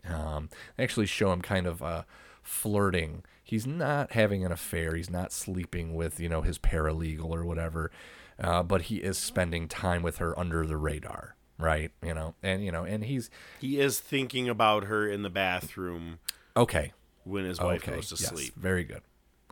Um, 0.08 0.48
they 0.76 0.84
actually 0.84 1.06
show 1.06 1.32
him 1.32 1.42
kind 1.42 1.66
of 1.66 1.82
uh, 1.82 2.02
flirting. 2.42 3.24
He's 3.42 3.66
not 3.66 4.12
having 4.12 4.44
an 4.44 4.52
affair. 4.52 4.94
He's 4.94 5.10
not 5.10 5.32
sleeping 5.32 5.94
with 5.94 6.18
you 6.18 6.28
know 6.28 6.42
his 6.42 6.58
paralegal 6.58 7.30
or 7.30 7.44
whatever, 7.44 7.90
uh, 8.38 8.62
but 8.62 8.82
he 8.82 8.96
is 8.96 9.18
spending 9.18 9.68
time 9.68 10.02
with 10.02 10.18
her 10.18 10.38
under 10.38 10.66
the 10.66 10.76
radar, 10.76 11.35
right? 11.58 11.90
You 12.02 12.14
know, 12.14 12.34
and 12.42 12.64
you 12.64 12.72
know, 12.72 12.84
and 12.84 13.04
he's 13.04 13.30
He 13.60 13.80
is 13.80 14.00
thinking 14.00 14.48
about 14.48 14.84
her 14.84 15.08
in 15.08 15.22
the 15.22 15.30
bathroom 15.30 16.18
okay 16.56 16.92
when 17.24 17.44
his 17.44 17.60
wife 17.60 17.82
okay, 17.82 17.96
goes 17.96 18.08
to 18.10 18.22
yes, 18.22 18.28
sleep. 18.30 18.54
Very 18.56 18.84
good. 18.84 19.02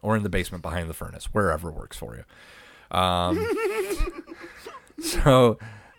Or 0.02 0.16
in 0.16 0.22
the 0.22 0.28
basement 0.28 0.62
behind 0.62 0.88
the 0.88 0.94
furnace, 0.94 1.26
wherever 1.26 1.70
works 1.70 1.96
for 1.96 2.16
you. 2.16 2.96
Um, 2.96 3.46
so 5.00 5.58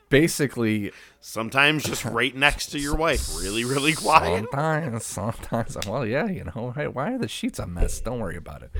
basically, 0.09 0.91
Sometimes 1.27 1.83
just 1.83 2.05
right 2.05 2.35
next 2.35 2.67
to 2.67 2.79
your 2.79 2.95
wife, 2.95 3.35
really, 3.35 3.65
really 3.65 3.93
quiet. 3.93 4.45
Sometimes, 4.51 5.05
sometimes. 5.07 5.77
Well, 5.87 6.05
yeah, 6.05 6.27
you 6.27 6.43
know, 6.43 6.71
hey, 6.75 6.85
why 6.85 7.13
are 7.13 7.17
the 7.17 7.27
sheets 7.27 7.57
a 7.57 7.65
mess? 7.65 7.99
Don't 7.99 8.19
worry 8.19 8.37
about 8.37 8.61
it. 8.61 8.71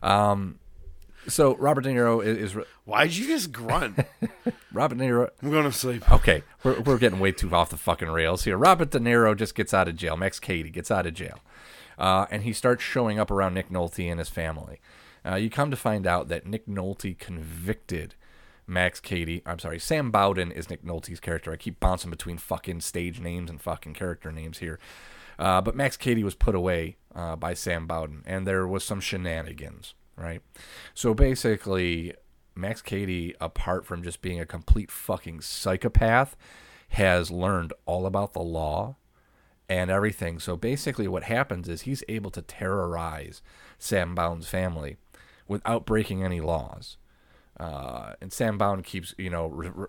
Um, 0.00 0.59
So 1.28 1.54
Robert 1.56 1.82
De 1.82 1.90
Niro 1.90 2.24
is. 2.24 2.54
is 2.54 2.64
Why'd 2.84 3.12
you 3.12 3.26
just 3.26 3.52
grunt? 3.52 3.98
Robert 4.72 4.98
De 4.98 5.04
Niro. 5.04 5.30
I'm 5.42 5.50
going 5.50 5.64
to 5.64 5.72
sleep. 5.72 6.10
Okay, 6.10 6.42
we're, 6.64 6.80
we're 6.80 6.98
getting 6.98 7.20
way 7.20 7.32
too 7.32 7.54
off 7.54 7.70
the 7.70 7.76
fucking 7.76 8.08
rails 8.08 8.44
here. 8.44 8.56
Robert 8.56 8.90
De 8.90 8.98
Niro 8.98 9.36
just 9.36 9.54
gets 9.54 9.74
out 9.74 9.88
of 9.88 9.96
jail. 9.96 10.16
Max 10.16 10.40
Cady 10.40 10.70
gets 10.70 10.90
out 10.90 11.06
of 11.06 11.14
jail. 11.14 11.40
Uh, 11.98 12.26
and 12.30 12.42
he 12.44 12.52
starts 12.52 12.82
showing 12.82 13.18
up 13.18 13.30
around 13.30 13.54
Nick 13.54 13.68
Nolte 13.68 14.10
and 14.10 14.18
his 14.18 14.30
family. 14.30 14.80
Uh, 15.24 15.34
you 15.34 15.50
come 15.50 15.70
to 15.70 15.76
find 15.76 16.06
out 16.06 16.28
that 16.28 16.46
Nick 16.46 16.66
Nolte 16.66 17.18
convicted 17.18 18.14
Max 18.66 19.00
Cady. 19.00 19.42
I'm 19.44 19.58
sorry, 19.58 19.78
Sam 19.78 20.10
Bowden 20.10 20.50
is 20.50 20.70
Nick 20.70 20.82
Nolte's 20.82 21.20
character. 21.20 21.52
I 21.52 21.56
keep 21.56 21.78
bouncing 21.80 22.10
between 22.10 22.38
fucking 22.38 22.80
stage 22.80 23.20
names 23.20 23.50
and 23.50 23.60
fucking 23.60 23.94
character 23.94 24.32
names 24.32 24.58
here. 24.58 24.78
Uh, 25.38 25.60
but 25.60 25.74
Max 25.74 25.96
Cady 25.96 26.22
was 26.22 26.34
put 26.34 26.54
away 26.54 26.96
uh, 27.14 27.36
by 27.36 27.54
Sam 27.54 27.86
Bowden, 27.86 28.22
and 28.26 28.46
there 28.46 28.66
was 28.66 28.84
some 28.84 29.00
shenanigans, 29.00 29.94
right? 30.20 30.42
So 30.94 31.14
basically, 31.14 32.14
Max 32.54 32.82
Cady, 32.82 33.34
apart 33.40 33.86
from 33.86 34.02
just 34.02 34.20
being 34.22 34.40
a 34.40 34.46
complete 34.46 34.90
fucking 34.90 35.40
psychopath, 35.40 36.36
has 36.90 37.30
learned 37.30 37.72
all 37.86 38.06
about 38.06 38.32
the 38.32 38.40
law 38.42 38.96
and 39.68 39.90
everything. 39.90 40.38
So 40.38 40.56
basically, 40.56 41.06
what 41.06 41.24
happens 41.24 41.68
is 41.68 41.82
he's 41.82 42.02
able 42.08 42.30
to 42.32 42.42
terrorize 42.42 43.40
Sam 43.78 44.14
Bowden's 44.14 44.48
family 44.48 44.96
without 45.46 45.86
breaking 45.86 46.24
any 46.24 46.40
laws. 46.40 46.96
Uh, 47.58 48.14
and 48.20 48.32
Sam 48.32 48.58
Bowden 48.58 48.82
keeps, 48.82 49.14
you 49.16 49.30
know, 49.30 49.46
re- 49.46 49.70
re- 49.74 49.86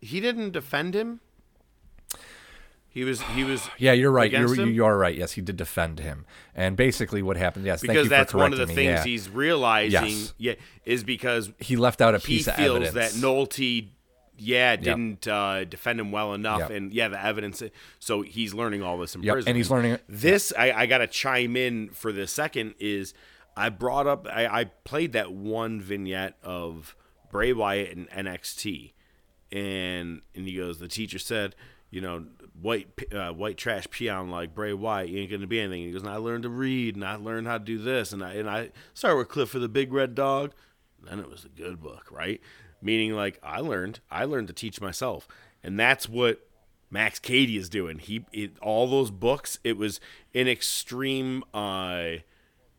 He 0.00 0.20
didn't 0.20 0.50
defend 0.50 0.94
him. 0.94 1.20
He 2.96 3.04
was. 3.04 3.20
He 3.20 3.44
was. 3.44 3.68
yeah, 3.78 3.92
you're 3.92 4.10
right. 4.10 4.32
You're, 4.32 4.54
him? 4.54 4.72
you 4.72 4.86
are 4.86 4.96
right. 4.96 5.14
Yes, 5.14 5.32
he 5.32 5.42
did 5.42 5.58
defend 5.58 5.98
him. 5.98 6.24
And 6.54 6.78
basically, 6.78 7.20
what 7.20 7.36
happened? 7.36 7.66
Yes, 7.66 7.82
thank 7.82 7.92
because 7.92 8.08
that's 8.08 8.32
one 8.32 8.54
of 8.54 8.58
the 8.58 8.66
me, 8.66 8.74
things 8.74 8.86
yeah. 8.88 9.04
he's 9.04 9.28
realizing. 9.28 10.08
Yes. 10.08 10.34
Yeah, 10.38 10.54
is 10.86 11.04
because 11.04 11.52
He 11.58 11.76
left 11.76 12.00
out 12.00 12.14
a 12.14 12.18
piece 12.18 12.46
of 12.48 12.54
feels 12.54 12.86
evidence. 12.88 12.94
that 12.94 13.20
Nolte, 13.20 13.88
yeah, 14.38 14.76
didn't 14.76 15.28
uh, 15.28 15.64
defend 15.64 16.00
him 16.00 16.10
well 16.10 16.32
enough, 16.32 16.60
Yep. 16.60 16.70
and 16.70 16.90
yeah, 16.90 17.08
the 17.08 17.22
evidence. 17.22 17.62
So 17.98 18.22
he's 18.22 18.54
learning 18.54 18.82
all 18.82 18.96
this 18.96 19.14
in 19.14 19.22
Yep, 19.22 19.32
prison, 19.34 19.48
and 19.50 19.56
he's 19.58 19.70
learning 19.70 19.92
it- 19.92 20.04
This 20.08 20.54
I, 20.58 20.72
I 20.72 20.86
got 20.86 20.98
to 20.98 21.06
chime 21.06 21.54
in 21.54 21.90
for 21.90 22.12
the 22.12 22.26
second 22.26 22.76
is 22.78 23.12
I 23.54 23.68
brought 23.68 24.06
up 24.06 24.26
I, 24.26 24.46
I 24.46 24.64
played 24.84 25.12
that 25.12 25.32
one 25.34 25.82
vignette 25.82 26.38
of 26.42 26.96
Bray 27.30 27.52
Wyatt 27.52 27.94
and 27.94 28.08
NXT, 28.08 28.92
and 29.52 30.22
and 30.34 30.46
he 30.48 30.56
goes, 30.56 30.78
the 30.78 30.88
teacher 30.88 31.18
said, 31.18 31.54
you 31.90 32.00
know, 32.00 32.24
white 32.60 32.88
uh, 33.12 33.30
white 33.30 33.56
trash 33.56 33.86
peon 33.90 34.30
like 34.30 34.54
Bray 34.54 34.72
Wyatt, 34.72 35.10
you 35.10 35.20
ain't 35.20 35.30
gonna 35.30 35.46
be 35.46 35.60
anything. 35.60 35.82
He 35.82 35.92
goes, 35.92 36.02
and 36.02 36.10
I 36.10 36.16
learned 36.16 36.44
to 36.44 36.48
read, 36.48 36.94
and 36.94 37.04
I 37.04 37.16
learned 37.16 37.46
how 37.46 37.58
to 37.58 37.64
do 37.64 37.78
this, 37.78 38.12
and 38.12 38.22
I 38.22 38.34
and 38.34 38.48
I 38.48 38.70
started 38.94 39.18
with 39.18 39.28
Clifford 39.28 39.62
the 39.62 39.68
Big 39.68 39.92
Red 39.92 40.14
Dog. 40.14 40.52
Then 41.02 41.20
it 41.20 41.30
was 41.30 41.44
a 41.44 41.48
good 41.48 41.80
book, 41.80 42.08
right? 42.10 42.40
Meaning, 42.82 43.12
like 43.12 43.38
I 43.42 43.60
learned, 43.60 44.00
I 44.10 44.24
learned 44.24 44.48
to 44.48 44.54
teach 44.54 44.80
myself, 44.80 45.28
and 45.62 45.78
that's 45.78 46.08
what 46.08 46.46
Max 46.90 47.18
Cady 47.18 47.56
is 47.56 47.68
doing. 47.68 47.98
He 47.98 48.24
it, 48.32 48.58
all 48.60 48.88
those 48.88 49.10
books, 49.10 49.58
it 49.64 49.76
was 49.76 50.00
an 50.34 50.48
extreme 50.48 51.44
uh, 51.52 52.18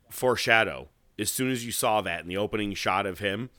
foreshadow. 0.10 0.90
As 1.20 1.32
soon 1.32 1.52
as 1.52 1.66
you 1.66 1.72
saw 1.72 2.02
that 2.02 2.22
in 2.22 2.28
the 2.28 2.38
opening 2.38 2.74
shot 2.76 3.06
of 3.06 3.20
him, 3.20 3.50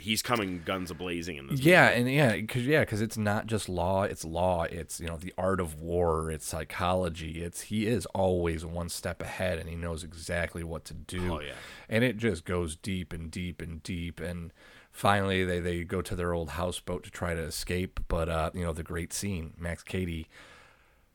he's 0.00 0.22
coming 0.22 0.62
guns 0.64 0.90
a 0.90 0.94
blazing 0.94 1.36
in 1.36 1.46
this. 1.46 1.60
Yeah, 1.60 1.88
and 1.88 2.10
yeah, 2.10 2.36
because 2.36 2.66
yeah, 2.66 2.80
because 2.80 3.00
it's 3.00 3.16
not 3.16 3.46
just 3.46 3.68
law; 3.68 4.02
it's 4.02 4.24
law. 4.24 4.64
It's 4.64 5.00
you 5.00 5.06
know 5.06 5.16
the 5.16 5.32
art 5.38 5.60
of 5.60 5.80
war. 5.80 6.30
It's 6.30 6.46
psychology. 6.46 7.42
It's 7.42 7.62
he 7.62 7.86
is 7.86 8.06
always 8.06 8.64
one 8.64 8.88
step 8.88 9.22
ahead, 9.22 9.58
and 9.58 9.68
he 9.68 9.76
knows 9.76 10.02
exactly 10.02 10.64
what 10.64 10.84
to 10.86 10.94
do. 10.94 11.34
Oh, 11.34 11.40
yeah. 11.40 11.52
and 11.88 12.02
it 12.02 12.16
just 12.16 12.44
goes 12.44 12.76
deep 12.76 13.12
and 13.12 13.30
deep 13.30 13.60
and 13.62 13.82
deep, 13.82 14.20
and 14.20 14.52
finally 14.90 15.44
they 15.44 15.60
they 15.60 15.84
go 15.84 16.02
to 16.02 16.16
their 16.16 16.32
old 16.32 16.50
houseboat 16.50 17.04
to 17.04 17.10
try 17.10 17.34
to 17.34 17.42
escape. 17.42 18.00
But 18.08 18.28
uh, 18.28 18.50
you 18.54 18.64
know 18.64 18.72
the 18.72 18.82
great 18.82 19.12
scene, 19.12 19.54
Max 19.58 19.82
Cady 19.82 20.28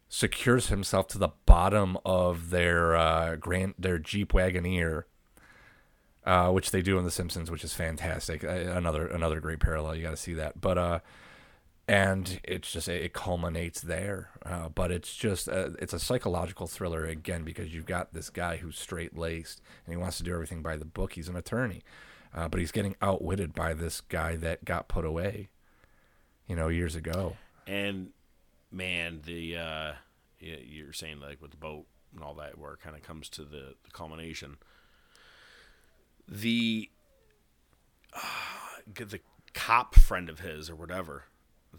secures 0.07 0.68
himself 0.68 1.07
to 1.10 1.18
the 1.18 1.30
bottom 1.45 1.98
of 2.06 2.49
their 2.49 2.95
uh, 2.95 3.36
grand 3.36 3.74
their 3.78 3.99
Jeep 3.99 4.32
Wagoneer 4.34 5.03
uh, 6.26 6.49
which 6.49 6.72
they 6.72 6.81
do 6.81 6.97
in 6.97 7.06
The 7.06 7.11
Simpsons, 7.11 7.52
which 7.52 7.64
is 7.64 7.73
fantastic. 7.73 8.43
Another 8.43 9.07
another 9.07 9.39
great 9.39 9.60
parallel. 9.60 9.95
You 9.95 10.03
got 10.03 10.11
to 10.11 10.18
see 10.18 10.34
that. 10.34 10.60
But 10.60 10.77
uh, 10.77 10.99
and 11.88 12.39
it's 12.43 12.72
just 12.72 12.88
it 12.88 13.14
culminates 13.14 13.81
there. 13.81 14.31
Uh, 14.43 14.69
but 14.69 14.91
it's 14.91 15.15
just 15.15 15.47
uh, 15.47 15.69
it's 15.80 15.93
a 15.93 15.99
psychological 15.99 16.68
thriller 16.68 17.06
again 17.06 17.43
because 17.43 17.73
you've 17.73 17.85
got 17.85 18.14
this 18.14 18.30
guy 18.30 18.57
who's 18.57 18.77
straight 18.77 19.18
laced 19.18 19.61
and 19.85 19.93
he 19.93 19.97
wants 19.97 20.18
to 20.18 20.23
do 20.23 20.34
everything 20.34 20.61
by 20.61 20.77
the 20.77 20.85
book. 20.85 21.14
He's 21.14 21.30
an 21.30 21.35
attorney, 21.35 21.84
uh, 22.34 22.47
but 22.47 22.60
he's 22.60 22.72
getting 22.72 22.95
outwitted 23.02 23.53
by 23.53 23.73
this 23.73 24.02
guy 24.02 24.35
that 24.38 24.65
got 24.65 24.88
put 24.88 25.06
away, 25.06 25.49
you 26.47 26.56
know, 26.56 26.69
years 26.69 26.95
ago. 26.95 27.38
And 27.68 28.10
man, 28.72 29.22
the 29.26 29.57
uh, 29.57 29.93
you're 30.39 30.93
saying 30.93 31.19
like 31.19 31.39
with 31.39 31.52
the 31.52 31.57
boat 31.57 31.85
and 32.14 32.23
all 32.23 32.34
that, 32.35 32.57
where 32.57 32.73
it 32.73 32.80
kind 32.80 32.95
of 32.95 33.03
comes 33.03 33.30
to 33.30 33.43
the, 33.43 33.76
the 33.84 33.91
culmination. 33.91 34.57
The 36.27 36.89
uh, 38.14 38.19
the 38.95 39.19
cop 39.53 39.95
friend 39.95 40.30
of 40.30 40.39
his 40.39 40.69
or 40.69 40.76
whatever, 40.76 41.26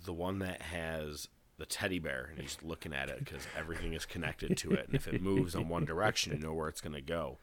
the 0.04 0.12
one 0.12 0.38
that 0.40 0.62
has 0.62 1.28
the 1.58 1.66
teddy 1.66 1.98
bear 1.98 2.28
and 2.32 2.40
he's 2.40 2.58
looking 2.62 2.92
at 2.92 3.08
it 3.08 3.18
because 3.20 3.46
everything 3.58 3.94
is 3.94 4.04
connected 4.04 4.56
to 4.58 4.72
it, 4.72 4.86
and 4.86 4.94
if 4.94 5.08
it 5.08 5.22
moves 5.22 5.54
in 5.54 5.68
one 5.68 5.84
direction, 5.84 6.32
you 6.34 6.38
know 6.38 6.52
where 6.52 6.68
it's 6.68 6.80
going 6.82 6.92
to 6.94 7.00
go. 7.00 7.38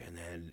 And 0.00 0.16
then 0.16 0.52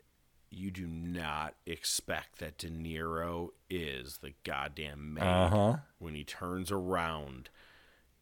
you 0.49 0.69
do 0.71 0.85
not 0.87 1.53
expect 1.65 2.39
that 2.39 2.57
De 2.57 2.69
Niro 2.69 3.49
is 3.69 4.17
the 4.17 4.33
goddamn 4.43 5.13
man 5.13 5.23
Uh-huh. 5.23 5.75
when 5.99 6.13
he 6.15 6.23
turns 6.23 6.71
around 6.71 7.49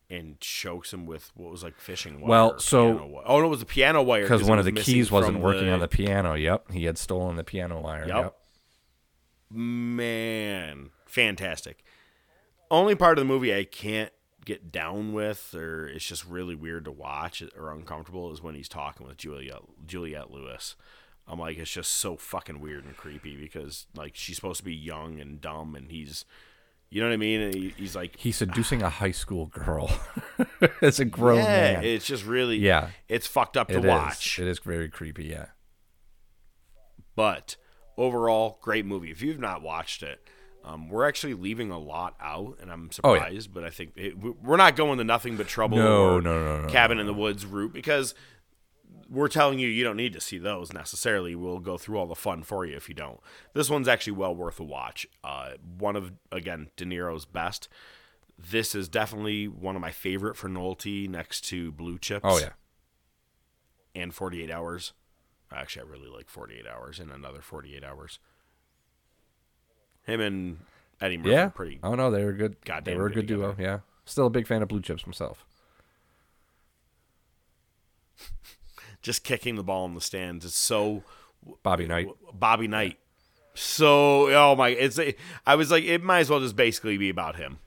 and 0.09 0.39
chokes 0.39 0.91
him 0.93 1.05
with 1.05 1.31
what 1.35 1.51
was 1.51 1.63
like 1.63 1.77
fishing 1.79 2.19
wire. 2.21 2.29
Well, 2.29 2.59
so- 2.59 2.85
piano 2.93 2.99
wi- 3.05 3.23
oh 3.25 3.39
no, 3.39 3.45
it 3.45 3.49
was 3.49 3.59
the 3.59 3.65
piano 3.65 4.01
wire 4.01 4.23
Because 4.23 4.43
one 4.43 4.57
of 4.59 4.65
the 4.65 4.71
keys 4.71 5.11
wasn't 5.11 5.39
working 5.39 5.69
on 5.69 5.79
the 5.79 5.87
piano. 5.87 6.33
Yep, 6.33 6.71
he 6.71 6.85
had 6.85 6.97
stolen 6.97 7.35
the 7.35 7.43
piano 7.43 7.79
wire. 7.79 8.07
Yep. 8.07 8.15
Yep. 8.15 8.35
Man, 9.51 10.91
fantastic. 11.05 11.83
Only 12.71 12.95
part 12.95 13.17
of 13.17 13.21
the 13.23 13.27
movie 13.33 13.53
I 13.55 13.63
can't 13.63 14.11
get 14.45 14.71
down 14.71 15.13
with, 15.13 15.53
or 15.55 15.87
it's 15.87 16.05
just 16.05 16.25
really 16.25 16.55
weird 16.55 16.85
to 16.85 16.91
watch 16.91 17.43
or 17.57 17.71
uncomfortable, 17.71 18.31
is 18.31 18.41
when 18.43 18.55
he's 18.55 18.69
talking 18.69 19.07
with 19.07 19.17
Juliette 19.17 19.61
Juliette 19.87 20.31
Lewis. 20.31 20.75
I'm 21.27 21.39
like, 21.39 21.57
it's 21.57 21.71
just 21.71 21.91
so 21.93 22.15
fucking 22.15 22.59
weird 22.59 22.85
and 22.85 22.97
creepy 22.97 23.35
because 23.37 23.85
like 23.95 24.15
she's 24.15 24.35
supposed 24.35 24.59
to 24.59 24.63
be 24.65 24.75
young 24.75 25.19
and 25.19 25.41
dumb, 25.41 25.75
and 25.75 25.91
he's, 25.91 26.25
you 26.91 27.01
know 27.01 27.07
what 27.07 27.13
I 27.13 27.17
mean? 27.17 27.41
And 27.41 27.53
he, 27.53 27.73
he's 27.77 27.95
like, 27.95 28.15
He's 28.17 28.37
seducing 28.37 28.81
a 28.81 28.89
high 28.89 29.11
school 29.11 29.45
girl. 29.47 29.91
As 30.81 30.99
a 30.99 31.05
grown 31.05 31.37
yeah, 31.39 31.73
man. 31.73 31.83
it's 31.83 32.05
just 32.05 32.25
really, 32.25 32.57
Yeah. 32.57 32.89
it's 33.07 33.27
fucked 33.27 33.57
up 33.57 33.67
to 33.69 33.75
It 33.77 33.85
is. 33.85 33.89
watch. 33.89 34.39
It 34.39 34.47
is 34.47 34.59
very 34.59 34.89
creepy. 34.89 35.25
Yeah. 35.25 35.47
but 37.15 37.55
overall, 37.97 38.59
great 38.61 38.85
movie. 38.85 39.11
If 39.11 39.21
you've 39.21 39.39
not 39.39 39.61
watched 39.61 40.03
it, 40.03 40.27
um, 40.63 40.89
we're 40.89 41.07
actually 41.07 41.33
leaving 41.33 41.71
a 41.71 41.79
lot 41.79 42.15
out, 42.21 42.57
and 42.61 42.71
I'm 42.71 42.89
Oh, 43.03 43.13
yeah. 43.13 43.19
surprised. 43.21 43.53
But 43.53 43.63
I 43.63 43.69
think 43.69 43.91
it, 43.95 44.17
we- 44.17 44.31
we're 44.31 44.57
not 44.57 44.75
going 44.75 44.97
to 44.97 45.03
nothing 45.03 45.37
but 45.37 45.47
trouble 45.47 45.77
No, 45.77 46.15
or 46.15 46.21
no, 46.21 46.43
no, 46.43 46.61
no, 46.63 46.67
cabin 46.69 46.99
in 46.99 47.05
the 47.05 47.13
woods 47.13 47.45
route 47.45 47.73
because 47.73 48.13
we're 49.09 49.27
telling 49.27 49.59
you 49.59 49.67
you 49.67 49.83
don't 49.83 49.97
need 49.97 50.13
to 50.13 50.21
see 50.21 50.37
those 50.37 50.71
necessarily. 50.71 51.35
We'll 51.35 51.59
go 51.59 51.77
through 51.77 51.97
all 51.97 52.05
the 52.07 52.15
fun 52.15 52.43
for 52.43 52.65
you 52.65 52.75
if 52.75 52.87
you 52.89 52.95
don't. 52.95 53.19
This 53.53 53.69
one's 53.69 53.87
actually 53.87 54.13
well 54.13 54.35
worth 54.35 54.59
a 54.59 54.63
watch. 54.63 55.07
Uh, 55.23 55.51
one 55.77 55.95
of 55.95 56.11
again 56.31 56.69
De 56.77 56.85
Niro's 56.85 57.25
best. 57.25 57.67
This 58.37 58.73
is 58.73 58.87
definitely 58.87 59.47
one 59.47 59.75
of 59.75 59.81
my 59.81 59.91
favorite 59.91 60.37
for 60.37 60.47
Nolte 60.47 61.09
next 61.09 61.41
to 61.49 61.71
Blue 61.71 61.97
Chips. 61.97 62.23
Oh 62.27 62.39
yeah. 62.39 62.51
and 63.95 64.13
48 64.13 64.49
hours. 64.51 64.93
Actually, 65.51 65.87
I 65.87 65.89
really 65.91 66.07
like 66.09 66.29
48 66.29 66.65
hours 66.67 66.99
and 66.99 67.11
another 67.11 67.41
48 67.41 67.83
hours. 67.83 68.19
Him 70.03 70.21
and 70.21 70.59
Eddie 71.01 71.17
Murphy 71.17 71.29
Yeah. 71.31 71.47
are 71.47 71.49
pretty. 71.49 71.79
Oh 71.83 71.95
no, 71.95 72.11
they 72.11 72.23
were 72.23 72.33
good. 72.33 72.63
Goddamn 72.63 72.93
they 72.93 72.97
were 72.99 73.07
a 73.07 73.09
good 73.11 73.27
good 73.27 73.35
duo. 73.35 73.55
Yeah. 73.59 73.79
Still 74.05 74.27
a 74.27 74.29
big 74.29 74.47
fan 74.47 74.61
of 74.61 74.67
Blue 74.69 74.81
Chips 74.81 75.05
myself. 75.05 75.45
Just 79.09 79.23
kicking 79.23 79.55
the 79.55 79.63
ball 79.63 79.85
in 79.87 79.95
the 79.95 80.01
stands 80.01 80.45
is 80.45 80.53
so 80.53 81.03
Bobby 81.63 81.87
Knight. 81.87 82.09
Bobby 82.31 82.67
Knight. 82.67 82.99
So 83.55 84.29
oh 84.31 84.55
my, 84.55 84.69
it's 84.69 84.99
I 85.47 85.55
was 85.55 85.71
like 85.71 85.83
it 85.83 86.03
might 86.03 86.19
as 86.19 86.29
well 86.29 86.39
just 86.39 86.55
basically 86.55 86.95
be 86.95 87.09
about 87.09 87.35
him. 87.37 87.57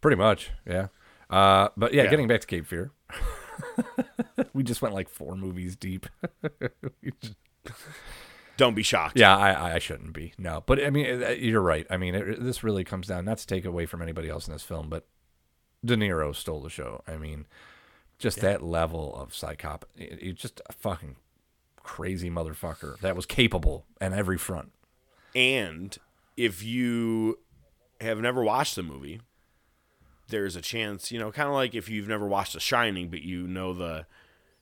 Pretty 0.00 0.16
much. 0.16 0.52
Yeah. 0.64 0.86
Uh, 1.28 1.70
but 1.76 1.92
yeah, 1.92 2.04
Yeah. 2.04 2.10
getting 2.10 2.28
back 2.28 2.42
to 2.42 2.46
Cape 2.46 2.66
Fear. 2.68 2.92
we 4.52 4.62
just 4.62 4.80
went 4.80 4.94
like 4.94 5.08
four 5.08 5.34
movies 5.34 5.74
deep. 5.74 6.06
Just- 7.20 7.34
Don't 8.56 8.74
be 8.76 8.84
shocked. 8.84 9.18
Yeah, 9.18 9.36
I, 9.36 9.74
I 9.74 9.78
shouldn't 9.80 10.12
be. 10.12 10.34
No, 10.38 10.62
but 10.66 10.80
I 10.84 10.90
mean, 10.90 11.20
uh, 11.24 11.30
you're 11.30 11.60
right. 11.60 11.84
I 11.90 11.96
mean, 11.96 12.14
it, 12.14 12.40
this 12.44 12.62
really 12.62 12.84
comes 12.84 13.08
down 13.08 13.24
not 13.24 13.38
to 13.38 13.46
take 13.48 13.64
away 13.64 13.86
from 13.86 14.02
anybody 14.02 14.28
else 14.28 14.46
in 14.46 14.52
this 14.52 14.62
film, 14.62 14.88
but 14.88 15.08
De 15.84 15.96
Niro 15.96 16.32
stole 16.32 16.60
the 16.60 16.70
show. 16.70 17.02
I 17.08 17.16
mean, 17.16 17.46
just 18.18 18.40
that 18.40 18.62
level 18.62 19.14
of 19.16 19.30
psychop, 19.30 19.82
it 19.96 20.34
just 20.34 20.60
a 20.68 20.72
fucking 20.72 21.16
crazy 21.82 22.30
motherfucker 22.30 22.98
that 23.00 23.14
was 23.14 23.26
capable 23.26 23.84
on 24.00 24.12
every 24.12 24.38
front. 24.38 24.72
And 25.34 25.96
if 26.36 26.62
you 26.62 27.38
have 28.00 28.18
never 28.18 28.42
watched 28.42 28.74
the 28.76 28.82
movie, 28.82 29.20
there's 30.28 30.56
a 30.56 30.60
chance, 30.62 31.12
you 31.12 31.18
know, 31.18 31.30
kind 31.30 31.48
of 31.48 31.54
like 31.54 31.74
if 31.74 31.88
you've 31.88 32.08
never 32.08 32.26
watched 32.26 32.54
The 32.54 32.60
Shining, 32.60 33.08
but 33.10 33.22
you 33.22 33.46
know 33.46 33.72
the 33.74 34.06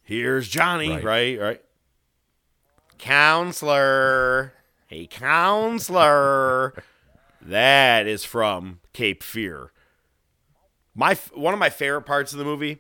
here's 0.03 0.49
Johnny, 0.49 0.91
Right. 0.91 1.05
right? 1.05 1.41
Right. 1.41 1.63
Counselor. 2.99 4.53
Hey, 4.87 5.07
counselor. 5.07 6.75
that 7.41 8.07
is 8.07 8.25
from 8.25 8.81
Cape 8.93 9.23
Fear. 9.23 9.71
My 10.95 11.15
one 11.35 11.53
of 11.55 11.61
my 11.61 11.71
favorite 11.71 12.03
parts 12.03 12.33
of 12.33 12.39
the 12.39 12.45
movie 12.45 12.79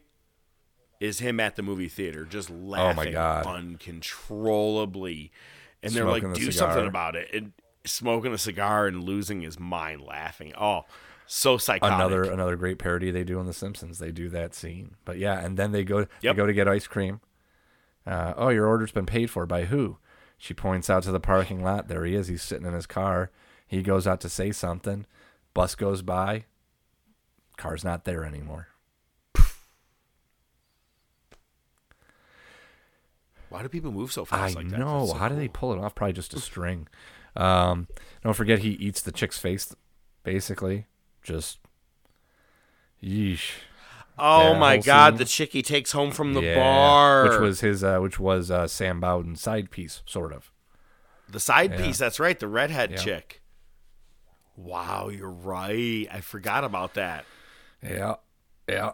is 1.05 1.19
him 1.21 1.39
at 1.41 1.57
the 1.57 1.63
movie 1.63 1.89
theater 1.89 2.25
just 2.25 2.49
laughing 2.51 2.91
Oh 2.99 3.05
my 3.05 3.11
God. 3.11 3.47
uncontrollably. 3.47 5.31
And 5.83 5.93
they're 5.93 6.05
like, 6.07 6.23
do 6.35 6.51
cigar. 6.51 6.53
something 6.71 6.87
about 6.87 7.15
it. 7.17 7.29
And 7.33 7.53
smoking 7.85 8.33
a 8.33 8.39
cigar 8.39 8.87
and 8.87 9.05
losing 9.05 9.43
his 9.43 9.59
mind 9.61 10.01
laughing. 10.03 10.53
Oh, 10.59 10.83
so 11.27 11.59
psychotic. 11.59 11.95
Another 11.95 12.23
another 12.25 12.57
great 12.57 12.79
parody 12.79 13.11
they 13.11 13.25
do 13.25 13.39
on 13.39 13.47
The 13.47 13.53
Simpsons. 13.53 13.99
They 13.99 14.11
do 14.13 14.29
that 14.31 14.55
scene, 14.55 14.97
but 15.05 15.19
yeah, 15.19 15.39
and 15.45 15.57
then 15.57 15.73
they 15.73 15.85
go 15.85 15.99
Yep. 15.99 16.09
they 16.23 16.33
go 16.35 16.47
to 16.47 16.53
get 16.53 16.69
ice 16.69 16.87
cream. 16.87 17.21
Uh, 18.07 18.35
oh, 18.37 18.49
your 18.51 18.67
order's 18.67 18.93
been 18.93 19.07
paid 19.07 19.31
for 19.31 19.47
by 19.47 19.65
who? 19.65 19.99
She 20.37 20.53
points 20.53 20.91
out 20.91 21.03
to 21.05 21.13
the 21.13 21.21
parking 21.21 21.63
lot. 21.63 21.89
There 21.89 22.05
he 22.05 22.15
is. 22.15 22.29
He's 22.29 22.43
sitting 22.43 22.67
in 22.67 22.75
his 22.75 22.87
car. 22.87 23.31
He 23.67 23.83
goes 23.83 24.07
out 24.07 24.21
to 24.23 24.29
say 24.29 24.53
something. 24.53 25.07
Bus 25.55 25.75
goes 25.75 26.03
by. 26.03 26.45
Car's 27.57 27.85
not 27.85 28.05
there 28.05 28.25
anymore. 28.25 28.69
Why 33.55 33.63
do 33.63 33.69
people 33.69 33.93
move 33.93 34.11
so 34.13 34.25
fast 34.25 34.57
I 34.57 34.61
like 34.61 34.69
that? 34.71 34.81
know. 34.81 35.07
So 35.07 35.15
How 35.15 35.29
do 35.29 35.37
they 35.37 35.47
pull 35.47 35.73
it 35.73 35.79
off? 35.79 35.95
Probably 35.95 36.13
just 36.13 36.35
a 36.35 36.41
string. 36.41 36.89
Um, 37.37 37.87
don't 38.25 38.35
forget 38.35 38.59
he 38.59 38.71
eats 38.71 39.01
the 39.01 39.13
chick's 39.13 39.39
face, 39.39 39.73
basically. 40.25 40.87
Just, 41.23 41.61
yeesh. 43.01 43.51
Oh 44.19 44.55
my 44.57 44.79
god, 44.79 45.13
scene. 45.13 45.19
the 45.19 45.25
chick 45.25 45.53
he 45.53 45.63
takes 45.63 45.93
home 45.93 46.11
from 46.11 46.35
the 46.35 46.41
Yeah, 46.43 46.57
bar. 46.57 47.29
which 47.31 47.39
was 47.41 47.61
his, 47.61 47.85
uh, 47.85 47.99
which 48.01 48.19
was 48.19 48.51
uh, 48.51 48.67
Sam 48.67 48.99
Bowden's 49.01 49.41
side 49.41 49.71
piece, 49.71 50.03
sort 50.05 50.33
of. 50.33 50.51
the 51.29 51.39
side 51.39 51.71
Yeah. 51.71 51.77
piece, 51.87 51.99
that's 51.99 52.19
right, 52.19 52.37
the 52.39 52.49
redhead 52.49 52.97
chick. 52.99 53.41
Wow, 54.57 55.11
you're 55.11 55.31
right. 55.31 56.09
I 56.13 56.21
forgot 56.23 56.65
about 56.65 56.95
that. 56.95 57.25
Yeah, 57.83 58.17
yeah. 58.69 58.93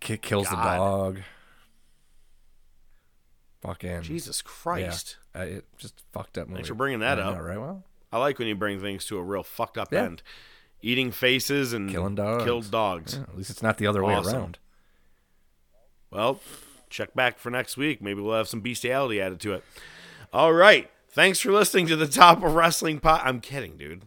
Ki- 0.00 0.16
kills 0.16 0.48
the 0.48 0.56
dog. 0.56 1.20
Fucking 3.62 4.02
Jesus 4.02 4.42
yeah. 4.44 4.50
Christ. 4.50 5.16
Uh, 5.34 5.40
it 5.40 5.64
just 5.78 6.02
fucked 6.12 6.38
up. 6.38 6.46
Movie. 6.48 6.58
Thanks 6.58 6.68
for 6.68 6.74
bringing 6.74 7.00
that 7.00 7.18
up. 7.18 7.36
know, 7.36 7.42
right? 7.42 7.58
Well, 7.58 7.82
I 8.12 8.18
like 8.18 8.38
when 8.38 8.48
you 8.48 8.54
bring 8.54 8.80
things 8.80 9.04
to 9.06 9.18
a 9.18 9.22
real 9.22 9.42
fucked 9.42 9.76
up 9.78 9.92
Yeah. 9.92 10.04
end. 10.04 10.22
Eating 10.80 11.10
faces 11.10 11.72
and 11.72 11.90
killing 11.90 12.14
dogs. 12.14 12.44
killed 12.44 12.70
dogs. 12.70 13.14
Yeah, 13.16 13.22
at 13.22 13.36
least 13.36 13.50
it's 13.50 13.62
not 13.62 13.78
the 13.78 13.86
other 13.88 14.04
way 14.04 14.14
around. 14.14 14.58
Well, 16.10 16.40
check 16.88 17.14
back 17.14 17.38
for 17.38 17.50
next 17.50 17.76
week. 17.76 18.00
Maybe 18.00 18.20
we'll 18.20 18.36
have 18.36 18.48
some 18.48 18.60
bestiality 18.60 19.20
added 19.20 19.40
to 19.40 19.54
it. 19.54 19.64
All 20.32 20.52
right. 20.52 20.88
Thanks 21.10 21.40
for 21.40 21.50
listening 21.50 21.88
to 21.88 21.96
the 21.96 22.06
Top 22.06 22.42
of 22.44 22.54
Wrestling 22.54 23.00
Pot. 23.00 23.22
I'm 23.24 23.40
kidding, 23.40 23.76
dude. 23.76 24.02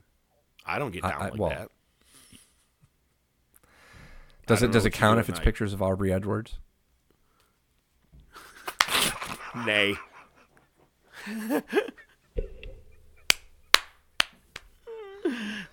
I 0.65 0.79
don't 0.79 0.91
get 0.91 1.03
down 1.03 1.13
I- 1.13 1.23
like 1.29 1.37
well, 1.37 1.49
that. 1.49 1.69
Does 4.47 4.63
it 4.63 4.71
does 4.71 4.85
it 4.85 4.91
count 4.91 5.19
if 5.19 5.29
it's 5.29 5.37
night. 5.39 5.45
pictures 5.45 5.73
of 5.73 5.81
Aubrey 5.81 6.11
Edwards? 6.11 6.57
Nay. 9.55 9.95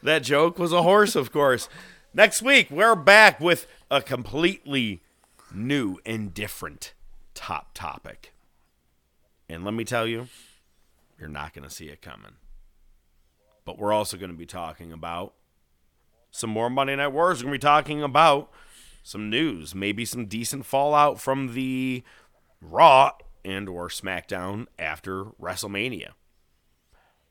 that 0.03 0.23
joke 0.23 0.59
was 0.59 0.73
a 0.73 0.83
horse, 0.83 1.15
of 1.17 1.33
course. 1.33 1.69
Next 2.13 2.43
week, 2.43 2.71
we're 2.71 2.95
back 2.95 3.41
with 3.41 3.67
a 3.91 4.03
completely 4.03 5.03
new 5.53 5.99
and 6.05 6.33
different 6.35 6.95
top 7.35 7.71
topic. 7.75 8.33
And 9.49 9.65
let 9.65 9.75
me 9.75 9.85
tell 9.85 10.07
you, 10.07 10.29
you're 11.19 11.29
not 11.29 11.55
going 11.55 11.69
to 11.69 11.75
see 11.75 11.87
it 11.87 12.03
coming. 12.03 12.33
But 13.65 13.79
we're 13.79 13.93
also 13.93 14.17
going 14.17 14.31
to 14.31 14.37
be 14.37 14.47
talking 14.47 14.93
about 14.93 15.35
some 16.31 16.51
more 16.51 16.71
Monday 16.71 16.97
Night 16.97 17.09
Wars. 17.09 17.39
We're 17.39 17.51
going 17.51 17.61
to 17.61 17.67
be 17.67 17.69
talking 17.69 18.03
about 18.03 18.51
some 19.03 19.31
news, 19.31 19.75
maybe 19.75 20.05
some 20.05 20.27
decent 20.27 20.67
fallout 20.67 21.21
from 21.21 21.55
the 21.55 22.03
Raw 22.61 23.13
and 23.44 23.69
or 23.69 23.89
SmackDown 23.89 24.66
after 24.78 25.24
WrestleMania. 25.40 26.10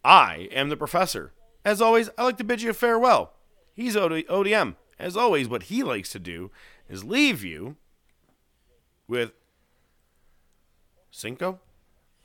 I 0.03 0.47
am 0.51 0.69
the 0.69 0.77
professor. 0.77 1.33
As 1.65 1.81
always, 1.81 2.09
I 2.17 2.23
like 2.23 2.37
to 2.37 2.43
bid 2.43 2.61
you 2.61 2.73
farewell. 2.73 3.33
He's 3.73 3.97
OD- 3.97 4.25
ODM. 4.27 4.75
As 4.97 5.15
always, 5.17 5.47
what 5.47 5.63
he 5.63 5.83
likes 5.83 6.09
to 6.11 6.19
do 6.19 6.49
is 6.89 7.03
leave 7.03 7.43
you 7.43 7.75
with 9.07 9.33
cinco. 11.11 11.59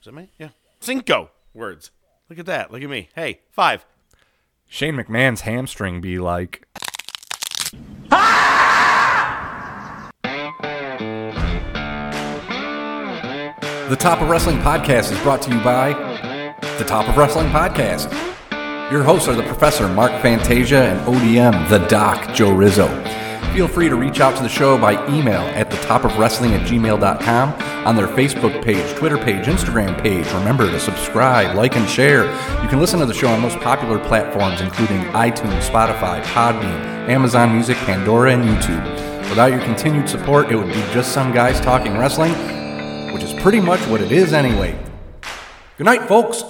Is 0.00 0.06
that 0.06 0.14
me? 0.14 0.30
Yeah, 0.38 0.50
cinco 0.80 1.30
words. 1.52 1.90
Look 2.28 2.38
at 2.38 2.46
that. 2.46 2.70
Look 2.70 2.82
at 2.82 2.88
me. 2.88 3.08
Hey, 3.14 3.40
five. 3.50 3.84
Shane 4.66 4.94
McMahon's 4.96 5.42
hamstring 5.42 6.00
be 6.00 6.18
like. 6.18 6.66
The 13.92 13.98
Top 13.98 14.22
of 14.22 14.30
Wrestling 14.30 14.56
Podcast 14.56 15.12
is 15.12 15.20
brought 15.20 15.42
to 15.42 15.54
you 15.54 15.62
by 15.62 15.92
The 16.78 16.84
Top 16.84 17.06
of 17.10 17.18
Wrestling 17.18 17.48
Podcast. 17.48 18.10
Your 18.90 19.02
hosts 19.02 19.28
are 19.28 19.34
the 19.34 19.42
Professor 19.42 19.86
Mark 19.86 20.12
Fantasia 20.22 20.84
and 20.84 20.98
ODM 21.00 21.68
The 21.68 21.86
Doc 21.88 22.34
Joe 22.34 22.54
Rizzo. 22.54 22.88
Feel 23.52 23.68
free 23.68 23.90
to 23.90 23.96
reach 23.96 24.20
out 24.20 24.34
to 24.38 24.42
the 24.42 24.48
show 24.48 24.78
by 24.78 24.94
email 25.14 25.42
at 25.42 25.70
the 25.70 25.76
top 25.76 26.06
of 26.06 26.16
wrestling 26.16 26.54
at 26.54 26.66
gmail.com, 26.66 27.52
on 27.86 27.94
their 27.94 28.06
Facebook 28.06 28.64
page, 28.64 28.96
Twitter 28.96 29.18
page, 29.18 29.44
Instagram 29.44 30.00
page. 30.00 30.24
Remember 30.28 30.70
to 30.70 30.80
subscribe, 30.80 31.54
like, 31.54 31.76
and 31.76 31.86
share. 31.86 32.24
You 32.62 32.68
can 32.70 32.80
listen 32.80 32.98
to 33.00 33.04
the 33.04 33.12
show 33.12 33.28
on 33.28 33.42
most 33.42 33.58
popular 33.58 33.98
platforms, 33.98 34.62
including 34.62 35.02
iTunes, 35.08 35.68
Spotify, 35.68 36.22
Podbean, 36.22 37.10
Amazon 37.10 37.52
Music, 37.52 37.76
Pandora, 37.76 38.32
and 38.32 38.42
YouTube. 38.42 39.28
Without 39.28 39.52
your 39.52 39.60
continued 39.60 40.08
support, 40.08 40.50
it 40.50 40.56
would 40.56 40.68
be 40.68 40.82
just 40.94 41.12
some 41.12 41.30
guys 41.30 41.60
talking 41.60 41.98
wrestling, 41.98 42.32
which 43.12 43.22
is 43.22 43.32
pretty 43.34 43.60
much 43.60 43.80
what 43.88 44.00
it 44.00 44.12
is 44.12 44.32
anyway. 44.32 44.76
Good 45.78 45.84
night, 45.84 46.08
folks. 46.08 46.42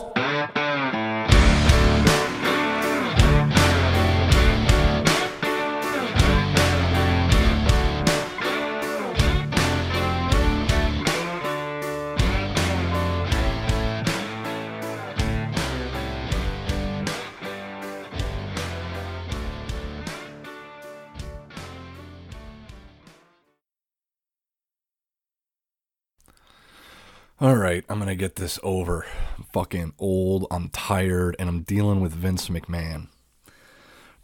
All 27.43 27.57
right, 27.57 27.85
I'm 27.89 27.99
gonna 27.99 28.15
get 28.15 28.37
this 28.37 28.61
over. 28.63 29.05
I'm 29.37 29.47
fucking 29.53 29.95
old. 29.99 30.47
I'm 30.49 30.69
tired, 30.69 31.35
and 31.41 31.49
I'm 31.49 31.63
dealing 31.63 32.01
with 32.01 32.13
Vince 32.13 32.49
McMahon. 32.49 33.09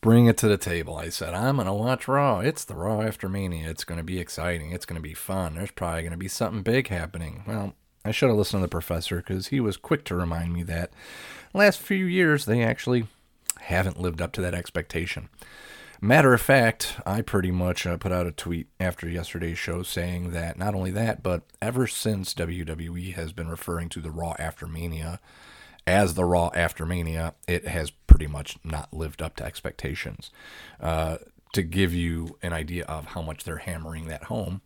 Bring 0.01 0.29
it 0.29 0.37
to 0.37 0.47
the 0.47 0.57
table. 0.57 0.97
I 0.97 1.09
said 1.09 1.35
I'm 1.35 1.57
gonna 1.57 1.75
watch 1.75 2.07
Raw. 2.07 2.39
It's 2.39 2.65
the 2.65 2.77
Raw 2.77 3.03
after 3.03 3.29
Mania. 3.29 3.69
It's 3.69 3.83
gonna 3.83 4.05
be 4.05 4.21
exciting. 4.21 4.71
It's 4.71 4.87
gonna 4.87 5.01
be 5.01 5.15
fun. 5.15 5.57
There's 5.57 5.73
probably 5.73 6.05
gonna 6.05 6.17
be 6.17 6.29
something 6.29 6.63
big 6.63 6.87
happening. 6.87 7.43
Well, 7.45 7.75
I 8.05 8.13
should 8.13 8.29
have 8.29 8.39
listened 8.39 8.61
to 8.61 8.67
the 8.67 8.71
professor 8.71 9.17
because 9.17 9.49
he 9.49 9.59
was 9.59 9.77
quick 9.77 10.05
to 10.05 10.15
remind 10.15 10.53
me 10.53 10.63
that 10.63 10.93
last 11.53 11.81
few 11.81 12.05
years 12.05 12.45
they 12.45 12.63
actually 12.63 13.09
haven't 13.63 14.01
lived 14.01 14.23
up 14.23 14.31
to 14.35 14.41
that 14.43 14.55
expectation. 14.55 15.29
Matter 16.01 16.33
of 16.33 16.41
fact, 16.41 17.01
I 17.05 17.23
pretty 17.23 17.51
much 17.51 17.85
uh, 17.85 17.97
put 17.97 18.13
out 18.13 18.27
a 18.27 18.33
tweet 18.33 18.69
after 18.79 19.09
yesterday's 19.09 19.59
show 19.59 19.83
saying 19.83 20.31
that 20.31 20.57
not 20.57 20.75
only 20.75 20.93
that, 20.93 21.25
but 21.25 21.43
ever 21.61 21.89
since 21.89 22.35
WWE 22.35 23.15
has 23.15 23.33
been 23.33 23.49
referring 23.49 23.89
to 23.91 24.01
the 24.01 24.11
Raw 24.11 24.35
After 24.39 24.69
Mania 24.69 25.19
as 25.89 26.15
the 26.15 26.25
Raw 26.25 26.51
After 26.55 26.87
Mania, 26.87 27.35
it 27.49 27.67
has 27.67 27.91
pretty 27.91 28.29
much 28.29 28.59
not 28.63 28.93
lived 28.95 29.21
up 29.21 29.35
to 29.37 29.45
expectations. 29.45 30.31
Uh, 30.81 31.19
to 31.55 31.63
give 31.63 31.93
you 31.95 32.37
an 32.43 32.53
idea 32.53 32.85
of 32.85 33.07
how 33.07 33.23
much 33.23 33.43
they're 33.43 33.57
hammering 33.57 34.07
that 34.07 34.25
home, 34.25 34.61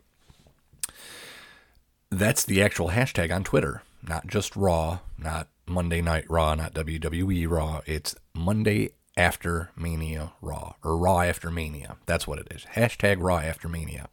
that's 2.10 2.44
the 2.44 2.62
actual 2.62 2.90
hashtag 2.90 3.34
on 3.34 3.44
Twitter, 3.44 3.82
not 4.06 4.26
just 4.26 4.54
Raw, 4.54 4.98
not 5.16 5.48
Monday 5.66 6.02
Night 6.02 6.28
Raw, 6.28 6.54
not 6.54 6.74
WWE 6.74 7.48
Raw. 7.48 7.80
It's 7.86 8.14
Monday 8.34 8.90
After 9.16 9.70
Mania 9.76 10.32
Raw, 10.40 10.74
or 10.82 10.96
Raw 10.96 11.20
After 11.20 11.50
Mania. 11.50 11.96
That's 12.06 12.26
what 12.26 12.38
it 12.38 12.48
is. 12.50 12.64
Hashtag 12.74 13.16
Raw 13.20 13.38
After 13.38 13.68
Mania. 13.68 14.08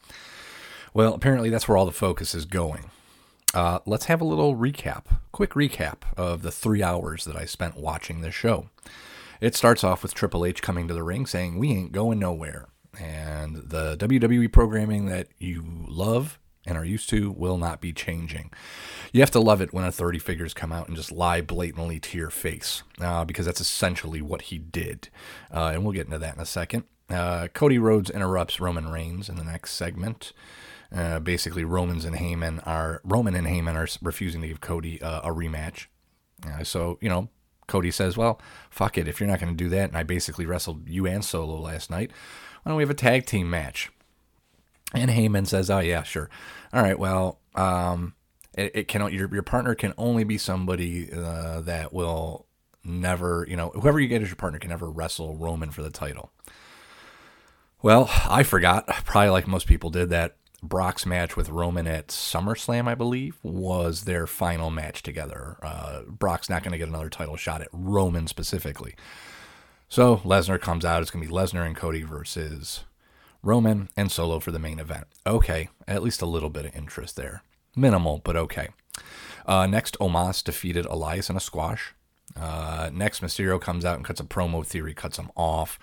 Well, 0.93 1.13
apparently 1.13 1.49
that's 1.49 1.67
where 1.67 1.77
all 1.77 1.85
the 1.85 1.91
focus 1.91 2.33
is 2.35 2.45
going. 2.45 2.91
uh, 3.53 3.79
let's 3.85 4.05
have 4.05 4.21
a 4.21 4.25
little 4.25 4.55
recap, 4.55 5.05
quick 5.31 5.51
recap 5.51 5.97
of 6.17 6.41
the 6.41 6.51
three 6.51 6.83
hours 6.83 7.25
that 7.25 7.35
I 7.35 7.45
spent 7.45 7.77
watching 7.77 8.21
this 8.21 8.35
show. 8.35 8.69
It 9.41 9.55
starts 9.55 9.83
off 9.83 10.03
with 10.03 10.13
Triple 10.13 10.45
H 10.45 10.61
coming 10.61 10.87
to 10.87 10.93
the 10.93 11.03
ring 11.03 11.25
saying, 11.25 11.57
We 11.57 11.71
ain't 11.71 11.91
going 11.93 12.19
nowhere. 12.19 12.67
And 12.99 13.55
the 13.55 13.95
WWE 13.97 14.51
programming 14.51 15.05
that 15.05 15.27
you 15.37 15.63
love 15.87 16.37
and 16.69 16.77
are 16.77 16.85
used 16.85 17.09
to 17.09 17.31
will 17.31 17.57
not 17.57 17.81
be 17.81 17.91
changing. 17.91 18.51
You 19.11 19.21
have 19.21 19.31
to 19.31 19.39
love 19.39 19.61
it 19.61 19.73
when 19.73 19.83
authority 19.83 20.19
figures 20.19 20.53
come 20.53 20.71
out 20.71 20.87
and 20.87 20.95
just 20.95 21.11
lie 21.11 21.41
blatantly 21.41 21.99
to 21.99 22.17
your 22.17 22.29
face, 22.29 22.83
uh, 23.01 23.25
because 23.25 23.45
that's 23.45 23.61
essentially 23.61 24.21
what 24.21 24.43
he 24.43 24.57
did. 24.59 25.09
Uh, 25.51 25.71
and 25.73 25.83
we'll 25.83 25.93
get 25.93 26.05
into 26.05 26.19
that 26.19 26.35
in 26.35 26.41
a 26.41 26.45
second. 26.45 26.83
Uh, 27.09 27.47
Cody 27.53 27.79
Rhodes 27.79 28.09
interrupts 28.09 28.59
Roman 28.59 28.89
Reigns 28.89 29.29
in 29.29 29.35
the 29.35 29.43
next 29.43 29.71
segment. 29.73 30.31
Uh, 30.95 31.19
basically, 31.19 31.63
Romans 31.63 32.05
and 32.05 32.15
Heyman 32.15 32.65
are 32.65 33.01
Roman 33.03 33.35
and 33.35 33.47
Heyman 33.47 33.75
are 33.75 33.87
refusing 34.01 34.41
to 34.41 34.47
give 34.47 34.61
Cody 34.61 35.01
uh, 35.01 35.21
a 35.21 35.33
rematch. 35.33 35.85
Uh, 36.47 36.63
so 36.63 36.97
you 37.01 37.09
know, 37.09 37.29
Cody 37.67 37.91
says, 37.91 38.17
"Well, 38.17 38.39
fuck 38.69 38.97
it. 38.97 39.07
If 39.07 39.19
you're 39.19 39.29
not 39.29 39.39
going 39.39 39.55
to 39.55 39.63
do 39.63 39.69
that, 39.69 39.89
and 39.89 39.97
I 39.97 40.03
basically 40.03 40.45
wrestled 40.45 40.87
you 40.87 41.05
and 41.05 41.23
Solo 41.23 41.59
last 41.59 41.89
night, 41.89 42.11
why 42.63 42.69
don't 42.69 42.77
we 42.77 42.83
have 42.83 42.89
a 42.89 42.95
tag 42.95 43.25
team 43.25 43.49
match?" 43.49 43.91
And 44.93 45.11
Heyman 45.11 45.47
says, 45.47 45.69
"Oh 45.69 45.79
yeah, 45.79 46.03
sure. 46.03 46.29
All 46.73 46.81
right. 46.81 46.97
Well, 46.97 47.39
um, 47.55 48.15
it, 48.57 48.71
it 48.75 48.87
can 48.87 49.01
your 49.13 49.33
your 49.33 49.43
partner 49.43 49.75
can 49.75 49.93
only 49.97 50.23
be 50.23 50.37
somebody 50.37 51.11
uh, 51.11 51.61
that 51.61 51.93
will 51.93 52.47
never, 52.83 53.45
you 53.47 53.55
know, 53.55 53.69
whoever 53.69 53.99
you 53.99 54.07
get 54.07 54.21
as 54.21 54.29
your 54.29 54.35
partner 54.35 54.59
can 54.59 54.69
never 54.69 54.89
wrestle 54.89 55.35
Roman 55.35 55.71
for 55.71 55.83
the 55.83 55.91
title." 55.91 56.31
Well, 57.81 58.09
I 58.29 58.43
forgot, 58.43 58.87
probably 59.05 59.29
like 59.29 59.47
most 59.47 59.65
people 59.65 59.89
did, 59.89 60.09
that 60.09 60.35
Brock's 60.61 61.05
match 61.05 61.37
with 61.37 61.49
Roman 61.49 61.87
at 61.87 62.09
SummerSlam, 62.09 62.89
I 62.89 62.95
believe, 62.95 63.39
was 63.41 64.03
their 64.03 64.27
final 64.27 64.69
match 64.69 65.01
together. 65.01 65.55
Uh, 65.63 66.01
Brock's 66.07 66.49
not 66.49 66.61
going 66.61 66.73
to 66.73 66.77
get 66.77 66.89
another 66.89 67.09
title 67.09 67.37
shot 67.37 67.61
at 67.61 67.69
Roman 67.71 68.27
specifically. 68.27 68.95
So 69.87 70.17
Lesnar 70.17 70.59
comes 70.59 70.83
out. 70.83 71.01
It's 71.01 71.09
going 71.09 71.23
to 71.23 71.29
be 71.29 71.33
Lesnar 71.33 71.65
and 71.65 71.75
Cody 71.75 72.03
versus 72.03 72.83
Roman 73.41 73.89
and 73.95 74.11
Solo 74.11 74.39
for 74.39 74.51
the 74.51 74.59
main 74.59 74.79
event. 74.79 75.07
Okay, 75.25 75.69
at 75.87 76.03
least 76.03 76.21
a 76.21 76.25
little 76.25 76.49
bit 76.49 76.65
of 76.65 76.75
interest 76.75 77.15
there. 77.15 77.43
Minimal, 77.75 78.21
but 78.23 78.35
okay. 78.35 78.69
Uh, 79.45 79.65
next, 79.65 79.97
Omos 79.99 80.43
defeated 80.43 80.85
Elias 80.85 81.29
in 81.29 81.37
a 81.37 81.39
squash. 81.39 81.93
Uh, 82.35 82.89
next, 82.93 83.21
Mysterio 83.21 83.59
comes 83.59 83.85
out 83.85 83.95
and 83.95 84.05
cuts 84.05 84.19
a 84.19 84.23
promo. 84.23 84.65
Theory 84.65 84.93
cuts 84.93 85.17
him 85.17 85.31
off. 85.35 85.79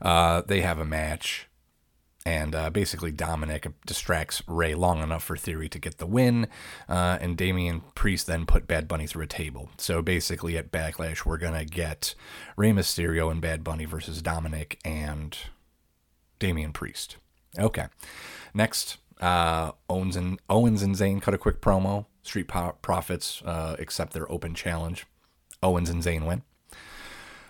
Uh, 0.00 0.42
they 0.46 0.60
have 0.60 0.78
a 0.78 0.84
match 0.84 1.48
and 2.28 2.54
uh, 2.54 2.68
basically 2.68 3.10
Dominik 3.10 3.72
distracts 3.86 4.42
Rey 4.46 4.74
long 4.74 5.02
enough 5.02 5.24
for 5.24 5.36
Theory 5.36 5.68
to 5.70 5.78
get 5.78 5.96
the 5.96 6.06
win, 6.06 6.46
uh, 6.86 7.16
and 7.22 7.38
Damian 7.38 7.80
Priest 7.94 8.26
then 8.26 8.44
put 8.44 8.66
Bad 8.66 8.86
Bunny 8.86 9.06
through 9.06 9.24
a 9.24 9.28
table. 9.28 9.70
So 9.78 10.02
basically, 10.02 10.58
at 10.58 10.70
Backlash, 10.70 11.24
we're 11.24 11.38
gonna 11.38 11.64
get 11.64 12.14
Rey 12.54 12.70
Mysterio 12.72 13.30
and 13.30 13.40
Bad 13.40 13.64
Bunny 13.64 13.86
versus 13.86 14.20
Dominik 14.20 14.76
and 14.84 15.38
Damian 16.38 16.72
Priest. 16.72 17.16
Okay, 17.58 17.86
next, 18.54 18.98
uh, 19.20 19.72
Owens 19.88 20.16
and 20.16 20.38
Owens 20.48 20.82
and 20.82 20.94
Zayn 20.94 21.20
cut 21.20 21.34
a 21.34 21.38
quick 21.38 21.60
promo. 21.60 22.06
Street 22.22 22.46
Profits 22.46 23.42
uh, 23.44 23.76
accept 23.78 24.12
their 24.12 24.30
open 24.30 24.54
challenge. 24.54 25.06
Owens 25.62 25.88
and 25.88 26.02
Zayn 26.02 26.26
win. 26.26 26.42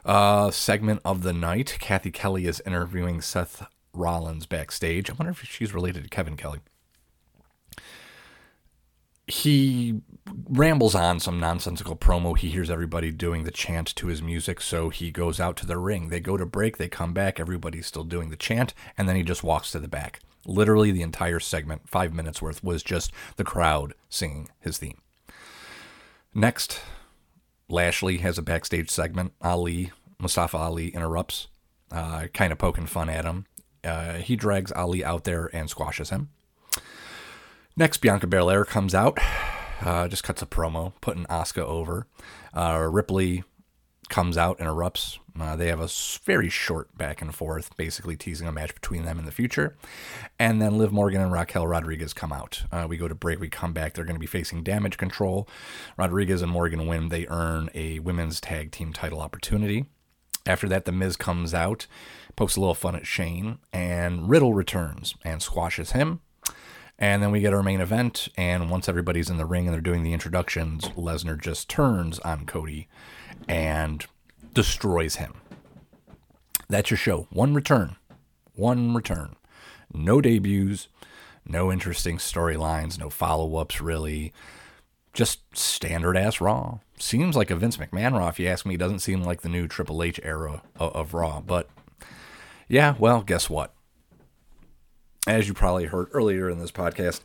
Uh, 0.04 0.50
segment 0.50 1.00
of 1.04 1.22
the 1.22 1.32
night. 1.32 1.76
Cathy 1.80 2.10
Kelly 2.10 2.46
is 2.46 2.62
interviewing 2.64 3.20
Seth 3.20 3.66
Rollins 3.92 4.46
backstage. 4.46 5.10
I 5.10 5.14
wonder 5.14 5.32
if 5.32 5.42
she's 5.42 5.74
related 5.74 6.04
to 6.04 6.08
Kevin 6.08 6.36
Kelly. 6.36 6.60
He 9.26 10.00
rambles 10.48 10.94
on 10.94 11.20
some 11.20 11.40
nonsensical 11.40 11.96
promo. 11.96 12.36
He 12.36 12.50
hears 12.50 12.70
everybody 12.70 13.10
doing 13.10 13.44
the 13.44 13.50
chant 13.50 13.94
to 13.96 14.06
his 14.06 14.22
music, 14.22 14.60
so 14.60 14.88
he 14.88 15.10
goes 15.10 15.40
out 15.40 15.56
to 15.58 15.66
the 15.66 15.78
ring. 15.78 16.08
They 16.08 16.20
go 16.20 16.36
to 16.36 16.46
break, 16.46 16.76
they 16.76 16.88
come 16.88 17.12
back, 17.12 17.38
everybody's 17.38 17.86
still 17.86 18.04
doing 18.04 18.30
the 18.30 18.36
chant, 18.36 18.74
and 18.96 19.08
then 19.08 19.16
he 19.16 19.22
just 19.22 19.44
walks 19.44 19.70
to 19.72 19.78
the 19.78 19.88
back. 19.88 20.20
Literally, 20.46 20.90
the 20.92 21.02
entire 21.02 21.40
segment, 21.40 21.88
five 21.88 22.14
minutes 22.14 22.40
worth, 22.40 22.64
was 22.64 22.82
just 22.82 23.12
the 23.36 23.44
crowd 23.44 23.94
singing 24.08 24.48
his 24.60 24.78
theme. 24.78 25.00
Next, 26.34 26.80
Lashley 27.68 28.18
has 28.18 28.38
a 28.38 28.42
backstage 28.42 28.90
segment. 28.90 29.32
Ali, 29.42 29.92
Mustafa 30.18 30.56
Ali, 30.56 30.88
interrupts, 30.88 31.48
uh, 31.90 32.28
kind 32.32 32.52
of 32.52 32.58
poking 32.58 32.86
fun 32.86 33.10
at 33.10 33.24
him. 33.24 33.46
Uh, 33.84 34.14
he 34.14 34.36
drags 34.36 34.72
Ali 34.72 35.04
out 35.04 35.24
there 35.24 35.50
and 35.52 35.68
squashes 35.68 36.10
him. 36.10 36.30
Next, 37.76 37.98
Bianca 37.98 38.26
Belair 38.26 38.64
comes 38.64 38.94
out, 38.94 39.18
uh, 39.82 40.08
just 40.08 40.24
cuts 40.24 40.42
a 40.42 40.46
promo, 40.46 40.92
putting 41.00 41.24
Asuka 41.26 41.62
over. 41.62 42.06
Uh, 42.54 42.88
Ripley 42.90 43.44
comes 44.08 44.36
out, 44.36 44.58
interrupts. 44.60 45.18
Uh, 45.38 45.54
they 45.54 45.68
have 45.68 45.80
a 45.80 45.88
very 46.24 46.48
short 46.48 46.96
back 46.96 47.20
and 47.22 47.34
forth, 47.34 47.76
basically 47.76 48.16
teasing 48.16 48.48
a 48.48 48.52
match 48.52 48.74
between 48.74 49.04
them 49.04 49.18
in 49.18 49.24
the 49.24 49.30
future. 49.30 49.76
And 50.38 50.60
then 50.60 50.78
Liv 50.78 50.92
Morgan 50.92 51.20
and 51.20 51.30
Raquel 51.30 51.66
Rodriguez 51.66 52.12
come 52.12 52.32
out. 52.32 52.64
Uh, 52.72 52.86
we 52.88 52.96
go 52.96 53.06
to 53.06 53.14
break, 53.14 53.38
we 53.38 53.48
come 53.48 53.72
back. 53.72 53.94
They're 53.94 54.04
going 54.04 54.16
to 54.16 54.20
be 54.20 54.26
facing 54.26 54.62
damage 54.62 54.96
control. 54.96 55.48
Rodriguez 55.96 56.42
and 56.42 56.50
Morgan 56.50 56.86
win. 56.86 57.10
They 57.10 57.26
earn 57.28 57.68
a 57.74 57.98
women's 58.00 58.40
tag 58.40 58.72
team 58.72 58.92
title 58.92 59.20
opportunity. 59.20 59.86
After 60.46 60.68
that, 60.68 60.86
The 60.86 60.92
Miz 60.92 61.16
comes 61.16 61.52
out 61.52 61.86
pokes 62.38 62.54
a 62.54 62.60
little 62.60 62.74
fun 62.74 62.94
at 62.94 63.04
Shane, 63.04 63.58
and 63.72 64.30
Riddle 64.30 64.54
returns 64.54 65.16
and 65.24 65.42
squashes 65.42 65.90
him. 65.90 66.20
And 66.98 67.22
then 67.22 67.30
we 67.30 67.40
get 67.40 67.54
our 67.54 67.62
main 67.62 67.80
event, 67.80 68.28
and 68.36 68.70
once 68.70 68.88
everybody's 68.88 69.30
in 69.30 69.36
the 69.36 69.46
ring 69.46 69.66
and 69.66 69.74
they're 69.74 69.80
doing 69.80 70.02
the 70.02 70.12
introductions, 70.12 70.88
Lesnar 70.90 71.40
just 71.40 71.68
turns 71.68 72.18
on 72.20 72.44
Cody 72.44 72.88
and 73.48 74.04
destroys 74.52 75.16
him. 75.16 75.34
That's 76.68 76.90
your 76.90 76.98
show. 76.98 77.28
One 77.30 77.54
return. 77.54 77.96
One 78.54 78.94
return. 78.94 79.36
No 79.94 80.20
debuts, 80.20 80.88
no 81.46 81.72
interesting 81.72 82.18
storylines, 82.18 82.98
no 82.98 83.08
follow 83.08 83.56
ups, 83.56 83.80
really. 83.80 84.32
Just 85.12 85.56
standard 85.56 86.16
ass 86.16 86.40
Raw. 86.40 86.80
Seems 86.98 87.36
like 87.36 87.50
a 87.50 87.56
Vince 87.56 87.76
McMahon 87.76 88.18
Raw, 88.18 88.28
if 88.28 88.40
you 88.40 88.48
ask 88.48 88.66
me. 88.66 88.76
Doesn't 88.76 88.98
seem 88.98 89.22
like 89.22 89.42
the 89.42 89.48
new 89.48 89.68
Triple 89.68 90.02
H 90.02 90.18
era 90.24 90.62
of, 90.78 90.92
of 90.94 91.14
Raw, 91.14 91.40
but 91.40 91.68
yeah, 92.68 92.96
well, 92.98 93.22
guess 93.22 93.48
what? 93.48 93.72
As 95.26 95.48
you 95.48 95.54
probably 95.54 95.86
heard 95.86 96.08
earlier 96.12 96.48
in 96.48 96.58
this 96.58 96.72
podcast, 96.72 97.20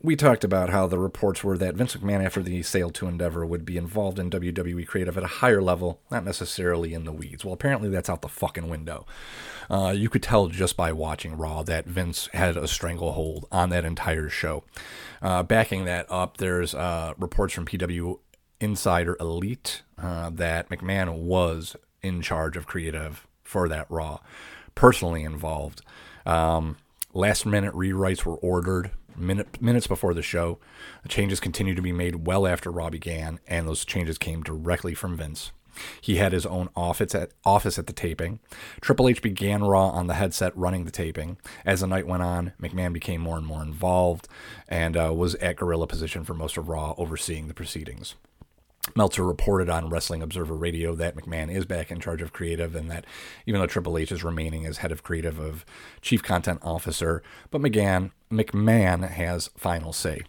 we 0.00 0.14
talked 0.14 0.44
about 0.44 0.70
how 0.70 0.86
the 0.86 0.98
reports 0.98 1.42
were 1.42 1.58
that 1.58 1.74
Vince 1.74 1.96
McMahon, 1.96 2.24
after 2.24 2.42
the 2.42 2.62
sale 2.62 2.90
to 2.90 3.08
Endeavor, 3.08 3.44
would 3.44 3.64
be 3.64 3.76
involved 3.76 4.18
in 4.18 4.30
WWE 4.30 4.86
creative 4.86 5.16
at 5.18 5.24
a 5.24 5.28
higher 5.28 5.60
level, 5.60 6.00
not 6.10 6.24
necessarily 6.24 6.94
in 6.94 7.04
the 7.04 7.12
weeds. 7.12 7.44
Well, 7.44 7.54
apparently 7.54 7.88
that's 7.88 8.08
out 8.08 8.22
the 8.22 8.28
fucking 8.28 8.68
window. 8.68 9.06
Uh, 9.68 9.92
you 9.96 10.08
could 10.08 10.22
tell 10.22 10.46
just 10.48 10.76
by 10.76 10.92
watching 10.92 11.36
Raw 11.36 11.62
that 11.64 11.86
Vince 11.86 12.28
had 12.32 12.56
a 12.56 12.68
stranglehold 12.68 13.46
on 13.50 13.70
that 13.70 13.84
entire 13.84 14.28
show. 14.28 14.62
Uh, 15.20 15.42
backing 15.42 15.84
that 15.84 16.06
up, 16.08 16.36
there's 16.36 16.74
uh, 16.74 17.14
reports 17.18 17.54
from 17.54 17.66
PW 17.66 18.20
Insider 18.60 19.16
Elite 19.18 19.82
uh, 20.00 20.30
that 20.30 20.68
McMahon 20.68 21.18
was 21.18 21.76
in 22.02 22.22
charge 22.22 22.56
of 22.56 22.66
creative 22.66 23.26
for 23.42 23.68
that 23.68 23.86
Raw 23.90 24.20
personally 24.76 25.24
involved. 25.24 25.82
Um, 26.24 26.76
last 27.18 27.44
minute 27.44 27.74
rewrites 27.74 28.24
were 28.24 28.36
ordered 28.36 28.92
minute, 29.16 29.60
minutes 29.60 29.88
before 29.88 30.14
the 30.14 30.22
show. 30.22 30.58
The 31.02 31.08
changes 31.08 31.40
continued 31.40 31.74
to 31.74 31.82
be 31.82 31.92
made 31.92 32.26
well 32.26 32.46
after 32.46 32.70
Raw 32.70 32.90
began, 32.90 33.40
and 33.48 33.66
those 33.66 33.84
changes 33.84 34.18
came 34.18 34.42
directly 34.42 34.94
from 34.94 35.16
Vince. 35.16 35.50
He 36.00 36.16
had 36.16 36.32
his 36.32 36.46
own 36.46 36.68
office 36.76 37.14
at 37.14 37.32
office 37.44 37.78
at 37.78 37.86
the 37.88 37.92
taping. 37.92 38.38
Triple 38.80 39.08
H 39.08 39.20
began 39.20 39.64
Raw 39.64 39.88
on 39.88 40.06
the 40.06 40.14
headset 40.14 40.56
running 40.56 40.84
the 40.84 40.90
taping. 40.90 41.38
As 41.64 41.80
the 41.80 41.86
night 41.86 42.06
went 42.06 42.22
on, 42.22 42.52
McMahon 42.60 42.92
became 42.92 43.20
more 43.20 43.36
and 43.36 43.46
more 43.46 43.62
involved 43.62 44.28
and 44.68 44.96
uh, 44.96 45.12
was 45.14 45.34
at 45.36 45.56
gorilla 45.56 45.86
position 45.86 46.24
for 46.24 46.34
most 46.34 46.56
of 46.56 46.68
Raw, 46.68 46.94
overseeing 46.98 47.48
the 47.48 47.54
proceedings. 47.54 48.14
Meltzer 48.96 49.24
reported 49.24 49.68
on 49.68 49.88
Wrestling 49.88 50.22
Observer 50.22 50.54
Radio 50.54 50.94
that 50.94 51.16
McMahon 51.16 51.52
is 51.52 51.64
back 51.64 51.90
in 51.90 52.00
charge 52.00 52.22
of 52.22 52.32
creative 52.32 52.74
and 52.74 52.90
that 52.90 53.04
even 53.46 53.60
though 53.60 53.66
Triple 53.66 53.98
H 53.98 54.12
is 54.12 54.24
remaining 54.24 54.66
as 54.66 54.78
head 54.78 54.92
of 54.92 55.02
creative 55.02 55.38
of 55.38 55.64
chief 56.00 56.22
content 56.22 56.60
officer, 56.62 57.22
but 57.50 57.60
McGann, 57.60 58.10
McMahon 58.30 59.08
has 59.08 59.50
final 59.56 59.92
say 59.92 60.22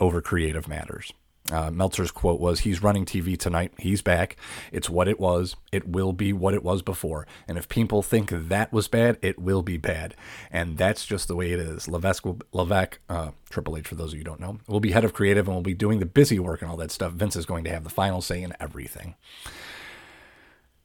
over 0.00 0.20
creative 0.20 0.68
matters. 0.68 1.12
Uh, 1.50 1.70
Meltzer's 1.70 2.10
quote 2.10 2.40
was, 2.40 2.60
He's 2.60 2.82
running 2.82 3.04
TV 3.04 3.38
tonight. 3.38 3.72
He's 3.78 4.02
back. 4.02 4.36
It's 4.72 4.90
what 4.90 5.08
it 5.08 5.20
was. 5.20 5.56
It 5.72 5.88
will 5.88 6.12
be 6.12 6.32
what 6.32 6.54
it 6.54 6.64
was 6.64 6.82
before. 6.82 7.26
And 7.46 7.56
if 7.56 7.68
people 7.68 8.02
think 8.02 8.30
that 8.30 8.72
was 8.72 8.88
bad, 8.88 9.18
it 9.22 9.38
will 9.38 9.62
be 9.62 9.76
bad. 9.76 10.14
And 10.50 10.76
that's 10.76 11.06
just 11.06 11.28
the 11.28 11.36
way 11.36 11.52
it 11.52 11.60
is. 11.60 11.88
Levesque, 11.88 12.24
will, 12.24 12.40
Levesque 12.52 12.98
uh, 13.08 13.30
Triple 13.50 13.76
H, 13.76 13.86
for 13.86 13.94
those 13.94 14.12
of 14.12 14.14
you 14.14 14.20
who 14.20 14.24
don't 14.24 14.40
know, 14.40 14.58
will 14.66 14.80
be 14.80 14.92
head 14.92 15.04
of 15.04 15.14
creative 15.14 15.46
and 15.46 15.54
will 15.54 15.62
be 15.62 15.74
doing 15.74 16.00
the 16.00 16.06
busy 16.06 16.38
work 16.38 16.62
and 16.62 16.70
all 16.70 16.76
that 16.76 16.90
stuff. 16.90 17.12
Vince 17.12 17.36
is 17.36 17.46
going 17.46 17.64
to 17.64 17.70
have 17.70 17.84
the 17.84 17.90
final 17.90 18.20
say 18.20 18.42
in 18.42 18.52
everything. 18.58 19.14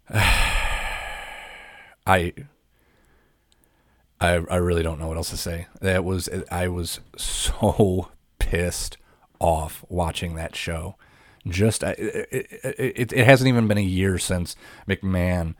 I. 0.14 2.34
I, 4.20 4.34
I 4.52 4.58
really 4.58 4.84
don't 4.84 5.00
know 5.00 5.08
what 5.08 5.18
else 5.18 5.32
to 5.32 5.38
say. 5.38 5.66
That 5.82 6.04
was 6.04 6.30
I 6.52 6.68
was 6.68 7.00
so 7.18 8.10
pissed 8.40 8.98
off 9.42 9.84
watching 9.90 10.36
that 10.36 10.56
show. 10.56 10.96
Just 11.48 11.82
it, 11.82 11.98
it, 11.98 13.12
it, 13.12 13.26
hasn't 13.26 13.48
even 13.48 13.68
been 13.68 13.80
a 13.80 13.82
year 13.82 14.20
since 14.20 14.56
McMahon 14.88 15.56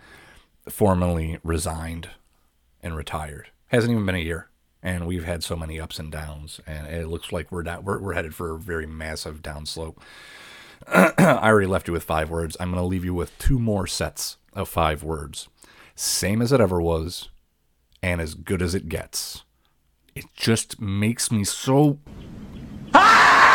formally 0.70 1.40
resigned 1.44 2.10
and 2.84 2.96
retired. 2.96 3.50
Hasn't 3.70 3.92
even 3.92 4.06
been 4.06 4.14
a 4.14 4.20
year, 4.20 4.50
and 4.84 5.08
we've 5.08 5.24
had 5.24 5.44
so 5.44 5.56
many 5.56 5.80
ups 5.80 5.98
and 5.98 6.12
downs, 6.12 6.62
and 6.68 6.86
it 6.86 7.08
looks 7.08 7.32
like 7.32 7.52
we're 7.52 7.64
we're, 7.82 8.00
we're 8.00 8.14
headed 8.14 8.36
for 8.36 8.52
a 8.52 8.60
very 8.60 8.86
massive 8.86 9.42
downslope. 9.42 9.98
I 10.88 11.40
already 11.50 11.68
left 11.68 11.88
you 11.88 11.94
with 11.94 12.04
five 12.04 12.30
words. 12.30 12.56
I'm 12.60 12.70
going 12.70 12.82
to 12.82 12.88
leave 12.88 13.06
you 13.06 13.16
with 13.16 13.36
two 13.40 13.58
more 13.58 13.88
sets 13.88 14.38
of 14.54 14.70
five 14.70 15.04
words. 15.04 15.50
Same 15.96 16.44
as 16.44 16.52
it 16.52 16.62
ever 16.62 16.80
was, 16.80 17.30
and 18.04 18.22
as 18.22 18.36
good 18.36 18.62
as 18.62 18.76
it 18.76 18.88
gets. 18.88 19.44
It 20.14 20.26
just 20.36 20.80
makes 20.80 21.32
me 21.32 21.44
so. 21.44 21.98
Ah! 22.94 23.51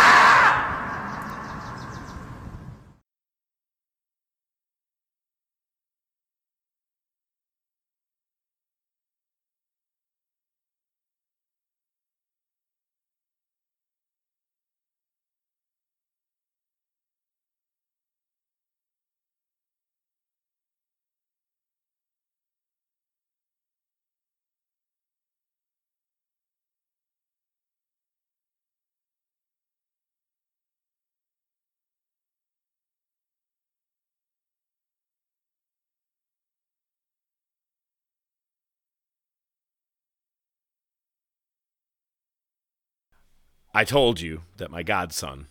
I 43.76 43.84
told 43.84 44.22
you 44.22 44.40
that 44.56 44.70
my 44.70 44.82
godson, 44.82 45.48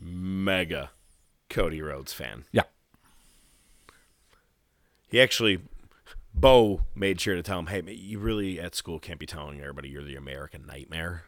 mega 0.00 0.92
Cody 1.50 1.82
Rhodes 1.82 2.14
fan. 2.14 2.46
Yeah. 2.52 2.62
He 5.08 5.20
actually, 5.20 5.60
Bo 6.32 6.80
made 6.94 7.20
sure 7.20 7.34
to 7.34 7.42
tell 7.42 7.58
him, 7.58 7.66
hey, 7.66 7.82
you 7.92 8.18
really 8.18 8.58
at 8.58 8.74
school 8.74 8.98
can't 8.98 9.18
be 9.18 9.26
telling 9.26 9.60
everybody 9.60 9.90
you're 9.90 10.02
the 10.02 10.16
American 10.16 10.64
Nightmare. 10.66 11.24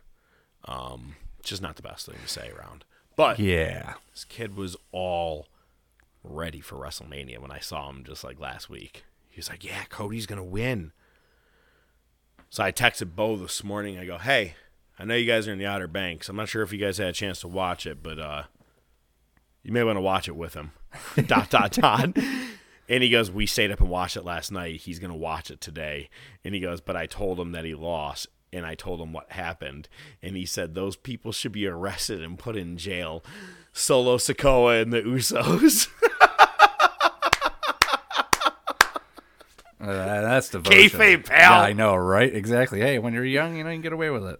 Um, 0.64 1.16
it's 1.38 1.50
just 1.50 1.60
not 1.60 1.76
the 1.76 1.82
best 1.82 2.06
thing 2.06 2.16
to 2.22 2.28
say 2.28 2.50
around. 2.50 2.86
But 3.14 3.38
Yeah. 3.38 3.96
this 4.14 4.24
kid 4.24 4.56
was 4.56 4.74
all 4.90 5.48
ready 6.24 6.62
for 6.62 6.76
WrestleMania 6.76 7.40
when 7.40 7.50
I 7.50 7.58
saw 7.58 7.90
him 7.90 8.04
just 8.04 8.24
like 8.24 8.40
last 8.40 8.70
week. 8.70 9.04
He 9.28 9.38
was 9.38 9.50
like, 9.50 9.62
yeah, 9.62 9.84
Cody's 9.90 10.24
going 10.24 10.38
to 10.38 10.42
win. 10.42 10.92
So 12.48 12.64
I 12.64 12.72
texted 12.72 13.14
Bo 13.14 13.36
this 13.36 13.62
morning. 13.62 13.98
I 13.98 14.06
go, 14.06 14.16
hey, 14.16 14.54
I 14.98 15.04
know 15.04 15.14
you 15.14 15.26
guys 15.26 15.48
are 15.48 15.52
in 15.52 15.58
the 15.58 15.66
Outer 15.66 15.88
Banks. 15.88 16.28
I'm 16.28 16.36
not 16.36 16.48
sure 16.48 16.62
if 16.62 16.72
you 16.72 16.78
guys 16.78 16.98
had 16.98 17.08
a 17.08 17.12
chance 17.12 17.40
to 17.40 17.48
watch 17.48 17.86
it, 17.86 18.02
but 18.02 18.18
uh, 18.18 18.42
you 19.62 19.72
may 19.72 19.82
want 19.82 19.96
to 19.96 20.02
watch 20.02 20.28
it 20.28 20.36
with 20.36 20.54
him. 20.54 20.72
dot, 21.26 21.50
dot, 21.50 21.72
dot. 21.72 22.16
And 22.88 23.02
he 23.02 23.10
goes, 23.10 23.30
We 23.30 23.46
stayed 23.46 23.70
up 23.70 23.80
and 23.80 23.88
watched 23.88 24.16
it 24.16 24.24
last 24.24 24.52
night. 24.52 24.80
He's 24.82 24.98
going 24.98 25.10
to 25.10 25.16
watch 25.16 25.50
it 25.50 25.60
today. 25.60 26.10
And 26.44 26.54
he 26.54 26.60
goes, 26.60 26.80
But 26.80 26.96
I 26.96 27.06
told 27.06 27.40
him 27.40 27.52
that 27.52 27.64
he 27.64 27.74
lost. 27.74 28.26
And 28.52 28.66
I 28.66 28.74
told 28.74 29.00
him 29.00 29.14
what 29.14 29.32
happened. 29.32 29.88
And 30.22 30.36
he 30.36 30.44
said, 30.44 30.74
Those 30.74 30.96
people 30.96 31.32
should 31.32 31.52
be 31.52 31.66
arrested 31.66 32.22
and 32.22 32.38
put 32.38 32.56
in 32.56 32.76
jail. 32.76 33.24
Solo 33.72 34.18
Sikoa 34.18 34.82
and 34.82 34.92
the 34.92 35.02
Usos. 35.02 35.88
Uh, 39.82 40.20
that's 40.20 40.48
devotion. 40.48 41.00
Kayfabe, 41.00 41.26
pal. 41.26 41.50
Yeah, 41.50 41.60
I 41.60 41.72
know, 41.72 41.96
right? 41.96 42.32
Exactly. 42.32 42.78
Hey, 42.80 43.00
when 43.00 43.14
you're 43.14 43.24
young, 43.24 43.56
you 43.56 43.64
know, 43.64 43.70
you 43.70 43.74
can 43.74 43.82
get 43.82 43.92
away 43.92 44.10
with 44.10 44.24
it. 44.24 44.38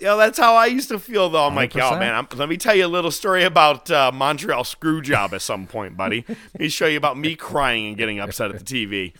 Yo, 0.00 0.16
that's 0.16 0.38
how 0.38 0.54
I 0.54 0.66
used 0.66 0.88
to 0.90 0.98
feel, 0.98 1.28
though. 1.28 1.44
I'm 1.44 1.56
like, 1.56 1.74
yo, 1.74 1.90
100%. 1.90 1.98
man, 1.98 2.14
I'm, 2.14 2.28
let 2.38 2.48
me 2.48 2.56
tell 2.56 2.74
you 2.74 2.86
a 2.86 2.88
little 2.88 3.10
story 3.10 3.42
about 3.42 3.90
uh, 3.90 4.12
Montreal 4.14 4.62
Screwjob 4.62 5.32
at 5.32 5.42
some 5.42 5.66
point, 5.66 5.96
buddy. 5.96 6.24
let 6.28 6.60
me 6.60 6.68
show 6.68 6.86
you 6.86 6.96
about 6.96 7.18
me 7.18 7.34
crying 7.34 7.86
and 7.88 7.96
getting 7.96 8.20
upset 8.20 8.52
at 8.52 8.64
the 8.64 8.64
TV. 8.64 9.12